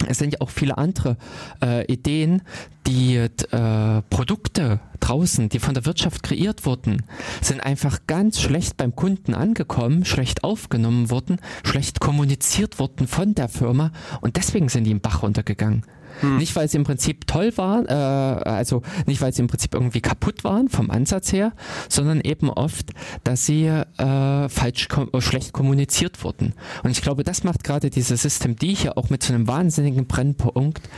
es 0.06 0.18
sind 0.18 0.34
ja 0.34 0.40
auch 0.40 0.50
viele 0.50 0.78
andere 0.78 1.16
äh, 1.62 1.84
Ideen, 1.92 2.42
die 2.86 3.16
äh, 3.16 4.02
Produkte 4.10 4.80
draußen, 5.00 5.48
die 5.48 5.58
von 5.58 5.74
der 5.74 5.84
Wirtschaft 5.84 6.22
kreiert 6.22 6.64
wurden, 6.64 7.02
sind 7.40 7.62
einfach 7.62 8.00
ganz 8.06 8.40
schlecht 8.40 8.76
beim 8.76 8.94
Kunden 8.94 9.34
angekommen, 9.34 10.04
schlecht 10.04 10.44
aufgenommen 10.44 11.10
worden, 11.10 11.38
schlecht 11.64 12.00
kommuniziert 12.00 12.78
worden 12.78 13.06
von 13.06 13.34
der 13.34 13.48
Firma 13.48 13.92
und 14.20 14.36
deswegen 14.36 14.68
sind 14.68 14.84
die 14.84 14.90
im 14.90 15.00
Bach 15.00 15.22
runtergegangen. 15.22 15.84
Hm. 16.20 16.38
Nicht, 16.38 16.54
weil 16.56 16.68
sie 16.68 16.76
im 16.76 16.84
Prinzip 16.84 17.26
toll 17.26 17.52
waren, 17.56 17.86
äh, 17.86 17.92
also 17.92 18.82
nicht, 19.06 19.20
weil 19.20 19.32
sie 19.32 19.42
im 19.42 19.48
Prinzip 19.48 19.74
irgendwie 19.74 20.00
kaputt 20.00 20.44
waren 20.44 20.68
vom 20.68 20.90
Ansatz 20.90 21.32
her, 21.32 21.52
sondern 21.88 22.20
eben 22.20 22.50
oft, 22.50 22.90
dass 23.24 23.46
sie 23.46 23.66
äh, 23.66 24.48
falsch 24.48 24.88
kom 24.88 25.08
schlecht 25.20 25.52
kommuniziert 25.52 26.22
wurden. 26.24 26.54
Und 26.82 26.90
ich 26.90 27.02
glaube, 27.02 27.24
das 27.24 27.44
macht 27.44 27.64
gerade 27.64 27.90
dieses 27.90 28.22
System 28.22 28.56
D 28.56 28.74
hier 28.74 28.98
auch 28.98 29.10
mit 29.10 29.22
so 29.22 29.32
einem 29.32 29.46
wahnsinnigen 29.48 30.06
Brennpunkt, 30.06 30.88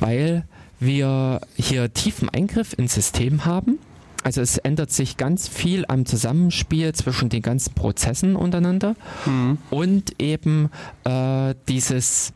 weil 0.00 0.44
wir 0.80 1.40
hier 1.56 1.92
tiefen 1.92 2.28
Eingriff 2.28 2.74
ins 2.76 2.94
System 2.94 3.44
haben. 3.44 3.78
Also 4.24 4.40
es 4.40 4.58
ändert 4.58 4.90
sich 4.90 5.16
ganz 5.16 5.48
viel 5.48 5.84
am 5.86 6.04
Zusammenspiel 6.04 6.92
zwischen 6.92 7.28
den 7.28 7.42
ganzen 7.42 7.74
Prozessen 7.74 8.36
untereinander 8.36 8.94
mhm. 9.26 9.58
und 9.70 10.20
eben 10.20 10.70
äh, 11.04 11.54
dieses 11.68 12.32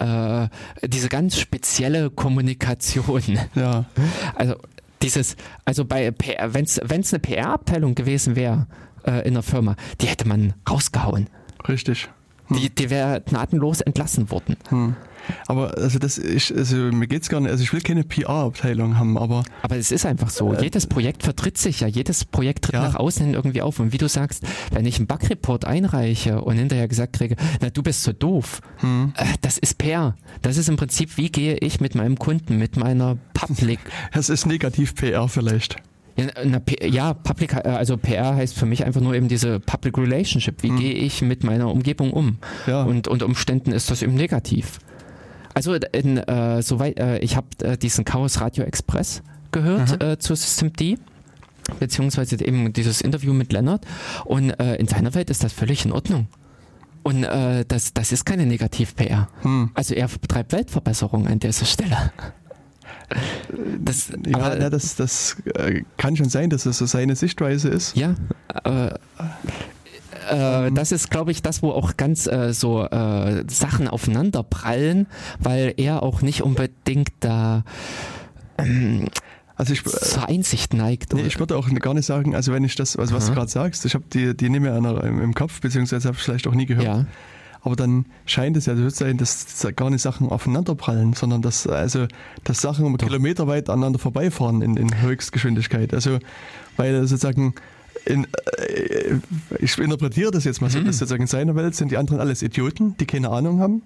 äh, 0.00 0.48
diese 0.82 1.08
ganz 1.08 1.38
spezielle 1.38 2.10
Kommunikation. 2.10 3.38
Ja. 3.54 3.84
Also 4.34 4.56
dieses, 5.02 5.36
also 5.64 5.84
bei 5.84 6.12
wenn 6.18 6.64
es 6.64 7.12
eine 7.12 7.20
PR-Abteilung 7.20 7.94
gewesen 7.94 8.36
wäre 8.36 8.66
äh, 9.06 9.26
in 9.26 9.34
der 9.34 9.42
Firma, 9.42 9.76
die 10.00 10.06
hätte 10.06 10.26
man 10.26 10.54
rausgehauen. 10.68 11.28
Richtig. 11.68 12.08
Hm. 12.46 12.56
Die, 12.56 12.70
die 12.70 12.90
wäre 12.90 13.20
gnadenlos 13.20 13.80
entlassen 13.80 14.30
worden. 14.30 14.56
Hm. 14.68 14.96
Aber 15.46 15.76
also 15.76 15.98
das 15.98 16.18
ist, 16.18 16.52
also 16.52 16.76
mir 16.76 17.06
geht's 17.06 17.28
gar 17.28 17.40
nicht, 17.40 17.50
also 17.50 17.62
ich 17.62 17.72
will 17.72 17.80
keine 17.80 18.04
PR-Abteilung 18.04 18.98
haben, 18.98 19.18
aber. 19.18 19.44
Aber 19.62 19.76
es 19.76 19.90
ist 19.90 20.06
einfach 20.06 20.30
so. 20.30 20.54
Äh, 20.54 20.62
jedes 20.62 20.86
Projekt 20.86 21.22
vertritt 21.22 21.58
sich 21.58 21.80
ja, 21.80 21.86
jedes 21.86 22.24
Projekt 22.24 22.64
tritt 22.64 22.74
ja. 22.74 22.82
nach 22.82 22.96
außen 22.96 23.26
hin 23.26 23.34
irgendwie 23.34 23.62
auf. 23.62 23.80
Und 23.80 23.92
wie 23.92 23.98
du 23.98 24.08
sagst, 24.08 24.44
wenn 24.72 24.86
ich 24.86 24.98
einen 24.98 25.06
Bug-Report 25.06 25.64
einreiche 25.64 26.40
und 26.42 26.56
hinterher 26.56 26.88
gesagt 26.88 27.14
kriege, 27.14 27.36
na 27.60 27.70
du 27.70 27.82
bist 27.82 28.02
so 28.02 28.12
doof, 28.12 28.60
hm. 28.78 29.12
äh, 29.16 29.24
das 29.40 29.58
ist 29.58 29.78
PR. 29.78 30.16
Das 30.42 30.56
ist 30.56 30.68
im 30.68 30.76
Prinzip, 30.76 31.16
wie 31.16 31.30
gehe 31.30 31.56
ich 31.58 31.80
mit 31.80 31.94
meinem 31.94 32.18
Kunden, 32.18 32.58
mit 32.58 32.76
meiner 32.76 33.16
Public. 33.34 33.80
Es 34.12 34.28
ist 34.28 34.46
negativ 34.46 34.94
PR 34.94 35.28
vielleicht. 35.28 35.76
Ja, 36.16 36.26
na, 36.44 36.60
ja, 36.82 37.14
Public, 37.14 37.54
äh, 37.54 37.68
also 37.68 37.96
PR 37.96 38.34
heißt 38.34 38.54
für 38.54 38.66
mich 38.66 38.84
einfach 38.84 39.00
nur 39.00 39.14
eben 39.14 39.28
diese 39.28 39.60
Public 39.60 39.98
Relationship. 39.98 40.62
Wie 40.62 40.68
hm. 40.68 40.78
gehe 40.78 40.94
ich 40.94 41.22
mit 41.22 41.44
meiner 41.44 41.70
Umgebung 41.70 42.12
um? 42.12 42.38
Ja. 42.66 42.82
Und 42.82 43.08
unter 43.08 43.26
Umständen 43.26 43.72
ist 43.72 43.90
das 43.90 44.02
eben 44.02 44.14
negativ. 44.14 44.78
Also 45.60 45.74
in, 45.74 46.16
äh, 46.16 46.62
soweit, 46.62 46.98
äh, 46.98 47.18
ich 47.18 47.36
habe 47.36 47.46
äh, 47.62 47.76
diesen 47.76 48.06
Chaos 48.06 48.40
Radio 48.40 48.64
Express 48.64 49.22
gehört 49.52 50.02
äh, 50.02 50.18
zu 50.18 50.34
System 50.34 50.72
D 50.72 50.96
beziehungsweise 51.78 52.42
eben 52.42 52.72
dieses 52.72 53.02
Interview 53.02 53.34
mit 53.34 53.52
Lennart 53.52 53.84
und 54.24 54.58
äh, 54.58 54.76
in 54.76 54.88
seiner 54.88 55.12
Welt 55.12 55.28
ist 55.28 55.44
das 55.44 55.52
völlig 55.52 55.84
in 55.84 55.92
Ordnung. 55.92 56.28
Und 57.02 57.24
äh, 57.24 57.66
das, 57.68 57.92
das 57.92 58.10
ist 58.10 58.24
keine 58.24 58.46
Negativ-PR. 58.46 59.28
Hm. 59.42 59.70
Also 59.74 59.94
er 59.94 60.08
betreibt 60.08 60.52
Weltverbesserung 60.52 61.26
an 61.26 61.38
dieser 61.38 61.66
Stelle. 61.66 62.10
Das, 63.78 64.12
ja, 64.26 64.38
aber, 64.38 64.58
ja, 64.58 64.70
das, 64.70 64.96
das 64.96 65.36
äh, 65.56 65.82
kann 65.98 66.16
schon 66.16 66.30
sein, 66.30 66.48
dass 66.48 66.64
es 66.64 66.78
so 66.78 66.86
seine 66.86 67.16
Sichtweise 67.16 67.68
ist. 67.68 67.96
Ja, 67.96 68.14
äh, 68.64 68.94
äh, 70.30 70.70
das 70.72 70.92
ist, 70.92 71.10
glaube 71.10 71.30
ich, 71.30 71.42
das, 71.42 71.62
wo 71.62 71.70
auch 71.70 71.96
ganz 71.96 72.26
äh, 72.26 72.52
so 72.52 72.84
äh, 72.84 73.44
Sachen 73.48 73.88
aufeinander 73.88 74.42
prallen, 74.42 75.06
weil 75.38 75.74
er 75.76 76.02
auch 76.02 76.22
nicht 76.22 76.42
unbedingt 76.42 77.10
da 77.20 77.64
ähm, 78.58 79.08
also 79.60 79.74
ich, 79.74 79.84
zur 79.84 80.26
Einsicht 80.26 80.72
neigt. 80.72 81.12
Nee, 81.12 81.22
ich 81.22 81.38
würde 81.38 81.54
auch 81.54 81.68
gar 81.68 81.92
nicht 81.92 82.06
sagen, 82.06 82.34
also 82.34 82.50
wenn 82.50 82.64
ich 82.64 82.76
das, 82.76 82.96
also 82.96 83.14
was 83.14 83.24
Aha. 83.24 83.30
du 83.30 83.36
gerade 83.36 83.50
sagst, 83.50 83.84
ich 83.84 83.92
habe 83.92 84.04
die, 84.10 84.34
die 84.34 84.48
nicht 84.48 84.62
mehr 84.62 84.74
im, 84.74 85.20
im 85.20 85.34
Kopf, 85.34 85.60
beziehungsweise 85.60 86.08
habe 86.08 86.16
ich 86.16 86.22
vielleicht 86.22 86.46
auch 86.46 86.54
nie 86.54 86.64
gehört. 86.64 86.86
Ja. 86.86 87.06
Aber 87.62 87.76
dann 87.76 88.06
scheint 88.24 88.56
es 88.56 88.64
ja 88.64 88.74
so 88.74 88.88
zu 88.88 89.04
sein, 89.04 89.18
dass 89.18 89.66
gar 89.76 89.90
nicht 89.90 90.00
Sachen 90.00 90.30
aufeinanderprallen, 90.30 91.12
sondern 91.12 91.42
dass, 91.42 91.66
also, 91.66 92.06
dass 92.42 92.62
Sachen 92.62 92.90
Doch. 92.96 93.06
kilometerweit 93.06 93.68
aneinander 93.68 93.98
vorbeifahren 93.98 94.62
in, 94.62 94.78
in 94.78 95.02
Höchstgeschwindigkeit. 95.02 95.92
Also, 95.92 96.20
weil 96.78 97.06
sozusagen 97.06 97.54
in, 98.04 98.24
äh, 98.24 99.16
ich 99.58 99.78
interpretiere 99.78 100.30
das 100.30 100.44
jetzt 100.44 100.60
mal 100.60 100.70
so, 100.70 100.78
mhm. 100.78 100.86
dass 100.86 100.98
sozusagen 100.98 101.22
in 101.22 101.28
seiner 101.28 101.54
Welt 101.54 101.74
sind 101.74 101.90
die 101.90 101.96
anderen 101.96 102.20
alles 102.20 102.42
Idioten, 102.42 102.96
die 102.98 103.06
keine 103.06 103.30
Ahnung 103.30 103.60
haben. 103.60 103.82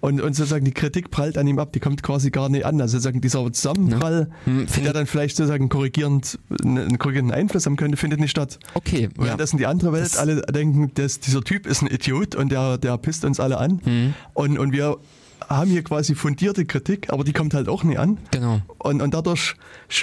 Und, 0.00 0.22
und 0.22 0.34
sozusagen 0.34 0.64
die 0.64 0.72
Kritik 0.72 1.10
prallt 1.10 1.36
an 1.36 1.46
ihm 1.46 1.58
ab, 1.58 1.72
die 1.74 1.80
kommt 1.80 2.02
quasi 2.02 2.30
gar 2.30 2.48
nicht 2.48 2.64
an. 2.64 2.80
Also 2.80 2.92
sozusagen 2.92 3.20
dieser 3.20 3.52
Zusammenprall, 3.52 4.30
ja. 4.46 4.52
hm, 4.52 4.66
der 4.82 4.94
dann 4.94 5.06
vielleicht 5.06 5.36
sozusagen 5.36 5.68
korrigierend, 5.68 6.38
einen 6.64 6.98
korrigierenden 6.98 7.36
Einfluss 7.36 7.66
haben 7.66 7.76
könnte, 7.76 7.98
findet 7.98 8.18
nicht 8.18 8.30
statt. 8.30 8.58
Okay. 8.72 9.10
Währenddessen 9.16 9.56
ja. 9.56 9.58
die 9.58 9.66
andere 9.66 9.92
Welt 9.92 10.06
das 10.06 10.16
alle 10.16 10.40
denken, 10.40 10.90
dass 10.94 11.20
dieser 11.20 11.42
Typ 11.42 11.66
ist 11.66 11.82
ein 11.82 11.88
Idiot 11.88 12.34
und 12.34 12.50
der, 12.50 12.78
der 12.78 12.96
pisst 12.96 13.26
uns 13.26 13.40
alle 13.40 13.58
an. 13.58 13.80
Hm. 13.84 14.14
Und, 14.32 14.58
und 14.58 14.72
wir 14.72 14.96
haben 15.48 15.70
hier 15.70 15.82
quasi 15.82 16.14
fundierte 16.14 16.64
Kritik, 16.64 17.12
aber 17.12 17.24
die 17.24 17.32
kommt 17.32 17.54
halt 17.54 17.68
auch 17.68 17.82
nie 17.82 17.98
an. 17.98 18.18
Genau. 18.30 18.60
Und, 18.78 19.02
und 19.02 19.14
dadurch 19.14 19.54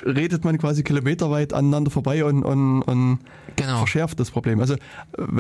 redet 0.06 0.44
man 0.44 0.58
quasi 0.58 0.84
kilometerweit 0.84 1.54
aneinander 1.54 1.92
vorbei 1.92 2.24
und, 2.26 2.44
und, 2.44 2.82
und 2.82 3.20
genau. 3.56 3.80
verschärft 3.80 4.20
das 4.20 4.32
Problem. 4.32 4.60
Also, 4.60 4.76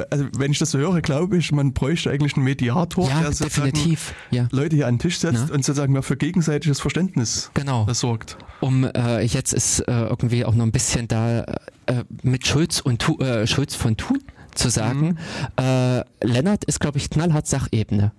also 0.09 0.25
wenn 0.37 0.51
ich 0.51 0.59
das 0.59 0.71
so 0.71 0.79
höre, 0.79 1.01
glaube 1.01 1.37
ich, 1.37 1.51
man 1.51 1.73
bräuchte 1.73 2.09
eigentlich 2.11 2.35
einen 2.35 2.45
Mediator, 2.45 3.09
ja, 3.09 3.21
der 3.21 3.31
definitiv. 3.31 4.13
Ja. 4.31 4.47
Leute 4.51 4.75
hier 4.75 4.87
an 4.87 4.95
den 4.95 4.99
Tisch 4.99 5.19
setzt 5.19 5.49
ja. 5.49 5.53
und 5.53 5.63
sozusagen 5.63 5.93
mal 5.93 6.01
für 6.01 6.17
gegenseitiges 6.17 6.79
Verständnis 6.79 7.51
genau. 7.53 7.87
sorgt. 7.91 8.37
Um 8.59 8.83
äh, 8.83 9.21
jetzt 9.21 9.53
ist 9.53 9.79
äh, 9.81 9.91
irgendwie 9.91 10.45
auch 10.45 10.55
noch 10.55 10.65
ein 10.65 10.71
bisschen 10.71 11.07
da 11.07 11.41
äh, 11.41 12.03
mit 12.23 12.47
Schulz 12.47 12.79
und 12.79 12.99
tu, 12.99 13.17
äh, 13.19 13.47
Schulz 13.47 13.75
von 13.75 13.97
Thun 13.97 14.19
zu 14.55 14.69
sagen. 14.69 15.17
Mhm. 15.57 15.63
Äh, 15.63 16.03
Lennart 16.21 16.63
ist, 16.65 16.79
glaube 16.79 16.97
ich, 16.97 17.09
knallhart 17.09 17.47
Sachebene 17.47 18.11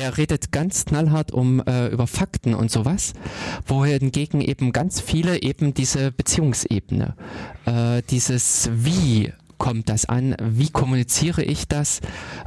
der 0.00 0.16
redet 0.16 0.50
ganz 0.50 0.86
knallhart 0.86 1.30
um 1.30 1.60
äh, 1.60 1.88
über 1.88 2.06
Fakten 2.06 2.54
und 2.54 2.70
sowas, 2.70 3.12
wohingegen 3.66 4.40
eben 4.40 4.72
ganz 4.72 4.98
viele 4.98 5.42
eben 5.42 5.74
diese 5.74 6.10
Beziehungsebene, 6.10 7.14
äh, 7.66 8.00
dieses 8.08 8.70
Wie 8.72 9.30
kommt 9.58 9.90
das 9.90 10.06
an? 10.06 10.34
Wie 10.42 10.70
kommuniziere 10.70 11.42
ich 11.42 11.68
das? 11.68 12.00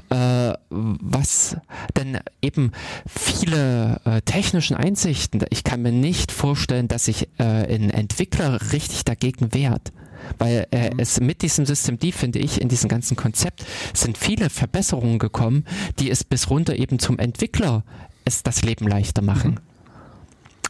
Äh, 0.09 0.53
was 0.71 1.57
denn 1.95 2.19
eben 2.41 2.71
viele 3.07 4.01
äh, 4.03 4.21
technischen 4.21 4.75
Einsichten, 4.75 5.45
ich 5.51 5.63
kann 5.63 5.83
mir 5.83 5.91
nicht 5.91 6.31
vorstellen, 6.31 6.87
dass 6.87 7.05
sich 7.05 7.29
äh, 7.37 7.43
ein 7.43 7.91
Entwickler 7.91 8.71
richtig 8.71 9.05
dagegen 9.05 9.53
wehrt. 9.53 9.93
Weil 10.37 10.67
äh, 10.71 10.93
mhm. 10.93 10.99
es 10.99 11.19
mit 11.19 11.41
diesem 11.41 11.65
System 11.65 11.99
D, 11.99 12.11
finde 12.11 12.39
ich, 12.39 12.61
in 12.61 12.69
diesem 12.69 12.89
ganzen 12.89 13.15
Konzept 13.15 13.65
sind 13.93 14.17
viele 14.17 14.49
Verbesserungen 14.49 15.19
gekommen, 15.19 15.65
die 15.99 16.09
es 16.09 16.23
bis 16.23 16.49
runter 16.49 16.75
eben 16.75 16.99
zum 16.99 17.19
Entwickler 17.19 17.83
es 18.25 18.43
das 18.43 18.63
Leben 18.63 18.87
leichter 18.87 19.21
machen. 19.21 19.51
Mhm. 19.51 19.73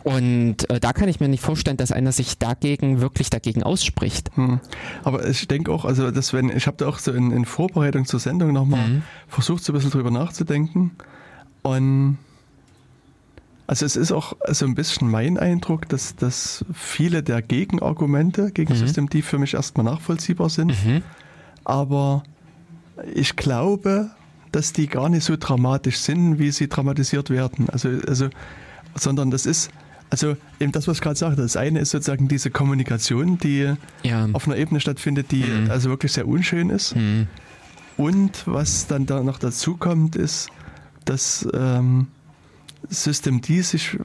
Und 0.04 0.70
äh, 0.70 0.82
da 0.82 0.92
kann 0.92 1.08
ich 1.08 1.22
mir 1.22 1.30
nicht 1.30 1.44
vorstellen, 1.44 1.78
dass 1.78 1.94
einer 1.94 2.12
sich 2.12 2.38
dagegen 2.38 3.00
wirklich 3.00 3.30
dagegen 3.30 3.64
ausspricht. 3.64 4.32
Hm. 4.36 4.60
Aber 5.04 5.26
ich 5.28 5.48
denke 5.48 5.72
auch, 5.72 5.86
also 5.86 6.12
dass 6.12 6.34
wenn, 6.34 6.50
ich 6.50 6.68
habe 6.68 6.76
da 6.78 6.88
auch 6.88 7.00
so 7.00 7.14
in, 7.14 7.32
in, 7.32 7.46
Vorbereitung 7.46 8.06
zur 8.06 8.20
Sendung 8.20 8.52
nochmal 8.52 8.86
mhm. 8.86 9.04
versucht, 9.30 9.64
so 9.64 9.72
ein 9.72 9.76
bisschen 9.76 9.92
drüber 9.92 10.12
nachzudenken. 10.12 10.92
Und 11.62 12.18
also 13.66 13.86
es 13.86 13.96
ist 13.96 14.12
auch 14.12 14.36
so 14.50 14.66
ein 14.66 14.76
bisschen 14.76 15.10
mein 15.10 15.38
Eindruck, 15.38 15.88
dass, 15.90 16.16
dass 16.16 16.66
viele 16.74 17.24
der 17.24 17.42
Gegenargumente 17.42 18.52
gegen 18.52 18.74
mhm. 18.74 18.78
System 18.78 19.10
D 19.10 19.22
für 19.22 19.40
mich 19.40 19.54
erstmal 19.54 19.86
nachvollziehbar 19.86 20.50
sind. 20.50 20.70
Mhm. 20.86 21.02
Aber 21.64 22.24
ich 23.14 23.36
glaube, 23.36 24.12
dass 24.52 24.74
die 24.74 24.88
gar 24.88 25.10
nicht 25.10 25.24
so 25.24 25.36
dramatisch 25.38 25.98
sind, 25.98 26.40
wie 26.40 26.52
sie 26.52 26.68
dramatisiert 26.68 27.30
werden. 27.30 27.70
Also, 27.70 27.90
also 28.08 28.30
sondern 28.96 29.32
das 29.32 29.46
ist 29.46 29.72
also 30.10 30.38
eben 30.60 30.72
das, 30.72 30.88
was 30.88 30.98
ich 30.98 31.02
gerade 31.02 31.16
sagte, 31.16 31.42
das 31.42 31.58
eine 31.58 31.80
ist 31.80 31.90
sozusagen 31.90 32.28
diese 32.28 32.52
Kommunikation, 32.52 33.40
die 33.40 33.74
ja. 34.04 34.30
auf 34.34 34.46
einer 34.46 34.58
Ebene 34.58 34.80
stattfindet, 34.80 35.32
die 35.32 35.44
mhm. 35.44 35.72
also 35.72 35.90
wirklich 35.90 36.12
sehr 36.12 36.28
unschön 36.28 36.70
ist. 36.70 36.96
Mhm. 36.96 37.28
Und 37.98 38.44
was 38.46 38.86
dann 38.86 39.08
da 39.08 39.24
noch 39.24 39.40
dazu 39.40 39.76
kommt, 39.76 40.16
ist, 40.16 40.50
dass 41.06 41.48
ähm, 41.56 42.10
System 42.90 43.42
D 43.42 43.62
sich, 43.62 43.98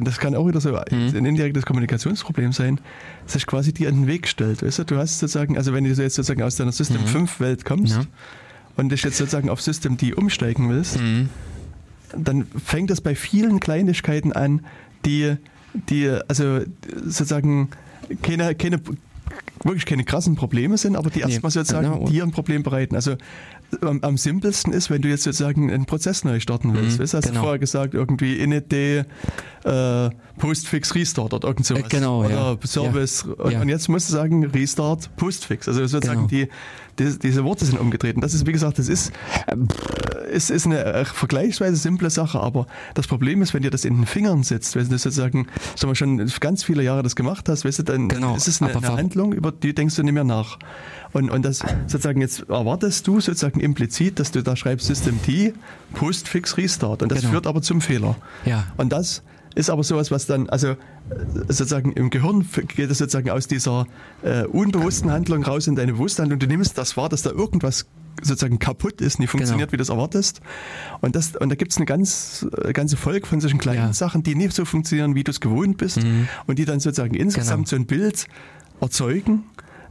das 0.00 0.18
kann 0.18 0.34
auch 0.34 0.46
wieder 0.46 0.60
so 0.60 0.70
mhm. 0.70 0.78
ein 0.90 1.24
indirektes 1.24 1.64
Kommunikationsproblem 1.66 2.52
sein, 2.52 2.80
sich 3.26 3.46
quasi 3.46 3.72
dir 3.72 3.88
an 3.88 4.02
den 4.02 4.06
Weg 4.06 4.28
stellt. 4.28 4.62
Weißt 4.62 4.78
du, 4.80 4.84
du 4.84 4.96
hast 4.96 5.18
sozusagen, 5.18 5.56
also 5.56 5.72
wenn 5.72 5.84
du 5.84 5.90
jetzt 5.90 5.98
sozusagen 6.14 6.42
aus 6.42 6.56
deiner 6.56 6.72
System 6.72 7.02
mhm. 7.02 7.06
5 7.06 7.40
Welt 7.40 7.64
kommst 7.64 7.96
ja. 7.96 8.04
und 8.76 8.90
dich 8.90 9.02
jetzt 9.02 9.18
sozusagen 9.18 9.50
auf 9.50 9.60
System 9.60 9.96
D 9.96 10.14
umsteigen 10.14 10.68
willst, 10.68 11.00
mhm. 11.00 11.28
dann 12.16 12.46
fängt 12.64 12.90
das 12.90 13.00
bei 13.00 13.14
vielen 13.14 13.60
Kleinigkeiten 13.60 14.32
an, 14.32 14.64
die, 15.04 15.36
die 15.88 16.08
also 16.28 16.60
sozusagen 17.04 17.68
keine, 18.22 18.54
keine 18.54 18.80
wirklich 19.64 19.86
keine 19.86 20.04
krassen 20.04 20.36
Probleme 20.36 20.76
sind, 20.78 20.96
aber 20.96 21.10
die 21.10 21.20
erstmal 21.20 21.50
sozusagen 21.50 21.92
genau. 21.92 22.08
dir 22.08 22.22
ein 22.22 22.30
Problem 22.30 22.62
bereiten. 22.62 22.94
Also 22.94 23.16
am, 23.80 24.00
am, 24.02 24.16
simpelsten 24.16 24.72
ist, 24.72 24.90
wenn 24.90 25.02
du 25.02 25.08
jetzt 25.08 25.24
sozusagen 25.24 25.70
einen 25.70 25.86
Prozess 25.86 26.24
neu 26.24 26.40
starten 26.40 26.74
willst. 26.74 26.98
Mhm, 26.98 27.02
weißt, 27.02 27.14
hast 27.14 27.24
genau. 27.24 27.40
du 27.40 27.40
vorher 27.40 27.58
gesagt, 27.58 27.94
irgendwie 27.94 28.36
init 28.36 28.72
äh, 28.72 30.10
Postfix 30.38 30.94
Restart 30.94 31.34
oder 31.34 31.48
irgend 31.48 31.66
sowas. 31.66 31.82
Äh, 31.82 31.88
genau, 31.88 32.24
oder 32.24 32.58
ja. 32.60 32.66
Service. 32.66 33.26
Ja. 33.26 33.44
Und, 33.44 33.52
ja. 33.52 33.60
und, 33.62 33.68
jetzt 33.68 33.88
musst 33.88 34.08
du 34.08 34.14
sagen 34.14 34.44
Restart 34.44 35.14
Postfix. 35.16 35.68
Also 35.68 35.86
sozusagen 35.86 36.28
genau. 36.28 36.46
die, 36.46 36.48
die, 36.98 37.18
diese 37.18 37.44
Worte 37.44 37.64
sind 37.64 37.78
umgetreten. 37.78 38.20
Das 38.20 38.34
ist, 38.34 38.46
wie 38.46 38.52
gesagt, 38.52 38.78
das 38.78 38.88
ist, 38.88 39.12
äh, 39.46 39.56
ist, 40.30 40.50
ist 40.50 40.66
eine 40.66 40.84
äh, 40.84 41.04
vergleichsweise 41.04 41.76
simple 41.76 42.10
Sache, 42.10 42.40
aber 42.40 42.66
das 42.94 43.06
Problem 43.06 43.42
ist, 43.42 43.54
wenn 43.54 43.62
dir 43.62 43.70
das 43.70 43.84
in 43.84 43.96
den 43.96 44.06
Fingern 44.06 44.42
sitzt, 44.42 44.76
wenn 44.76 44.88
du 44.88 44.98
sozusagen 44.98 45.46
sagen 45.74 45.90
wir, 45.90 45.94
schon 45.94 46.30
ganz 46.40 46.64
viele 46.64 46.82
Jahre 46.82 47.02
das 47.02 47.16
gemacht 47.16 47.48
hast, 47.48 47.64
weißt 47.64 47.80
du, 47.80 47.82
dann 47.84 48.08
genau. 48.08 48.36
ist 48.36 48.48
es 48.48 48.60
eine, 48.62 48.74
eine 48.74 48.88
Handlung, 48.88 49.32
über 49.32 49.52
die 49.52 49.74
denkst 49.74 49.96
du 49.96 50.02
nicht 50.02 50.14
mehr 50.14 50.24
nach. 50.24 50.58
Und, 51.12 51.30
und 51.30 51.44
das 51.44 51.60
sozusagen 51.86 52.20
jetzt 52.20 52.48
erwartest 52.48 53.06
du 53.06 53.20
sozusagen 53.20 53.60
implizit, 53.60 54.18
dass 54.18 54.32
du 54.32 54.42
da 54.42 54.56
schreibst 54.56 54.86
System 54.86 55.22
T, 55.22 55.54
Postfix 55.94 56.56
Restart. 56.56 57.02
Und 57.02 57.10
das 57.10 57.20
genau. 57.20 57.32
führt 57.32 57.46
aber 57.46 57.62
zum 57.62 57.80
Fehler. 57.80 58.16
Ja. 58.44 58.66
Und 58.76 58.92
das 58.92 59.22
ist 59.56 59.70
aber 59.70 59.82
sowas, 59.82 60.10
was 60.10 60.26
dann, 60.26 60.48
also 60.48 60.76
sozusagen 61.48 61.92
im 61.92 62.10
Gehirn 62.10 62.46
geht 62.76 62.90
es 62.90 62.98
sozusagen 62.98 63.30
aus 63.30 63.48
dieser 63.48 63.86
äh, 64.22 64.44
unbewussten 64.44 65.10
Handlung 65.10 65.42
raus 65.42 65.66
in 65.66 65.74
deine 65.74 65.94
bewusste 65.94 66.22
Handlung. 66.22 66.38
Du 66.38 66.46
nimmst 66.46 66.76
das 66.78 66.96
wahr, 66.96 67.08
dass 67.08 67.22
da 67.22 67.30
irgendwas 67.30 67.86
sozusagen 68.22 68.58
kaputt 68.58 69.00
ist, 69.00 69.18
nicht 69.18 69.30
funktioniert, 69.30 69.70
genau. 69.70 69.72
wie 69.72 69.76
du 69.78 69.82
es 69.82 69.88
erwartest. 69.88 70.40
Und, 71.00 71.16
das, 71.16 71.36
und 71.36 71.48
da 71.48 71.54
gibt 71.54 71.72
es 71.72 71.78
eine 71.78 71.86
ganz, 71.86 72.46
ganze 72.72 72.96
Folge 72.96 73.26
von 73.26 73.40
solchen 73.40 73.58
kleinen 73.58 73.78
ja. 73.78 73.92
Sachen, 73.92 74.22
die 74.22 74.34
nicht 74.34 74.52
so 74.52 74.64
funktionieren, 74.64 75.14
wie 75.14 75.24
du 75.24 75.30
es 75.30 75.40
gewohnt 75.40 75.78
bist 75.78 76.02
mhm. 76.02 76.28
und 76.46 76.58
die 76.58 76.66
dann 76.66 76.78
sozusagen 76.78 77.14
insgesamt 77.14 77.68
genau. 77.68 77.70
so 77.70 77.76
ein 77.76 77.86
Bild 77.86 78.26
erzeugen 78.80 79.44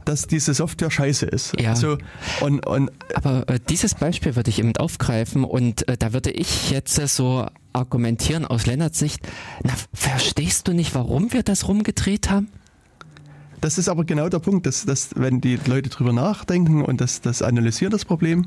dass 0.06 0.26
diese 0.26 0.54
Software 0.54 0.90
scheiße 0.90 1.26
ist. 1.26 1.60
Ja. 1.60 1.70
Also, 1.70 1.98
und, 2.40 2.64
und, 2.66 2.90
Aber 3.14 3.46
äh, 3.48 3.58
dieses 3.68 3.94
Beispiel 3.94 4.36
würde 4.36 4.48
ich 4.48 4.58
eben 4.58 4.74
aufgreifen 4.76 5.44
und 5.44 5.86
äh, 5.88 5.96
da 5.98 6.12
würde 6.12 6.30
ich 6.30 6.70
jetzt 6.70 6.98
äh, 6.98 7.06
so 7.06 7.46
argumentieren 7.74 8.46
aus 8.46 8.64
Lennarts 8.66 8.98
Sicht, 8.98 9.28
na, 9.62 9.74
verstehst 9.92 10.66
du 10.68 10.72
nicht, 10.72 10.94
warum 10.94 11.32
wir 11.32 11.42
das 11.42 11.68
rumgedreht 11.68 12.30
haben? 12.30 12.48
Das 13.60 13.78
ist 13.78 13.88
aber 13.88 14.04
genau 14.04 14.28
der 14.28 14.38
Punkt, 14.38 14.66
dass, 14.66 14.86
dass 14.86 15.10
wenn 15.16 15.40
die 15.40 15.58
Leute 15.66 15.90
drüber 15.90 16.12
nachdenken 16.12 16.82
und 16.82 17.00
das, 17.00 17.20
das 17.20 17.42
analysieren, 17.42 17.90
das 17.90 18.04
Problem, 18.04 18.46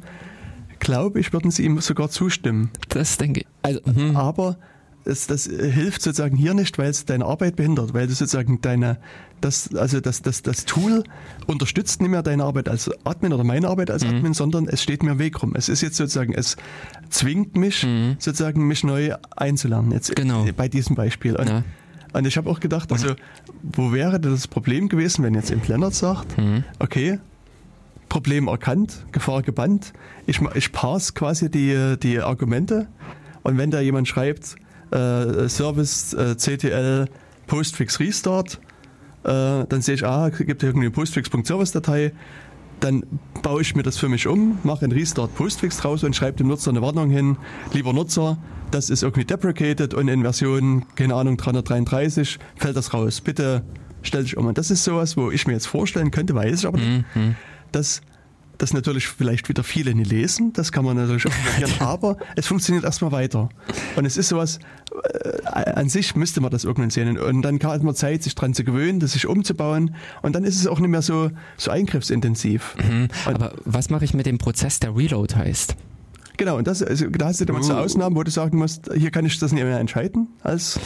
glaube 0.79 1.19
ich, 1.19 1.33
würden 1.33 1.51
sie 1.51 1.65
ihm 1.65 1.79
sogar 1.81 2.09
zustimmen. 2.09 2.71
Das 2.89 3.17
denke 3.17 3.41
ich. 3.41 3.47
Also, 3.61 3.81
hm. 3.85 4.15
Aber 4.15 4.57
das, 5.05 5.27
das 5.27 5.45
hilft 5.45 6.01
sozusagen 6.01 6.35
hier 6.35 6.53
nicht, 6.53 6.77
weil 6.77 6.89
es 6.89 7.05
deine 7.05 7.25
Arbeit 7.25 7.55
behindert, 7.55 7.93
weil 7.93 8.07
du 8.07 8.13
sozusagen 8.13 8.61
deine, 8.61 8.97
das, 9.41 9.73
also 9.75 10.01
das, 10.01 10.21
das, 10.21 10.41
das 10.41 10.65
Tool 10.65 11.03
unterstützt 11.47 12.01
nicht 12.01 12.11
mehr 12.11 12.21
deine 12.21 12.43
Arbeit 12.43 12.69
als 12.69 12.91
Admin 13.05 13.33
oder 13.33 13.43
meine 13.43 13.69
Arbeit 13.69 13.91
als 13.91 14.03
mhm. 14.03 14.17
Admin, 14.17 14.33
sondern 14.33 14.67
es 14.67 14.83
steht 14.83 15.03
mir 15.03 15.11
im 15.11 15.19
Weg 15.19 15.41
rum. 15.41 15.53
Es 15.55 15.69
ist 15.69 15.81
jetzt 15.81 15.95
sozusagen, 15.95 16.33
es 16.33 16.57
zwingt 17.09 17.55
mich 17.55 17.85
mhm. 17.85 18.17
sozusagen, 18.19 18.67
mich 18.67 18.83
neu 18.83 19.13
einzulernen. 19.35 19.91
Jetzt 19.91 20.15
genau. 20.15 20.45
bei 20.55 20.67
diesem 20.67 20.95
Beispiel. 20.95 21.35
Und, 21.35 21.47
ja. 21.47 21.63
und 22.13 22.27
ich 22.27 22.37
habe 22.37 22.49
auch 22.49 22.59
gedacht, 22.59 22.91
also, 22.91 23.15
wo 23.63 23.91
wäre 23.93 24.19
das 24.19 24.47
Problem 24.47 24.89
gewesen, 24.89 25.23
wenn 25.23 25.33
jetzt 25.33 25.49
im 25.49 25.61
Leonard 25.65 25.95
sagt, 25.95 26.37
mhm. 26.37 26.63
okay, 26.79 27.19
Problem 28.09 28.47
erkannt, 28.47 29.05
Gefahr 29.11 29.43
gebannt, 29.43 29.93
ich, 30.25 30.41
ich 30.55 30.71
parse 30.71 31.13
quasi 31.13 31.49
die, 31.49 31.95
die 32.01 32.19
Argumente 32.19 32.87
und 33.43 33.57
wenn 33.57 33.71
da 33.71 33.79
jemand 33.79 34.07
schreibt, 34.07 34.55
äh, 34.91 35.47
Service 35.49 36.13
äh, 36.13 36.35
CTL 36.35 37.07
Postfix 37.47 37.99
Restart. 37.99 38.59
Äh, 39.23 39.65
dann 39.67 39.81
sehe 39.81 39.95
ich, 39.95 40.05
ah, 40.05 40.29
gibt 40.29 40.63
irgendwie 40.63 40.85
eine 40.85 40.91
Postfix.service-Datei. 40.91 42.13
Dann 42.79 43.03
baue 43.41 43.61
ich 43.61 43.75
mir 43.75 43.83
das 43.83 43.97
für 43.97 44.07
mich 44.07 44.27
um, 44.27 44.59
mache 44.63 44.85
einen 44.85 44.93
Restart 44.93 45.35
Postfix 45.35 45.77
draus 45.77 46.03
und 46.03 46.15
schreibe 46.15 46.37
dem 46.37 46.47
Nutzer 46.47 46.71
eine 46.71 46.81
Warnung 46.81 47.09
hin. 47.09 47.35
Lieber 47.73 47.91
Nutzer, 47.91 48.37
das 48.71 48.89
ist 48.89 49.03
irgendwie 49.03 49.25
deprecated 49.25 49.93
und 49.93 50.07
in 50.07 50.21
Version, 50.21 50.85
keine 50.95 51.15
Ahnung, 51.15 51.35
333 51.35 52.39
fällt 52.55 52.77
das 52.77 52.93
raus. 52.93 53.19
Bitte 53.19 53.63
stell 54.01 54.23
dich 54.23 54.37
um. 54.37 54.45
Und 54.45 54.57
das 54.57 54.71
ist 54.71 54.85
sowas, 54.85 55.17
wo 55.17 55.29
ich 55.31 55.45
mir 55.47 55.53
jetzt 55.53 55.67
vorstellen 55.67 56.11
könnte, 56.11 56.33
weiß 56.35 56.59
ich 56.59 56.67
aber 56.67 56.77
nicht, 56.77 57.03
mhm. 57.15 57.35
dass 57.73 58.01
das 58.59 58.73
natürlich 58.73 59.07
vielleicht 59.07 59.49
wieder 59.49 59.63
viele 59.63 59.95
nicht 59.95 60.11
lesen, 60.11 60.53
das 60.53 60.71
kann 60.71 60.85
man 60.85 60.97
natürlich 60.97 61.25
auch 61.25 61.31
ignorieren, 61.57 61.81
aber 61.81 62.17
es 62.35 62.45
funktioniert 62.45 62.83
erstmal 62.85 63.11
weiter. 63.11 63.49
Und 63.95 64.05
es 64.05 64.17
ist 64.17 64.29
sowas, 64.29 64.59
äh, 65.03 65.71
an 65.71 65.89
sich 65.89 66.15
müsste 66.15 66.41
man 66.41 66.51
das 66.51 66.65
irgendwann 66.65 66.89
sehen. 66.89 67.17
Und 67.17 67.41
dann 67.41 67.59
hat 67.63 67.83
man 67.83 67.95
Zeit, 67.95 68.21
sich 68.21 68.35
dran 68.35 68.53
zu 68.53 68.63
gewöhnen, 68.63 68.99
das 68.99 69.13
sich 69.13 69.27
umzubauen. 69.27 69.95
Und 70.21 70.35
dann 70.35 70.43
ist 70.43 70.59
es 70.59 70.67
auch 70.67 70.79
nicht 70.79 70.89
mehr 70.89 71.01
so, 71.01 71.31
so 71.57 71.71
eingriffsintensiv. 71.71 72.75
Mhm. 72.77 73.07
Aber 73.25 73.53
was 73.65 73.89
mache 73.89 74.05
ich 74.05 74.13
mit 74.13 74.25
dem 74.25 74.37
Prozess, 74.37 74.79
der 74.79 74.95
Reload 74.95 75.35
heißt? 75.35 75.75
Genau, 76.37 76.57
und 76.57 76.67
das, 76.67 76.81
also, 76.81 77.09
da 77.09 77.25
hast 77.25 77.41
du 77.41 77.45
dann 77.45 77.61
so 77.63 77.73
uh. 77.73 77.77
Ausnahmen, 77.77 78.15
wo 78.15 78.23
du 78.23 78.31
sagen 78.31 78.57
musst, 78.57 78.89
hier 78.95 79.11
kann 79.11 79.25
ich 79.25 79.37
das 79.39 79.51
nicht 79.51 79.63
mehr 79.63 79.79
entscheiden 79.79 80.29
als, 80.41 80.79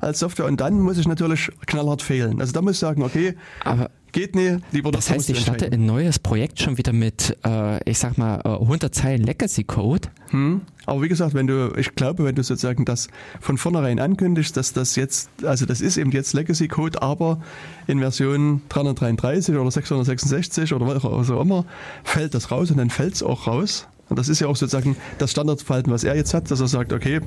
als 0.00 0.18
Software. 0.18 0.46
Und 0.46 0.60
dann 0.60 0.80
muss 0.80 0.98
ich 0.98 1.06
natürlich 1.06 1.50
knallhart 1.66 2.02
fehlen. 2.02 2.40
Also 2.40 2.52
da 2.52 2.62
muss 2.62 2.72
ich 2.72 2.78
sagen, 2.78 3.02
okay, 3.02 3.36
aber 3.62 3.90
geht 4.16 4.34
nicht, 4.34 4.60
lieber 4.72 4.90
das. 4.90 5.10
Heißt, 5.10 5.28
ich 5.28 5.40
starte 5.40 5.70
ein 5.70 5.84
neues 5.84 6.18
Projekt 6.18 6.62
schon 6.62 6.78
wieder 6.78 6.94
mit, 6.94 7.36
äh, 7.44 7.88
ich 7.88 7.98
sag 7.98 8.16
mal, 8.16 8.40
100 8.40 8.84
äh, 8.84 8.90
Zeilen 8.90 9.22
Legacy 9.22 9.64
Code. 9.64 10.08
Hm. 10.30 10.62
Aber 10.86 11.02
wie 11.02 11.08
gesagt, 11.08 11.34
wenn 11.34 11.46
du, 11.46 11.74
ich 11.76 11.94
glaube, 11.94 12.24
wenn 12.24 12.34
du 12.34 12.42
sozusagen 12.42 12.86
das 12.86 13.08
von 13.40 13.58
vornherein 13.58 14.00
ankündigst, 14.00 14.56
dass 14.56 14.72
das 14.72 14.96
jetzt, 14.96 15.28
also 15.44 15.66
das 15.66 15.82
ist 15.82 15.98
eben 15.98 16.12
jetzt 16.12 16.32
Legacy 16.32 16.66
Code, 16.66 17.02
aber 17.02 17.42
in 17.86 17.98
Version 17.98 18.62
333 18.70 19.54
oder 19.54 19.70
666 19.70 20.72
oder 20.72 20.86
was 20.86 21.30
auch 21.30 21.40
immer, 21.40 21.66
fällt 22.02 22.34
das 22.34 22.50
raus 22.50 22.70
und 22.70 22.78
dann 22.78 22.88
fällt 22.88 23.14
es 23.14 23.22
auch 23.22 23.46
raus. 23.46 23.86
Und 24.08 24.18
das 24.18 24.30
ist 24.30 24.40
ja 24.40 24.46
auch 24.46 24.56
sozusagen 24.56 24.96
das 25.18 25.32
Standardverhalten, 25.32 25.92
was 25.92 26.04
er 26.04 26.16
jetzt 26.16 26.32
hat, 26.32 26.50
dass 26.50 26.60
er 26.60 26.68
sagt, 26.68 26.94
okay, 26.94 27.20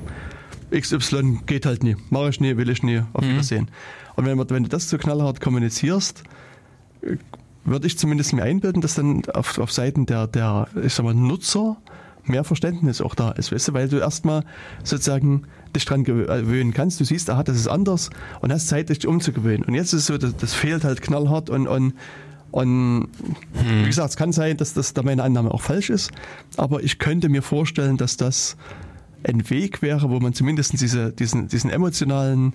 XY 0.72 1.40
geht 1.46 1.66
halt 1.66 1.84
nie, 1.84 1.96
mache 2.08 2.30
ich 2.30 2.40
nie, 2.40 2.56
will 2.56 2.68
ich 2.68 2.82
nie, 2.82 3.02
auf 3.12 3.24
mhm. 3.24 3.30
Wiedersehen. 3.30 3.70
Und 4.16 4.26
wenn, 4.26 4.38
wenn 4.38 4.64
du 4.64 4.68
das 4.68 4.88
so 4.88 4.98
knallhart 4.98 5.40
kommunizierst, 5.40 6.24
würde 7.64 7.86
ich 7.86 7.98
zumindest 7.98 8.32
mir 8.32 8.42
einbilden, 8.42 8.80
dass 8.82 8.94
dann 8.94 9.22
auf, 9.34 9.58
auf 9.58 9.72
Seiten 9.72 10.06
der, 10.06 10.26
der, 10.26 10.68
ich 10.82 10.94
sag 10.94 11.04
mal, 11.04 11.14
Nutzer 11.14 11.76
mehr 12.24 12.44
Verständnis 12.44 13.00
auch 13.00 13.14
da 13.14 13.30
ist, 13.32 13.50
weißt 13.50 13.68
du, 13.68 13.72
weil 13.72 13.88
du 13.88 13.98
erstmal 13.98 14.44
sozusagen 14.84 15.44
dich 15.74 15.84
dran 15.84 16.04
gewöhnen 16.04 16.72
kannst. 16.72 17.00
Du 17.00 17.04
siehst, 17.04 17.30
aha, 17.30 17.42
das 17.42 17.56
ist 17.56 17.68
anders 17.68 18.10
und 18.40 18.52
hast 18.52 18.68
Zeit, 18.68 18.88
dich 18.88 19.06
umzugewöhnen. 19.06 19.64
Und 19.64 19.74
jetzt 19.74 19.92
ist 19.92 20.00
es 20.00 20.06
so, 20.06 20.18
das, 20.18 20.36
das 20.36 20.54
fehlt 20.54 20.84
halt 20.84 21.00
knallhart 21.00 21.50
und, 21.50 21.66
und 21.66 21.94
Und 22.50 23.08
hm. 23.54 23.82
wie 23.82 23.86
gesagt, 23.86 24.10
es 24.10 24.16
kann 24.16 24.32
sein, 24.32 24.56
dass 24.56 24.74
das 24.74 24.92
da 24.92 25.02
meine 25.02 25.22
Annahme 25.22 25.52
auch 25.52 25.62
falsch 25.62 25.90
ist, 25.90 26.10
aber 26.56 26.82
ich 26.82 26.98
könnte 26.98 27.28
mir 27.28 27.42
vorstellen, 27.42 27.96
dass 27.96 28.16
das 28.16 28.56
ein 29.22 29.48
Weg 29.50 29.82
wäre, 29.82 30.10
wo 30.10 30.18
man 30.18 30.32
zumindest 30.32 30.80
diese, 30.80 31.12
diesen, 31.12 31.48
diesen 31.48 31.70
emotionalen 31.70 32.54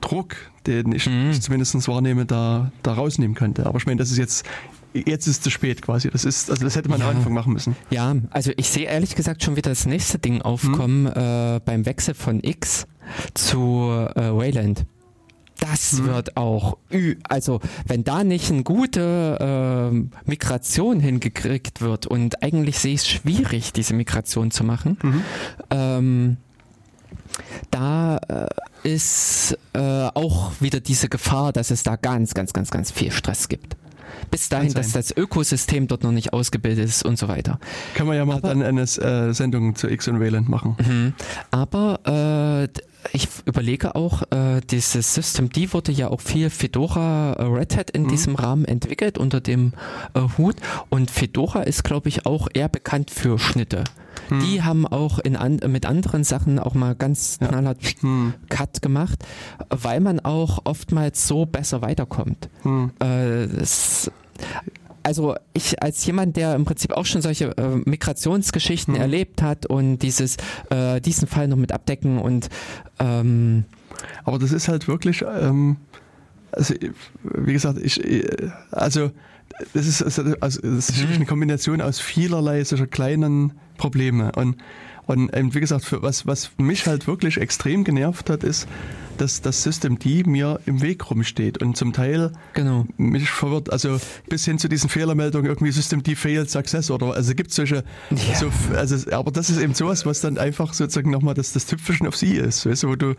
Druck, 0.00 0.36
den 0.66 0.92
ich, 0.92 1.06
mhm. 1.06 1.30
ich 1.30 1.40
zumindest 1.40 1.88
wahrnehme, 1.88 2.26
da, 2.26 2.72
da 2.82 2.94
rausnehmen 2.94 3.34
könnte. 3.34 3.66
Aber 3.66 3.78
ich 3.78 3.86
meine, 3.86 3.98
das 3.98 4.10
ist 4.10 4.18
jetzt 4.18 4.44
jetzt 4.94 5.26
ist 5.26 5.36
es 5.36 5.40
zu 5.42 5.50
spät 5.50 5.82
quasi. 5.82 6.10
Das 6.10 6.24
ist, 6.24 6.50
also 6.50 6.64
das 6.64 6.76
hätte 6.76 6.88
man 6.88 7.00
ja. 7.00 7.10
am 7.10 7.16
Anfang 7.16 7.32
machen 7.32 7.52
müssen. 7.52 7.76
Ja, 7.90 8.14
also 8.30 8.52
ich 8.56 8.68
sehe 8.68 8.86
ehrlich 8.86 9.14
gesagt 9.14 9.42
schon 9.42 9.56
wieder 9.56 9.70
das 9.70 9.86
nächste 9.86 10.18
Ding 10.18 10.42
aufkommen 10.42 11.12
hm. 11.12 11.56
äh, 11.56 11.60
beim 11.64 11.86
Wechsel 11.86 12.14
von 12.14 12.40
X 12.42 12.86
zu 13.34 13.90
äh, 14.14 14.30
Wayland. 14.30 14.86
Das 15.60 15.92
hm. 15.92 16.06
wird 16.06 16.36
auch, 16.36 16.78
also 17.28 17.60
wenn 17.86 18.04
da 18.04 18.24
nicht 18.24 18.50
eine 18.50 18.64
gute 18.64 19.92
äh, 19.92 20.28
Migration 20.28 21.00
hingekriegt 21.00 21.80
wird 21.80 22.06
und 22.06 22.42
eigentlich 22.42 22.78
sehe 22.78 22.94
ich 22.94 23.02
es 23.02 23.08
schwierig, 23.08 23.72
diese 23.72 23.94
Migration 23.94 24.50
zu 24.50 24.64
machen, 24.64 24.98
mhm. 25.02 25.22
ähm, 25.70 26.36
da 27.70 28.18
äh, 28.28 28.88
ist 28.88 29.56
äh, 29.72 29.78
auch 30.14 30.52
wieder 30.60 30.80
diese 30.80 31.08
Gefahr, 31.08 31.52
dass 31.52 31.70
es 31.70 31.82
da 31.82 31.96
ganz, 31.96 32.34
ganz, 32.34 32.52
ganz, 32.52 32.70
ganz 32.70 32.90
viel 32.90 33.10
Stress 33.10 33.48
gibt 33.48 33.76
bis 34.30 34.48
dahin, 34.48 34.72
dass 34.72 34.92
das 34.92 35.16
Ökosystem 35.16 35.86
dort 35.86 36.02
noch 36.02 36.12
nicht 36.12 36.32
ausgebildet 36.32 36.84
ist 36.84 37.04
und 37.04 37.18
so 37.18 37.28
weiter. 37.28 37.58
Kann 37.94 38.06
man 38.06 38.16
ja 38.16 38.24
mal 38.24 38.38
Aber, 38.38 38.48
dann 38.48 38.62
eine 38.62 38.82
äh, 38.82 39.32
Sendung 39.32 39.74
zu 39.76 39.88
X 39.88 40.08
und 40.08 40.20
Wayland 40.20 40.48
machen. 40.48 40.76
Mhm. 40.78 41.14
Aber 41.50 42.00
äh, 42.06 42.80
ich 43.12 43.28
überlege 43.44 43.94
auch, 43.94 44.22
äh, 44.30 44.60
dieses 44.70 45.14
System 45.14 45.50
D 45.50 45.72
wurde 45.72 45.92
ja 45.92 46.08
auch 46.08 46.20
viel 46.20 46.50
Fedora 46.50 47.34
äh, 47.34 47.42
Red 47.44 47.76
Hat 47.76 47.90
in 47.90 48.04
mhm. 48.04 48.08
diesem 48.08 48.34
Rahmen 48.34 48.64
entwickelt 48.64 49.18
unter 49.18 49.40
dem 49.40 49.72
äh, 50.14 50.20
Hut 50.38 50.56
und 50.88 51.10
Fedora 51.10 51.62
ist, 51.62 51.84
glaube 51.84 52.08
ich, 52.08 52.26
auch 52.26 52.48
eher 52.52 52.68
bekannt 52.68 53.10
für 53.10 53.38
Schnitte. 53.38 53.84
Mhm. 54.30 54.40
Die 54.40 54.62
haben 54.62 54.86
auch 54.86 55.18
in 55.18 55.36
an, 55.36 55.60
mit 55.68 55.86
anderen 55.86 56.24
Sachen 56.24 56.58
auch 56.58 56.74
mal 56.74 56.94
ganz 56.94 57.38
ja. 57.40 57.48
knallhart 57.48 57.78
mhm. 58.02 58.34
Cut 58.48 58.82
gemacht, 58.82 59.24
weil 59.70 60.00
man 60.00 60.20
auch 60.20 60.60
oftmals 60.64 61.26
so 61.26 61.46
besser 61.46 61.82
weiterkommt. 61.82 62.48
Mhm. 62.64 62.90
Äh, 63.00 63.46
das, 63.46 64.10
also 65.02 65.36
ich 65.52 65.82
als 65.82 66.04
jemand, 66.06 66.36
der 66.36 66.54
im 66.54 66.64
Prinzip 66.64 66.92
auch 66.92 67.06
schon 67.06 67.22
solche 67.22 67.56
äh, 67.56 67.76
Migrationsgeschichten 67.84 68.94
mhm. 68.94 69.00
erlebt 69.00 69.42
hat 69.42 69.66
und 69.66 69.98
dieses 69.98 70.36
äh, 70.70 71.00
diesen 71.00 71.28
Fall 71.28 71.48
noch 71.48 71.58
mit 71.58 71.72
abdecken 71.72 72.18
und 72.18 72.48
ähm, 72.98 73.64
aber 74.24 74.38
das 74.38 74.52
ist 74.52 74.68
halt 74.68 74.88
wirklich 74.88 75.22
ähm, 75.22 75.76
also 76.52 76.74
wie 77.22 77.52
gesagt 77.52 77.78
ich 77.82 78.00
also 78.70 79.10
das 79.72 79.86
ist 79.86 80.02
also, 80.02 80.34
also 80.40 80.60
das 80.62 80.90
ist 80.90 81.06
mhm. 81.06 81.14
eine 81.14 81.26
Kombination 81.26 81.80
aus 81.80 82.00
vielerlei 82.00 82.62
solcher 82.64 82.86
kleinen 82.86 83.52
Probleme 83.76 84.32
und 84.36 84.56
und 85.06 85.54
wie 85.54 85.60
gesagt, 85.60 85.84
für 85.84 86.00
was, 86.00 86.26
was 86.26 86.52
mich 86.56 86.86
halt 86.86 87.06
wirklich 87.06 87.36
extrem 87.36 87.84
genervt 87.84 88.30
hat, 88.30 88.42
ist, 88.42 88.66
dass 89.18 89.40
das 89.40 89.62
System 89.62 89.98
D 89.98 90.24
mir 90.24 90.60
im 90.66 90.82
Weg 90.82 91.10
rumsteht 91.10 91.62
und 91.62 91.76
zum 91.76 91.92
Teil 91.92 92.32
genau. 92.52 92.86
mich 92.96 93.30
verwirrt, 93.30 93.72
also 93.72 93.98
bis 94.28 94.44
hin 94.44 94.58
zu 94.58 94.68
diesen 94.68 94.90
Fehlermeldungen 94.90 95.46
irgendwie 95.46 95.72
System 95.72 96.02
D 96.02 96.14
failed 96.14 96.50
success 96.50 96.90
oder 96.90 97.14
also 97.14 97.34
gibt 97.34 97.50
es 97.50 97.56
solche, 97.56 97.84
ja. 98.10 98.34
so, 98.34 98.50
also, 98.76 99.10
aber 99.12 99.30
das 99.30 99.50
ist 99.50 99.60
eben 99.60 99.74
sowas, 99.74 100.06
was 100.06 100.20
dann 100.20 100.38
einfach 100.38 100.74
sozusagen 100.74 101.10
nochmal 101.10 101.34
das, 101.34 101.52
das 101.52 101.66
Tüpfelchen 101.66 102.06
auf 102.06 102.16
sie 102.16 102.36
ist, 102.36 102.66
weißt 102.66 102.84
du, 102.84 102.88
wo 102.88 102.96
du 102.96 103.14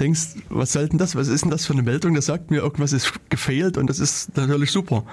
denkst, 0.00 0.36
was 0.48 0.72
soll 0.72 0.88
denn 0.88 0.98
das, 0.98 1.16
was 1.16 1.28
ist 1.28 1.42
denn 1.44 1.50
das 1.50 1.66
für 1.66 1.72
eine 1.72 1.82
Meldung, 1.82 2.14
das 2.14 2.26
sagt 2.26 2.50
mir 2.50 2.58
irgendwas 2.58 2.92
ist 2.92 3.12
gefailt 3.30 3.76
und 3.78 3.88
das 3.88 3.98
ist 3.98 4.36
natürlich 4.36 4.70
super. 4.70 5.04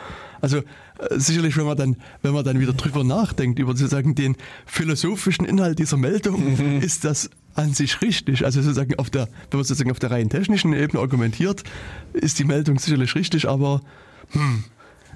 Also 0.42 0.58
äh, 0.58 0.64
sicherlich, 1.18 1.58
wenn 1.58 1.66
man 1.66 1.78
dann, 1.78 1.96
wenn 2.22 2.34
man 2.34 2.44
dann 2.44 2.60
wieder 2.60 2.74
drüber 2.74 3.04
nachdenkt, 3.04 3.60
über 3.60 3.76
sozusagen 3.76 4.16
den 4.16 4.36
philosophischen 4.66 5.46
Inhalt 5.46 5.80
dieser 5.80 5.98
Meldung, 5.98 6.58
mhm. 6.58 6.82
ist 6.82 7.06
das 7.06 7.30
an 7.56 7.74
sich 7.74 8.02
richtig. 8.02 8.46
Also 8.46 8.62
sozusagen 8.62 8.98
auf 9.00 9.10
der, 9.10 9.28
wenn 9.50 9.60
man 9.60 9.64
sozusagen 9.64 9.92
auf 9.92 10.00
der 10.00 10.12
rein 10.12 10.30
technischen 10.30 10.74
Ebene 10.74 11.02
argumentiert, 11.02 11.64
ist 12.14 12.40
die 12.40 12.46
Meldung 12.46 12.80
sicherlich 12.80 13.16
richtig, 13.16 13.48
aber 13.48 13.82
hm. 14.32 14.64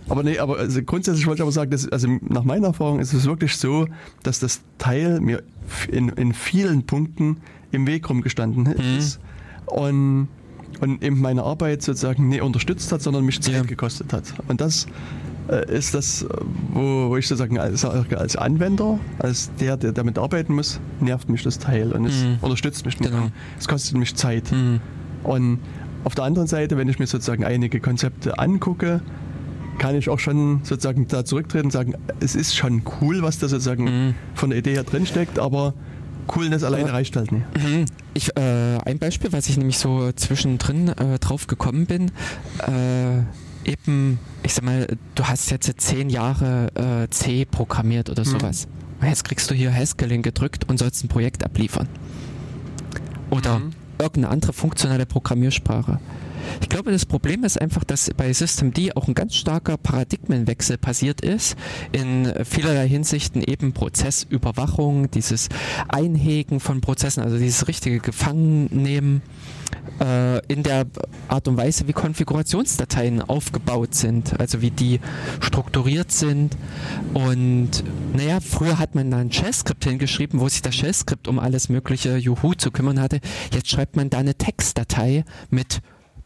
Aber 0.10 0.24
nee, 0.24 0.38
aber 0.38 0.58
also 0.58 0.84
grundsätzlich 0.84 1.28
wollte 1.28 1.40
ich 1.40 1.44
aber 1.44 1.52
sagen, 1.52 1.72
dass, 1.72 1.88
also 1.88 2.08
nach 2.22 2.44
meiner 2.44 2.68
Erfahrung 2.68 3.00
ist 3.00 3.14
es 3.14 3.26
wirklich 3.26 3.56
so, 3.56 3.88
dass 4.24 4.40
das 4.40 4.62
Teil 4.78 5.22
mir 5.22 5.44
in, 5.90 6.10
in 6.10 6.34
vielen 6.34 6.86
Punkten 6.86 7.38
im 7.72 7.88
Weg 7.88 8.10
rumgestanden 8.10 8.64
mhm. 8.64 8.98
ist 8.98 9.20
und, 9.66 10.28
und 10.82 11.04
eben 11.04 11.22
meine 11.22 11.44
Arbeit 11.44 11.84
sozusagen 11.84 12.28
nicht 12.28 12.42
unterstützt 12.42 12.92
hat, 12.92 13.02
sondern 13.02 13.24
mich 13.26 13.42
Zeit 13.42 13.54
ja. 13.54 13.62
gekostet 13.64 14.12
hat. 14.12 14.26
Und 14.48 14.60
das 14.60 14.88
ist 15.48 15.94
das, 15.94 16.26
wo, 16.74 17.10
wo 17.10 17.18
ich 17.18 17.28
sozusagen 17.28 17.60
als, 17.60 17.84
als 17.86 18.36
Anwender, 18.36 19.00
als 19.20 19.52
der, 19.60 19.78
der 19.78 19.92
damit 19.92 20.18
arbeiten 20.18 20.56
muss, 20.56 20.80
nervt 21.02 21.30
mich 21.30 21.44
das 21.44 21.60
Teil 21.60 21.92
und 21.92 22.06
es 22.06 22.24
mhm. 22.24 22.38
unterstützt 22.42 22.86
mich 22.86 23.00
nicht. 23.00 23.12
Genau. 23.12 23.30
Es 23.60 23.68
kostet 23.68 23.98
mich 23.98 24.16
Zeit. 24.16 24.52
Mhm. 24.52 24.80
Und 25.24 25.60
auf 26.04 26.16
der 26.16 26.26
anderen 26.26 26.48
Seite, 26.48 26.78
wenn 26.78 26.90
ich 26.90 27.00
mir 27.00 27.08
sozusagen 27.08 27.44
einige 27.44 27.80
Konzepte 27.80 28.40
angucke, 28.40 29.02
kann 29.80 29.96
ich 29.96 30.10
auch 30.10 30.20
schon 30.20 30.62
sozusagen 30.64 31.08
da 31.08 31.26
zurücktreten 31.26 31.66
und 31.66 31.72
sagen, 31.72 31.96
es 32.20 32.36
ist 32.36 32.56
schon 32.56 32.84
cool, 33.02 33.22
was 33.22 33.40
da 33.40 33.48
sozusagen 33.48 33.84
mhm. 33.86 34.16
von 34.36 34.50
der 34.50 34.60
Idee 34.60 34.74
her 34.74 34.84
drinsteckt, 34.84 35.40
aber 35.40 35.74
Coolness 36.28 36.64
alleine 36.64 36.86
aber, 36.86 36.94
reicht 36.94 37.16
halt 37.16 37.32
nicht. 37.32 37.46
Mhm. 37.58 37.86
Ich, 38.14 38.36
äh, 38.38 38.78
ein 38.86 39.00
Beispiel, 39.00 39.34
was 39.34 39.50
ich 39.50 39.58
nämlich 39.58 39.78
so 39.78 40.12
zwischendrin 40.14 40.90
äh, 40.90 41.20
drauf 41.20 41.48
gekommen 41.48 41.86
bin, 41.86 42.12
äh, 42.60 43.24
eben, 43.66 44.20
ich 44.44 44.54
sag 44.54 44.64
mal, 44.64 44.88
du 45.16 45.24
hast 45.26 45.50
jetzt 45.52 45.74
zehn 45.82 46.10
Jahre 46.10 46.68
äh, 46.76 47.10
C 47.10 47.46
programmiert 47.46 48.10
oder 48.10 48.26
mhm. 48.26 48.30
sowas. 48.30 48.68
Jetzt 49.02 49.26
kriegst 49.26 49.50
du 49.52 49.56
hier 49.56 49.74
Haskell 49.74 50.22
gedrückt 50.22 50.70
und 50.70 50.78
sollst 50.78 51.04
ein 51.04 51.10
Projekt 51.10 51.44
abliefern. 51.44 51.88
Oder 53.30 53.60
mhm. 53.60 53.72
irgendeine 54.00 54.30
andere 54.30 54.54
funktionale 54.54 55.06
Programmiersprache. 55.06 56.00
Ich 56.62 56.70
glaube, 56.70 56.92
das 56.92 57.06
Problem 57.06 57.44
ist 57.44 57.60
einfach, 57.60 57.84
dass 57.84 58.10
bei 58.16 58.32
Systemd 58.34 58.74
auch 58.96 59.08
ein 59.08 59.14
ganz 59.14 59.36
starker 59.36 59.78
Paradigmenwechsel 59.78 60.78
passiert 60.78 61.22
ist. 61.22 61.56
In 61.92 62.34
vielerlei 62.44 62.88
Hinsichten 62.88 63.42
eben 63.42 63.74
Prozessüberwachung, 63.74 65.12
dieses 65.12 65.50
Einhegen 65.88 66.60
von 66.60 66.82
Prozessen, 66.82 67.22
also 67.22 67.38
dieses 67.38 67.68
richtige 67.68 68.00
Gefangennehmen 68.00 69.22
äh, 70.00 70.46
in 70.48 70.64
der 70.64 70.86
Art 71.28 71.48
und 71.48 71.58
Weise, 71.58 71.88
wie 71.88 71.94
Konfigurationsdateien 71.94 73.22
aufgebaut 73.22 73.96
sind, 73.96 74.40
also 74.40 74.62
wie 74.62 74.72
die 74.72 75.00
strukturiert 75.40 76.12
sind. 76.12 76.58
Und 77.14 77.84
naja, 78.16 78.40
früher 78.40 78.80
hat 78.80 78.96
man 78.96 79.12
da 79.12 79.18
ein 79.18 79.32
Shell-Skript 79.32 79.84
hingeschrieben, 79.84 80.40
wo 80.40 80.50
sich 80.50 80.62
das 80.62 80.76
Shell-Skript 80.76 81.28
um 81.28 81.40
alles 81.40 81.70
mögliche 81.70 82.18
Juhu 82.18 82.54
zu 82.54 82.72
kümmern 82.72 83.00
hatte. 83.00 83.20
Jetzt 83.54 83.70
schreibt 83.70 83.96
man 83.96 84.10
da 84.10 84.20
eine 84.20 84.36
Textdatei 84.36 85.26
mit 85.50 85.82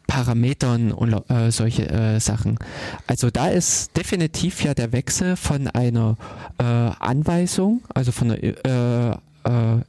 Parametern 0.08 0.92
und 0.92 1.14
äh, 1.30 1.52
solche 1.52 1.88
äh, 1.90 2.20
Sachen. 2.20 2.58
Also 3.06 3.30
da 3.30 3.50
ist 3.50 3.96
definitiv 3.96 4.64
ja 4.64 4.74
der 4.74 4.92
Wechsel 4.94 5.36
von 5.36 5.68
einer 5.68 6.18
äh, 6.58 6.64
Anweisung, 6.64 7.82
also 7.94 8.12
von 8.12 8.32
einer 8.32 8.44
äh, 8.44 9.10
äh, 9.44 9.82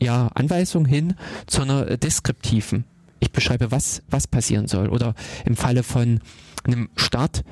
ja, 0.00 0.28
Anweisung 0.34 0.84
hin 0.84 1.14
zu 1.46 1.62
einer 1.62 1.96
deskriptiven. 1.96 2.84
Ich 3.20 3.30
beschreibe, 3.30 3.70
was, 3.70 4.02
was 4.10 4.26
passieren 4.26 4.66
soll. 4.66 4.88
Oder 4.88 5.14
im 5.44 5.56
Falle 5.56 5.82
von 5.82 6.20
einem 6.64 6.88
Start, 6.96 7.44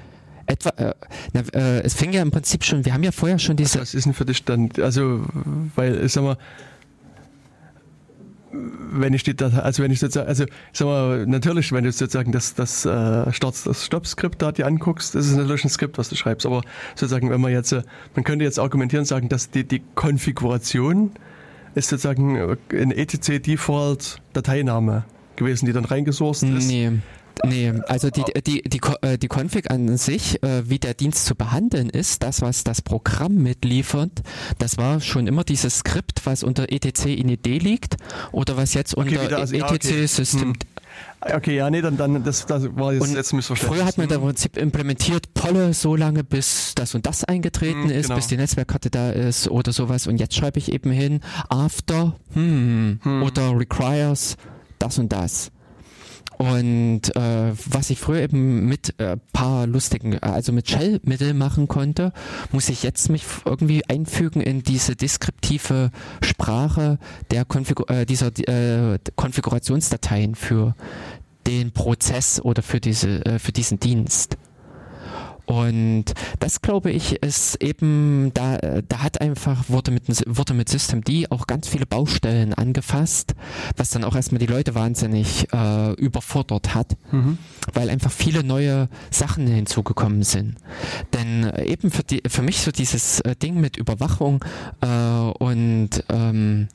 etwa, 0.46 0.70
äh, 0.70 0.94
na, 1.32 1.40
äh, 1.52 1.80
es 1.82 1.94
fing 1.94 2.12
ja 2.12 2.22
im 2.22 2.30
Prinzip 2.30 2.64
schon, 2.64 2.84
wir 2.84 2.92
haben 2.92 3.04
ja 3.04 3.12
vorher 3.12 3.38
schon 3.38 3.56
diese. 3.56 3.80
Was 3.80 3.94
ist 3.94 4.04
denn 4.04 4.14
für 4.14 4.24
dich 4.24 4.44
dann, 4.44 4.70
also, 4.82 5.24
weil, 5.76 6.08
sag 6.08 6.24
mal, 6.24 6.36
wenn 8.52 9.14
ich 9.14 9.22
die 9.22 9.36
Datei, 9.36 9.58
also 9.58 9.82
wenn 9.82 9.90
ich 9.90 10.00
sozusagen, 10.00 10.28
also 10.28 10.44
sag 10.72 10.86
mal, 10.86 11.26
natürlich, 11.26 11.72
wenn 11.72 11.84
du 11.84 11.92
sozusagen 11.92 12.32
das, 12.32 12.54
das 12.54 12.84
äh, 12.84 13.32
Start, 13.32 13.54
das 13.64 13.84
Stopp-Skript 13.84 14.42
da 14.42 14.52
dir 14.52 14.66
anguckst, 14.66 15.14
das 15.14 15.26
ist 15.26 15.36
natürlich 15.36 15.64
ein 15.64 15.70
Skript, 15.70 15.98
was 15.98 16.08
du 16.08 16.16
schreibst. 16.16 16.46
Aber 16.46 16.62
sozusagen, 16.94 17.30
wenn 17.30 17.40
man 17.40 17.52
jetzt, 17.52 17.72
äh, 17.72 17.82
man 18.14 18.24
könnte 18.24 18.44
jetzt 18.44 18.58
argumentieren 18.58 19.04
sagen, 19.04 19.28
dass 19.28 19.50
die, 19.50 19.64
die 19.64 19.82
Konfiguration 19.94 21.12
ist 21.74 21.90
sozusagen 21.90 22.56
ein 22.72 22.90
etc 22.90 23.38
Default 23.40 24.20
Dateiname 24.32 25.04
gewesen, 25.36 25.66
die 25.66 25.72
dann 25.72 25.84
reingesourced 25.84 26.48
ist. 26.56 26.68
Nee. 26.68 26.92
Nee, 27.44 27.72
also 27.86 28.10
die, 28.10 28.24
die, 28.42 28.62
die, 28.62 28.80
äh, 29.02 29.18
die 29.18 29.28
Config 29.28 29.70
an 29.70 29.96
sich, 29.96 30.42
äh, 30.42 30.68
wie 30.68 30.78
der 30.78 30.94
Dienst 30.94 31.26
zu 31.26 31.34
behandeln 31.34 31.88
ist, 31.88 32.22
das, 32.22 32.42
was 32.42 32.64
das 32.64 32.82
Programm 32.82 33.34
mitliefert, 33.36 34.22
das 34.58 34.78
war 34.78 35.00
schon 35.00 35.26
immer 35.26 35.44
dieses 35.44 35.78
Skript, 35.78 36.26
was 36.26 36.42
unter 36.42 36.70
etc 36.70 37.06
init 37.06 37.46
liegt 37.46 37.96
oder 38.32 38.56
was 38.56 38.74
jetzt 38.74 38.94
unter 38.94 39.22
okay, 39.22 39.34
also, 39.34 39.54
etc 39.54 39.58
ja, 39.58 39.70
okay. 39.70 40.06
System. 40.06 40.40
Hm. 40.40 40.54
Okay, 41.20 41.56
ja, 41.56 41.68
nee, 41.68 41.82
dann, 41.82 41.96
dann 41.96 42.24
das, 42.24 42.46
das 42.46 42.64
war 42.76 42.94
jetzt, 42.94 43.02
und 43.02 43.14
jetzt. 43.14 43.34
Früher 43.58 43.84
hat 43.84 43.98
man 43.98 44.08
da 44.08 44.16
im 44.16 44.22
Prinzip 44.22 44.56
implementiert 44.56 45.34
Polle 45.34 45.74
so 45.74 45.94
lange, 45.94 46.24
bis 46.24 46.74
das 46.74 46.94
und 46.94 47.06
das 47.06 47.24
eingetreten 47.24 47.84
hm, 47.84 47.90
ist, 47.90 48.06
genau. 48.06 48.16
bis 48.16 48.26
die 48.28 48.36
Netzwerkkarte 48.36 48.90
da 48.90 49.10
ist 49.10 49.48
oder 49.48 49.72
sowas. 49.72 50.06
Und 50.06 50.18
jetzt 50.18 50.34
schreibe 50.34 50.58
ich 50.58 50.72
eben 50.72 50.90
hin, 50.90 51.20
after 51.48 52.16
hm, 52.32 53.00
hm. 53.02 53.22
oder 53.22 53.58
requires 53.58 54.36
das 54.78 54.98
und 54.98 55.12
das. 55.12 55.52
Und 56.40 57.14
äh, 57.16 57.52
was 57.66 57.90
ich 57.90 58.00
früher 58.00 58.22
eben 58.22 58.64
mit 58.64 58.98
äh, 58.98 59.18
paar 59.34 59.66
lustigen, 59.66 60.18
also 60.20 60.52
mit 60.52 60.70
Shell-Mittel 60.70 61.34
machen 61.34 61.68
konnte, 61.68 62.14
muss 62.50 62.70
ich 62.70 62.82
jetzt 62.82 63.10
mich 63.10 63.24
irgendwie 63.44 63.84
einfügen 63.90 64.40
in 64.40 64.62
diese 64.62 64.96
deskriptive 64.96 65.90
Sprache 66.22 66.98
der 67.30 67.44
Konfigur 67.44 67.90
äh, 67.90 68.06
dieser 68.06 68.28
äh, 68.48 68.98
Konfigurationsdateien 69.16 70.34
für 70.34 70.74
den 71.46 71.72
Prozess 71.72 72.40
oder 72.40 72.62
für 72.62 72.80
diese 72.80 73.22
äh, 73.26 73.38
für 73.38 73.52
diesen 73.52 73.78
Dienst. 73.78 74.38
Und 75.50 76.04
das 76.38 76.62
glaube 76.62 76.92
ich 76.92 77.24
ist 77.24 77.60
eben, 77.60 78.30
da, 78.34 78.58
da 78.86 79.02
hat 79.02 79.20
einfach, 79.20 79.68
wurde 79.68 79.90
mit, 79.90 80.04
wurde 80.28 80.54
mit 80.54 80.68
System 80.68 81.02
D 81.02 81.26
auch 81.28 81.48
ganz 81.48 81.66
viele 81.66 81.86
Baustellen 81.86 82.54
angefasst, 82.54 83.34
was 83.76 83.90
dann 83.90 84.04
auch 84.04 84.14
erstmal 84.14 84.38
die 84.38 84.46
Leute 84.46 84.76
wahnsinnig 84.76 85.52
äh, 85.52 85.92
überfordert 85.94 86.76
hat, 86.76 86.96
mhm. 87.10 87.36
weil 87.74 87.90
einfach 87.90 88.12
viele 88.12 88.44
neue 88.44 88.88
Sachen 89.10 89.48
hinzugekommen 89.48 90.22
sind. 90.22 90.54
Denn 91.14 91.50
eben 91.66 91.90
für, 91.90 92.04
die, 92.04 92.22
für 92.28 92.42
mich 92.42 92.60
so 92.60 92.70
dieses 92.70 93.18
äh, 93.18 93.34
Ding 93.34 93.60
mit 93.60 93.76
Überwachung 93.76 94.44
äh, 94.82 94.86
und 94.86 96.04
ähm, 96.10 96.68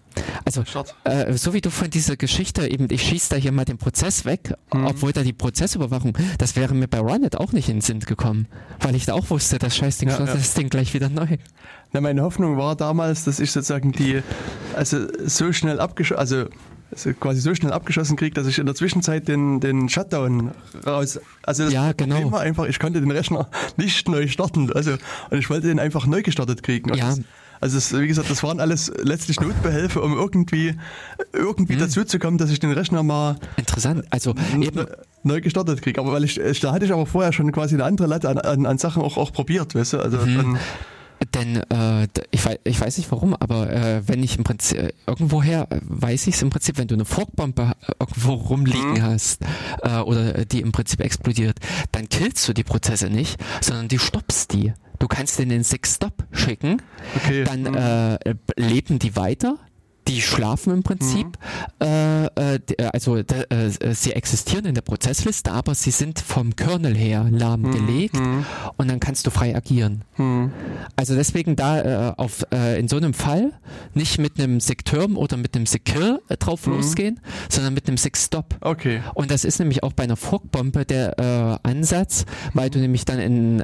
also, 0.46 0.64
äh, 1.04 1.34
so 1.34 1.54
wie 1.54 1.62
du 1.62 1.70
von 1.70 1.90
dieser 1.90 2.16
Geschichte 2.16 2.68
eben, 2.68 2.88
ich 2.90 3.02
schieße 3.02 3.30
da 3.30 3.36
hier 3.36 3.52
mal 3.52 3.66
den 3.66 3.78
Prozess 3.78 4.26
weg, 4.26 4.54
mhm. 4.74 4.86
obwohl 4.86 5.14
da 5.14 5.24
die 5.24 5.34
Prozessüberwachung, 5.34 6.18
das 6.38 6.56
wäre 6.56 6.74
mir 6.74 6.88
bei 6.88 7.00
Runet 7.00 7.38
auch 7.38 7.52
nicht 7.52 7.70
in 7.70 7.78
den 7.78 7.82
Sinn 7.82 8.00
gekommen, 8.00 8.48
weil 8.80 8.96
ich 8.96 9.06
da 9.06 9.14
auch 9.14 9.30
wusste, 9.30 9.60
das 9.60 9.76
Scheißding 9.76 10.10
ja, 10.10 10.20
ja. 10.20 10.26
das 10.26 10.54
Ding 10.54 10.70
gleich 10.70 10.94
wieder 10.94 11.10
neu. 11.10 11.38
Na, 11.94 12.02
meine 12.02 12.24
Hoffnung 12.24 12.58
war 12.58 12.76
damals, 12.76 13.24
dass 13.24 13.40
ich 13.40 13.52
sozusagen 13.52 13.92
die, 13.92 14.22
also 14.76 15.08
so 15.26 15.54
schnell 15.54 15.80
abgeschossen, 15.80 16.20
also 16.20 16.46
also 16.92 17.14
quasi 17.14 17.42
so 17.42 17.54
schnell 17.54 17.74
abgeschossen 17.74 18.16
kriege, 18.16 18.34
dass 18.34 18.48
ich 18.48 18.58
in 18.58 18.66
der 18.66 18.76
Zwischenzeit 18.76 19.28
den, 19.28 19.60
den 19.60 19.90
Shutdown 19.90 20.52
raus. 20.86 21.20
Also 21.44 21.66
das 21.66 21.74
ja, 21.74 21.92
genau. 21.92 22.16
Problem 22.16 22.32
war 22.32 22.42
einfach, 22.42 22.66
ich 22.66 22.80
konnte 22.80 23.02
den 23.02 23.12
Rechner 23.12 23.50
nicht 23.76 24.08
neu 24.08 24.28
starten. 24.28 24.72
Also 24.72 24.92
und 25.30 25.38
ich 25.38 25.50
wollte 25.50 25.68
den 25.68 25.80
einfach 25.80 26.06
neu 26.06 26.22
gestartet 26.22 26.64
kriegen. 26.64 26.94
ja. 26.94 27.08
Das, 27.10 27.22
also 27.62 27.78
es, 27.78 27.98
wie 27.98 28.08
gesagt, 28.08 28.30
das 28.30 28.44
waren 28.44 28.60
alles 28.60 28.92
letztlich 29.02 29.40
Notbehelfe, 29.40 30.02
um 30.02 30.14
irgendwie 30.14 30.76
irgendwie 31.34 31.74
hm. 31.74 31.80
dazu 31.80 32.04
zu 32.04 32.20
kommen, 32.20 32.38
dass 32.38 32.50
ich 32.50 32.60
den 32.60 32.72
Rechner 32.72 33.04
mal 33.04 33.38
interessant, 33.58 34.06
also 34.10 34.34
neu 35.24 35.42
gestartet 35.42 35.82
kriege. 35.82 36.00
Aber 36.00 36.12
weil 36.12 36.24
ich, 36.24 36.40
da 36.60 36.72
hatte 36.72 36.86
ich 36.86 36.94
aber 36.94 37.06
vorher 37.06 37.34
schon 37.34 37.52
quasi 37.52 37.76
eine 37.76 37.84
andere 37.84 38.08
Latte 38.08 38.30
an, 38.30 38.38
an, 38.38 38.66
an 38.66 38.78
Sachen 38.78 39.02
auch, 39.02 39.18
auch 39.18 39.34
probiert, 39.34 39.76
weißt 39.76 39.94
du? 39.94 40.00
Also 40.00 40.18
mhm. 40.18 40.58
Denn 41.36 41.58
äh, 41.58 42.08
ich, 42.32 42.46
weiß, 42.46 42.60
ich 42.64 42.80
weiß 42.80 42.98
nicht 42.98 43.12
warum, 43.12 43.36
aber 43.36 43.70
äh, 43.70 44.08
wenn 44.08 44.24
ich 44.24 44.38
im 44.38 44.46
Prinzip 44.46 44.78
äh, 44.78 44.94
irgendwoher 45.06 45.68
weiß 45.82 46.28
ich 46.28 46.36
es 46.36 46.42
im 46.42 46.50
Prinzip, 46.50 46.78
wenn 46.78 46.88
du 46.88 46.96
eine 46.96 47.04
Forkbombe 47.04 47.74
irgendwo 48.00 48.34
rumliegen 48.34 48.94
mhm. 48.94 49.04
hast 49.04 49.42
äh, 49.84 49.98
oder 49.98 50.46
die 50.46 50.62
im 50.62 50.72
Prinzip 50.72 51.02
explodiert, 51.02 51.58
dann 51.92 52.08
killst 52.08 52.48
du 52.48 52.54
die 52.54 52.64
Prozesse 52.64 53.10
nicht, 53.10 53.38
sondern 53.62 53.90
du 53.90 54.00
stoppst 54.00 54.54
die. 54.54 54.74
Du 54.98 55.08
kannst 55.08 55.38
den 55.40 55.52
in 55.52 55.66
Six 55.66 55.96
Stop 55.96 56.24
schicken, 56.32 56.82
okay. 57.18 57.44
dann 57.44 57.64
mhm. 57.64 57.76
äh, 57.76 58.36
leben 58.56 58.98
die 58.98 59.18
weiter, 59.18 59.58
die 60.08 60.22
schlafen 60.22 60.74
im 60.74 60.84
Prinzip. 60.84 61.28
Mhm. 61.28 61.86
Äh, 61.88 62.26
äh, 62.26 62.60
äh 62.78 62.86
also 62.94 63.18
äh, 63.18 63.24
sie 63.94 64.14
existieren 64.14 64.66
in 64.66 64.76
der 64.76 64.82
Prozessliste, 64.82 65.52
aber 65.52 65.76
sie 65.76 65.92
sind 65.92 66.20
vom 66.20 66.56
Kernel 66.56 66.96
her 66.96 67.26
lahmgelegt 67.30 68.16
mhm. 68.16 68.38
mhm. 68.38 68.46
und 68.78 68.90
dann 68.90 69.00
kannst 69.00 69.26
du 69.26 69.32
frei 69.32 69.56
agieren. 69.56 70.04
Mhm. 70.18 70.52
Also 70.96 71.16
deswegen 71.16 71.56
da 71.56 72.10
äh, 72.10 72.14
auf, 72.18 72.46
äh, 72.54 72.80
in 72.80 72.88
so 72.88 72.98
einem 72.98 73.14
Fall 73.14 73.54
nicht 73.94 74.20
mit 74.20 74.40
einem 74.40 74.60
Sekterm 74.60 75.18
oder 75.18 75.38
mit 75.38 75.56
einem 75.56 75.66
Secure 75.66 76.22
drauf 76.40 76.68
mhm. 76.68 76.74
losgehen, 76.76 77.20
sondern 77.50 77.74
mit 77.74 77.88
einem 77.88 77.98
Six-Stop. 77.98 78.58
Okay. 78.62 79.02
Und 79.14 79.32
das 79.32 79.44
ist 79.44 79.60
nämlich 79.60 79.84
auch 79.84 79.94
bei 79.94 80.04
einer 80.04 80.18
Forkbombe 80.18 80.86
der 80.86 81.60
Ansatz, 81.64 82.26
weil 82.54 82.70
du 82.70 82.80
nämlich 82.80 83.06
dann 83.06 83.20
in 83.20 83.64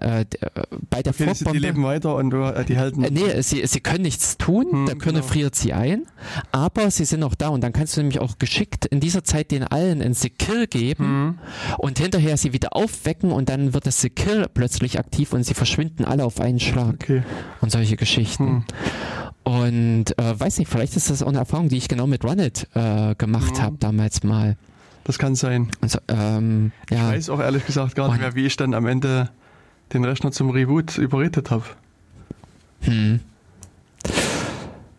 bei 0.90 1.04
der 1.04 1.14
okay, 1.14 1.26
Forkbombe... 1.26 1.60
Die 1.60 1.66
leben 1.66 1.84
weiter 1.84 2.16
und 2.16 2.30
du, 2.32 2.66
die 2.68 2.78
halten... 2.78 3.02
nee, 3.02 3.42
sie, 3.42 3.66
sie 3.66 3.80
können 3.80 4.04
nichts 4.04 4.38
tun, 4.38 4.86
der 4.86 4.96
Kernel 4.96 5.22
genau. 5.22 5.34
friert 5.34 5.56
sie 5.56 5.74
ein 5.74 6.04
aber 6.52 6.92
sie 6.92 7.06
sind 7.06 7.24
auch 7.24 7.36
da 7.36 7.50
und 7.50 7.62
dann 7.62 7.74
kannst 7.74 7.96
du 7.96 8.02
nämlich 8.02 8.20
auch 8.20 8.38
geschickt 8.40 8.86
in 8.86 9.00
dieser 9.00 9.24
Zeit 9.24 9.52
den 9.52 9.64
allen 9.64 10.02
ein 10.02 10.14
Skill 10.14 10.68
geben 10.68 11.26
mhm. 11.26 11.40
und 11.78 12.00
hinterher 12.00 12.38
sie 12.38 12.54
wieder 12.54 12.76
aufwecken 12.76 13.32
und 13.32 13.50
dann 13.50 13.74
wird 13.74 13.86
das 13.88 14.00
Skill 14.00 14.48
plötzlich 14.54 15.00
aktiv 15.00 15.34
und 15.34 15.44
sie 15.44 15.54
verschwinden 15.54 16.06
alle 16.06 16.26
auf 16.26 16.40
einen 16.40 16.60
Schlag 16.60 16.96
okay. 16.96 17.24
und 17.62 17.72
solche 17.72 17.96
Geschichten. 17.96 18.46
Mhm. 18.46 18.66
Und 19.44 20.20
äh, 20.20 20.40
weiß 20.40 20.60
nicht, 20.60 20.70
vielleicht 20.70 20.96
ist 20.96 21.10
das 21.10 21.24
auch 21.24 21.28
eine 21.28 21.40
Erfahrung, 21.40 21.70
die 21.70 21.78
ich 21.78 21.88
genau 21.88 22.06
mit 22.06 22.24
Runit 22.24 22.68
äh, 22.76 23.16
gemacht 23.16 23.56
mhm. 23.56 23.62
habe 23.62 23.78
damals 23.80 24.24
mal. 24.24 24.56
Das 25.04 25.18
kann 25.18 25.36
sein. 25.36 25.70
Also, 25.82 26.00
ähm, 26.08 26.72
ja. 26.92 27.10
Ich 27.10 27.16
weiß 27.16 27.30
auch 27.32 27.40
ehrlich 27.40 27.66
gesagt 27.66 27.96
gar 27.96 28.10
nicht 28.10 28.22
mehr, 28.22 28.36
wie 28.36 28.46
ich 28.46 28.56
dann 28.56 28.74
am 28.74 28.86
Ende 28.86 29.30
den 29.94 30.06
Rechner 30.06 30.32
zum 30.32 30.52
Reboot 30.52 30.98
überredet 30.98 31.50
habe. 31.50 31.66
Hm. 32.82 33.20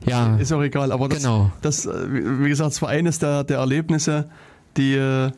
Ja. 0.07 0.37
Ist 0.37 0.53
auch 0.53 0.63
egal, 0.63 0.93
aber 0.93 1.09
das, 1.09 1.19
genau. 1.19 1.51
das 1.61 1.87
wie 1.87 2.49
gesagt, 2.49 2.73
es 2.73 2.83
war 2.83 2.89
eines 2.89 3.19
der, 3.19 3.45
der 3.45 3.59
Erlebnisse, 3.59 4.29
die 4.77 4.95
äh, 4.95 5.31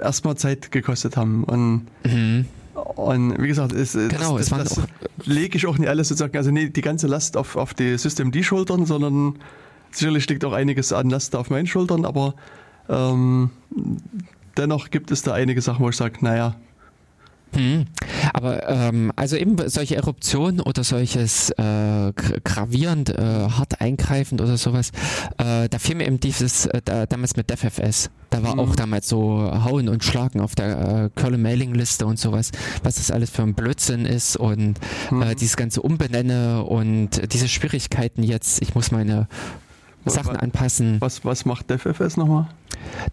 erstmal 0.00 0.36
Zeit 0.36 0.70
gekostet 0.70 1.16
haben. 1.16 1.44
Und, 1.44 1.86
mhm. 2.04 2.46
und 2.74 3.42
wie 3.42 3.48
gesagt, 3.48 3.72
es, 3.72 3.92
genau, 3.92 4.38
das, 4.38 4.50
das, 4.50 4.74
das 4.74 4.80
lege 5.24 5.56
ich 5.56 5.66
auch 5.66 5.78
nicht 5.78 5.88
alles 5.88 6.08
sozusagen, 6.08 6.36
also 6.36 6.50
nicht 6.50 6.76
die 6.76 6.82
ganze 6.82 7.06
Last 7.06 7.36
auf, 7.36 7.56
auf 7.56 7.74
die 7.74 7.96
System 7.98 8.30
D-Schultern, 8.30 8.86
sondern 8.86 9.36
sicherlich 9.90 10.28
liegt 10.28 10.44
auch 10.44 10.52
einiges 10.52 10.92
an 10.92 11.10
Last 11.10 11.34
auf 11.34 11.50
meinen 11.50 11.66
Schultern, 11.66 12.04
aber 12.04 12.34
ähm, 12.88 13.50
dennoch 14.56 14.90
gibt 14.90 15.10
es 15.10 15.22
da 15.22 15.32
einige 15.32 15.60
Sachen, 15.60 15.84
wo 15.84 15.88
ich 15.88 15.96
sage, 15.96 16.18
naja, 16.20 16.56
hm. 17.54 17.86
Aber 18.32 18.68
ähm, 18.68 19.12
also 19.16 19.36
eben 19.36 19.56
solche 19.68 19.96
Eruptionen 19.96 20.60
oder 20.60 20.84
solches 20.84 21.50
äh, 21.50 22.12
gravierend, 22.44 23.10
äh, 23.10 23.22
hart 23.22 23.80
eingreifend 23.80 24.40
oder 24.40 24.56
sowas, 24.56 24.90
äh, 25.38 25.68
da 25.68 25.78
fiel 25.78 25.96
mir 25.96 26.06
eben 26.06 26.20
dieses 26.20 26.66
äh, 26.66 26.82
da, 26.84 27.06
damals 27.06 27.36
mit 27.36 27.50
DevFS. 27.50 28.10
Da 28.30 28.42
war 28.42 28.54
mhm. 28.54 28.60
auch 28.60 28.76
damals 28.76 29.08
so 29.08 29.50
Hauen 29.64 29.88
und 29.88 30.04
Schlagen 30.04 30.40
auf 30.40 30.54
der 30.54 31.04
äh, 31.04 31.20
Curl 31.20 31.38
Mailing 31.38 31.74
Liste 31.74 32.06
und 32.06 32.18
sowas, 32.18 32.50
was 32.82 32.96
das 32.96 33.10
alles 33.10 33.30
für 33.30 33.42
ein 33.42 33.54
Blödsinn 33.54 34.04
ist 34.04 34.36
und 34.36 34.78
äh, 35.10 35.14
mhm. 35.14 35.36
dieses 35.36 35.56
ganze 35.56 35.80
Umbenenne 35.80 36.64
und 36.64 37.32
diese 37.32 37.48
Schwierigkeiten 37.48 38.22
jetzt, 38.22 38.60
ich 38.60 38.74
muss 38.74 38.90
meine 38.90 39.28
Sachen 40.04 40.36
anpassen. 40.36 41.00
Was, 41.00 41.24
was 41.24 41.44
macht 41.44 41.70
DevFS 41.70 42.16
nochmal? 42.16 42.48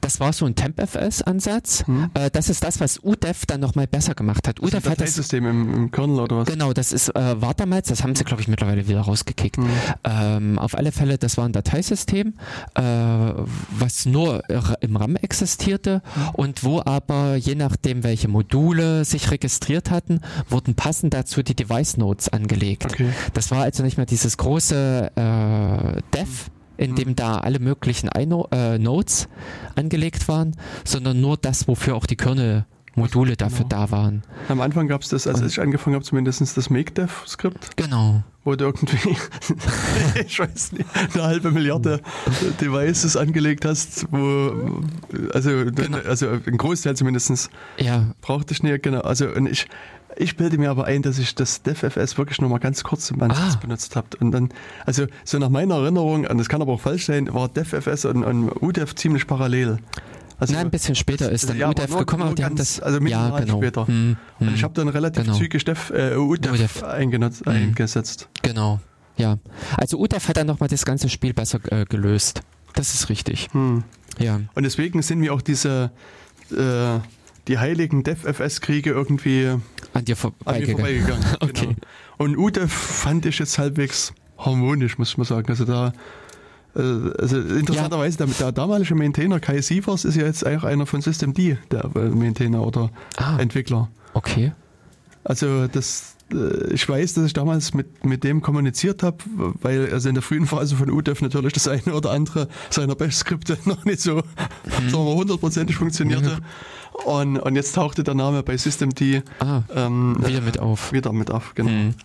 Das 0.01 0.19
war 0.19 0.33
so 0.33 0.45
ein 0.45 0.55
TempFS-Ansatz. 0.55 1.85
Hm. 1.87 2.09
Äh, 2.13 2.29
das 2.31 2.49
ist 2.49 2.63
das, 2.63 2.79
was 2.79 2.99
UDEV 3.03 3.45
dann 3.45 3.59
nochmal 3.59 3.87
besser 3.87 4.15
gemacht 4.15 4.47
hat. 4.47 4.59
Das 4.59 4.67
UDEV 4.69 4.89
hat 4.89 5.01
das 5.01 5.15
System 5.15 5.45
im, 5.45 5.73
im, 5.73 5.91
Kernel 5.91 6.19
oder 6.19 6.37
was? 6.39 6.47
Genau, 6.47 6.73
das 6.73 6.91
ist 6.91 7.09
äh, 7.09 7.41
war 7.41 7.53
damals, 7.53 7.89
das 7.89 8.03
haben 8.03 8.15
sie 8.15 8.23
glaube 8.23 8.41
ich 8.41 8.47
mittlerweile 8.47 8.87
wieder 8.87 9.01
rausgekickt. 9.01 9.57
Hm. 9.57 9.69
Ähm, 10.03 10.59
auf 10.59 10.75
alle 10.75 10.91
Fälle, 10.91 11.17
das 11.17 11.37
war 11.37 11.45
ein 11.45 11.53
Dateisystem, 11.53 12.33
äh, 12.75 12.81
was 12.81 14.05
nur 14.05 14.43
im 14.81 14.95
RAM 14.95 15.15
existierte 15.15 16.01
hm. 16.13 16.29
und 16.33 16.63
wo 16.63 16.81
aber 16.83 17.35
je 17.35 17.55
nachdem, 17.55 18.03
welche 18.03 18.27
Module 18.27 19.05
sich 19.05 19.31
registriert 19.31 19.91
hatten, 19.91 20.21
wurden 20.49 20.75
passend 20.75 21.13
dazu 21.13 21.43
die 21.43 21.55
Device 21.55 21.97
Nodes 21.97 22.29
angelegt. 22.29 22.85
Okay. 22.85 23.09
Das 23.33 23.51
war 23.51 23.63
also 23.63 23.83
nicht 23.83 23.97
mehr 23.97 24.05
dieses 24.05 24.37
große 24.37 25.11
äh, 25.15 26.01
Dev 26.13 26.49
in 26.77 26.91
mhm. 26.91 26.95
dem 26.95 27.15
da 27.15 27.37
alle 27.37 27.59
möglichen 27.59 28.09
Ino 28.17 28.47
äh, 28.51 28.77
Nodes 28.77 29.27
angelegt 29.75 30.27
waren, 30.27 30.55
sondern 30.83 31.21
nur 31.21 31.37
das, 31.37 31.67
wofür 31.67 31.95
auch 31.95 32.05
die 32.05 32.17
Kernel 32.17 32.65
Module 32.95 33.35
dafür 33.35 33.65
genau. 33.65 33.85
da 33.85 33.91
waren. 33.91 34.23
Am 34.49 34.61
Anfang 34.61 34.87
gab 34.87 35.01
es 35.01 35.09
das, 35.09 35.25
als 35.25 35.41
ich 35.41 35.59
angefangen 35.59 35.95
habe, 35.95 36.05
zumindest 36.05 36.55
das 36.55 36.69
MakeDev-Skript. 36.69 37.75
Genau. 37.75 38.23
Wo 38.43 38.55
du 38.55 38.65
irgendwie, 38.65 39.15
ich 40.25 40.37
weiß 40.37 40.73
nicht, 40.73 40.85
eine 41.13 41.23
halbe 41.23 41.51
Milliarde 41.51 42.01
Devices 42.59 43.15
angelegt 43.17 43.65
hast, 43.65 44.05
wo, 44.11 44.83
also, 45.33 45.65
genau. 45.65 45.97
also 45.99 46.27
ein 46.45 46.57
Großteil 46.57 46.95
zumindest 46.95 47.49
ja. 47.79 48.13
brauchte 48.21 48.53
ich 48.53 48.61
nicht, 48.61 48.83
genau. 48.83 48.99
Also, 48.99 49.27
und 49.29 49.47
ich, 49.47 49.67
ich 50.17 50.37
bilde 50.37 50.57
mir 50.57 50.69
aber 50.69 50.85
ein, 50.85 51.01
dass 51.01 51.17
ich 51.19 51.35
das 51.35 51.61
DevFS 51.61 52.17
wirklich 52.17 52.39
nur 52.41 52.49
mal 52.49 52.59
ganz 52.59 52.83
kurz 52.83 53.09
im 53.11 53.21
Ansatz 53.21 53.55
ah. 53.55 53.59
benutzt 53.61 53.95
habe. 53.95 54.07
Und 54.19 54.31
dann, 54.31 54.49
also 54.85 55.05
so 55.23 55.39
nach 55.39 55.49
meiner 55.49 55.75
Erinnerung, 55.75 56.25
und 56.25 56.37
das 56.37 56.49
kann 56.49 56.61
aber 56.61 56.73
auch 56.73 56.81
falsch 56.81 57.05
sein, 57.05 57.33
war 57.33 57.49
DevFS 57.49 58.05
und, 58.05 58.23
und 58.23 58.49
UDEV 58.61 58.95
ziemlich 58.95 59.27
parallel. 59.27 59.79
Also, 60.39 60.53
Nein, 60.53 60.65
ein 60.65 60.71
bisschen 60.71 60.95
später 60.95 61.31
ist 61.31 61.49
dann 61.49 61.57
ja, 61.57 61.69
UDEV 61.69 61.89
nur, 61.89 61.99
gekommen, 61.99 62.23
aber 62.23 62.35
die 62.35 62.43
haben 62.43 62.55
das 62.55 62.79
also 62.79 62.99
ja, 62.99 63.39
genau. 63.39 63.57
später. 63.57 63.87
Hm, 63.87 64.17
hm, 64.39 64.47
und 64.47 64.55
ich 64.55 64.63
habe 64.63 64.73
dann 64.73 64.89
relativ 64.89 65.23
genau. 65.23 65.37
zügig 65.37 65.63
Dev, 65.63 65.93
äh, 65.93 66.15
UDEV. 66.15 66.83
Eingenutzt, 66.83 67.45
hm. 67.45 67.53
eingesetzt. 67.53 68.27
Genau, 68.41 68.79
ja. 69.15 69.37
Also 69.77 69.99
UDEV 69.99 70.27
hat 70.27 70.37
dann 70.37 70.47
nochmal 70.47 70.69
das 70.69 70.85
ganze 70.85 71.09
Spiel 71.09 71.33
besser 71.33 71.59
äh, 71.71 71.85
gelöst. 71.85 72.41
Das 72.73 72.93
ist 72.93 73.09
richtig. 73.09 73.49
Hm. 73.53 73.83
Ja. 74.19 74.41
Und 74.53 74.63
deswegen 74.63 75.01
sind 75.01 75.19
mir 75.19 75.33
auch 75.33 75.41
diese 75.41 75.91
äh, 76.51 76.99
die 77.47 77.57
heiligen 77.57 78.03
DevFS-Kriege 78.03 78.89
irgendwie 78.89 79.55
an 79.93 80.05
dir, 80.05 80.15
vor 80.15 80.33
an 80.45 80.59
mir 80.59 80.67
vorbeigegangen. 80.67 81.25
okay. 81.39 81.65
Genau. 81.67 81.75
Und 82.17 82.37
UDEV 82.37 82.71
fand 82.71 83.25
ich 83.25 83.39
jetzt 83.39 83.57
halbwegs 83.57 84.13
harmonisch, 84.37 84.97
muss 84.97 85.17
mal 85.17 85.25
sagen. 85.25 85.47
Also 85.49 85.65
da 85.65 85.93
Äh, 86.75 86.79
also 87.19 87.39
interessanterweise, 87.39 88.19
ja. 88.19 88.25
der, 88.25 88.35
der, 88.35 88.51
damalige 88.51 88.95
Maintainer 88.95 89.39
Kai 89.39 89.61
Sievers 89.61 90.05
ist 90.05 90.15
ja 90.15 90.25
jetzt 90.25 90.45
eigentlich 90.45 90.63
einer 90.63 90.85
von 90.85 91.01
Systemd, 91.01 91.37
der 91.37 91.89
Maintainer 91.93 92.65
oder 92.65 92.89
ah, 93.17 93.37
Entwickler. 93.37 93.89
Okay. 94.13 94.53
Also 95.23 95.67
das, 95.67 96.15
äh, 96.31 96.73
ich 96.73 96.87
weiß, 96.87 97.13
dass 97.13 97.25
ich 97.25 97.33
damals 97.33 97.73
mit, 97.73 98.05
mit 98.05 98.23
dem 98.23 98.41
kommuniziert 98.41 99.03
habe, 99.03 99.17
weil 99.61 99.91
also 99.93 100.09
in 100.09 100.15
der 100.15 100.21
frühen 100.21 100.47
Phase 100.47 100.75
von 100.75 100.89
UDEF 100.89 101.21
natürlich 101.21 101.53
das 101.53 101.67
eine 101.67 101.93
oder 101.93 102.11
andere 102.11 102.49
seiner 102.69 102.95
Bash-Skripte 102.95 103.57
noch 103.65 103.85
nicht 103.85 104.01
so 104.01 104.23
mhm. 104.81 104.93
hundertprozentig 104.95 105.75
funktionierte. 105.75 106.37
Mhm. 106.37 106.45
Und, 107.05 107.37
und 107.37 107.55
jetzt 107.55 107.73
tauchte 107.75 108.03
der 108.03 108.13
Name 108.13 108.43
bei 108.43 108.55
Systemd 108.55 109.01
ah, 109.39 109.63
ähm, 109.75 110.15
wieder 110.19 110.41
mit 110.41 110.59
auf. 110.59 110.91
Wieder 110.93 111.11
mit 111.11 111.31
auf, 111.31 111.53
genau. 111.55 111.69
Mhm. 111.69 111.95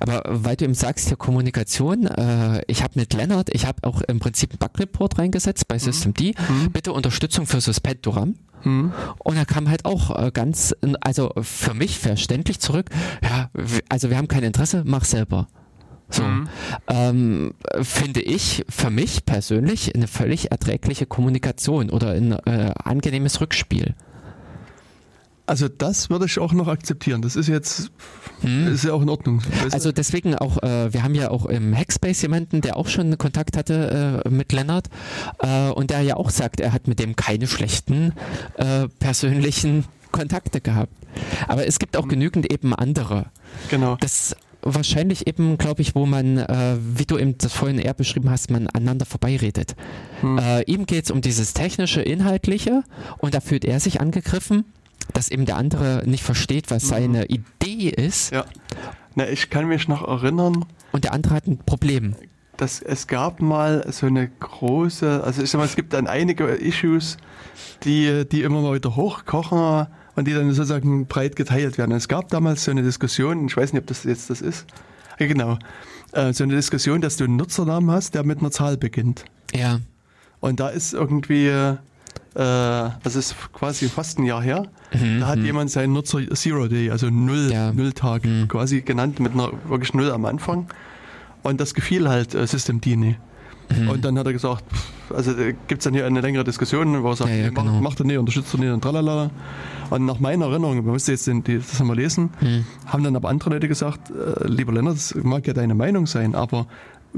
Aber 0.00 0.22
weil 0.26 0.56
du 0.56 0.64
eben 0.64 0.74
sagst, 0.74 1.08
hier 1.08 1.16
Kommunikation, 1.16 2.06
äh, 2.06 2.62
ich 2.66 2.82
habe 2.82 2.92
mit 2.98 3.12
Lennart, 3.12 3.50
ich 3.52 3.66
habe 3.66 3.86
auch 3.86 4.00
im 4.02 4.18
Prinzip 4.18 4.52
einen 4.52 4.58
Bug-Report 4.58 5.18
reingesetzt 5.18 5.68
bei 5.68 5.76
mhm. 5.76 5.80
Systemd. 5.80 6.20
Mhm. 6.20 6.70
Bitte 6.72 6.92
Unterstützung 6.92 7.46
für 7.46 7.60
Suspend 7.60 8.06
Duram. 8.06 8.36
Mhm. 8.64 8.92
Und 9.18 9.36
er 9.36 9.46
kam 9.46 9.68
halt 9.68 9.84
auch 9.84 10.16
äh, 10.16 10.30
ganz, 10.32 10.74
also 11.00 11.32
für 11.40 11.74
mich 11.74 11.98
verständlich 11.98 12.60
zurück, 12.60 12.90
ja, 13.22 13.50
also 13.88 14.10
wir 14.10 14.16
haben 14.16 14.28
kein 14.28 14.42
Interesse, 14.42 14.82
mach 14.86 15.04
selber. 15.04 15.48
So, 16.08 16.22
mhm. 16.22 16.48
ähm, 16.88 17.54
finde 17.82 18.20
ich 18.20 18.64
für 18.68 18.90
mich 18.90 19.26
persönlich 19.26 19.94
eine 19.94 20.06
völlig 20.06 20.52
erträgliche 20.52 21.04
Kommunikation 21.04 21.90
oder 21.90 22.12
ein 22.12 22.32
äh, 22.32 22.72
angenehmes 22.84 23.40
Rückspiel. 23.40 23.94
Also 25.46 25.68
das 25.68 26.10
würde 26.10 26.26
ich 26.26 26.38
auch 26.38 26.52
noch 26.52 26.66
akzeptieren. 26.66 27.22
Das 27.22 27.36
ist 27.36 27.48
jetzt 27.48 27.90
hm. 28.40 28.74
ist 28.74 28.84
ja 28.84 28.92
auch 28.92 29.02
in 29.02 29.08
Ordnung. 29.08 29.42
Weißt 29.62 29.72
also 29.72 29.92
deswegen 29.92 30.34
auch, 30.34 30.62
äh, 30.62 30.92
wir 30.92 31.02
haben 31.02 31.14
ja 31.14 31.30
auch 31.30 31.46
im 31.46 31.74
Hackspace 31.74 32.22
jemanden, 32.22 32.60
der 32.60 32.76
auch 32.76 32.88
schon 32.88 33.16
Kontakt 33.16 33.56
hatte 33.56 34.22
äh, 34.24 34.28
mit 34.28 34.52
Lennart 34.52 34.88
äh, 35.38 35.70
und 35.70 35.90
der 35.90 36.02
ja 36.02 36.16
auch 36.16 36.30
sagt, 36.30 36.60
er 36.60 36.72
hat 36.72 36.88
mit 36.88 36.98
dem 36.98 37.14
keine 37.16 37.46
schlechten 37.46 38.12
äh, 38.56 38.88
persönlichen 38.98 39.84
Kontakte 40.10 40.60
gehabt. 40.60 40.92
Aber 41.46 41.66
es 41.66 41.78
gibt 41.78 41.96
auch 41.96 42.02
hm. 42.02 42.10
genügend 42.10 42.52
eben 42.52 42.74
andere. 42.74 43.26
Genau. 43.70 43.96
Das 44.00 44.36
wahrscheinlich 44.62 45.28
eben, 45.28 45.58
glaube 45.58 45.82
ich, 45.82 45.94
wo 45.94 46.06
man, 46.06 46.38
äh, 46.38 46.76
wie 46.80 47.06
du 47.06 47.18
eben 47.18 47.38
das 47.38 47.52
vorhin 47.52 47.78
eher 47.78 47.94
beschrieben 47.94 48.30
hast, 48.30 48.50
man 48.50 48.66
aneinander 48.66 49.06
vorbeiredet. 49.06 49.76
Hm. 50.22 50.38
Äh, 50.38 50.62
ihm 50.62 50.86
geht 50.86 51.04
es 51.04 51.10
um 51.12 51.20
dieses 51.20 51.54
technische, 51.54 52.02
inhaltliche 52.02 52.82
und 53.18 53.34
da 53.34 53.40
fühlt 53.40 53.64
er 53.64 53.78
sich 53.78 54.00
angegriffen 54.00 54.64
dass 55.12 55.30
eben 55.30 55.46
der 55.46 55.56
andere 55.56 56.02
nicht 56.06 56.22
versteht, 56.22 56.70
was 56.70 56.84
mhm. 56.84 56.88
seine 56.88 57.26
Idee 57.26 57.88
ist. 57.88 58.32
Ja. 58.32 58.44
Na, 59.14 59.28
ich 59.28 59.50
kann 59.50 59.66
mich 59.66 59.88
noch 59.88 60.06
erinnern. 60.06 60.64
Und 60.92 61.04
der 61.04 61.12
andere 61.12 61.34
hat 61.34 61.46
ein 61.46 61.58
Problem. 61.58 62.14
Dass 62.56 62.80
es 62.80 63.06
gab 63.06 63.40
mal 63.40 63.86
so 63.90 64.06
eine 64.06 64.28
große, 64.28 65.22
also 65.22 65.42
ich 65.42 65.50
sag 65.50 65.58
mal, 65.58 65.64
es 65.64 65.76
gibt 65.76 65.92
dann 65.92 66.06
einige 66.06 66.44
Issues, 66.46 67.18
die, 67.84 68.26
die 68.30 68.42
immer 68.42 68.62
mal 68.62 68.74
wieder 68.74 68.96
hochkochen 68.96 69.86
und 70.14 70.26
die 70.26 70.32
dann 70.32 70.50
sozusagen 70.52 71.06
breit 71.06 71.36
geteilt 71.36 71.78
werden. 71.78 71.92
Es 71.92 72.08
gab 72.08 72.28
damals 72.28 72.64
so 72.64 72.70
eine 72.70 72.82
Diskussion, 72.82 73.46
ich 73.46 73.56
weiß 73.56 73.72
nicht, 73.72 73.82
ob 73.82 73.86
das 73.86 74.04
jetzt 74.04 74.30
das 74.30 74.40
ist. 74.40 74.66
Ja, 75.18 75.26
genau. 75.26 75.58
Äh, 76.12 76.32
so 76.32 76.44
eine 76.44 76.54
Diskussion, 76.54 77.00
dass 77.00 77.16
du 77.16 77.24
einen 77.24 77.36
Nutzernamen 77.36 77.90
hast, 77.90 78.14
der 78.14 78.24
mit 78.24 78.40
einer 78.40 78.50
Zahl 78.50 78.76
beginnt. 78.76 79.24
Ja. 79.54 79.80
Und 80.40 80.60
da 80.60 80.68
ist 80.68 80.94
irgendwie 80.94 81.50
das 82.36 83.16
ist 83.16 83.34
quasi 83.52 83.88
fast 83.88 84.18
ein 84.18 84.24
Jahr 84.24 84.42
her, 84.42 84.66
mhm, 84.92 85.20
da 85.20 85.28
hat 85.28 85.38
mhm. 85.38 85.44
jemand 85.46 85.70
seinen 85.70 85.94
Nutzer 85.94 86.20
Zero 86.34 86.68
Day, 86.68 86.90
also 86.90 87.08
Null, 87.08 87.50
ja. 87.50 87.72
Nulltag 87.72 88.24
mhm. 88.24 88.48
quasi 88.48 88.82
genannt 88.82 89.20
mit 89.20 89.32
einer 89.32 89.52
wirklich 89.68 89.94
Null 89.94 90.10
am 90.10 90.24
Anfang. 90.26 90.68
Und 91.42 91.60
das 91.60 91.74
gefiel 91.74 92.08
halt 92.08 92.34
äh, 92.34 92.46
System 92.46 92.80
Dini. 92.80 93.16
Mhm. 93.68 93.88
Und 93.88 94.04
dann 94.04 94.18
hat 94.18 94.26
er 94.26 94.32
gesagt, 94.32 94.64
also 95.14 95.32
äh, 95.32 95.54
gibt 95.66 95.80
es 95.80 95.84
dann 95.84 95.94
hier 95.94 96.06
eine 96.06 96.20
längere 96.20 96.44
Diskussion, 96.44 97.02
wo 97.02 97.10
er 97.10 97.16
sagt, 97.16 97.30
ja, 97.30 97.36
ja, 97.36 97.48
genau. 97.50 97.80
macht 97.80 98.00
er 98.00 98.06
nicht, 98.06 98.18
unterstützt 98.18 98.52
er 98.54 98.60
nicht 98.60 98.70
und 98.70 98.82
tralala. 98.82 99.30
Und 99.90 100.04
nach 100.04 100.18
meiner 100.18 100.46
Erinnerung, 100.46 100.76
man 100.84 100.92
müsste 100.92 101.12
jetzt 101.12 101.26
den, 101.26 101.44
die, 101.44 101.58
das 101.58 101.80
mal 101.80 101.96
lesen, 101.96 102.30
mhm. 102.40 102.64
haben 102.86 103.04
dann 103.04 103.16
aber 103.16 103.28
andere 103.28 103.50
Leute 103.50 103.68
gesagt, 103.68 104.10
äh, 104.10 104.46
lieber 104.46 104.72
Lennart, 104.72 104.96
das 104.96 105.14
mag 105.14 105.46
ja 105.46 105.52
deine 105.52 105.74
Meinung 105.74 106.06
sein, 106.06 106.34
aber 106.34 106.66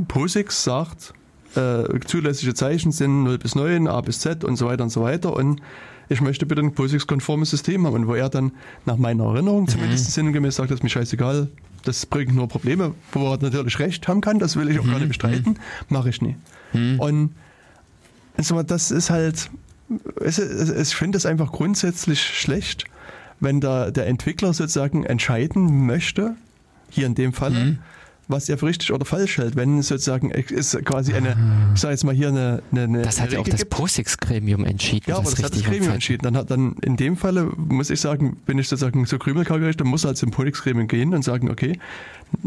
POSIX 0.07 0.65
sagt, 0.65 1.15
äh, 1.57 2.01
zulässige 2.07 2.55
Zeichen 2.55 2.93
sind 2.93 3.25
0 3.25 3.39
bis 3.39 3.55
9, 3.55 3.89
A 3.89 4.01
bis 4.01 4.21
Z 4.21 4.45
und 4.45 4.57
so 4.57 4.67
weiter 4.67 4.85
und 4.85 4.91
so 4.91 5.03
weiter. 5.03 5.35
Und 5.35 5.61
ich 6.09 6.21
möchte 6.21 6.47
bitte 6.47 6.63
ein 6.63 6.75
POSIX-konformes 6.75 7.51
System 7.51 7.87
haben. 7.87 7.95
Und 7.95 8.07
wo 8.07 8.15
er 8.15 8.29
dann 8.29 8.53
nach 8.87 8.97
meiner 8.97 9.25
Erinnerung 9.25 9.63
mhm. 9.63 9.69
zumindest 9.69 10.13
sinngemäß 10.13 10.57
sagt, 10.57 10.71
das 10.71 10.79
ist 10.79 10.83
mir 10.83 10.91
scheißegal, 10.91 11.49
das 11.85 12.07
bringt 12.07 12.35
nur 12.35 12.49
Probleme, 12.49 12.95
wo 13.13 13.33
er 13.33 13.39
natürlich 13.41 13.79
recht 13.79 14.09
haben 14.09 14.21
kann, 14.21 14.39
das 14.39 14.57
will 14.57 14.71
ich 14.71 14.79
auch 14.79 14.85
mhm. 14.85 14.91
gar 14.91 14.99
nicht 14.99 15.09
bestreiten, 15.09 15.59
mache 15.89 16.11
ich 16.11 16.21
nie. 16.21 16.37
Mhm. 16.73 17.01
Und 17.01 17.35
also 18.37 18.63
das 18.63 18.91
ist 18.91 19.11
halt, 19.11 19.51
ich 20.25 20.95
finde 20.95 21.19
es 21.19 21.27
einfach 21.27 21.53
grundsätzlich 21.53 22.23
schlecht, 22.23 22.85
wenn 23.41 23.61
da 23.61 23.91
der 23.91 24.07
Entwickler 24.07 24.53
sozusagen 24.53 25.05
entscheiden 25.05 25.87
möchte, 25.87 26.37
hier 26.91 27.07
in 27.07 27.15
dem 27.15 27.33
Fall, 27.33 27.51
mhm 27.51 27.79
was 28.29 28.49
er 28.49 28.59
für 28.59 28.67
richtig 28.67 28.93
oder 28.93 29.05
falsch 29.05 29.39
hält. 29.39 29.57
Wenn 29.57 29.83
sozusagen 29.83 30.31
es 30.31 30.79
quasi 30.85 31.15
eine, 31.15 31.37
ah. 31.37 31.73
ich 31.75 31.81
sage 31.81 31.93
jetzt 31.93 32.05
mal 32.05 32.15
hier 32.15 32.29
eine, 32.29 32.63
eine, 32.71 32.83
eine 32.83 33.03
Das 33.03 33.21
hat 33.21 33.33
ja 33.33 33.41
auch 33.41 33.49
das 33.49 33.65
POSIX-Gremium 33.65 34.65
entschieden. 34.65 35.11
Ja, 35.11 35.17
aber 35.17 35.31
das, 35.31 35.43
hat 35.43 35.55
das 35.55 35.63
Gremium 35.63 35.93
entschieden. 35.93 36.23
Dann 36.23 36.37
hat 36.37 36.51
dann 36.51 36.77
in 36.83 36.97
dem 36.97 37.17
Falle 37.17 37.51
muss 37.57 37.91
ich 37.91 38.01
sagen, 38.01 38.37
bin 38.47 38.59
ich 38.59 38.69
sozusagen 38.69 39.07
so 39.07 39.19
krümelkalkurisch, 39.19 39.77
dann 39.77 39.89
muss 39.89 40.05
er 40.05 40.09
halt 40.09 40.19
zum 40.19 40.31
POSIX-Gremium 40.31 40.89
gehen 40.89 41.15
und 41.15 41.25
sagen, 41.25 41.51
okay, 41.51 41.79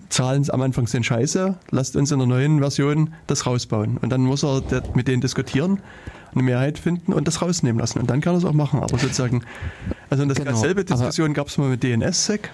Zahlen 0.10 0.48
am 0.52 0.62
Anfang 0.62 0.86
sind 0.86 1.06
scheiße, 1.06 1.58
lasst 1.72 1.96
uns 1.96 2.12
in 2.12 2.20
der 2.20 2.28
neuen 2.28 2.60
Version 2.60 3.14
das 3.26 3.48
rausbauen. 3.48 3.98
Und 3.98 4.10
dann 4.10 4.22
muss 4.22 4.44
er 4.44 4.62
mit 4.94 5.08
denen 5.08 5.22
diskutieren 5.22 5.80
eine 6.34 6.44
Mehrheit 6.44 6.80
finden 6.80 7.14
und 7.14 7.28
das 7.28 7.42
rausnehmen 7.42 7.80
lassen. 7.80 8.00
Und 8.00 8.10
dann 8.10 8.22
kann 8.22 8.36
er 8.36 8.38
es 8.38 8.46
auch 8.46 8.54
machen. 8.54 8.80
Aber 8.80 8.98
sozusagen, 8.98 9.44
also 10.10 10.24
das 10.26 10.38
genau, 10.38 10.56
selbe 10.56 10.86
Diskussion 10.86 11.34
gab 11.34 11.48
es 11.48 11.58
mal 11.58 11.70
mit 11.70 11.84
DNS-Sec. 11.84 12.50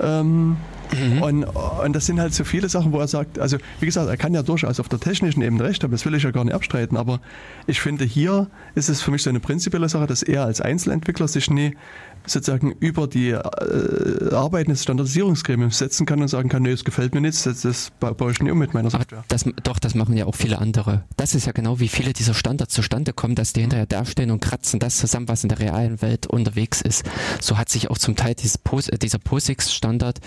Ähm, 0.00 0.56
Mhm. 0.92 1.22
Und, 1.22 1.44
und 1.44 1.92
das 1.94 2.06
sind 2.06 2.20
halt 2.20 2.34
so 2.34 2.44
viele 2.44 2.68
Sachen, 2.68 2.92
wo 2.92 3.00
er 3.00 3.08
sagt, 3.08 3.38
also 3.38 3.56
wie 3.80 3.86
gesagt, 3.86 4.08
er 4.08 4.16
kann 4.16 4.34
ja 4.34 4.42
durchaus 4.42 4.80
auf 4.80 4.88
der 4.88 5.00
technischen 5.00 5.42
Ebene 5.42 5.64
recht 5.64 5.82
haben, 5.82 5.90
das 5.90 6.04
will 6.04 6.14
ich 6.14 6.22
ja 6.22 6.30
gar 6.30 6.44
nicht 6.44 6.54
abstreiten, 6.54 6.96
aber 6.96 7.20
ich 7.66 7.80
finde, 7.80 8.04
hier 8.04 8.48
ist 8.74 8.88
es 8.88 9.02
für 9.02 9.10
mich 9.10 9.22
so 9.22 9.30
eine 9.30 9.40
prinzipielle 9.40 9.88
Sache, 9.88 10.06
dass 10.06 10.22
er 10.22 10.44
als 10.44 10.60
Einzelentwickler 10.60 11.28
sich 11.28 11.50
nie 11.50 11.76
sozusagen 12.26 12.72
über 12.72 13.06
die 13.06 13.30
äh, 13.30 14.34
Arbeiten 14.34 14.70
des 14.70 14.82
Standardisierungsgremiums 14.82 15.78
setzen 15.78 16.06
kann 16.06 16.20
und 16.20 16.28
sagen 16.28 16.48
kann, 16.48 16.62
nee, 16.62 16.70
es 16.70 16.84
gefällt 16.84 17.14
mir 17.14 17.20
nicht, 17.20 17.44
das, 17.44 17.62
das 17.62 17.92
baue 18.00 18.32
ich 18.32 18.40
nie 18.40 18.50
um 18.50 18.58
mit 18.58 18.74
meiner 18.74 18.90
Software. 18.90 19.24
Das, 19.28 19.44
doch, 19.62 19.78
das 19.78 19.94
machen 19.94 20.16
ja 20.16 20.26
auch 20.26 20.34
viele 20.34 20.58
andere. 20.58 21.04
Das 21.16 21.34
ist 21.34 21.46
ja 21.46 21.52
genau, 21.52 21.80
wie 21.80 21.88
viele 21.88 22.12
dieser 22.12 22.34
Standards 22.34 22.74
zustande 22.74 23.12
kommen, 23.12 23.34
dass 23.34 23.52
die 23.52 23.60
mhm. 23.60 23.64
hinterher 23.64 23.86
dastehen 23.86 24.30
und 24.30 24.40
kratzen 24.40 24.80
das 24.80 24.96
zusammen, 24.98 25.28
was 25.28 25.42
in 25.42 25.48
der 25.48 25.58
realen 25.58 26.02
Welt 26.02 26.26
unterwegs 26.26 26.80
ist. 26.80 27.04
So 27.40 27.58
hat 27.58 27.68
sich 27.68 27.90
auch 27.90 27.98
zum 27.98 28.16
Teil 28.16 28.34
Pos 28.64 28.88
äh, 28.88 28.98
dieser 28.98 29.18
POSIX-Standard 29.18 30.18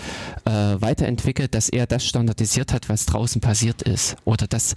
äh, 0.44 0.50
weiterentwickelt, 0.50 1.54
dass 1.54 1.68
er 1.68 1.86
das 1.86 2.04
standardisiert 2.06 2.72
hat, 2.72 2.88
was 2.88 3.06
draußen 3.06 3.40
passiert 3.40 3.82
ist 3.82 4.16
oder 4.24 4.46
das 4.46 4.74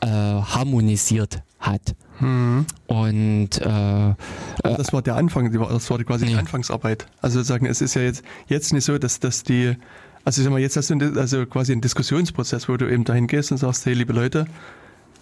äh, 0.00 0.06
harmonisiert 0.06 1.42
hat. 1.62 1.94
Mhm. 2.20 2.66
Und 2.86 3.60
äh, 3.60 4.14
das 4.62 4.92
war 4.92 5.02
der 5.02 5.16
Anfang, 5.16 5.50
das 5.50 5.90
war 5.90 5.98
quasi 6.04 6.26
die 6.26 6.34
Anfangsarbeit. 6.34 7.06
Also 7.20 7.38
sozusagen, 7.38 7.66
es 7.66 7.80
ist 7.80 7.94
ja 7.94 8.02
jetzt, 8.02 8.22
jetzt 8.46 8.72
nicht 8.72 8.84
so, 8.84 8.98
dass, 8.98 9.20
dass 9.20 9.42
die, 9.42 9.76
also 10.24 10.40
ich 10.40 10.44
sag 10.44 10.52
mal, 10.52 10.60
jetzt 10.60 10.76
hast 10.76 10.90
du 10.90 10.94
eine, 10.94 11.18
also 11.18 11.46
quasi 11.46 11.72
einen 11.72 11.80
Diskussionsprozess, 11.80 12.68
wo 12.68 12.76
du 12.76 12.90
eben 12.90 13.04
dahin 13.04 13.26
gehst 13.26 13.50
und 13.50 13.58
sagst, 13.58 13.86
hey 13.86 13.94
liebe 13.94 14.12
Leute, 14.12 14.46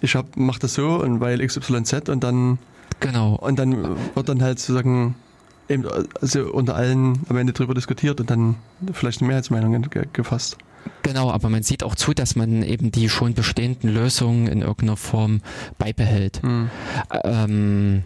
ich 0.01 0.15
hab, 0.15 0.37
mach 0.37 0.59
das 0.59 0.75
so 0.75 0.97
und 0.97 1.21
weil 1.21 1.47
XYZ 1.47 2.09
und 2.09 2.25
dann 2.25 2.59
genau 3.01 3.35
und 3.35 3.59
dann 3.59 3.97
wird 4.15 4.29
dann 4.29 4.43
halt 4.43 4.59
sozusagen 4.59 5.15
eben 5.69 5.87
also 6.21 6.53
unter 6.53 6.75
allen 6.75 7.21
am 7.29 7.37
Ende 7.37 7.53
drüber 7.53 7.75
diskutiert 7.75 8.21
und 8.21 8.31
dann 8.31 8.57
vielleicht 8.93 9.21
eine 9.21 9.29
Mehrheitsmeinung 9.29 9.87
gefasst. 10.13 10.57
Genau, 11.03 11.31
aber 11.31 11.49
man 11.49 11.63
sieht 11.63 11.83
auch 11.83 11.95
zu, 11.95 12.15
dass 12.15 12.37
man 12.37 12.63
eben 12.63 12.91
die 12.91 13.09
schon 13.09 13.35
bestehenden 13.35 13.93
Lösungen 13.93 14.47
in 14.47 14.61
irgendeiner 14.61 14.97
Form 14.97 15.41
beibehält. 15.79 16.43
Mhm. 16.43 16.71
Ähm, 17.25 18.03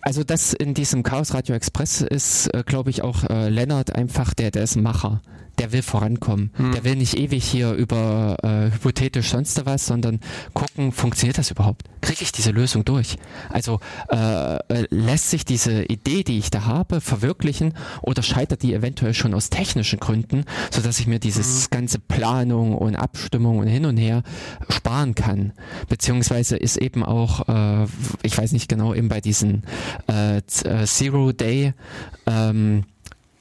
also 0.00 0.24
das 0.24 0.52
in 0.52 0.74
diesem 0.74 1.02
Chaos 1.02 1.34
Radio 1.34 1.54
Express 1.54 2.00
ist, 2.02 2.48
äh, 2.48 2.62
glaube 2.64 2.90
ich, 2.90 3.02
auch 3.02 3.24
äh, 3.24 3.48
Lennart 3.48 3.94
einfach 3.94 4.34
der, 4.34 4.50
der 4.50 4.64
ist 4.64 4.76
ein 4.76 4.82
Macher 4.82 5.20
der 5.62 5.70
will 5.70 5.82
vorankommen. 5.82 6.50
Hm. 6.54 6.72
Der 6.72 6.82
will 6.82 6.96
nicht 6.96 7.16
ewig 7.16 7.44
hier 7.44 7.72
über 7.72 8.36
äh, 8.42 8.74
hypothetisch 8.74 9.30
sonst 9.30 9.64
was, 9.64 9.86
sondern 9.86 10.18
gucken, 10.54 10.90
funktioniert 10.90 11.38
das 11.38 11.52
überhaupt? 11.52 11.84
Kriege 12.00 12.22
ich 12.22 12.32
diese 12.32 12.50
Lösung 12.50 12.84
durch? 12.84 13.16
Also 13.48 13.78
äh, 14.10 14.56
äh, 14.56 14.86
lässt 14.90 15.30
sich 15.30 15.44
diese 15.44 15.84
Idee, 15.84 16.24
die 16.24 16.38
ich 16.38 16.50
da 16.50 16.64
habe, 16.64 17.00
verwirklichen 17.00 17.74
oder 18.00 18.24
scheitert 18.24 18.62
die 18.64 18.74
eventuell 18.74 19.14
schon 19.14 19.34
aus 19.34 19.50
technischen 19.50 20.00
Gründen, 20.00 20.46
sodass 20.72 20.98
ich 20.98 21.06
mir 21.06 21.20
dieses 21.20 21.64
hm. 21.64 21.70
ganze 21.70 22.00
Planung 22.00 22.76
und 22.76 22.96
Abstimmung 22.96 23.58
und 23.58 23.68
hin 23.68 23.86
und 23.86 23.96
her 23.98 24.24
sparen 24.68 25.14
kann? 25.14 25.52
Beziehungsweise 25.88 26.56
ist 26.56 26.76
eben 26.76 27.04
auch, 27.04 27.48
äh, 27.48 27.86
ich 28.24 28.36
weiß 28.36 28.50
nicht 28.50 28.68
genau, 28.68 28.94
eben 28.94 29.08
bei 29.08 29.20
diesen 29.20 29.62
äh, 30.10 30.38
äh 30.38 30.86
Zero 30.86 31.30
Day 31.30 31.74
ähm, 32.26 32.84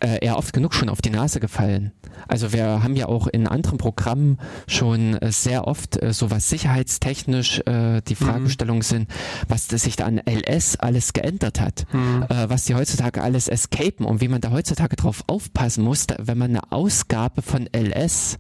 äh, 0.02 0.18
er 0.22 0.38
oft 0.38 0.54
genug 0.54 0.74
schon 0.74 0.90
auf 0.90 1.02
die 1.02 1.10
Nase 1.10 1.40
gefallen. 1.40 1.92
Also 2.28 2.54
wir 2.54 2.84
haben 2.84 2.96
ja 2.96 3.08
auch 3.08 3.28
in 3.28 3.48
anderen 3.48 3.78
Programmen 3.78 4.38
schon 4.68 5.16
äh, 5.16 5.32
sehr 5.32 5.68
oft 5.68 6.02
äh, 6.02 6.14
so 6.14 6.32
was 6.32 6.50
sicherheitstechnisch 6.50 7.60
äh, 7.66 8.02
die 8.02 8.14
mhm. 8.20 8.26
Fragestellungen 8.26 8.80
mhm. 8.80 8.86
sind, 8.86 9.10
was 9.48 9.68
sich 9.68 9.96
da 9.96 10.06
an 10.06 10.22
LS 10.26 10.78
alles 10.78 11.14
geändert 11.14 11.60
hat, 11.60 11.86
mhm. 11.94 12.26
äh, 12.30 12.50
was 12.50 12.66
die 12.66 12.76
heutzutage 12.76 13.22
alles 13.22 13.48
escapen 13.48 14.06
und 14.06 14.22
wie 14.22 14.28
man 14.28 14.42
da 14.42 14.52
heutzutage 14.52 14.96
drauf 14.96 15.24
aufpassen 15.28 15.84
muss, 15.84 16.08
da, 16.08 16.16
wenn 16.20 16.38
man 16.38 16.52
eine 16.52 16.72
Ausgabe 16.72 17.42
von 17.42 17.68
LS 17.74 18.38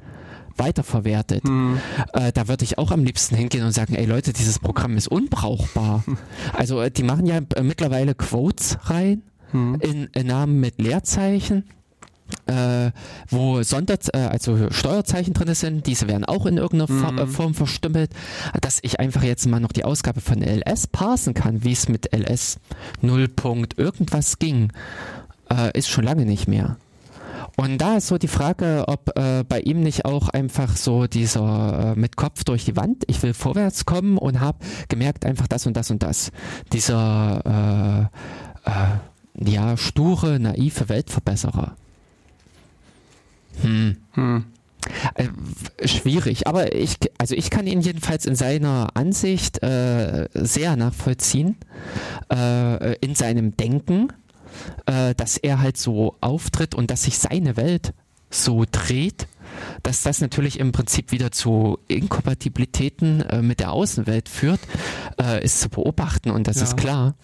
weiterverwertet. 0.57 1.43
Hm. 1.43 1.79
Äh, 2.13 2.31
da 2.31 2.47
würde 2.47 2.63
ich 2.63 2.77
auch 2.77 2.91
am 2.91 3.03
liebsten 3.03 3.35
hingehen 3.35 3.65
und 3.65 3.71
sagen, 3.71 3.95
ey 3.95 4.05
Leute, 4.05 4.33
dieses 4.33 4.59
Programm 4.59 4.97
ist 4.97 5.07
unbrauchbar. 5.07 6.03
Also 6.53 6.81
äh, 6.81 6.91
die 6.91 7.03
machen 7.03 7.25
ja 7.25 7.39
äh, 7.55 7.63
mittlerweile 7.63 8.13
Quotes 8.13 8.77
rein 8.83 9.23
hm. 9.51 9.79
in, 9.81 10.09
in 10.13 10.27
Namen 10.27 10.59
mit 10.59 10.81
Leerzeichen. 10.81 11.63
Äh, 12.45 12.91
wo 13.29 13.61
Sonder, 13.61 13.97
äh, 14.13 14.19
also 14.19 14.71
Steuerzeichen 14.71 15.33
drin 15.33 15.53
sind, 15.53 15.85
diese 15.85 16.07
werden 16.07 16.23
auch 16.23 16.45
in 16.45 16.57
irgendeiner 16.57 16.91
mhm. 16.91 17.17
Fa 17.17 17.25
Form 17.27 17.53
verstümmelt, 17.53 18.11
dass 18.61 18.79
ich 18.83 19.01
einfach 19.01 19.23
jetzt 19.23 19.47
mal 19.47 19.59
noch 19.59 19.73
die 19.73 19.83
Ausgabe 19.83 20.21
von 20.21 20.41
LS 20.41 20.87
parsen 20.87 21.33
kann, 21.33 21.65
wie 21.65 21.73
es 21.73 21.89
mit 21.89 22.13
LS 22.15 22.57
0. 23.01 23.29
irgendwas 23.75 24.39
ging, 24.39 24.71
äh, 25.51 25.77
ist 25.77 25.89
schon 25.89 26.05
lange 26.05 26.25
nicht 26.25 26.47
mehr. 26.47 26.77
Und 27.57 27.79
da 27.79 27.97
ist 27.97 28.07
so 28.07 28.17
die 28.17 28.27
Frage, 28.27 28.85
ob 28.87 29.17
äh, 29.17 29.43
bei 29.47 29.59
ihm 29.59 29.81
nicht 29.81 30.05
auch 30.05 30.29
einfach 30.29 30.75
so 30.77 31.07
dieser 31.07 31.93
äh, 31.95 31.99
mit 31.99 32.15
Kopf 32.15 32.43
durch 32.43 32.65
die 32.65 32.75
Wand, 32.75 33.03
ich 33.07 33.21
will 33.23 33.33
vorwärts 33.33 33.85
kommen 33.85 34.17
und 34.17 34.39
habe 34.39 34.59
gemerkt 34.87 35.25
einfach 35.25 35.47
das 35.47 35.65
und 35.65 35.75
das 35.75 35.91
und 35.91 36.01
das. 36.01 36.31
Dieser 36.71 38.09
äh, 38.65 38.69
äh 38.69 39.10
ja 39.43 39.77
sture, 39.77 40.39
naive 40.39 40.89
Weltverbesserer. 40.89 41.75
Hm. 43.61 43.97
hm. 44.13 44.45
Äh, 45.13 45.87
schwierig, 45.87 46.47
aber 46.47 46.73
ich, 46.73 46.95
also 47.19 47.35
ich 47.35 47.51
kann 47.51 47.67
ihn 47.67 47.81
jedenfalls 47.81 48.25
in 48.25 48.35
seiner 48.35 48.89
Ansicht 48.95 49.61
äh, 49.61 50.27
sehr 50.33 50.75
nachvollziehen, 50.75 51.55
äh, 52.33 52.95
in 52.95 53.13
seinem 53.13 53.55
Denken 53.55 54.11
äh, 54.85 55.15
dass 55.15 55.37
er 55.37 55.59
halt 55.59 55.77
so 55.77 56.15
auftritt 56.21 56.75
und 56.75 56.91
dass 56.91 57.03
sich 57.03 57.17
seine 57.17 57.57
Welt 57.57 57.93
so 58.29 58.65
dreht, 58.69 59.27
dass 59.83 60.03
das 60.03 60.21
natürlich 60.21 60.59
im 60.59 60.71
Prinzip 60.71 61.11
wieder 61.11 61.31
zu 61.31 61.77
Inkompatibilitäten 61.87 63.21
äh, 63.21 63.41
mit 63.41 63.59
der 63.59 63.71
Außenwelt 63.71 64.29
führt, 64.29 64.61
äh, 65.21 65.43
ist 65.43 65.59
zu 65.59 65.69
beobachten 65.69 66.31
und 66.31 66.47
das 66.47 66.57
ja. 66.57 66.63
ist 66.63 66.77
klar. 66.77 67.15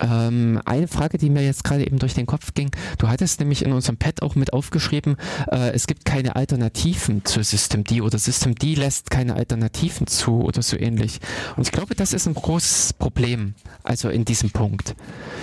Ähm, 0.00 0.60
eine 0.64 0.88
Frage, 0.88 1.18
die 1.18 1.28
mir 1.28 1.44
jetzt 1.44 1.64
gerade 1.64 1.86
eben 1.86 1.98
durch 1.98 2.14
den 2.14 2.26
Kopf 2.26 2.54
ging, 2.54 2.70
du 2.98 3.08
hattest 3.08 3.40
nämlich 3.40 3.64
in 3.64 3.72
unserem 3.72 3.98
Pad 3.98 4.22
auch 4.22 4.34
mit 4.34 4.52
aufgeschrieben, 4.52 5.16
äh, 5.50 5.70
es 5.72 5.86
gibt 5.86 6.04
keine 6.04 6.34
Alternativen 6.34 7.24
zu 7.24 7.42
System 7.42 7.84
D 7.84 8.00
oder 8.00 8.18
System 8.18 8.54
D 8.54 8.74
lässt 8.74 9.10
keine 9.10 9.34
Alternativen 9.34 10.06
zu 10.06 10.42
oder 10.42 10.62
so 10.62 10.78
ähnlich. 10.78 11.20
Und 11.56 11.66
ich 11.66 11.72
glaube, 11.72 11.94
das 11.94 12.14
ist 12.14 12.26
ein 12.26 12.34
großes 12.34 12.94
Problem, 12.94 13.54
also 13.82 14.08
in 14.08 14.24
diesem 14.24 14.50
Punkt. 14.50 14.94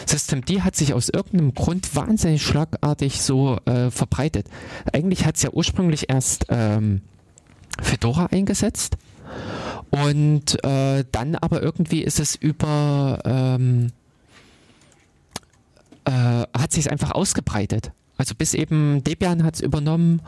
System 0.07 0.44
D 0.44 0.61
hat 0.61 0.76
sich 0.76 0.94
aus 0.94 1.10
irgendeinem 1.10 1.53
Grund 1.53 1.95
wahnsinnig 1.95 2.41
schlagartig 2.44 3.22
so 3.22 3.57
äh, 3.66 3.91
verbreitet. 3.91 4.48
Eigentlich 4.91 5.26
hat 5.26 5.36
es 5.36 5.44
ja 5.44 5.52
ursprünglich 5.52 6.10
erst 6.10 6.48
ähm, 6.49 7.02
Fedora 7.82 8.26
eingesetzt. 8.28 8.98
Und 9.91 10.64
äh, 10.64 11.06
dann 11.11 11.36
aber 11.36 11.61
irgendwie 11.61 12.02
ist 12.02 12.20
es 12.20 12.36
über 12.36 13.20
ähm, 13.26 13.91
äh, 16.10 16.11
hat 16.57 16.73
sich 16.73 16.91
einfach 16.91 17.11
ausgebreitet. 17.11 17.91
Also 18.18 18.36
bis 18.36 18.53
eben 18.53 19.03
Debian 19.03 19.44
hat 19.44 19.56
es 19.56 19.61
übernommen 19.61 20.22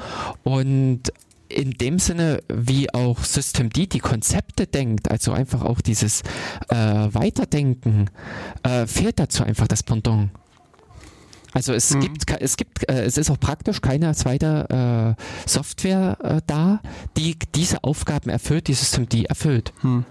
und 0.44 1.12
in 1.50 1.72
dem 1.72 2.00
Sinne, 2.00 2.42
wie 2.48 2.94
auch 2.94 3.26
Systemd 3.26 3.76
die 3.76 4.00
Konzepte 4.00 4.68
denkt, 4.68 5.12
also 5.12 5.34
einfach 5.34 5.64
auch 5.64 5.82
dieses 5.82 6.22
äh, 6.70 6.76
Weiterdenken, 6.76 8.10
äh, 8.64 8.88
fehlt 8.88 9.20
dazu 9.20 9.44
einfach 9.44 9.68
das 9.68 9.84
Pendant. 9.84 10.30
Also 11.54 11.74
es 11.74 11.94
mhm. 11.94 12.00
gibt, 12.00 12.32
es 12.40 12.56
gibt, 12.56 12.90
äh, 12.90 13.04
es 13.04 13.18
ist 13.18 13.30
auch 13.30 13.40
praktisch 13.40 13.82
keine 13.82 14.14
zweite 14.16 15.18
äh, 15.18 15.50
Software 15.50 16.18
äh, 16.24 16.42
da, 16.48 16.80
die 17.18 17.38
diese 17.56 17.84
Aufgaben 17.84 18.30
erfüllt, 18.30 18.68
die 18.68 18.74
Systemd 18.74 19.14
erfüllt. 19.26 19.74
Mhm. 19.82 20.06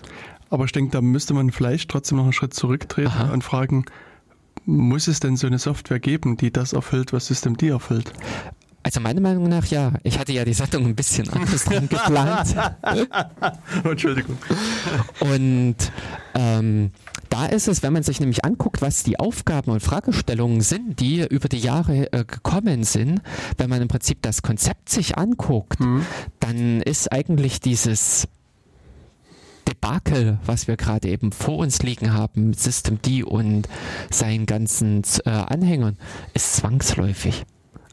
Aber 0.51 0.64
ich 0.64 0.72
denke, 0.72 0.90
da 0.90 1.01
müsste 1.01 1.32
man 1.32 1.51
vielleicht 1.52 1.90
trotzdem 1.90 2.18
noch 2.18 2.24
einen 2.24 2.34
Schritt 2.34 2.52
zurücktreten 2.52 3.09
Aha. 3.09 3.32
und 3.32 3.42
fragen, 3.42 3.86
muss 4.66 5.09
es 5.09 5.20
denn 5.20 5.36
so 5.36 5.47
eine 5.47 5.59
Software 5.59 6.01
geben, 6.01 6.36
die 6.36 6.52
das 6.52 6.72
erfüllt, 6.72 7.12
was 7.12 7.27
Systemd 7.27 7.62
erfüllt? 7.62 8.12
Also 8.82 9.01
meiner 9.01 9.20
Meinung 9.20 9.48
nach 9.48 9.66
ja. 9.66 9.93
Ich 10.05 10.18
hatte 10.18 10.32
ja 10.32 10.44
die 10.44 10.55
Sendung 10.55 10.86
ein 10.86 10.94
bisschen 10.94 11.28
anders 11.28 11.64
dran 11.64 11.89
geplant. 11.89 12.56
Entschuldigung. 13.85 14.39
Und 15.20 15.77
ähm, 16.35 16.90
da 17.28 17.47
ist 17.47 17.68
es, 17.68 17.82
wenn 17.82 17.93
man 17.93 18.02
sich 18.02 18.20
nämlich 18.20 18.44
anguckt, 18.44 18.81
was 18.81 19.02
die 19.02 19.20
Aufgaben 19.20 19.70
und 19.70 19.81
Fragestellungen 19.81 20.62
sind, 20.62 20.98
die 20.98 21.27
über 21.28 21.48
die 21.48 21.59
Jahre 21.59 22.10
äh, 22.12 22.24
gekommen 22.24 22.85
sind, 22.85 23.20
wenn 23.59 23.68
man 23.68 23.82
im 23.82 23.89
Prinzip 23.89 24.22
das 24.22 24.40
Konzept 24.40 24.89
sich 24.89 25.18
anguckt, 25.18 25.78
mhm. 25.81 26.06
dann 26.40 26.81
ist 26.81 27.12
eigentlich 27.12 27.60
dieses 27.60 28.28
Debakel, 29.70 30.38
was 30.44 30.68
wir 30.68 30.76
gerade 30.76 31.09
eben 31.09 31.32
vor 31.32 31.59
uns 31.59 31.82
liegen 31.82 32.12
haben, 32.12 32.51
mit 32.51 32.60
System 32.60 33.01
D 33.02 33.22
und 33.22 33.68
seinen 34.10 34.47
ganzen 34.47 35.02
äh, 35.24 35.30
Anhängern, 35.30 35.97
ist 36.34 36.56
zwangsläufig. 36.56 37.44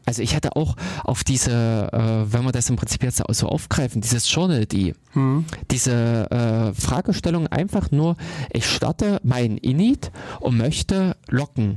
Also 0.04 0.22
ich 0.22 0.34
hatte 0.34 0.56
auch 0.56 0.74
auf 1.04 1.22
diese, 1.22 1.90
äh, 1.92 2.32
wenn 2.32 2.44
wir 2.44 2.52
das 2.52 2.70
im 2.70 2.76
Prinzip 2.76 3.02
jetzt 3.02 3.22
so 3.28 3.46
aufgreifen, 3.46 4.00
dieses 4.00 4.32
Journal 4.32 4.64
D, 4.64 4.94
hm. 5.12 5.44
diese 5.70 6.30
äh, 6.30 6.72
Fragestellung 6.72 7.46
einfach 7.48 7.90
nur, 7.90 8.16
ich 8.50 8.66
starte 8.66 9.20
mein 9.22 9.58
Init 9.58 10.10
und 10.40 10.56
möchte 10.56 11.14
locken. 11.28 11.74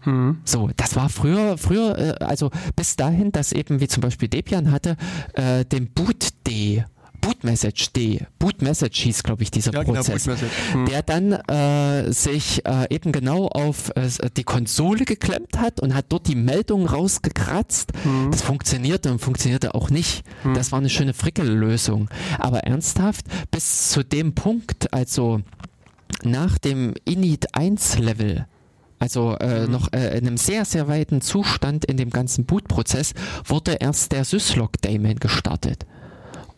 Hm. 0.00 0.38
So, 0.44 0.70
das 0.76 0.94
war 0.94 1.08
früher, 1.08 1.58
früher, 1.58 1.98
äh, 1.98 2.24
also 2.24 2.50
bis 2.76 2.94
dahin, 2.94 3.32
dass 3.32 3.52
eben 3.52 3.80
wie 3.80 3.88
zum 3.88 4.02
Beispiel 4.02 4.28
Debian 4.28 4.70
hatte, 4.70 4.96
äh, 5.34 5.64
den 5.64 5.88
Boot 5.92 6.28
D 6.46 6.84
Boot 7.22 7.44
Message 7.44 7.92
D. 7.92 8.26
Boot 8.38 8.60
Message 8.60 9.00
hieß, 9.00 9.22
glaube 9.22 9.44
ich, 9.44 9.50
dieser 9.50 9.72
ja, 9.72 9.82
genau, 9.84 9.94
Prozess, 9.94 10.24
genau, 10.24 10.36
hm. 10.72 10.86
der 10.86 11.02
dann 11.02 11.32
äh, 11.32 12.12
sich 12.12 12.66
äh, 12.66 12.92
eben 12.94 13.12
genau 13.12 13.46
auf 13.46 13.90
äh, 13.96 14.08
die 14.36 14.44
Konsole 14.44 15.06
geklemmt 15.06 15.58
hat 15.58 15.80
und 15.80 15.94
hat 15.94 16.06
dort 16.10 16.28
die 16.28 16.34
Meldung 16.34 16.86
rausgekratzt. 16.86 17.92
Hm. 18.02 18.30
Das 18.30 18.42
funktionierte 18.42 19.10
und 19.10 19.20
funktionierte 19.20 19.74
auch 19.74 19.88
nicht. 19.88 20.24
Hm. 20.42 20.54
Das 20.54 20.72
war 20.72 20.80
eine 20.80 20.90
schöne 20.90 21.14
Frickellösung. 21.14 22.10
Aber 22.38 22.64
ernsthaft, 22.64 23.24
bis 23.50 23.90
zu 23.90 24.04
dem 24.04 24.34
Punkt, 24.34 24.92
also 24.92 25.40
nach 26.24 26.58
dem 26.58 26.92
Init 27.04 27.54
1 27.54 27.98
Level, 27.98 28.46
also 28.98 29.36
äh, 29.38 29.66
mhm. 29.66 29.72
noch 29.72 29.92
äh, 29.92 30.16
in 30.16 30.26
einem 30.26 30.36
sehr, 30.36 30.64
sehr 30.64 30.86
weiten 30.86 31.20
Zustand 31.20 31.84
in 31.84 31.96
dem 31.96 32.10
ganzen 32.10 32.44
Boot-Prozess, 32.44 33.14
wurde 33.44 33.72
erst 33.80 34.12
der 34.12 34.24
Syslog-Daemon 34.24 35.16
gestartet. 35.16 35.86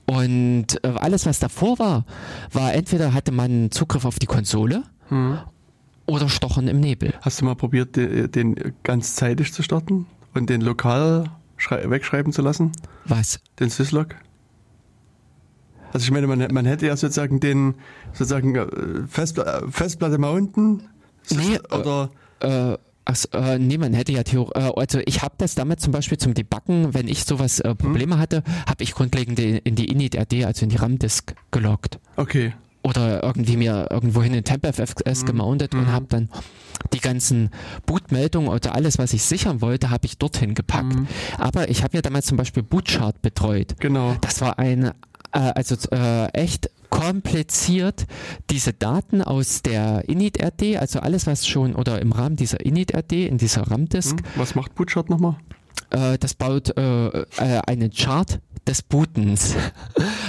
Und 0.07 0.85
äh, 0.85 0.89
alles, 0.97 1.27
was 1.27 1.39
davor 1.39 1.79
war, 1.79 2.05
war 2.53 2.75
entweder 2.75 3.15
hatte 3.15 3.33
man 3.33 3.71
Zugriff 3.71 4.05
auf 4.05 4.19
die 4.19 4.27
Konsole 4.27 4.83
hm. 5.09 5.39
oder 6.07 6.29
Stochen 6.29 6.69
im 6.69 6.81
Nebel. 6.81 7.15
Hast 7.23 7.41
du 7.41 7.45
mal 7.45 7.55
probiert, 7.55 7.97
den 7.97 8.75
ganz 8.83 9.17
zeitig 9.17 9.53
zu 9.53 9.63
starten 9.63 10.07
und 10.35 10.51
den 10.51 10.61
lokal 10.61 11.31
wegschreiben 11.71 12.33
zu 12.33 12.43
lassen? 12.43 12.73
Was? 13.07 13.41
Den 13.59 13.71
Syslog? 13.71 14.17
Also 15.95 16.05
ich 16.05 16.11
meine, 16.11 16.27
man, 16.27 16.53
man 16.53 16.67
hätte 16.67 16.87
ja 16.87 16.97
sozusagen 16.97 17.39
den 17.39 17.77
sozusagen 18.13 18.57
äh, 18.57 18.67
Festpl 19.07 19.69
Festplatte 19.71 20.19
mounten 20.19 20.83
nee, 21.31 21.59
oder 21.71 22.11
äh, 22.41 22.73
äh 22.73 22.79
Ach, 23.07 23.17
äh, 23.33 23.59
nee, 23.59 23.77
man 23.77 23.93
hätte 23.93 24.13
ja 24.13 24.23
Theorie, 24.23 24.53
äh, 24.55 24.73
also 24.77 25.01
ich 25.05 25.23
habe 25.23 25.35
das 25.39 25.55
damit 25.55 25.81
zum 25.81 25.93
Beispiel 25.93 26.19
zum 26.19 26.35
Debuggen, 26.35 26.95
wenn 26.95 27.07
ich 27.07 27.25
sowas 27.25 27.61
äh, 27.61 27.75
Probleme 27.75 28.15
hm. 28.15 28.21
hatte, 28.21 28.43
habe 28.67 28.83
ich 28.83 28.95
grundlegend 28.95 29.39
in 29.39 29.75
die 29.75 29.87
Init-RD, 29.87 30.45
also 30.45 30.65
in 30.65 30.71
die 30.71 30.77
RAM-Disk 30.77 31.35
geloggt. 31.51 31.99
Okay. 32.17 32.55
Oder 32.83 33.23
irgendwie 33.23 33.57
mir 33.57 33.89
irgendwohin 33.91 34.35
in 34.35 34.45
TempFFS 34.45 35.21
hm. 35.21 35.27
gemountet 35.27 35.75
mhm. 35.75 35.81
und 35.81 35.93
habe 35.93 36.07
dann 36.09 36.29
die 36.93 37.01
ganzen 37.01 37.51
Bootmeldungen 37.87 38.49
oder 38.51 38.75
alles, 38.75 38.99
was 38.99 39.13
ich 39.13 39.23
sichern 39.23 39.61
wollte, 39.61 39.91
habe 39.91 40.07
ich 40.07 40.19
dorthin 40.19 40.55
gepackt. 40.55 40.95
Mhm. 40.95 41.07
Aber 41.39 41.71
ich 41.71 41.83
habe 41.83 41.97
ja 41.97 42.03
damals 42.03 42.27
zum 42.27 42.37
Beispiel 42.37 42.63
Bootchart 42.63 43.23
betreut. 43.23 43.77
Genau. 43.81 44.17
Das 44.21 44.41
war 44.41 44.59
ein 44.59 44.93
äh, 45.35 45.53
also 45.55 45.77
äh, 45.91 46.29
echt 46.33 46.71
kompliziert 46.91 48.07
diese 48.51 48.73
Daten 48.73 49.21
aus 49.21 49.63
der 49.63 50.09
init-RD, 50.09 50.77
also 50.79 51.01
alles, 51.01 51.27
was 51.27 51.47
schon 51.47 51.75
oder 51.75 52.01
im 52.01 52.13
Rahmen 52.13 52.37
dieser 52.37 52.65
init-RD, 52.65 53.13
in 53.13 53.39
dieser 53.39 53.63
RAM-Disk. 53.63 54.19
Hm, 54.19 54.27
was 54.37 54.55
macht 54.55 54.75
Bootchart 54.75 55.11
nochmal? 55.11 55.37
Äh, 55.95 56.19
das 56.19 56.35
baut 56.35 56.77
äh, 56.77 57.07
äh, 57.07 57.25
einen 57.67 57.93
Chart 57.93 58.41
des 58.67 58.83
Bootens. 58.83 59.55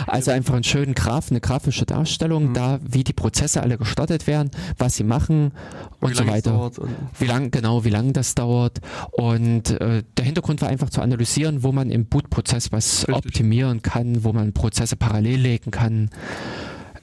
Also 0.07 0.29
einfach 0.29 0.53
einen 0.53 0.63
schönen 0.63 0.93
Graph, 0.93 1.31
eine 1.31 1.41
grafische 1.41 1.85
Darstellung, 1.85 2.49
mhm. 2.49 2.53
da 2.53 2.79
wie 2.83 3.03
die 3.03 3.11
Prozesse 3.11 3.63
alle 3.63 3.77
gestartet 3.77 4.27
werden, 4.27 4.51
was 4.77 4.95
sie 4.95 5.03
machen 5.03 5.51
und, 5.99 6.09
und 6.09 6.15
so 6.15 6.27
weiter. 6.27 6.71
wie 7.17 7.25
lange 7.25 7.49
genau, 7.49 7.83
wie 7.85 7.89
lange 7.89 8.13
das 8.13 8.35
dauert. 8.35 8.81
Und 9.11 9.71
äh, 9.81 10.03
der 10.15 10.25
Hintergrund 10.25 10.61
war 10.61 10.69
einfach 10.69 10.91
zu 10.91 11.01
analysieren, 11.01 11.63
wo 11.63 11.71
man 11.71 11.89
im 11.89 12.05
Bootprozess 12.05 12.71
was 12.71 13.07
Richtig. 13.07 13.15
optimieren 13.15 13.81
kann, 13.81 14.23
wo 14.23 14.31
man 14.31 14.53
Prozesse 14.53 14.95
parallel 14.95 15.39
legen 15.39 15.71
kann. 15.71 16.11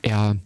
Ja. 0.06 0.36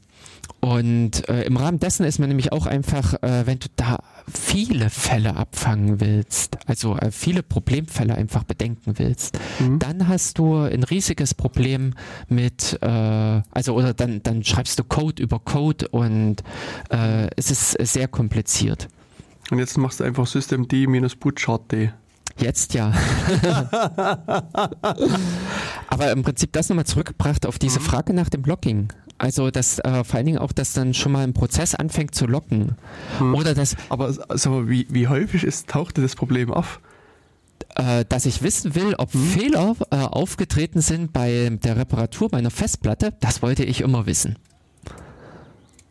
Und 0.60 1.28
äh, 1.28 1.42
im 1.42 1.58
Rahmen 1.58 1.78
dessen 1.78 2.06
ist 2.06 2.18
man 2.18 2.28
nämlich 2.28 2.52
auch 2.52 2.66
einfach, 2.66 3.22
äh, 3.22 3.46
wenn 3.46 3.58
du 3.58 3.68
da 3.76 3.98
viele 4.32 4.90
Fälle 4.90 5.36
abfangen 5.36 6.00
willst, 6.00 6.58
also 6.66 6.96
äh, 6.96 7.10
viele 7.10 7.42
Problemfälle 7.42 8.14
einfach 8.14 8.44
bedenken 8.44 8.98
willst, 8.98 9.38
mhm. 9.60 9.78
dann 9.78 10.08
hast 10.08 10.38
du 10.38 10.56
ein 10.56 10.82
riesiges 10.82 11.34
Problem 11.34 11.94
mit, 12.28 12.78
äh, 12.82 12.86
also 13.50 13.74
oder 13.74 13.94
dann, 13.94 14.22
dann 14.22 14.44
schreibst 14.44 14.78
du 14.78 14.84
Code 14.84 15.22
über 15.22 15.38
Code 15.38 15.88
und 15.88 16.42
äh, 16.90 17.28
es 17.36 17.50
ist 17.50 17.72
sehr 17.72 18.08
kompliziert. 18.08 18.88
Und 19.50 19.58
jetzt 19.58 19.78
machst 19.78 20.00
du 20.00 20.04
einfach 20.04 20.26
System 20.26 20.66
D 20.66 20.86
minus 20.86 21.14
Bootchart 21.14 21.70
D. 21.70 21.92
Jetzt 22.38 22.74
ja. 22.74 22.92
Aber 25.96 26.12
im 26.12 26.22
Prinzip 26.22 26.52
das 26.52 26.68
nochmal 26.68 26.84
zurückgebracht 26.84 27.46
auf 27.46 27.58
diese 27.58 27.80
mhm. 27.80 27.84
Frage 27.84 28.12
nach 28.12 28.28
dem 28.28 28.42
Blocking. 28.42 28.92
Also 29.16 29.50
dass 29.50 29.78
äh, 29.78 30.04
vor 30.04 30.16
allen 30.16 30.26
Dingen 30.26 30.36
auch, 30.36 30.52
dass 30.52 30.74
dann 30.74 30.92
schon 30.92 31.12
mal 31.12 31.24
ein 31.24 31.32
Prozess 31.32 31.74
anfängt 31.74 32.14
zu 32.14 32.26
locken. 32.26 32.76
Hm. 33.16 33.34
Oder 33.34 33.54
dass. 33.54 33.74
Aber 33.88 34.14
also, 34.28 34.68
wie, 34.68 34.86
wie 34.90 35.08
häufig 35.08 35.42
ist, 35.42 35.68
tauchte 35.70 36.02
das 36.02 36.14
Problem 36.14 36.52
auf? 36.52 36.80
Äh, 37.76 38.04
dass 38.06 38.26
ich 38.26 38.42
wissen 38.42 38.74
will, 38.74 38.94
ob 38.98 39.14
hm. 39.14 39.20
Fehler 39.22 39.74
äh, 39.90 39.96
aufgetreten 39.96 40.82
sind 40.82 41.14
bei 41.14 41.48
der 41.62 41.78
Reparatur 41.78 42.28
meiner 42.30 42.50
Festplatte, 42.50 43.14
das 43.20 43.40
wollte 43.40 43.64
ich 43.64 43.80
immer 43.80 44.04
wissen. 44.04 44.36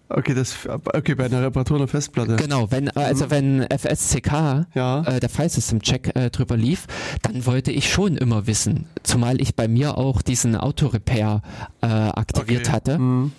Okay, 0.07 0.35
das, 0.35 0.55
okay, 0.67 1.15
bei 1.15 1.25
einer 1.25 1.41
Reparatur 1.41 1.77
einer 1.77 1.87
Festplatte. 1.87 2.35
Genau, 2.35 2.69
wenn, 2.69 2.89
also 2.89 3.25
mhm. 3.25 3.31
wenn 3.31 3.67
FSCK, 3.69 4.67
ja. 4.75 5.03
äh, 5.03 5.19
der 5.19 5.29
File 5.29 5.49
System 5.49 5.81
Check 5.81 6.15
äh, 6.15 6.29
drüber 6.29 6.55
lief, 6.55 6.85
dann 7.23 7.45
wollte 7.45 7.71
ich 7.71 7.91
schon 7.91 8.15
immer 8.15 8.45
wissen, 8.45 8.87
zumal 9.01 9.41
ich 9.41 9.55
bei 9.55 9.67
mir 9.67 9.97
auch 9.97 10.21
diesen 10.21 10.55
Auto-Repair 10.55 11.41
äh, 11.81 11.87
aktiviert 11.87 12.67
okay. 12.67 12.71
hatte. 12.71 12.99
Mhm. 12.99 13.31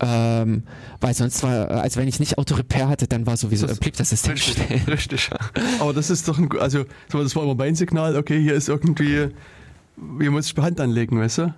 Ähm, 0.00 0.62
weil 1.00 1.14
sonst 1.14 1.42
war, 1.42 1.70
also 1.70 2.00
wenn 2.00 2.08
ich 2.08 2.20
nicht 2.20 2.38
Auto-Repair 2.38 2.88
hatte, 2.88 3.08
dann 3.08 3.26
war 3.26 3.36
sowieso, 3.36 3.66
das 3.66 3.78
blieb 3.78 3.96
das 3.96 4.10
System 4.10 4.32
richtig, 4.32 4.54
stehen. 4.54 4.82
Richtig. 4.86 5.30
Aber 5.80 5.92
das 5.92 6.10
ist 6.10 6.28
doch 6.28 6.38
ein, 6.38 6.48
also 6.60 6.84
das 7.10 7.34
war 7.34 7.42
immer 7.42 7.56
mein 7.56 7.74
Signal, 7.74 8.16
okay, 8.16 8.40
hier 8.40 8.54
ist 8.54 8.68
irgendwie, 8.68 9.28
hier 10.20 10.30
muss 10.30 10.52
ich 10.52 10.56
Hand 10.56 10.80
anlegen, 10.80 11.18
weißt 11.18 11.38
du? 11.38 11.54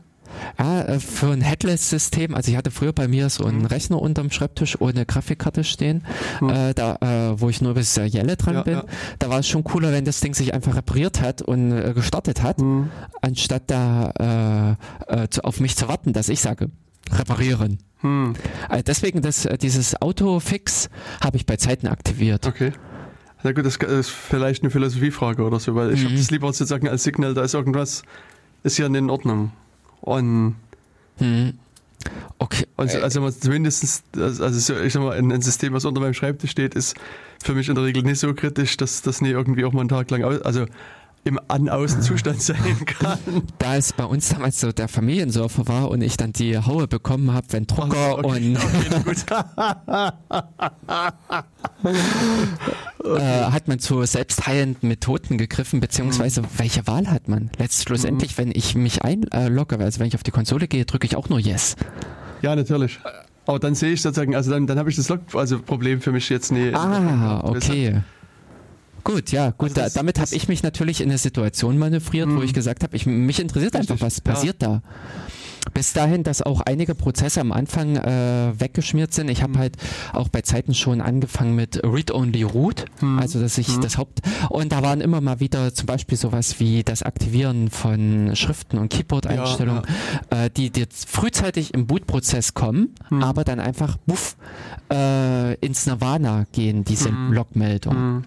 Ja, 0.59 0.83
äh, 0.83 1.01
für 1.01 1.33
ein 1.33 1.41
Headless-System, 1.41 2.35
also 2.35 2.51
ich 2.51 2.57
hatte 2.57 2.71
früher 2.71 2.93
bei 2.93 3.09
mir 3.09 3.29
so 3.31 3.45
einen 3.45 3.61
mhm. 3.61 3.67
Rechner 3.67 4.01
unterm 4.01 4.31
Schreibtisch 4.31 4.81
ohne 4.81 5.07
Grafikkarte 5.07 5.65
stehen, 5.65 6.05
mhm. 6.41 6.51
äh, 6.51 6.75
da, 6.75 6.97
äh, 7.01 7.41
wo 7.41 7.49
ich 7.49 7.61
nur 7.61 7.75
bis 7.75 7.95
Serielle 7.95 8.37
dran 8.37 8.55
ja, 8.55 8.63
bin. 8.63 8.75
Ja. 8.75 8.85
Da 9.19 9.31
war 9.31 9.41
es 9.41 9.49
schon 9.49 9.65
cooler, 9.65 9.93
wenn 9.93 10.05
das 10.05 10.21
Ding 10.21 10.35
sich 10.35 10.55
einfach 10.55 10.77
repariert 10.77 11.21
hat 11.21 11.43
und 11.43 11.73
äh, 11.73 11.93
gestartet 11.95 12.43
hat, 12.43 12.61
mhm. 12.61 12.91
anstatt 13.21 13.65
da 13.69 14.77
äh, 15.09 15.23
äh, 15.23 15.29
zu, 15.29 15.45
auf 15.45 15.61
mich 15.61 15.77
zu 15.77 15.89
warten, 15.89 16.13
dass 16.13 16.29
ich 16.29 16.41
sage, 16.41 16.71
reparieren. 17.13 17.79
Hm. 18.01 18.35
Also 18.69 18.85
deswegen 18.85 19.21
das, 19.21 19.47
dieses 19.61 20.01
Autofix 20.01 20.89
habe 21.21 21.37
ich 21.37 21.45
bei 21.45 21.57
Zeiten 21.57 21.87
aktiviert. 21.87 22.47
Okay. 22.47 22.73
Na 23.43 23.53
gut, 23.53 23.65
das 23.65 23.77
ist 23.77 24.11
vielleicht 24.11 24.63
eine 24.63 24.71
Philosophiefrage 24.71 25.43
oder 25.43 25.61
so, 25.61 25.75
weil 25.75 25.93
ich 25.93 26.01
mhm. 26.01 26.07
habe 26.07 26.17
das 26.17 26.31
lieber 26.31 26.47
sozusagen 26.49 26.89
als 26.89 27.05
Signal, 27.05 27.35
da 27.35 27.43
ist 27.43 27.55
irgendwas, 27.55 28.03
ist 28.63 28.79
ja 28.79 28.87
in 28.87 29.09
Ordnung. 29.09 29.53
Und 30.01 30.57
hm. 31.19 31.55
Okay. 32.39 32.67
Also, 32.77 33.01
also 33.01 33.31
zumindest, 33.31 34.03
also 34.17 34.75
ich 34.83 34.93
sag 34.93 35.03
mal, 35.03 35.13
ein, 35.17 35.43
System, 35.43 35.75
was 35.75 35.85
unter 35.85 36.01
meinem 36.01 36.15
Schreibtisch 36.15 36.51
steht, 36.51 36.75
ist 36.75 36.97
für 37.43 37.55
mich 37.55 37.69
in 37.69 37.75
der 37.75 37.85
Regel 37.85 38.03
nicht 38.03 38.19
so 38.19 38.33
kritisch, 38.33 38.79
dass 38.79 39.03
das 39.03 39.21
nie 39.21 39.29
irgendwie 39.29 39.65
auch 39.65 39.73
mal 39.73 39.81
einen 39.81 39.91
Tag 39.91 40.11
lang, 40.11 40.25
also 40.25 40.65
im 41.25 41.39
An-Außen-Zustand 41.49 42.41
sein 42.43 42.85
kann. 42.87 43.19
Da 43.59 43.77
es 43.77 43.93
bei 43.93 44.05
uns 44.05 44.31
damals 44.31 44.61
so 44.61 44.73
der 44.73 44.89
Familiensurfer 44.89 45.69
war 45.69 45.91
und 45.91 46.03
ich 46.03 46.17
dann 46.17 46.33
die 46.33 46.57
Haue 46.59 46.89
bekommen 46.89 47.33
habe, 47.33 47.47
wenn 47.51 47.67
Drucker 47.67 48.19
okay, 48.19 48.27
und 48.27 48.57
okay, 48.57 48.87
äh, 53.05 53.51
hat 53.51 53.69
man 53.69 53.79
zu 53.79 54.03
selbstheilenden 54.05 54.89
Methoden 54.89 55.37
gegriffen, 55.37 55.81
beziehungsweise 55.81 56.43
mhm. 56.43 56.47
welche 56.57 56.87
Wahl 56.87 57.11
hat 57.11 57.29
man? 57.29 57.51
Letztlich 57.59 57.85
schlussendlich, 57.85 58.33
mhm. 58.33 58.39
wenn 58.39 58.53
ich 58.55 58.75
mich 58.75 59.03
einlogge, 59.03 59.79
also 59.79 60.01
wenn 60.01 60.09
ich 60.09 60.15
auf 60.15 60.23
die 60.23 60.31
Konsole 60.31 60.69
gehe, 60.69 60.85
drücke 60.85 61.07
ich 61.07 61.17
auch 61.17 61.29
nur 61.29 61.39
Yes. 61.39 61.77
Ja, 62.43 62.55
natürlich. 62.55 62.99
Aber 63.47 63.59
dann 63.59 63.75
sehe 63.75 63.93
ich 63.93 64.03
sozusagen, 64.03 64.35
also 64.35 64.51
dann, 64.51 64.67
dann 64.67 64.79
habe 64.79 64.91
ich 64.91 64.97
das 64.97 65.09
Log, 65.09 65.21
also 65.35 65.59
Problem 65.61 66.01
für 66.01 66.13
mich 66.13 66.29
jetzt 66.29 66.53
nie. 66.53 66.73
Ah, 66.73 67.41
okay. 67.43 68.03
Gut, 69.05 69.33
ja, 69.33 69.51
gut. 69.51 69.71
Also 69.71 69.81
da, 69.81 69.89
damit 70.01 70.19
habe 70.19 70.35
ich 70.35 70.49
mich 70.49 70.63
natürlich 70.63 71.01
in 71.01 71.09
eine 71.09 71.19
Situation 71.19 71.79
manövriert, 71.79 72.29
mhm. 72.29 72.37
wo 72.37 72.43
ich 72.43 72.53
gesagt 72.53 72.83
habe, 72.83 72.93
mich 72.93 73.41
interessiert 73.41 73.75
Richtig, 73.75 73.91
einfach, 73.91 74.05
was 74.05 74.21
passiert 74.21 74.63
ja. 74.63 74.69
da. 74.69 74.83
Bis 75.75 75.93
dahin, 75.93 76.23
dass 76.25 76.43
auch 76.43 76.63
einige 76.63 76.95
Prozesse 76.95 77.41
am 77.41 77.53
Anfang 77.53 77.97
äh, 77.97 78.53
weggeschmiert 78.59 79.13
sind. 79.13 79.29
Ich 79.29 79.43
habe 79.43 79.53
mhm. 79.53 79.59
halt 79.59 79.77
auch 80.13 80.29
bei 80.29 80.41
Zeiten 80.41 80.75
schon 80.75 81.01
angefangen 81.01 81.55
mit 81.55 81.81
Read-Only-Root, 81.85 82.87
mhm. 83.01 83.19
also 83.19 83.41
dass 83.41 83.59
ich 83.59 83.77
mhm. 83.77 83.83
das 83.83 83.99
Haupt 83.99 84.21
und 84.49 84.73
da 84.73 84.83
waren 84.83 85.01
immer 85.01 85.21
mal 85.21 85.41
wieder 85.41 85.75
zum 85.75 85.87
Beispiel 85.87 86.17
sowas 86.17 86.61
wie 86.61 86.83
das 86.83 87.03
Aktivieren 87.03 87.71
von 87.71 88.35
Schriften 88.35 88.79
und 88.79 88.91
Keyboard-Einstellungen, 88.91 89.83
ja, 90.31 90.37
ja. 90.39 90.45
äh, 90.47 90.51
die 90.51 90.73
jetzt 90.75 91.09
frühzeitig 91.09 91.75
im 91.75 91.87
Boot-Prozess 91.87 92.55
kommen, 92.55 92.95
mhm. 93.11 93.23
aber 93.23 93.45
dann 93.45 93.61
einfach 93.61 93.97
buff 94.07 94.37
äh, 94.93 95.55
ins 95.57 95.87
Nirvana 95.87 96.47
gehen, 96.53 96.85
diese 96.85 97.13
mhm. 97.13 97.33
Logmeldung. 97.33 98.25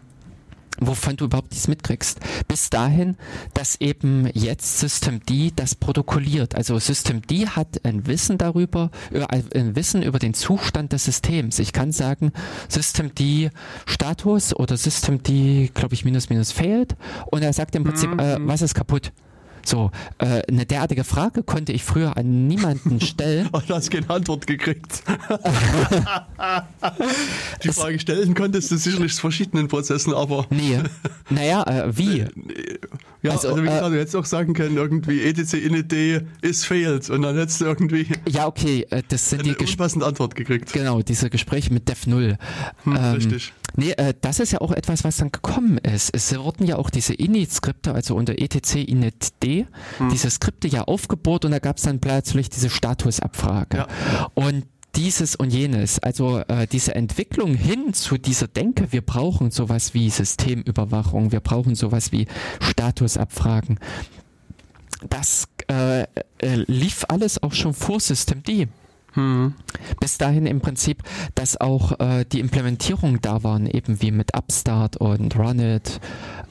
Wovon 0.79 1.15
du 1.15 1.25
überhaupt 1.25 1.51
nichts 1.51 1.67
mitkriegst. 1.67 2.19
Bis 2.47 2.69
dahin, 2.69 3.15
dass 3.53 3.79
eben 3.79 4.27
jetzt 4.33 4.79
System 4.79 5.23
D 5.25 5.51
das 5.55 5.75
protokolliert. 5.75 6.55
Also 6.55 6.79
System 6.79 7.21
D 7.21 7.47
hat 7.47 7.85
ein 7.85 8.07
Wissen 8.07 8.37
darüber, 8.37 8.89
äh, 9.11 9.25
ein 9.55 9.75
Wissen 9.75 10.01
über 10.01 10.19
den 10.19 10.33
Zustand 10.33 10.91
des 10.91 11.05
Systems. 11.05 11.59
Ich 11.59 11.73
kann 11.73 11.91
sagen, 11.91 12.31
System 12.69 13.13
D 13.13 13.51
Status 13.85 14.55
oder 14.55 14.77
System 14.77 15.21
D, 15.21 15.69
glaube 15.73 15.93
ich, 15.93 16.05
minus 16.05 16.29
minus 16.29 16.51
failed 16.51 16.95
und 17.27 17.43
er 17.43 17.53
sagt 17.53 17.75
im 17.75 17.83
Prinzip, 17.83 18.11
mhm. 18.11 18.19
äh, 18.19 18.37
was 18.41 18.61
ist 18.61 18.73
kaputt? 18.73 19.11
So, 19.65 19.91
äh, 20.17 20.41
eine 20.49 20.65
derartige 20.65 21.03
Frage 21.03 21.43
konnte 21.43 21.71
ich 21.71 21.83
früher 21.83 22.17
an 22.17 22.47
niemanden 22.47 22.99
stellen. 23.01 23.47
Und 23.51 23.69
du 23.69 23.75
hast 23.75 23.91
keine 23.91 24.09
Antwort 24.09 24.47
gekriegt. 24.47 25.03
Die 27.63 27.69
Frage 27.69 27.99
stellen 27.99 28.33
konntest 28.33 28.71
du 28.71 28.77
sicherlich 28.77 29.15
zu 29.15 29.21
verschiedenen 29.21 29.67
Prozessen, 29.67 30.13
aber. 30.13 30.47
Nee. 30.49 30.79
Naja, 31.29 31.63
äh, 31.63 31.97
wie? 31.97 32.25
Ja, 33.23 33.31
also, 33.31 33.49
also 33.49 33.63
wie 33.63 33.67
gesagt, 33.67 33.85
äh, 33.85 33.89
du 33.89 33.99
hättest 33.99 34.15
auch 34.15 34.25
sagen 34.25 34.53
können, 34.53 34.75
irgendwie 34.75 35.23
etc 35.23 35.53
init 35.53 35.93
ist 36.41 36.65
failed 36.65 37.09
und 37.09 37.21
dann 37.21 37.37
hättest 37.37 37.61
du 37.61 37.65
irgendwie. 37.65 38.07
Ja, 38.27 38.47
okay, 38.47 38.85
äh, 38.89 39.01
das 39.07 39.29
sind 39.29 39.43
eine 39.43 39.53
die 39.53 39.65
unpassende 39.65 40.05
Antwort 40.05 40.35
gekriegt. 40.35 40.73
Genau, 40.73 41.01
diese 41.01 41.29
Gespräche 41.29 41.73
mit 41.73 41.87
Dev 41.87 42.07
0. 42.07 42.37
Hm, 42.83 42.95
ähm, 42.95 43.03
richtig. 43.13 43.53
Nee, 43.75 43.91
äh, 43.91 44.13
das 44.21 44.39
ist 44.39 44.51
ja 44.51 44.61
auch 44.61 44.71
etwas, 44.71 45.03
was 45.03 45.17
dann 45.17 45.31
gekommen 45.31 45.77
ist. 45.79 46.11
Es 46.13 46.37
wurden 46.37 46.65
ja 46.65 46.77
auch 46.77 46.89
diese 46.89 47.13
Init-Skripte, 47.13 47.93
also 47.93 48.15
unter 48.15 48.37
etc 48.37 48.75
init 48.75 49.41
d, 49.41 49.52
hm. 49.97 50.09
diese 50.09 50.29
Skripte 50.29 50.67
ja 50.67 50.83
aufgebohrt 50.83 51.45
und 51.45 51.51
da 51.51 51.59
gab 51.59 51.77
es 51.77 51.83
dann 51.83 51.99
plötzlich 51.99 52.49
diese 52.49 52.69
Statusabfrage. 52.69 53.77
Ja. 53.77 53.87
Und 54.33 54.65
dieses 54.95 55.35
und 55.35 55.51
jenes, 55.51 55.99
also 55.99 56.39
äh, 56.47 56.67
diese 56.67 56.93
Entwicklung 56.93 57.55
hin 57.55 57.93
zu 57.93 58.17
dieser 58.17 58.47
Denke, 58.47 58.91
wir 58.91 59.01
brauchen 59.01 59.49
sowas 59.49 59.93
wie 59.93 60.09
Systemüberwachung, 60.09 61.31
wir 61.31 61.39
brauchen 61.39 61.75
sowas 61.75 62.11
wie 62.11 62.27
Statusabfragen. 62.61 63.79
Das 65.09 65.47
äh, 65.69 66.03
äh, 66.03 66.05
lief 66.67 67.05
alles 67.07 67.41
auch 67.41 67.53
schon 67.53 67.73
vor 67.73 67.99
System 67.99 68.43
D. 68.43 68.67
Hm. 69.13 69.53
Bis 69.99 70.17
dahin 70.17 70.45
im 70.45 70.61
Prinzip, 70.61 71.03
dass 71.35 71.59
auch 71.59 71.99
äh, 71.99 72.25
die 72.25 72.39
Implementierungen 72.39 73.19
da 73.21 73.43
waren, 73.43 73.67
eben 73.67 74.01
wie 74.01 74.11
mit 74.11 74.35
Upstart 74.35 74.97
und 74.97 75.37
Runit, 75.37 75.99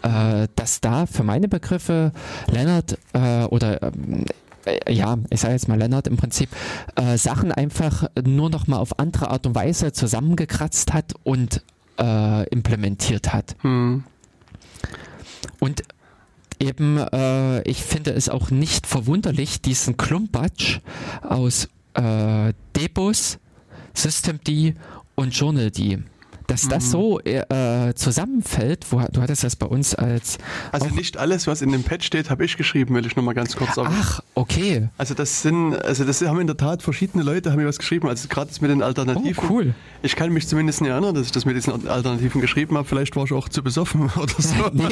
äh, 0.02 0.48
dass 0.54 0.80
da 0.80 1.06
für 1.06 1.24
meine 1.24 1.48
Begriffe 1.48 2.12
Leonard 2.48 2.98
äh, 3.12 3.44
oder 3.44 3.82
ähm, 3.82 4.24
äh, 4.64 4.92
ja, 4.92 5.18
ich 5.30 5.40
sage 5.40 5.54
jetzt 5.54 5.68
mal 5.68 5.78
Lennart, 5.78 6.06
im 6.06 6.16
Prinzip 6.16 6.50
äh, 6.96 7.16
Sachen 7.16 7.52
einfach 7.52 8.08
nur 8.22 8.50
noch 8.50 8.66
mal 8.66 8.78
auf 8.78 8.98
andere 8.98 9.30
Art 9.30 9.46
und 9.46 9.54
Weise 9.54 9.92
zusammengekratzt 9.92 10.92
hat 10.92 11.14
und 11.24 11.62
äh, 11.98 12.48
implementiert 12.48 13.32
hat. 13.32 13.56
Hm. 13.62 14.04
Und 15.58 15.82
eben, 16.58 16.98
äh, 16.98 17.62
ich 17.62 17.82
finde 17.82 18.12
es 18.12 18.28
auch 18.28 18.50
nicht 18.50 18.86
verwunderlich, 18.86 19.60
diesen 19.60 19.96
Klumpatsch 19.96 20.78
aus 21.22 21.68
äh, 21.94 22.52
Debus, 22.76 23.38
Systemd 23.94 24.74
und 25.14 25.34
Journald 25.36 25.78
dass 26.52 26.68
das 26.68 26.86
mhm. 26.86 26.90
so 26.90 27.20
äh, 27.20 27.94
zusammenfällt. 27.94 28.86
Wo, 28.90 29.02
du 29.10 29.22
hattest 29.22 29.42
das 29.42 29.56
bei 29.56 29.66
uns 29.66 29.94
als. 29.94 30.38
Also 30.70 30.88
nicht 30.88 31.16
alles, 31.16 31.46
was 31.46 31.62
in 31.62 31.72
dem 31.72 31.82
Pad 31.82 32.04
steht, 32.04 32.28
habe 32.28 32.44
ich 32.44 32.56
geschrieben, 32.56 32.94
will 32.94 33.06
ich 33.06 33.16
nochmal 33.16 33.34
ganz 33.34 33.56
kurz 33.56 33.74
sagen. 33.74 33.94
Ach, 33.98 34.20
okay. 34.34 34.90
Also 34.98 35.14
das 35.14 35.42
sind, 35.42 35.74
also 35.74 36.04
das 36.04 36.20
haben 36.22 36.40
in 36.40 36.46
der 36.46 36.56
Tat 36.56 36.82
verschiedene 36.82 37.24
Leute 37.24 37.50
haben 37.50 37.58
mir 37.58 37.66
was 37.66 37.78
geschrieben, 37.78 38.08
also 38.08 38.28
gerade 38.28 38.50
mit 38.60 38.70
den 38.70 38.82
Alternativen. 38.82 39.44
Oh, 39.44 39.50
cool. 39.50 39.74
Ich 40.02 40.14
kann 40.14 40.30
mich 40.32 40.46
zumindest 40.46 40.82
nicht 40.82 40.90
erinnern, 40.90 41.14
dass 41.14 41.26
ich 41.26 41.32
das 41.32 41.44
mit 41.46 41.56
diesen 41.56 41.88
Alternativen 41.88 42.40
geschrieben 42.40 42.76
habe. 42.76 42.86
Vielleicht 42.86 43.16
war 43.16 43.24
ich 43.24 43.32
auch 43.32 43.48
zu 43.48 43.62
besoffen 43.62 44.10
oder 44.16 44.34
so. 44.36 44.54
nee, 44.72 44.88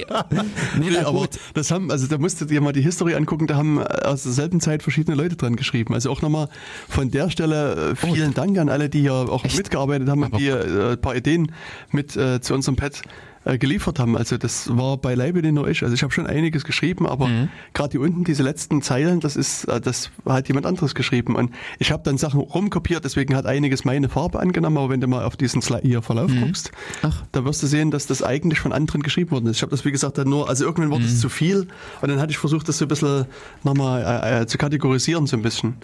nee, 0.79 0.91
nee 0.91 0.99
aber 0.99 1.29
das 1.53 1.71
haben, 1.71 1.91
also 1.91 2.07
da 2.07 2.17
musstet 2.17 2.51
ihr 2.51 2.61
mal 2.63 2.73
die 2.73 2.83
Historie 2.83 3.15
angucken, 3.15 3.47
da 3.47 3.57
haben 3.57 3.83
aus 3.83 4.23
derselben 4.23 4.61
Zeit 4.61 4.83
verschiedene 4.83 5.17
Leute 5.17 5.37
dran 5.37 5.57
geschrieben. 5.57 5.93
Also 5.93 6.11
auch 6.11 6.23
nochmal 6.23 6.49
von 6.89 7.11
der 7.11 7.29
Stelle 7.29 7.91
äh, 7.91 7.97
vielen 7.97 8.31
oh. 8.31 8.35
Dank 8.35 8.57
an 8.57 8.71
alle, 8.71 8.89
die 8.89 9.03
ja 9.03 9.13
auch 9.13 9.45
Echt? 9.45 9.59
mitgearbeitet 9.59 10.09
haben 10.09 10.23
und 10.23 10.39
die 10.39 10.49
äh, 10.49 10.93
ein 10.93 11.01
paar 11.01 11.15
Ideen 11.15 11.50
mit 11.91 12.17
äh, 12.17 12.41
zu 12.41 12.55
unserem 12.55 12.77
Pad 12.77 13.03
äh, 13.45 13.57
geliefert 13.57 13.99
haben. 13.99 14.19
Also 14.19 14.37
das 14.37 14.77
war 14.77 14.99
beileibe 14.99 15.41
nicht 15.41 15.55
nur 15.55 15.67
ich. 15.67 15.83
Also 15.83 15.95
ich 15.95 16.03
habe 16.03 16.13
schon 16.13 16.27
einiges 16.27 16.63
geschrieben, 16.65 17.07
aber 17.07 17.29
mhm. 17.29 17.49
gerade 17.73 17.93
hier 17.93 18.03
unten 18.03 18.23
diese 18.23 18.43
letzten 18.43 18.83
Zeilen, 18.83 19.21
das 19.21 19.35
ist, 19.35 19.65
äh, 19.65 19.81
das 19.81 20.11
hat 20.27 20.49
jemand 20.49 20.67
anderes 20.67 20.95
geschrieben. 20.95 21.37
Und 21.37 21.51
ich 21.79 21.91
habe 21.91 22.03
dann 22.03 22.19
Sachen 22.19 22.41
rumkopiert, 22.41 23.03
deswegen 23.03 23.35
hat 23.35 23.47
einiges 23.47 23.87
meine 23.87 24.11
Farbe 24.11 24.41
angenommen. 24.41 24.77
Aber 24.77 24.91
wenn 24.91 25.01
du 25.01 25.07
mal 25.07 25.25
auf 25.25 25.39
diesen 25.39 25.63
Slide 25.63 25.89
hier 25.89 26.03
Verlauf 26.03 26.31
mhm. 26.31 26.43
guckst, 26.43 26.71
Ach. 27.01 27.23
da 27.33 27.47
wirst 27.47 27.63
du 27.63 27.67
sehen, 27.67 27.91
dass 27.91 28.07
das 28.07 28.23
eigentlich 28.23 28.61
von 28.61 28.73
anderen 28.75 29.03
geschrieben 29.03 29.31
worden 29.31 29.47
ist. 29.47 29.57
Ich 29.57 29.63
habe 29.63 29.71
das 29.71 29.87
wie 29.87 29.93
gesagt 29.93 30.19
dann 30.19 30.29
nur, 30.29 30.51
also 30.51 30.67
irgendwann 30.67 30.91
wurde 30.91 31.07
es 31.07 31.15
mhm. 31.15 31.19
zu 31.21 31.29
viel 31.31 31.67
und 32.03 32.11
dann 32.11 32.21
hatte 32.21 32.33
ich 32.33 32.39
versucht, 32.39 32.69
das 32.69 32.77
so 32.77 32.85
ein 32.85 32.89
bisschen 32.89 33.25
nochmal 33.65 34.03
äh, 34.03 34.43
äh, 34.43 34.47
zu 34.47 34.59
kategorisieren 34.59 35.27
so 35.27 35.39
ein 35.39 35.43
bisschen. 35.43 35.77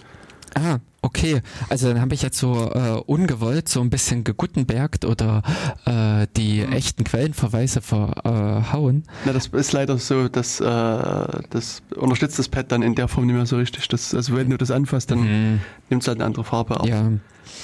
Ah, 0.53 0.77
okay. 1.07 1.41
Also 1.69 1.87
dann 1.87 2.01
habe 2.01 2.13
ich 2.13 2.21
jetzt 2.21 2.37
so 2.37 2.69
äh, 2.71 3.01
ungewollt 3.05 3.69
so 3.69 3.81
ein 3.81 3.89
bisschen 3.89 4.23
geguttenbergt 4.23 5.05
oder 5.05 5.41
äh, 5.85 6.27
die 6.35 6.65
mhm. 6.65 6.73
echten 6.73 7.03
Quellenverweise 7.03 7.81
verhauen. 7.81 9.03
Na, 9.25 9.33
das 9.33 9.47
ist 9.47 9.71
leider 9.73 9.97
so, 9.97 10.27
dass 10.27 10.59
äh, 10.59 10.63
das 10.65 11.81
unterstützt 11.95 12.37
das 12.37 12.49
Pad 12.49 12.71
dann 12.71 12.81
in 12.83 12.95
der 12.95 13.07
Form 13.07 13.25
nicht 13.25 13.35
mehr 13.35 13.45
so 13.45 13.57
richtig. 13.57 13.87
Das, 13.87 14.13
also 14.13 14.35
wenn 14.35 14.49
du 14.49 14.57
das 14.57 14.71
anfasst, 14.71 15.11
dann 15.11 15.19
mhm. 15.19 15.61
nimmt 15.89 16.03
es 16.03 16.07
halt 16.07 16.17
eine 16.17 16.25
andere 16.25 16.43
Farbe 16.43 16.79
ab. 16.79 16.87
Ja. 16.87 17.11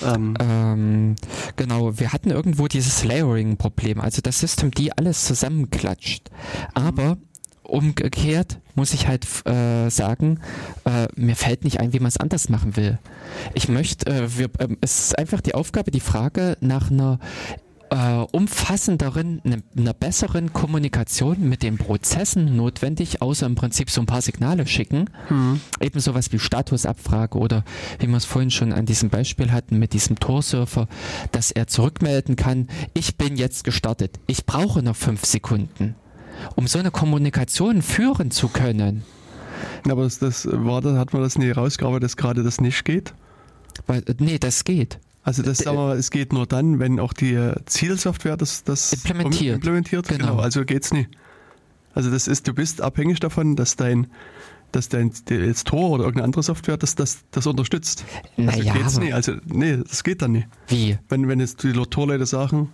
Ähm. 0.03 0.33
Ähm, 0.39 1.15
genau, 1.55 1.99
wir 1.99 2.13
hatten 2.13 2.31
irgendwo 2.31 2.67
dieses 2.67 3.03
Layering-Problem, 3.03 3.99
also 3.99 4.21
das 4.21 4.39
System, 4.39 4.71
die 4.71 4.97
alles 4.97 5.25
zusammenklatscht. 5.25 6.29
Aber 6.73 7.15
mhm 7.15 7.32
umgekehrt 7.63 8.59
muss 8.75 8.93
ich 8.93 9.07
halt 9.07 9.25
äh, 9.45 9.89
sagen, 9.89 10.39
äh, 10.85 11.07
mir 11.15 11.35
fällt 11.35 11.63
nicht 11.63 11.79
ein, 11.79 11.93
wie 11.93 11.99
man 11.99 12.07
es 12.07 12.17
anders 12.17 12.49
machen 12.49 12.75
will. 12.75 12.97
Ich 13.53 13.69
möchte, 13.69 14.07
äh, 14.07 14.37
wir, 14.37 14.45
äh, 14.57 14.75
es 14.81 15.05
ist 15.05 15.17
einfach 15.17 15.41
die 15.41 15.53
Aufgabe, 15.53 15.91
die 15.91 15.99
Frage 15.99 16.57
nach 16.59 16.89
einer 16.89 17.19
äh, 17.93 18.25
umfassenderen, 18.31 19.41
einer 19.43 19.57
ne 19.75 19.93
besseren 19.93 20.51
Kommunikation 20.51 21.47
mit 21.47 21.61
den 21.61 21.77
Prozessen 21.77 22.55
notwendig, 22.55 23.21
außer 23.21 23.45
im 23.45 23.53
Prinzip 23.53 23.91
so 23.91 24.01
ein 24.01 24.07
paar 24.07 24.21
Signale 24.21 24.65
schicken. 24.65 25.09
Mhm. 25.29 25.61
Eben 25.79 25.99
sowas 25.99 26.31
wie 26.31 26.39
Statusabfrage 26.39 27.37
oder 27.37 27.63
wie 27.99 28.07
wir 28.07 28.17
es 28.17 28.25
vorhin 28.25 28.49
schon 28.49 28.73
an 28.73 28.87
diesem 28.87 29.09
Beispiel 29.09 29.51
hatten 29.51 29.77
mit 29.77 29.93
diesem 29.93 30.17
Tor-Surfer, 30.17 30.87
dass 31.31 31.51
er 31.51 31.67
zurückmelden 31.67 32.35
kann, 32.35 32.67
ich 32.95 33.17
bin 33.17 33.35
jetzt 33.35 33.63
gestartet, 33.63 34.19
ich 34.25 34.45
brauche 34.47 34.81
noch 34.81 34.95
fünf 34.95 35.25
Sekunden 35.25 35.95
um 36.55 36.67
so 36.67 36.79
eine 36.79 36.91
Kommunikation 36.91 37.81
führen 37.81 38.31
zu 38.31 38.47
können. 38.47 39.03
Aber 39.89 40.03
das, 40.03 40.19
das 40.19 40.47
war, 40.49 40.81
da 40.81 40.97
hat 40.97 41.13
man 41.13 41.21
das 41.21 41.37
nie 41.37 41.51
rausgearbeitet, 41.51 42.03
dass 42.03 42.17
gerade 42.17 42.43
das 42.43 42.61
nicht 42.61 42.85
geht? 42.85 43.13
Weil, 43.87 44.03
nee, 44.19 44.39
das 44.39 44.63
geht. 44.63 44.99
Also 45.23 45.41
das, 45.41 45.65
äh, 45.65 45.69
aber 45.69 45.95
es 45.95 46.11
geht 46.11 46.33
nur 46.33 46.45
dann, 46.45 46.79
wenn 46.79 46.99
auch 46.99 47.13
die 47.13 47.51
Zielsoftware 47.65 48.37
das, 48.37 48.63
das 48.63 48.93
implementiert. 48.93 49.55
implementiert. 49.55 50.07
Genau. 50.07 50.27
genau. 50.27 50.39
Also 50.39 50.65
geht's 50.65 50.91
nicht. 50.93 51.09
Also 51.93 52.09
das 52.09 52.27
ist, 52.27 52.47
du 52.47 52.53
bist 52.53 52.81
abhängig 52.81 53.19
davon, 53.19 53.55
dass 53.55 53.75
dein 53.75 54.07
dass 54.71 54.89
dein 54.89 55.13
das 55.25 55.63
Tor 55.65 55.91
oder 55.91 56.05
irgendeine 56.05 56.25
andere 56.25 56.41
Software 56.41 56.77
das, 56.77 56.95
das, 56.95 57.19
das 57.29 57.45
unterstützt. 57.45 58.05
Also 58.37 58.59
naja, 58.59 58.73
geht's 58.73 58.97
nicht. 58.97 59.13
Also 59.13 59.33
nee, 59.45 59.77
das 59.77 60.03
geht 60.03 60.23
dann 60.23 60.31
nicht. 60.31 60.47
Wie? 60.67 60.97
Wenn, 61.09 61.27
wenn 61.27 61.39
jetzt 61.39 61.61
die 61.61 61.73
Torleute 61.73 62.25
sagen, 62.25 62.69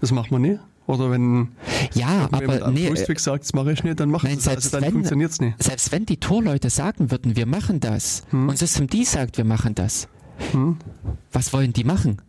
das 0.00 0.12
macht 0.12 0.30
man 0.30 0.40
nicht, 0.40 0.60
oder 0.86 1.10
wenn 1.10 1.48
ja, 1.94 2.28
aber 2.30 2.70
nee, 2.70 2.88
Postfix 2.88 3.24
sagt, 3.24 3.44
das 3.44 3.52
mache 3.54 3.72
ich 3.72 3.84
nicht, 3.84 4.00
dann 4.00 4.10
macht 4.10 4.26
es. 4.26 4.48
Also 4.48 4.80
dann 4.80 4.90
funktioniert 4.90 5.30
es 5.30 5.40
nicht. 5.40 5.62
Selbst 5.62 5.92
wenn 5.92 6.06
die 6.06 6.16
Torleute 6.18 6.70
sagen 6.70 7.10
würden, 7.10 7.36
wir 7.36 7.46
machen 7.46 7.80
das, 7.80 8.24
hm. 8.30 8.48
und 8.48 8.58
System 8.58 8.88
D 8.88 9.04
sagt, 9.04 9.36
wir 9.38 9.44
machen 9.44 9.74
das, 9.74 10.08
hm. 10.52 10.76
was 11.32 11.52
wollen 11.52 11.72
die 11.72 11.84
machen? 11.84 12.20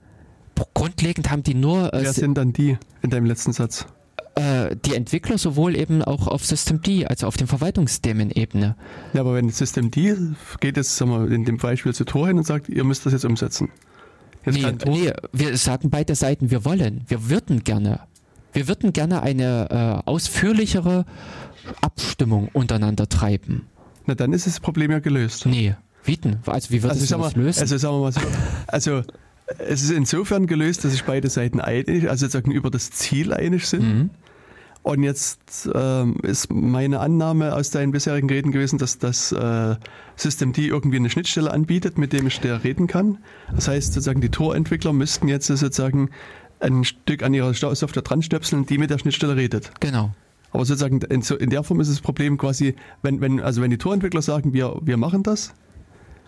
Grundlegend 0.73 1.31
haben 1.31 1.43
die 1.43 1.55
nur. 1.55 1.93
Äh, 1.93 2.03
Wer 2.03 2.13
sind 2.13 2.35
dann 2.35 2.53
die 2.53 2.77
in 3.01 3.09
deinem 3.09 3.25
letzten 3.25 3.53
Satz? 3.53 3.87
Äh, 4.35 4.75
die 4.85 4.95
Entwickler 4.95 5.37
sowohl 5.37 5.75
eben 5.75 6.01
auch 6.01 6.27
auf 6.27 6.45
System 6.45 6.81
D, 6.81 7.05
also 7.05 7.27
auf 7.27 7.37
dem 7.37 7.47
Verwaltungssystemen-Ebene. 7.47 8.75
Ja, 9.13 9.21
aber 9.21 9.35
wenn 9.35 9.49
System 9.49 9.91
D 9.91 10.15
geht 10.59 10.77
jetzt 10.77 10.95
sagen 10.95 11.11
wir, 11.11 11.31
in 11.31 11.45
dem 11.45 11.57
Beispiel 11.57 11.93
zu 11.93 12.03
Tor 12.03 12.27
hin 12.27 12.37
und 12.37 12.45
sagt, 12.45 12.69
ihr 12.69 12.83
müsst 12.83 13.05
das 13.05 13.13
jetzt 13.13 13.25
umsetzen. 13.25 13.69
Jetzt 14.45 14.57
nee, 14.57 14.91
nee, 14.91 15.11
wir 15.31 15.57
sagen 15.57 15.89
beide 15.89 16.15
Seiten, 16.15 16.51
wir 16.51 16.65
wollen, 16.65 17.03
wir 17.07 17.29
würden 17.29 17.63
gerne. 17.63 18.01
Wir 18.53 18.67
würden 18.67 18.93
gerne 18.93 19.21
eine 19.21 20.03
äh, 20.05 20.09
ausführlichere 20.09 21.05
Abstimmung 21.81 22.49
untereinander 22.53 23.09
treiben. 23.09 23.67
Na, 24.05 24.15
dann 24.15 24.33
ist 24.33 24.47
das 24.47 24.59
Problem 24.59 24.91
ja 24.91 24.99
gelöst. 24.99 25.45
Nee, 25.45 25.75
wie 26.03 26.17
denn? 26.17 26.37
Also 26.45 26.71
wie 26.71 26.83
wird 26.83 26.91
also, 26.91 27.03
es 27.03 27.09
das 27.09 27.35
lösen? 27.35 27.61
Also 27.61 27.77
sagen 27.77 27.95
wir 27.95 28.01
mal 28.01 28.11
so, 28.11 28.21
also 28.67 29.01
es 29.59 29.83
ist 29.83 29.91
insofern 29.91 30.47
gelöst, 30.47 30.83
dass 30.83 30.91
sich 30.91 31.03
beide 31.03 31.29
Seiten 31.29 31.59
einig, 31.59 32.09
also 32.09 32.25
sozusagen 32.25 32.51
über 32.51 32.69
das 32.69 32.91
Ziel 32.91 33.33
einig 33.33 33.67
sind. 33.67 33.83
Mhm. 33.83 34.09
Und 34.83 35.01
jetzt 35.01 35.69
ähm, 35.73 36.17
ist 36.23 36.51
meine 36.51 36.99
Annahme 36.99 37.55
aus 37.55 37.69
deinen 37.69 37.93
bisherigen 37.93 38.29
Reden 38.29 38.51
gewesen, 38.51 38.77
dass 38.77 38.97
das 38.97 39.31
äh, 39.31 39.75
System 40.17 40.51
D 40.51 40.67
irgendwie 40.67 40.97
eine 40.97 41.09
Schnittstelle 41.09 41.51
anbietet, 41.51 41.97
mit 41.97 42.11
dem 42.11 42.27
ich 42.27 42.41
der 42.41 42.65
reden 42.65 42.87
kann. 42.87 43.19
Das 43.55 43.69
heißt 43.69 43.93
sozusagen, 43.93 44.19
die 44.19 44.27
Torentwickler 44.27 44.91
müssten 44.91 45.29
jetzt 45.29 45.47
sozusagen 45.47 46.09
ein 46.63 46.83
Stück 46.83 47.23
an 47.23 47.33
ihrer 47.33 47.53
Software 47.53 48.01
dran 48.01 48.21
stöpseln, 48.21 48.65
die 48.65 48.77
mit 48.77 48.89
der 48.89 48.97
Schnittstelle 48.97 49.35
redet. 49.35 49.71
Genau. 49.79 50.11
Aber 50.51 50.65
sozusagen 50.65 51.01
in, 51.01 51.21
in 51.21 51.49
der 51.49 51.63
Form 51.63 51.79
ist 51.81 51.89
das 51.89 51.99
Problem 51.99 52.37
quasi, 52.37 52.75
wenn, 53.01 53.21
wenn, 53.21 53.39
also 53.39 53.61
wenn 53.61 53.71
die 53.71 53.77
Torentwickler 53.77 54.21
sagen, 54.21 54.53
wir, 54.53 54.79
wir 54.81 54.97
machen 54.97 55.23
das, 55.23 55.53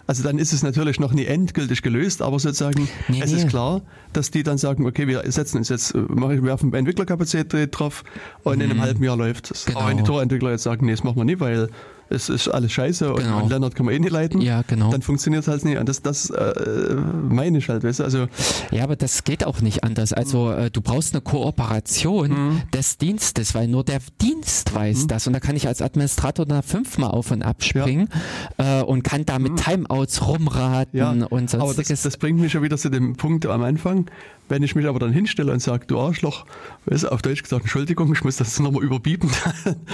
also 0.07 0.23
dann 0.23 0.37
ist 0.37 0.53
es 0.53 0.61
natürlich 0.61 0.99
noch 0.99 1.13
nie 1.13 1.25
endgültig 1.25 1.81
gelöst, 1.81 2.21
aber 2.21 2.39
sozusagen 2.39 2.87
nee, 3.07 3.21
es 3.21 3.31
nee. 3.31 3.37
ist 3.37 3.47
klar, 3.47 3.81
dass 4.13 4.29
die 4.29 4.43
dann 4.43 4.57
sagen, 4.57 4.85
okay, 4.85 5.07
wir 5.07 5.23
setzen 5.31 5.57
uns 5.57 5.69
jetzt, 5.69 5.95
wir 5.95 6.43
werfen 6.43 6.73
Entwicklerkapazität 6.73 7.69
drauf 7.71 8.03
und 8.43 8.57
mhm. 8.57 8.61
in 8.61 8.69
einem 8.69 8.77
mhm. 8.77 8.83
halben 8.83 9.03
Jahr 9.03 9.17
läuft 9.17 9.51
es. 9.51 9.65
Genau. 9.65 9.79
Aber 9.79 9.89
wenn 9.89 9.97
die 9.97 10.03
Torentwickler 10.03 10.51
jetzt 10.51 10.63
sagen, 10.63 10.85
nee, 10.85 10.91
das 10.91 11.03
machen 11.03 11.17
wir 11.17 11.25
nicht, 11.25 11.39
weil 11.39 11.69
es 12.09 12.29
ist 12.29 12.47
alles 12.47 12.71
scheiße 12.71 13.13
genau. 13.13 13.43
und, 13.43 13.49
Lennart 13.49 13.75
kann 13.75 13.85
man 13.85 13.95
eh 13.95 13.99
nicht 13.99 14.11
leiten, 14.11 14.41
ja, 14.41 14.61
genau. 14.67 14.91
dann 14.91 15.01
funktioniert 15.01 15.43
es 15.43 15.47
halt 15.47 15.65
nicht. 15.65 15.77
Und 15.77 15.89
das, 15.89 16.01
das 16.01 16.29
äh, 16.29 16.95
meine 16.95 17.57
ich 17.57 17.69
halt, 17.69 17.83
weißt 17.83 17.99
du? 17.99 18.03
Also, 18.03 18.27
ja, 18.71 18.83
aber 18.83 18.95
das 18.95 19.23
geht 19.23 19.45
auch 19.45 19.61
nicht 19.61 19.83
anders. 19.83 20.13
Also 20.13 20.51
äh, 20.51 20.69
du 20.69 20.81
brauchst 20.81 21.13
eine 21.13 21.21
Kooperation 21.21 22.29
mhm. 22.29 22.61
des 22.73 22.97
Dienstes, 22.97 23.55
weil 23.55 23.67
nur 23.67 23.83
der 23.83 23.99
Dienst 24.21 24.73
weiß 24.73 25.03
mhm. 25.03 25.07
das. 25.07 25.27
Und 25.27 25.33
da 25.33 25.39
kann 25.39 25.55
ich 25.55 25.67
als 25.67 25.81
Administrator 25.81 26.45
da 26.45 26.61
fünfmal 26.61 27.11
auf 27.11 27.31
und 27.31 27.41
abspringen 27.41 28.09
ja. 28.57 28.81
äh, 28.81 28.83
und 28.83 29.03
kann 29.03 29.25
da 29.25 29.39
mit 29.39 29.53
mhm. 29.53 29.57
Timeouts 29.57 30.27
rumraten 30.27 30.97
ja, 30.97 31.09
und 31.11 31.49
sonstiges. 31.49 31.61
Aber 31.61 31.73
das, 31.73 32.01
das 32.01 32.17
bringt 32.17 32.39
mich 32.39 32.51
schon 32.51 32.63
wieder 32.63 32.77
zu 32.77 32.89
dem 32.89 33.15
Punkt 33.15 33.45
am 33.45 33.63
Anfang. 33.63 34.05
Wenn 34.47 34.61
ich 34.61 34.75
mich 34.75 34.85
aber 34.85 34.99
dann 34.99 35.11
hinstelle 35.11 35.51
und 35.51 35.59
sage, 35.59 35.87
du 35.87 35.99
Arschloch, 35.99 36.45
weißt 36.85 37.05
du, 37.05 37.11
auf 37.11 37.21
Deutsch 37.21 37.41
gesagt, 37.41 37.63
Entschuldigung, 37.63 38.13
ich 38.13 38.23
muss 38.23 38.37
das 38.37 38.59
nochmal 38.61 38.83
überbieten. 38.83 39.29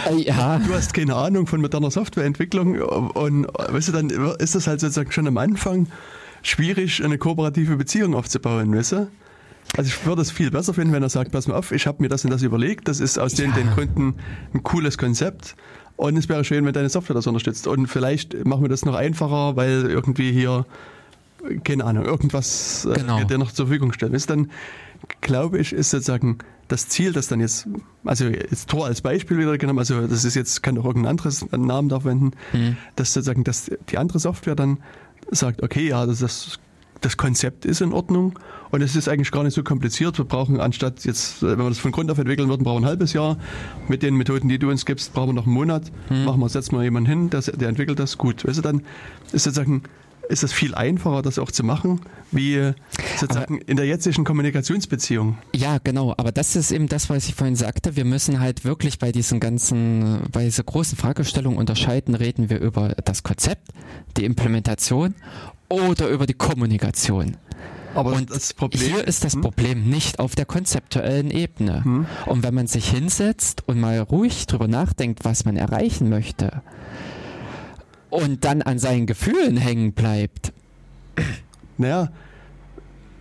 Äh, 0.10 0.22
ja. 0.24 0.60
Du 0.60 0.74
hast 0.74 0.94
keine 0.94 1.16
Ahnung 1.16 1.48
von 1.48 1.62
moderner 1.62 1.92
Softwareentwicklung 1.92 2.80
und 2.80 3.46
weißt 3.46 3.90
du, 3.90 3.92
dann 3.94 4.10
ist 4.10 4.56
das 4.56 4.68
halt 4.68 4.82
sozusagen 4.82 5.12
schon 5.12 5.28
am 5.28 5.38
Anfang 5.38 5.88
schwierig, 6.42 7.04
eine 7.04 7.18
kooperative 7.18 7.78
Beziehung 7.78 8.16
aufzubauen, 8.16 8.76
weißt 8.76 8.92
du? 8.94 9.08
Also 9.78 9.90
ich 9.90 10.06
würde 10.06 10.22
es 10.22 10.32
viel 10.32 10.52
besser 10.52 10.74
finden, 10.74 10.92
wenn 10.92 11.04
er 11.04 11.10
sagt, 11.10 11.32
pass 11.32 11.48
mal 11.48 11.56
auf, 11.56 11.72
ich 11.72 11.88
habe 11.88 12.02
mir 12.02 12.10
das 12.10 12.26
und 12.26 12.32
das 12.32 12.42
überlegt, 12.42 12.88
das 12.88 13.00
ist 13.00 13.18
aus 13.18 13.38
ja. 13.38 13.46
den, 13.46 13.54
den 13.54 13.70
Gründen 13.70 14.16
ein 14.54 14.64
cooles 14.64 14.98
Konzept 14.98 15.56
und 15.96 16.18
es 16.18 16.28
wäre 16.28 16.44
schön, 16.44 16.66
wenn 16.66 16.74
deine 16.74 16.90
Software 16.90 17.14
das 17.14 17.28
unterstützt 17.28 17.68
und 17.68 17.88
vielleicht 17.88 18.46
machen 18.46 18.64
wir 18.64 18.70
das 18.70 18.84
noch 18.86 18.96
einfacher, 18.96 19.56
weil 19.56 19.86
irgendwie 19.86 20.32
hier 20.32 20.66
keine 21.64 21.86
Ahnung, 21.86 22.06
irgendwas 22.06 22.86
äh, 22.86 22.94
genau. 22.94 23.24
dir 23.24 23.38
noch 23.38 23.52
zur 23.52 23.68
Verfügung 23.68 23.94
stellt. 23.94 24.14
Ist 24.14 24.30
dann, 24.30 24.52
glaube 25.22 25.60
ich, 25.60 25.74
ist 25.74 25.90
sozusagen 25.90 26.40
das 26.68 26.88
Ziel, 26.88 27.12
das 27.12 27.28
dann 27.28 27.40
jetzt, 27.40 27.68
also 28.06 28.26
jetzt 28.26 28.70
Tor 28.70 28.86
als 28.86 29.02
Beispiel 29.02 29.38
wieder 29.38 29.58
genommen, 29.58 29.80
also 29.80 30.08
das 30.08 30.24
ist 30.24 30.36
jetzt, 30.36 30.64
kann 30.64 30.78
auch 30.78 30.86
irgendein 30.86 31.12
anderes 31.12 31.46
Namen 31.52 31.90
da 31.90 32.00
verwenden, 32.00 32.32
mhm. 32.54 32.78
dass 32.96 33.14
sozusagen 33.14 33.44
dass 33.44 33.70
die 33.90 33.98
andere 33.98 34.20
Software 34.20 34.56
dann 34.56 34.78
sagt, 35.32 35.64
okay, 35.64 35.88
ja, 35.88 36.06
das, 36.06 36.20
das, 36.20 36.60
das 37.02 37.18
Konzept 37.18 37.66
ist 37.66 37.82
in 37.82 37.94
Ordnung 37.94 38.40
und 38.70 38.82
es 38.82 38.96
ist 38.96 39.10
eigentlich 39.10 39.32
gar 39.32 39.44
nicht 39.44 39.54
so 39.54 39.64
kompliziert. 39.64 40.18
Wir 40.18 40.26
brauchen 40.26 40.62
anstatt 40.62 41.04
jetzt, 41.04 41.42
wenn 41.42 41.58
wir 41.58 41.70
das 41.70 41.80
von 41.80 41.92
Grund 41.92 42.10
auf 42.10 42.18
entwickeln 42.20 42.48
würden, 42.48 42.64
brauchen 42.64 42.84
wir 42.84 42.88
ein 42.88 42.90
halbes 42.90 43.14
Jahr. 43.14 43.38
Mit 43.88 44.04
den 44.04 44.16
Methoden, 44.16 44.48
die 44.48 44.60
du 44.60 44.70
uns 44.70 44.86
gibst, 44.86 45.14
brauchen 45.14 45.30
wir 45.30 45.34
noch 45.34 45.46
einen 45.46 45.56
Monat. 45.56 45.92
Mhm. 46.10 46.26
Machen 46.26 46.40
wir, 46.40 46.48
setzen 46.48 46.78
wir 46.78 46.84
jemanden 46.84 47.10
hin, 47.10 47.30
der, 47.30 47.42
der 47.42 47.70
entwickelt 47.70 48.00
das 48.00 48.18
gut. 48.18 48.46
Weißt 48.48 48.60
du, 48.60 48.62
dann 48.62 48.84
ist 49.32 49.44
sozusagen 49.44 49.84
ist 50.30 50.44
es 50.44 50.54
viel 50.54 50.76
einfacher, 50.76 51.22
das 51.22 51.40
auch 51.40 51.52
zu 51.52 51.64
machen, 51.64 52.02
wie 52.32 52.74
sozusagen 53.18 53.56
aber, 53.56 53.70
in 53.70 53.78
der 53.78 53.86
jetzigen 53.86 54.24
Kommunikationsbeziehung. 54.24 55.38
Ja, 55.54 55.78
genau. 55.84 56.14
Aber 56.18 56.32
das 56.32 56.56
ist 56.56 56.72
eben 56.72 56.88
das, 56.88 57.10
was 57.10 57.28
ich 57.28 57.36
vorhin 57.36 57.56
sagte. 57.56 57.96
Wir 57.96 58.06
müssen 58.06 58.40
halt 58.40 58.64
wirklich 58.64 59.00
bei 59.00 59.12
diesen 59.12 59.40
ganzen, 59.40 60.22
bei 60.32 60.44
dieser 60.46 60.64
großen 60.64 60.98
Fragestellung 60.98 61.58
unterscheiden, 61.58 62.16
reden 62.16 62.50
wir 62.50 62.60
über 62.60 62.96
das 63.04 63.24
Konzept, 63.24 63.70
die 64.18 64.26
Implementation 64.26 65.16
oder 65.70 66.10
über 66.10 66.26
die 66.26 66.34
Kommunikation. 66.34 67.38
Aber 67.94 68.14
und 68.14 68.32
hier 68.74 69.06
ist 69.06 69.24
das 69.26 69.34
hm? 69.34 69.42
Problem 69.42 69.90
nicht 69.90 70.20
auf 70.20 70.36
der 70.36 70.46
konzeptuellen 70.46 71.30
Ebene. 71.30 71.84
Hm? 71.84 72.06
Und 72.26 72.44
wenn 72.44 72.54
man 72.54 72.68
sich 72.68 72.90
hinsetzt 72.90 73.68
und 73.68 73.80
mal 73.80 74.00
ruhig 74.00 74.48
drüber 74.48 74.68
nachdenkt, 74.68 75.26
was 75.26 75.46
man 75.46 75.58
erreichen 75.58 76.10
möchte, 76.10 76.62
und 78.12 78.46
dann 78.46 78.62
an 78.62 78.78
seinen 78.78 79.08
Gefühlen 79.08 79.58
hängen 79.58 79.94
bleibt. 79.94 80.54
Naja, 81.78 82.12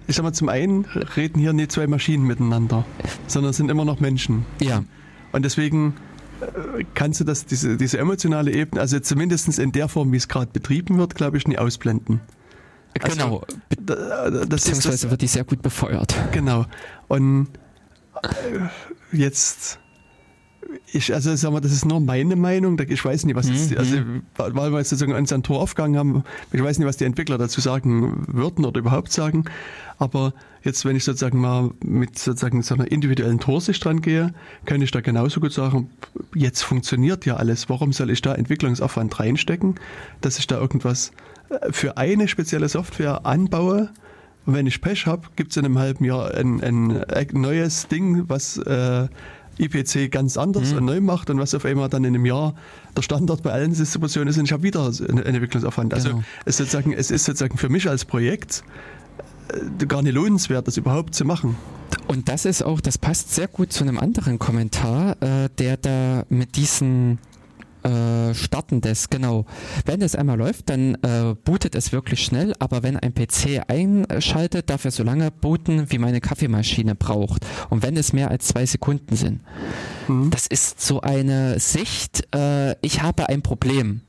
ich 0.07 0.17
sag 0.17 0.25
mal, 0.25 0.33
zum 0.33 0.49
einen 0.49 0.85
reden 1.17 1.41
hier 1.41 1.53
nicht 1.53 1.73
zwei 1.73 1.87
Maschinen 1.87 2.27
miteinander, 2.27 2.85
sondern 3.27 3.53
sind 3.53 3.71
immer 3.71 3.85
noch 3.85 4.01
Menschen. 4.01 4.45
Ja. 4.61 4.85
Und 5.33 5.45
deswegen 5.45 5.95
äh, 6.41 6.85
kannst 6.95 7.21
du 7.21 7.25
das, 7.25 7.47
diese, 7.47 7.77
diese 7.77 7.99
emotionale 7.99 8.53
Ebene, 8.53 8.81
also 8.81 8.99
zumindest 9.01 9.59
in 9.59 9.73
der 9.73 9.89
Form, 9.89 10.13
wie 10.13 10.17
es 10.17 10.29
gerade 10.29 10.51
betrieben 10.53 10.99
wird, 10.99 11.15
glaube 11.15 11.37
ich, 11.37 11.47
nie 11.47 11.59
ausblenden. 11.59 12.21
Genau. 12.95 13.43
Also, 13.89 14.41
das 14.41 14.49
Beziehungsweise 14.49 14.95
ist 14.95 15.05
das, 15.05 15.11
wird 15.11 15.23
die 15.23 15.29
sehr 15.29 15.45
gut 15.45 15.63
befeuert. 15.63 16.15
Genau. 16.33 16.67
Und 17.07 17.49
äh, 18.23 19.17
jetzt 19.17 19.80
ich, 20.93 21.13
also 21.15 21.35
sag 21.37 21.53
mal, 21.53 21.61
das 21.61 21.73
ist 21.73 21.85
nur 21.85 22.01
meine 22.01 22.37
Meinung. 22.37 22.81
Ich 22.89 23.05
weiß 23.05 23.25
nicht, 23.25 23.37
was 23.37 23.49
mhm. 23.49 23.55
ist, 23.55 23.77
also 23.77 23.97
weil 24.37 24.73
wir 24.73 24.79
jetzt 24.79 24.91
sozusagen 24.91 25.15
uns 25.15 25.33
ein 25.33 25.43
Tor 25.43 25.61
aufgegangen 25.61 25.99
haben, 25.99 26.25
ich 26.53 26.63
weiß 26.63 26.79
nicht, 26.79 26.89
was 26.89 26.97
die 26.97 27.05
Entwickler 27.05 27.39
dazu 27.39 27.61
sagen 27.61 28.25
würden 28.29 28.65
oder 28.65 28.81
überhaupt 28.81 29.13
sagen. 29.13 29.45
Aber 29.99 30.33
jetzt, 30.63 30.85
wenn 30.85 30.97
ich 30.97 31.05
sozusagen 31.05 31.39
mal 31.39 31.71
mit 31.85 32.19
sozusagen 32.19 32.63
so 32.63 32.75
einer 32.75 32.91
individuellen 32.91 33.39
Torsicht 33.39 33.85
dran 33.85 34.01
gehe, 34.01 34.33
kann 34.65 34.83
ich 34.83 34.91
da 34.91 35.01
genauso 35.01 35.41
gut 35.41 35.53
sagen, 35.53 35.91
jetzt 36.35 36.63
funktioniert 36.63 37.27
ja 37.27 37.37
alles. 37.37 37.69
Warum 37.69 37.93
soll 37.93 38.11
ich 38.11 38.23
da 38.23 38.35
Entwicklungsaufwand 38.35 39.21
reinstecken, 39.21 39.77
dass 40.21 40.39
ich 40.39 40.47
da 40.47 40.59
irgendwas 40.59 41.13
äh, 41.51 41.73
für 41.73 41.97
eine 41.97 42.29
spezielle 42.29 42.69
Software 42.69 43.27
anbaue? 43.27 43.91
Und 44.47 44.55
wenn 44.55 44.67
ich 44.67 44.81
Pech 44.81 45.07
habe, 45.07 45.29
gibt 45.37 45.51
es 45.51 45.59
in 45.59 45.67
einem 45.67 45.79
halben 45.79 46.05
Jahr 46.05 46.35
ein, 46.35 46.63
ein, 46.63 47.05
neues 47.33 47.89
Ding, 47.89 48.25
was 48.29 48.57
äh, 48.57 49.07
IPC 49.59 50.11
ganz 50.11 50.37
anders 50.37 50.73
mhm. 50.73 50.79
und 50.79 50.85
neu 50.87 51.01
macht 51.01 51.31
und 51.31 51.39
was 51.39 51.55
auf 51.55 51.65
einmal 51.65 51.89
dann 51.89 52.05
in 52.05 52.15
einem 52.15 52.27
Jahr 52.27 52.55
der 52.97 53.03
Standard 53.03 53.43
bei 53.43 53.53
allen 53.53 53.75
Distributionen 53.75 54.29
ist 54.29 54.39
und 54.39 54.45
ich 54.45 54.53
habe 54.53 54.63
wieder 54.63 54.87
einen 54.87 55.19
Entwicklungsaufwand. 55.19 55.95
Also 55.95 56.11
genau. 56.11 56.23
es, 56.45 56.57
sozusagen, 56.57 56.93
es 56.93 57.11
ist 57.11 57.25
sozusagen 57.25 57.59
für 57.59 57.69
mich 57.69 57.89
als 57.89 58.05
Projekt 58.05 58.65
äh, 59.49 59.87
gar 59.87 60.03
nicht 60.03 60.15
lohnenswert, 60.15 60.67
das 60.67 60.77
überhaupt 60.77 61.15
zu 61.15 61.25
machen. 61.25 61.57
Und 62.07 62.29
das 62.29 62.45
ist 62.45 62.63
auch, 62.63 62.81
das 62.81 62.99
passt 62.99 63.35
sehr 63.35 63.49
gut 63.49 63.73
zu 63.73 63.85
einem 63.85 63.99
anderen 63.99 64.39
Kommentar, 64.39 65.17
äh, 65.23 65.49
der 65.59 65.77
da 65.77 66.25
mit 66.29 66.57
diesen 66.57 67.19
äh, 67.85 68.35
starten 68.35 68.81
das, 68.81 69.11
genau. 69.11 69.47
Wenn 69.85 70.03
es 70.03 70.15
einmal 70.15 70.39
läuft, 70.39 70.71
dann 70.71 70.95
äh, 70.97 71.35
bootet 71.45 71.75
es 71.75 71.93
wirklich 71.93 72.23
schnell, 72.25 72.55
aber 72.59 72.83
wenn 72.83 72.97
ein 72.97 73.15
PC 73.15 73.63
einschaltet, 73.69 74.71
darf 74.71 74.85
er 74.85 74.91
so 74.91 75.03
lange 75.03 75.31
booten, 75.31 75.91
wie 75.91 75.99
meine 75.99 76.21
Kaffeemaschine 76.21 76.95
braucht. 76.95 77.47
Und 77.69 77.83
wenn 77.83 77.97
es 77.97 78.13
mehr 78.13 78.31
als 78.31 78.49
zwei 78.49 78.67
Sekunden 78.67 79.17
sind. 79.17 79.41
Mhm. 80.09 80.31
Das 80.31 80.47
ist 80.47 80.81
so 80.81 81.01
eine 81.01 81.59
Sicht, 81.59 82.29
äh, 82.35 82.75
ich 82.81 83.03
habe 83.03 83.29
ein 83.29 83.43
Problem. 83.43 84.03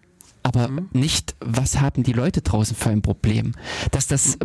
Aber 0.44 0.68
mhm. 0.68 0.90
nicht, 0.94 1.36
was 1.40 1.80
haben 1.80 2.04
die 2.04 2.14
Leute 2.14 2.42
draußen 2.42 2.76
für 2.76 2.90
ein 2.90 3.02
Problem? 3.02 3.54
Dass 3.92 4.08
das 4.08 4.38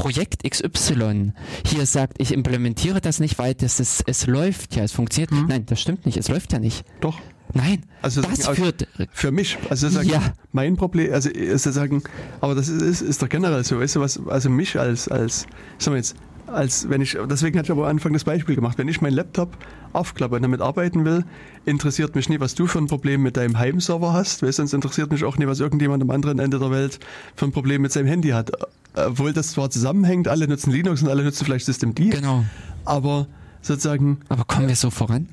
Projekt 0.00 0.48
XY 0.48 1.32
hier 1.66 1.84
sagt, 1.84 2.14
ich 2.22 2.32
implementiere 2.32 3.02
das 3.02 3.20
nicht, 3.20 3.38
weil 3.38 3.52
das 3.54 3.80
ist, 3.80 4.02
es 4.06 4.26
läuft 4.26 4.74
ja, 4.74 4.82
es 4.82 4.92
funktioniert. 4.92 5.30
Mhm. 5.30 5.46
Nein, 5.46 5.66
das 5.66 5.78
stimmt 5.78 6.06
nicht, 6.06 6.16
es 6.16 6.28
läuft 6.28 6.54
ja 6.54 6.58
nicht. 6.58 6.86
Doch. 7.02 7.20
Nein, 7.52 7.82
also 8.00 8.22
das 8.22 8.48
führt 8.48 8.88
für 9.12 9.30
mich, 9.30 9.58
also 9.68 9.88
sagen, 9.88 10.08
ja. 10.08 10.22
mein 10.52 10.76
Problem, 10.76 11.12
also 11.12 11.30
sagen, 11.70 12.02
aber 12.40 12.54
das 12.54 12.68
ist, 12.68 12.80
ist, 12.80 13.02
ist 13.02 13.22
doch 13.22 13.28
generell 13.28 13.62
so, 13.64 13.78
weißt 13.78 13.96
du 13.96 14.00
was, 14.00 14.24
also 14.26 14.48
mich 14.48 14.78
als 14.78 15.08
als 15.08 15.46
sagen 15.76 15.94
wir 15.94 15.96
jetzt, 15.96 16.14
als 16.46 16.88
wenn 16.88 17.02
ich 17.02 17.18
deswegen 17.28 17.58
hatte 17.58 17.66
ich 17.66 17.72
aber 17.72 17.82
am 17.82 17.90
Anfang 17.90 18.12
das 18.14 18.24
Beispiel 18.24 18.54
gemacht, 18.54 18.78
wenn 18.78 18.88
ich 18.88 19.00
meinen 19.00 19.14
Laptop 19.14 19.58
aufklappe 19.92 20.36
und 20.36 20.42
damit 20.42 20.60
arbeiten 20.60 21.04
will, 21.04 21.24
interessiert 21.66 22.14
mich 22.14 22.28
nie, 22.28 22.40
was 22.40 22.54
du 22.54 22.66
für 22.66 22.78
ein 22.78 22.86
Problem 22.86 23.20
mit 23.20 23.36
deinem 23.36 23.58
Heimserver 23.58 24.12
hast, 24.14 24.42
weil 24.42 24.52
sonst 24.52 24.72
interessiert 24.72 25.10
mich 25.10 25.24
auch 25.24 25.36
nie, 25.36 25.46
was 25.46 25.60
irgendjemand 25.60 26.02
am 26.02 26.10
anderen 26.10 26.38
Ende 26.38 26.58
der 26.58 26.70
Welt 26.70 27.00
für 27.34 27.46
ein 27.46 27.52
Problem 27.52 27.82
mit 27.82 27.92
seinem 27.92 28.06
Handy 28.06 28.30
hat. 28.30 28.52
Obwohl 28.94 29.32
das 29.32 29.52
zwar 29.52 29.70
zusammenhängt, 29.70 30.28
alle 30.28 30.48
nutzen 30.48 30.72
Linux 30.72 31.02
und 31.02 31.08
alle 31.08 31.22
nutzen 31.22 31.44
vielleicht 31.44 31.66
Systemd, 31.66 31.96
genau. 31.96 32.44
aber 32.84 33.26
sozusagen. 33.62 34.18
Aber 34.28 34.44
kommen 34.44 34.68
wir 34.68 34.76
so 34.76 34.90
voran? 34.90 35.28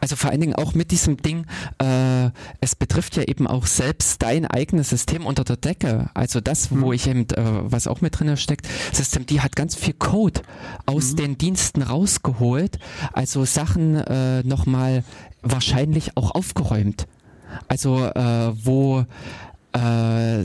Also 0.00 0.16
vor 0.16 0.30
allen 0.30 0.40
Dingen 0.40 0.54
auch 0.54 0.74
mit 0.74 0.90
diesem 0.90 1.16
Ding, 1.18 1.46
äh, 1.78 2.30
es 2.60 2.74
betrifft 2.74 3.16
ja 3.16 3.24
eben 3.24 3.46
auch 3.46 3.66
selbst 3.66 4.22
dein 4.22 4.46
eigenes 4.46 4.90
System 4.90 5.26
unter 5.26 5.44
der 5.44 5.56
Decke. 5.56 6.10
Also 6.14 6.40
das, 6.40 6.70
mhm. 6.70 6.80
wo 6.80 6.92
ich 6.92 7.06
eben, 7.06 7.28
äh, 7.30 7.70
was 7.70 7.86
auch 7.86 8.00
mit 8.00 8.18
drin 8.18 8.36
steckt, 8.36 8.68
System 8.92 9.26
D 9.26 9.40
hat 9.40 9.56
ganz 9.56 9.74
viel 9.74 9.94
Code 9.94 10.40
aus 10.86 11.12
mhm. 11.12 11.16
den 11.16 11.38
Diensten 11.38 11.82
rausgeholt. 11.82 12.78
Also 13.12 13.44
Sachen 13.44 13.96
äh, 13.96 14.42
nochmal 14.44 15.04
wahrscheinlich 15.42 16.16
auch 16.16 16.34
aufgeräumt. 16.34 17.06
Also 17.68 18.04
äh, 18.04 18.52
wo 18.64 19.06
äh, 19.76 20.44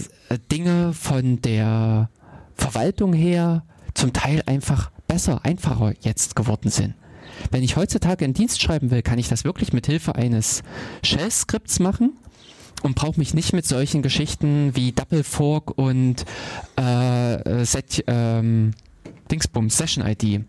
Dinge 0.51 0.93
von 0.93 1.41
der 1.41 2.09
Verwaltung 2.55 3.13
her 3.13 3.63
zum 3.93 4.13
Teil 4.13 4.43
einfach 4.45 4.91
besser, 5.07 5.43
einfacher 5.43 5.93
jetzt 6.01 6.35
geworden 6.35 6.69
sind. 6.69 6.95
Wenn 7.49 7.63
ich 7.63 7.75
heutzutage 7.75 8.25
einen 8.25 8.33
Dienst 8.33 8.61
schreiben 8.61 8.91
will, 8.91 9.01
kann 9.01 9.19
ich 9.19 9.29
das 9.29 9.43
wirklich 9.43 9.73
mit 9.73 9.85
Hilfe 9.87 10.15
eines 10.15 10.63
Shell-Skripts 11.03 11.79
machen 11.79 12.13
und 12.83 12.95
brauche 12.95 13.19
mich 13.19 13.33
nicht 13.33 13.53
mit 13.53 13.65
solchen 13.65 14.01
Geschichten 14.01 14.75
wie 14.75 14.91
Double 14.91 15.23
Fork 15.23 15.77
und 15.77 16.25
äh, 16.75 17.65
Set, 17.65 18.03
ähm, 18.07 18.71
Dingsbum, 19.31 19.69
Session 19.69 20.05
ID 20.05 20.45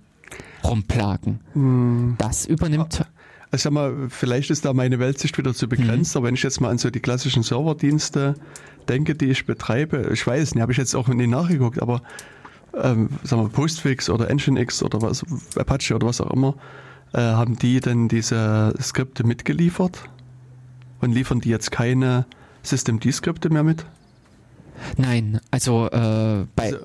rumplagen. 0.64 1.40
Hm. 1.54 2.16
Das 2.18 2.46
übernimmt. 2.46 3.04
Also 3.52 3.64
sag 3.64 3.72
mal, 3.74 4.08
vielleicht 4.08 4.50
ist 4.50 4.64
da 4.64 4.72
meine 4.72 4.98
Weltsicht 4.98 5.36
wieder 5.36 5.52
zu 5.52 5.68
begrenzt, 5.68 6.14
mhm. 6.14 6.18
aber 6.18 6.28
wenn 6.28 6.34
ich 6.34 6.42
jetzt 6.42 6.60
mal 6.62 6.70
an 6.70 6.78
so 6.78 6.88
die 6.88 7.00
klassischen 7.00 7.42
Serverdienste 7.42 8.34
denke, 8.88 9.14
die 9.14 9.26
ich 9.26 9.44
betreibe, 9.44 10.08
ich 10.10 10.26
weiß 10.26 10.54
nicht, 10.54 10.62
habe 10.62 10.72
ich 10.72 10.78
jetzt 10.78 10.94
auch 10.94 11.06
nie 11.08 11.26
nachgeguckt, 11.26 11.80
aber 11.80 12.00
ähm, 12.74 13.10
sagen 13.22 13.42
wir 13.42 13.48
Postfix 13.50 14.08
oder 14.08 14.30
Nginx 14.34 14.82
oder 14.82 15.02
was, 15.02 15.22
Apache 15.54 15.94
oder 15.94 16.06
was 16.06 16.22
auch 16.22 16.30
immer, 16.30 16.54
äh, 17.12 17.18
haben 17.18 17.58
die 17.58 17.80
denn 17.80 18.08
diese 18.08 18.72
Skripte 18.80 19.22
mitgeliefert 19.24 20.02
und 21.02 21.12
liefern 21.12 21.40
die 21.42 21.50
jetzt 21.50 21.70
keine 21.70 22.24
Systemd-Skripte 22.62 23.50
mehr 23.50 23.64
mit? 23.64 23.84
Nein, 24.96 25.40
also 25.50 25.88
äh, 25.90 26.46
bei, 26.56 26.72
also, 26.72 26.78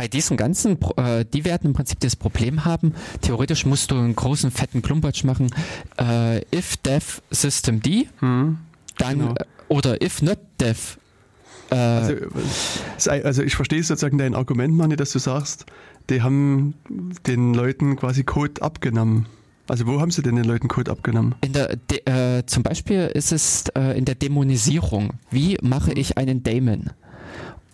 bei 0.00 0.08
diesen 0.08 0.38
ganzen, 0.38 0.78
äh, 0.96 1.26
die 1.26 1.44
werden 1.44 1.66
im 1.66 1.72
Prinzip 1.74 2.00
das 2.00 2.16
Problem 2.16 2.64
haben, 2.64 2.94
theoretisch 3.20 3.66
musst 3.66 3.90
du 3.90 3.96
einen 3.96 4.16
großen 4.16 4.50
fetten 4.50 4.80
Klumpatsch 4.80 5.24
machen, 5.24 5.50
äh, 5.98 6.38
if 6.56 6.78
dev 6.78 7.20
systemd, 7.30 7.86
hm, 8.20 8.56
dann 8.96 9.18
genau. 9.18 9.34
oder 9.68 10.00
if 10.00 10.22
not 10.22 10.38
dev 10.58 10.96
äh, 11.70 11.74
also, 11.74 13.10
also, 13.10 13.42
ich 13.42 13.54
verstehe 13.54 13.82
sozusagen 13.82 14.16
dein 14.16 14.34
Argument, 14.34 14.74
Manni, 14.74 14.96
dass 14.96 15.12
du 15.12 15.18
sagst, 15.18 15.66
die 16.08 16.22
haben 16.22 16.72
den 17.26 17.52
Leuten 17.52 17.96
quasi 17.96 18.24
Code 18.24 18.62
abgenommen. 18.62 19.26
Also 19.68 19.86
wo 19.86 20.00
haben 20.00 20.10
sie 20.10 20.22
denn 20.22 20.34
den 20.34 20.46
Leuten 20.46 20.68
Code 20.68 20.90
abgenommen? 20.90 21.34
In 21.42 21.52
der, 21.52 21.76
de, 21.76 22.00
äh, 22.06 22.46
zum 22.46 22.62
Beispiel 22.62 23.10
ist 23.12 23.32
es 23.32 23.66
äh, 23.76 23.98
in 23.98 24.06
der 24.06 24.14
Dämonisierung. 24.14 25.10
Wie 25.30 25.58
mache 25.60 25.92
ich 25.92 26.16
einen 26.16 26.42
Daemon? 26.42 26.90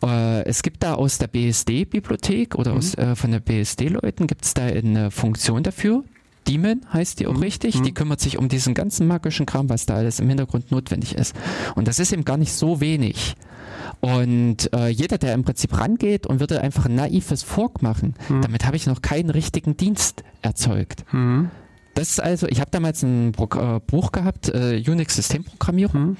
Äh, 0.07 0.45
es 0.45 0.63
gibt 0.63 0.83
da 0.83 0.95
aus 0.95 1.19
der 1.19 1.27
BSD-Bibliothek 1.27 2.55
oder 2.55 2.73
mhm. 2.73 2.79
aus, 2.79 2.95
äh, 2.95 3.15
von 3.17 3.33
den 3.33 3.43
BSD-Leuten 3.43 4.27
gibt 4.27 4.45
es 4.45 4.55
da 4.55 4.63
eine 4.65 5.11
Funktion 5.11 5.63
dafür. 5.63 6.05
Demon 6.47 6.81
heißt 6.93 7.21
die 7.21 7.27
auch 7.27 7.35
mhm. 7.35 7.43
richtig. 7.43 7.79
Mhm. 7.79 7.83
Die 7.85 7.95
kümmert 7.95 8.21
sich 8.21 8.39
um 8.39 8.49
diesen 8.49 8.75
ganzen 8.75 9.07
magischen 9.07 9.47
Kram, 9.47 9.69
was 9.69 9.87
da 9.87 9.95
alles 9.95 10.21
im 10.21 10.29
Hintergrund 10.29 10.71
notwendig 10.71 11.15
ist. 11.15 11.35
Und 11.75 11.89
das 11.89 11.99
ist 11.99 12.13
eben 12.13 12.25
gar 12.25 12.37
nicht 12.37 12.53
so 12.53 12.81
wenig. 12.81 13.35
Und 14.01 14.73
äh, 14.73 14.89
jeder, 14.89 15.19
der 15.19 15.35
im 15.35 15.45
Prinzip 15.45 15.79
rangeht 15.79 16.27
und 16.27 16.41
würde 16.41 16.61
einfach 16.61 16.87
ein 16.87 16.95
naives 16.95 17.43
Fork 17.43 17.83
machen, 17.83 18.15
mhm. 18.29 18.43
damit 18.43 18.67
habe 18.67 18.77
ich 18.77 18.87
noch 18.87 19.03
keinen 19.03 19.31
richtigen 19.31 19.77
Dienst 19.77 20.23
erzeugt. 20.43 21.05
Mhm. 21.13 21.51
Das 21.95 22.11
ist 22.11 22.21
also, 22.21 22.47
ich 22.47 22.61
habe 22.61 22.71
damals 22.71 23.03
ein 23.03 23.33
Pro 23.33 23.49
äh, 23.59 23.81
Buch 23.81 24.13
gehabt, 24.13 24.51
äh, 24.51 24.83
Unix-Systemprogrammierung. 24.87 26.11
Mhm. 26.11 26.17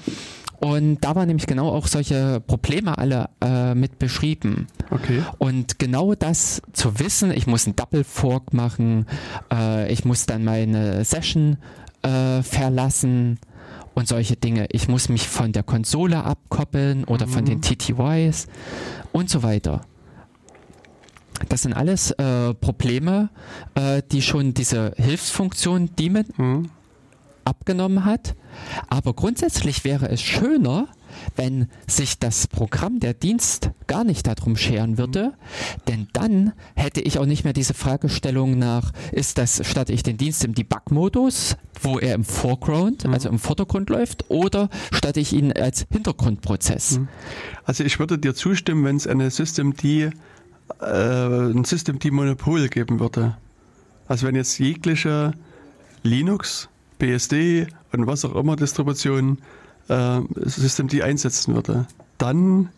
Und 0.59 1.01
da 1.01 1.15
waren 1.15 1.27
nämlich 1.27 1.45
genau 1.45 1.69
auch 1.69 1.87
solche 1.87 2.39
Probleme 2.39 2.97
alle 2.97 3.29
äh, 3.41 3.75
mit 3.75 3.99
beschrieben. 3.99 4.67
Okay. 4.89 5.21
Und 5.37 5.77
genau 5.77 6.15
das 6.15 6.61
zu 6.73 6.99
wissen, 6.99 7.31
ich 7.31 7.45
muss 7.45 7.65
einen 7.65 7.75
Double 7.75 8.03
Fork 8.03 8.53
machen, 8.53 9.05
äh, 9.53 9.91
ich 9.91 10.03
muss 10.03 10.25
dann 10.25 10.43
meine 10.43 11.05
Session 11.05 11.57
äh, 12.01 12.41
verlassen, 12.41 13.39
und 13.97 14.07
solche 14.07 14.35
Dinge. 14.35 14.67
Ich 14.69 14.87
muss 14.87 15.09
mich 15.09 15.27
von 15.27 15.53
der 15.53 15.63
Konsole 15.63 16.23
abkoppeln 16.23 17.03
oder 17.05 17.25
mhm. 17.25 17.31
von 17.31 17.45
den 17.45 17.61
TTYs 17.63 18.45
und 19.11 19.27
so 19.27 19.41
weiter. 19.41 19.81
Das 21.49 21.63
sind 21.63 21.73
alles 21.73 22.11
äh, 22.11 22.53
Probleme, 22.53 23.31
äh, 23.73 24.03
die 24.11 24.21
schon 24.21 24.53
diese 24.53 24.93
Hilfsfunktion 24.97 25.89
Daemon 25.95 26.25
mhm. 26.37 26.69
Abgenommen 27.47 28.05
hat. 28.05 28.35
Aber 28.89 29.13
grundsätzlich 29.13 29.83
wäre 29.83 30.09
es 30.09 30.21
schöner, 30.21 30.87
wenn 31.35 31.67
sich 31.87 32.19
das 32.19 32.47
Programm, 32.47 32.99
der 32.99 33.13
Dienst 33.13 33.71
gar 33.87 34.03
nicht 34.03 34.27
darum 34.27 34.55
scheren 34.55 34.97
würde, 34.97 35.33
denn 35.87 36.07
dann 36.13 36.53
hätte 36.75 37.01
ich 37.01 37.19
auch 37.19 37.25
nicht 37.25 37.43
mehr 37.43 37.53
diese 37.53 37.73
Fragestellung 37.73 38.57
nach, 38.57 38.91
ist 39.11 39.37
das, 39.37 39.61
statt 39.65 39.89
ich 39.89 40.03
den 40.03 40.17
Dienst 40.17 40.43
im 40.43 40.53
Debug-Modus, 40.53 41.57
wo 41.81 41.99
er 41.99 42.15
im 42.15 42.23
Foreground, 42.23 43.05
mhm. 43.05 43.13
also 43.13 43.29
im 43.29 43.39
Vordergrund 43.39 43.89
läuft, 43.89 44.29
oder 44.29 44.69
statt 44.91 45.17
ich 45.17 45.33
ihn 45.33 45.51
als 45.51 45.85
Hintergrundprozess? 45.91 46.99
Mhm. 46.99 47.07
Also 47.63 47.83
ich 47.83 47.99
würde 47.99 48.17
dir 48.17 48.35
zustimmen, 48.35 48.83
wenn 48.85 48.97
es 48.97 49.07
eine 49.07 49.31
Systemd 49.31 49.83
äh, 49.83 50.11
ein 50.81 51.63
Systemd-Monopol 51.63 52.67
geben 52.69 52.99
würde. 52.99 53.37
Also 54.07 54.27
wenn 54.27 54.35
jetzt 54.35 54.57
jegliche 54.59 55.33
Linux, 56.03 56.69
BSD 56.99 57.67
und 57.91 58.07
was 58.07 58.25
auch 58.25 58.35
immer 58.35 58.55
Distributionen 58.55 59.39
äh, 59.87 60.21
System 60.43 60.87
die 60.87 61.03
einsetzen 61.03 61.55
würde, 61.55 61.87
dann 62.17 62.69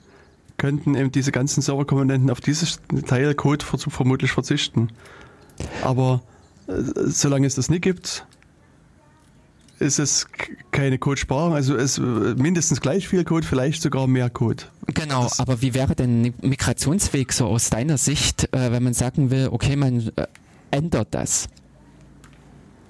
könnten 0.58 0.96
eben 0.96 1.12
diese 1.12 1.32
ganzen 1.32 1.62
Serverkomponenten 1.62 2.30
auf 2.30 2.42
dieses 2.42 2.80
Teil 3.08 3.34
Code 3.34 3.66
vermutlich 3.66 4.32
verzichten. 4.32 4.90
Aber 5.84 6.22
äh, 6.68 6.74
solange 7.08 7.48
es 7.48 7.56
das 7.56 7.70
nicht 7.70 7.82
gibt, 7.82 8.26
ist 9.80 9.98
es 10.00 10.28
keine 10.72 10.98
Codesparung, 10.98 11.54
also 11.54 11.76
es 11.76 11.98
mindestens 11.98 12.82
gleich 12.82 13.08
viel 13.08 13.24
Code, 13.24 13.48
vielleicht 13.48 13.82
sogar 13.82 14.08
mehr 14.08 14.30
Code. 14.30 14.66
Genau, 14.88 15.24
das 15.24 15.40
aber 15.40 15.62
wie 15.62 15.74
wäre 15.74 15.96
denn 15.96 16.26
ein 16.26 16.34
Migrationsweg 16.42 17.32
so 17.32 17.48
aus 17.48 17.70
deiner 17.70 17.98
Sicht, 17.98 18.54
äh, 18.54 18.72
wenn 18.72 18.84
man 18.84 18.94
sagen 18.94 19.32
will, 19.32 19.48
okay, 19.52 19.76
man 19.76 20.12
äh, 20.16 20.28
ändert 20.72 21.10
das? 21.12 21.48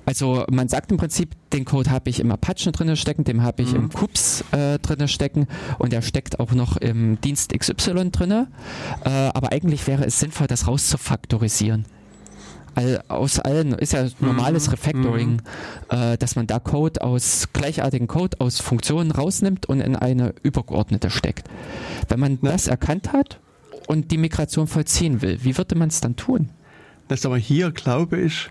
Also 0.09 0.43
man 0.49 0.67
sagt 0.67 0.91
im 0.91 0.97
Prinzip, 0.97 1.35
den 1.53 1.65
Code 1.65 1.91
habe 1.91 2.09
ich 2.09 2.19
im 2.19 2.31
Apache 2.31 2.71
drin 2.71 2.95
stecken, 2.95 3.25
den 3.25 3.43
habe 3.43 3.61
ich 3.61 3.73
mhm. 3.73 3.75
im 3.75 3.89
Kups 3.89 4.43
äh, 4.51 4.79
drin 4.79 5.07
stecken 5.07 5.45
und 5.77 5.93
der 5.93 6.01
steckt 6.01 6.39
auch 6.39 6.51
noch 6.51 6.77
im 6.77 7.21
Dienst 7.21 7.53
XY 7.55 8.09
drin. 8.09 8.31
Äh, 8.31 8.47
aber 9.07 9.51
eigentlich 9.51 9.85
wäre 9.85 10.03
es 10.05 10.19
sinnvoll, 10.19 10.47
das 10.47 10.65
rauszufaktorisieren. 10.67 11.85
All, 12.73 13.03
aus 13.07 13.37
allen 13.37 13.73
ist 13.73 13.93
ja 13.93 14.07
normales 14.19 14.65
mhm. 14.65 14.71
Refactoring, 14.71 15.31
mhm. 15.33 15.39
äh, 15.95 16.17
dass 16.17 16.35
man 16.35 16.47
da 16.47 16.57
Code 16.57 17.03
aus 17.03 17.49
gleichartigen 17.53 18.07
Code 18.07 18.41
aus 18.41 18.59
Funktionen 18.59 19.11
rausnimmt 19.11 19.67
und 19.67 19.79
in 19.79 19.95
eine 19.95 20.33
übergeordnete 20.41 21.11
steckt. 21.11 21.47
Wenn 22.07 22.19
man 22.19 22.39
ja. 22.41 22.51
das 22.53 22.67
erkannt 22.67 23.13
hat 23.13 23.39
und 23.85 24.09
die 24.09 24.17
Migration 24.17 24.65
vollziehen 24.65 25.21
will, 25.21 25.37
wie 25.43 25.55
würde 25.55 25.75
man 25.75 25.89
es 25.89 26.01
dann 26.01 26.15
tun? 26.15 26.49
Das 27.09 27.27
aber 27.27 27.37
hier 27.37 27.69
glaube 27.69 28.19
ich, 28.19 28.49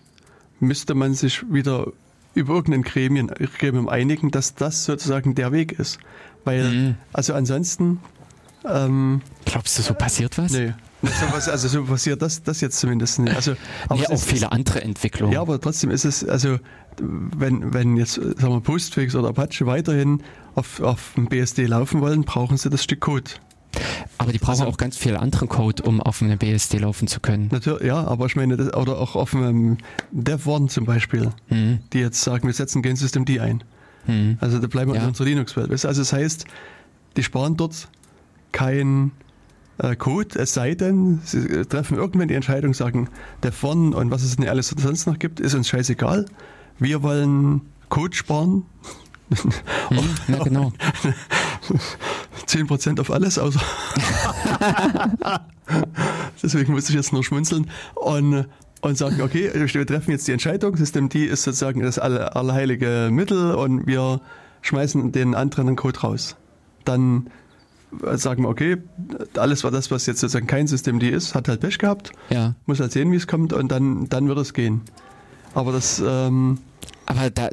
müsste 0.60 0.94
man 0.94 1.14
sich 1.14 1.42
wieder 1.52 1.92
über 2.34 2.54
irgendein 2.54 2.82
Gremium, 2.82 3.28
Gremium 3.58 3.88
einigen, 3.88 4.30
dass 4.30 4.54
das 4.54 4.84
sozusagen 4.84 5.34
der 5.34 5.52
Weg 5.52 5.72
ist. 5.72 5.98
Weil, 6.44 6.70
mhm. 6.70 6.94
also 7.12 7.34
ansonsten. 7.34 8.00
Ähm, 8.64 9.22
Glaubst 9.44 9.78
du, 9.78 9.82
so 9.82 9.94
passiert 9.94 10.38
was? 10.38 10.52
Nee. 10.52 10.74
Also 11.32 11.68
so 11.68 11.84
passiert 11.84 12.22
das, 12.22 12.42
das 12.42 12.60
jetzt 12.60 12.80
zumindest 12.80 13.20
nicht. 13.20 13.36
Also, 13.36 13.54
aber 13.88 14.02
ja, 14.02 14.08
auch 14.10 14.20
viele 14.20 14.46
ist, 14.46 14.52
andere 14.52 14.82
Entwicklungen. 14.82 15.32
Ja, 15.32 15.40
aber 15.42 15.60
trotzdem 15.60 15.90
ist 15.90 16.04
es, 16.04 16.28
also 16.28 16.58
wenn, 17.00 17.72
wenn 17.72 17.96
jetzt 17.96 18.14
sagen 18.14 18.36
wir, 18.40 18.60
Postfix 18.60 19.14
oder 19.14 19.28
Apache 19.28 19.66
weiterhin 19.66 20.22
auf, 20.56 20.80
auf 20.80 21.12
dem 21.14 21.28
BSD 21.28 21.66
laufen 21.66 22.00
wollen, 22.00 22.24
brauchen 22.24 22.56
sie 22.56 22.68
das 22.68 22.82
Stück 22.82 23.00
Code. 23.00 23.30
Aber 24.18 24.32
die 24.32 24.38
brauchen 24.38 24.60
also, 24.60 24.66
auch 24.66 24.76
ganz 24.76 24.96
viel 24.96 25.16
anderen 25.16 25.48
Code, 25.48 25.82
um 25.82 26.00
auf 26.00 26.22
einem 26.22 26.38
BSD 26.38 26.78
laufen 26.78 27.06
zu 27.08 27.20
können. 27.20 27.48
Natürlich, 27.50 27.84
ja, 27.84 28.04
aber 28.04 28.26
ich 28.26 28.36
meine, 28.36 28.56
das, 28.56 28.74
oder 28.74 28.98
auch 28.98 29.14
auf 29.14 29.34
einem 29.34 29.78
DevOne 30.10 30.68
zum 30.68 30.84
Beispiel, 30.84 31.30
mhm. 31.48 31.78
die 31.92 32.00
jetzt 32.00 32.22
sagen, 32.22 32.46
wir 32.46 32.54
setzen 32.54 32.82
Gain 32.82 32.96
System 32.96 33.24
D 33.24 33.40
ein. 33.40 33.62
Mhm. 34.06 34.38
Also 34.40 34.58
da 34.58 34.66
bleiben 34.66 34.90
wir 34.90 34.96
ja. 34.96 35.02
in 35.02 35.08
unserer 35.08 35.26
Linux-Welt. 35.26 35.70
Also 35.70 35.88
das 35.88 36.12
heißt, 36.12 36.44
die 37.16 37.22
sparen 37.22 37.56
dort 37.56 37.88
kein 38.52 39.12
äh, 39.78 39.94
Code, 39.96 40.38
es 40.38 40.54
sei 40.54 40.74
denn, 40.74 41.20
sie 41.24 41.64
treffen 41.66 41.96
irgendwann 41.96 42.28
die 42.28 42.34
Entscheidung, 42.34 42.74
sagen, 42.74 43.08
DevOne 43.44 43.94
und 43.94 44.10
was 44.10 44.22
es 44.22 44.36
denn 44.36 44.48
alles 44.48 44.68
sonst 44.68 45.06
noch 45.06 45.18
gibt, 45.18 45.40
ist 45.40 45.54
uns 45.54 45.68
scheißegal. 45.68 46.26
Wir 46.78 47.02
wollen 47.02 47.62
Code 47.88 48.16
sparen. 48.16 48.64
Ja, 50.28 50.42
genau. 50.44 50.72
10% 52.46 53.00
auf 53.00 53.10
alles, 53.10 53.38
außer. 53.38 53.60
Deswegen 56.42 56.72
muss 56.72 56.88
ich 56.88 56.94
jetzt 56.94 57.12
nur 57.12 57.22
schmunzeln 57.24 57.70
und, 57.94 58.46
und 58.80 58.98
sagen, 58.98 59.20
okay, 59.20 59.50
wir 59.54 59.86
treffen 59.86 60.10
jetzt 60.12 60.26
die 60.28 60.32
Entscheidung. 60.32 60.76
System 60.76 61.08
D 61.08 61.24
ist 61.26 61.42
sozusagen 61.42 61.82
das 61.82 61.98
allerheilige 61.98 63.08
Mittel 63.10 63.54
und 63.54 63.86
wir 63.86 64.20
schmeißen 64.62 65.12
den 65.12 65.34
anderen 65.34 65.76
Code 65.76 66.00
raus. 66.00 66.36
Dann 66.84 67.28
sagen 68.14 68.42
wir, 68.44 68.48
okay, 68.48 68.76
alles 69.36 69.64
war 69.64 69.70
das, 69.70 69.90
was 69.90 70.06
jetzt 70.06 70.20
sozusagen 70.20 70.46
kein 70.46 70.66
System 70.66 70.98
D 70.98 71.08
ist, 71.08 71.34
hat 71.34 71.48
halt 71.48 71.60
Pech 71.60 71.78
gehabt. 71.78 72.12
Ja. 72.30 72.54
Muss 72.66 72.80
halt 72.80 72.92
sehen, 72.92 73.12
wie 73.12 73.16
es 73.16 73.26
kommt 73.26 73.52
und 73.52 73.68
dann, 73.70 74.08
dann 74.08 74.28
wird 74.28 74.38
es 74.38 74.52
gehen. 74.52 74.82
Aber 75.54 75.72
das. 75.72 76.02
Ähm, 76.04 76.58
aber 77.06 77.30
da, 77.30 77.48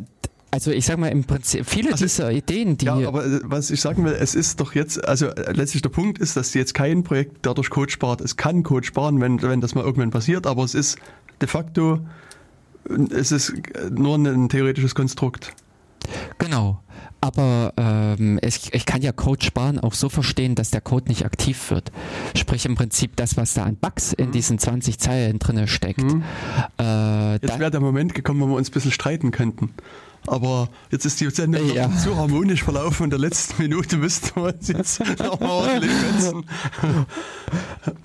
also 0.55 0.71
ich 0.71 0.85
sag 0.85 0.97
mal 0.97 1.09
im 1.09 1.25
Prinzip, 1.25 1.65
viele 1.65 1.91
also, 1.91 2.05
dieser 2.05 2.31
Ideen, 2.31 2.77
die... 2.77 2.85
Ja, 2.85 2.93
aber 2.93 3.25
äh, 3.25 3.41
was 3.43 3.71
ich 3.71 3.81
sagen 3.81 4.05
will, 4.05 4.13
es 4.13 4.35
ist 4.35 4.61
doch 4.61 4.73
jetzt, 4.73 5.05
also 5.05 5.27
äh, 5.27 5.51
letztlich 5.51 5.81
der 5.81 5.89
Punkt 5.89 6.17
ist, 6.17 6.37
dass 6.37 6.53
jetzt 6.53 6.73
kein 6.73 7.03
Projekt 7.03 7.39
dadurch 7.41 7.69
Code 7.69 7.91
spart. 7.91 8.21
Es 8.21 8.37
kann 8.37 8.63
Code 8.63 8.85
sparen, 8.85 9.19
wenn, 9.19 9.41
wenn 9.41 9.59
das 9.59 9.75
mal 9.75 9.83
irgendwann 9.83 10.11
passiert, 10.11 10.47
aber 10.47 10.63
es 10.63 10.73
ist 10.73 10.97
de 11.41 11.49
facto, 11.49 11.99
es 13.11 13.33
ist 13.33 13.53
nur 13.91 14.15
ein 14.15 14.47
theoretisches 14.47 14.95
Konstrukt. 14.95 15.53
Genau. 16.37 16.79
Aber 17.19 17.73
ähm, 17.75 18.39
ich, 18.41 18.73
ich 18.73 18.85
kann 18.85 19.01
ja 19.01 19.11
Code 19.11 19.43
sparen 19.43 19.79
auch 19.79 19.93
so 19.93 20.07
verstehen, 20.07 20.55
dass 20.55 20.69
der 20.69 20.79
Code 20.79 21.09
nicht 21.09 21.25
aktiv 21.25 21.69
wird. 21.69 21.91
Sprich 22.37 22.65
im 22.65 22.75
Prinzip 22.75 23.17
das, 23.17 23.35
was 23.35 23.55
da 23.55 23.63
an 23.63 23.75
Bugs 23.75 24.13
in 24.13 24.27
mhm. 24.27 24.31
diesen 24.31 24.59
20 24.59 24.99
Zeilen 24.99 25.39
drin 25.39 25.67
steckt. 25.67 26.03
Mhm. 26.03 26.23
Äh, 26.79 27.33
Jetzt 27.41 27.59
wäre 27.59 27.71
der 27.71 27.81
Moment 27.81 28.13
gekommen, 28.13 28.39
wo 28.41 28.47
wir 28.47 28.55
uns 28.55 28.69
ein 28.69 28.73
bisschen 28.73 28.91
streiten 28.91 29.31
könnten. 29.31 29.73
Aber 30.27 30.69
jetzt 30.91 31.05
ist 31.05 31.19
die 31.21 31.29
Sendung 31.29 31.73
ja. 31.73 31.89
zu 31.97 32.15
harmonisch 32.15 32.63
verlaufen. 32.63 33.05
In 33.05 33.09
der 33.09 33.19
letzten 33.19 33.61
Minute 33.61 33.97
müssten 33.97 34.41
wir 34.41 34.53
uns 34.53 34.67
jetzt 34.67 34.99
nochmal 35.19 35.49
ordentlich 35.49 35.91
fetzen. 35.91 36.45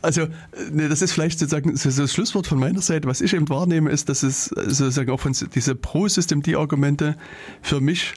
Also, 0.03 0.27
ne, 0.71 0.89
das 0.89 1.03
ist 1.03 1.13
vielleicht 1.13 1.39
sozusagen 1.39 1.77
so 1.77 1.91
das 1.91 2.13
Schlusswort 2.13 2.47
von 2.47 2.59
meiner 2.59 2.83
Seite. 2.83 3.09
Was 3.09 3.21
ich 3.21 3.33
eben 3.33 3.49
wahrnehme, 3.49 3.91
ist, 3.91 4.09
dass 4.09 4.23
es 4.23 4.47
sozusagen 4.47 5.11
auch 5.11 5.21
von 5.21 5.35
diese 5.55 5.75
Pro-System-D-Argumente 5.75 7.17
für 7.63 7.81
mich 7.81 8.15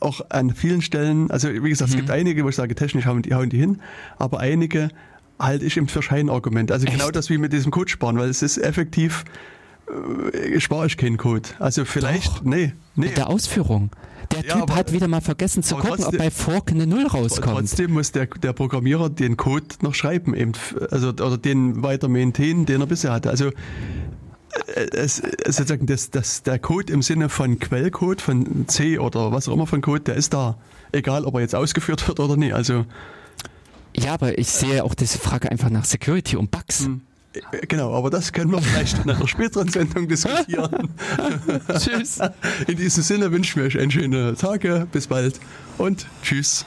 auch 0.00 0.20
an 0.30 0.54
vielen 0.54 0.82
Stellen, 0.82 1.30
also 1.30 1.48
wie 1.48 1.68
gesagt, 1.68 1.90
mhm. 1.90 1.94
es 1.94 2.00
gibt 2.00 2.10
einige, 2.10 2.44
wo 2.44 2.48
ich 2.48 2.56
sage, 2.56 2.74
technisch 2.74 3.06
hauen 3.06 3.22
die, 3.22 3.34
hauen 3.34 3.50
die 3.50 3.58
hin, 3.58 3.80
aber 4.18 4.40
einige 4.40 4.90
halte 5.38 5.64
ich 5.64 5.76
eben 5.76 5.88
für 5.88 6.02
Scheinargumente. 6.02 6.72
Also 6.72 6.84
genau 6.84 6.94
Echt? 6.94 7.02
genau 7.02 7.10
das 7.12 7.30
wie 7.30 7.38
mit 7.38 7.52
diesem 7.52 7.70
Code 7.70 7.90
sparen, 7.90 8.18
weil 8.18 8.28
es 8.28 8.42
ist 8.42 8.58
effektiv 8.58 9.24
spare 10.58 10.86
ich 10.86 10.96
keinen 10.96 11.16
Code. 11.16 11.48
Also 11.58 11.84
vielleicht, 11.84 12.38
Doch, 12.38 12.42
nee, 12.42 12.72
nee. 12.94 13.06
Mit 13.06 13.16
der 13.16 13.28
Ausführung. 13.28 13.90
Der 14.32 14.44
ja, 14.44 14.54
Typ 14.54 14.62
aber, 14.62 14.74
hat 14.74 14.92
wieder 14.92 15.08
mal 15.08 15.20
vergessen 15.20 15.62
zu 15.62 15.76
gucken, 15.76 15.90
trotzdem, 15.90 16.08
ob 16.08 16.18
bei 16.18 16.30
Fork 16.30 16.72
eine 16.72 16.86
Null 16.86 17.06
rauskommt. 17.06 17.58
Trotzdem 17.58 17.92
muss 17.92 18.10
der, 18.12 18.26
der 18.26 18.52
Programmierer 18.52 19.08
den 19.08 19.36
Code 19.36 19.66
noch 19.82 19.94
schreiben, 19.94 20.34
eben, 20.34 20.52
also, 20.90 21.10
oder 21.10 21.38
den 21.38 21.82
weiter 21.82 22.08
maintainen, 22.08 22.66
den 22.66 22.80
er 22.80 22.86
bisher 22.86 23.12
hatte. 23.12 23.30
Also 23.30 23.48
äh, 24.74 24.86
es, 24.92 25.20
es 25.20 25.56
sozusagen 25.56 25.86
das, 25.86 26.10
das, 26.10 26.42
der 26.42 26.58
Code 26.58 26.92
im 26.92 27.02
Sinne 27.02 27.28
von 27.28 27.58
Quellcode, 27.58 28.20
von 28.20 28.66
C 28.68 28.98
oder 28.98 29.30
was 29.30 29.48
auch 29.48 29.52
immer 29.52 29.66
von 29.66 29.80
Code, 29.80 30.00
der 30.00 30.16
ist 30.16 30.34
da. 30.34 30.58
Egal, 30.92 31.24
ob 31.24 31.34
er 31.34 31.40
jetzt 31.40 31.54
ausgeführt 31.54 32.06
wird 32.08 32.18
oder 32.18 32.36
nicht. 32.36 32.54
Also, 32.54 32.84
ja, 33.96 34.14
aber 34.14 34.38
ich 34.38 34.48
sehe 34.48 34.84
auch 34.84 34.94
diese 34.94 35.18
Frage 35.18 35.50
einfach 35.50 35.70
nach 35.70 35.84
Security 35.84 36.36
und 36.36 36.50
Bugs. 36.50 36.84
Hm. 36.86 37.02
Äh, 37.52 37.66
genau, 37.66 37.94
aber 37.94 38.10
das 38.10 38.32
können 38.32 38.50
wir 38.50 38.60
vielleicht 38.60 39.04
in 39.04 39.10
einer 39.10 39.26
späteren 39.26 39.68
Sendung 39.68 40.08
diskutieren. 40.08 40.88
tschüss. 41.78 42.18
In 42.66 42.76
diesem 42.76 43.02
Sinne 43.02 43.32
wünschen 43.32 43.60
wir 43.60 43.66
euch 43.66 43.78
einen 43.78 43.90
schönen 43.90 44.36
Tag, 44.36 44.66
bis 44.92 45.06
bald 45.06 45.40
und 45.78 46.06
tschüss. 46.22 46.66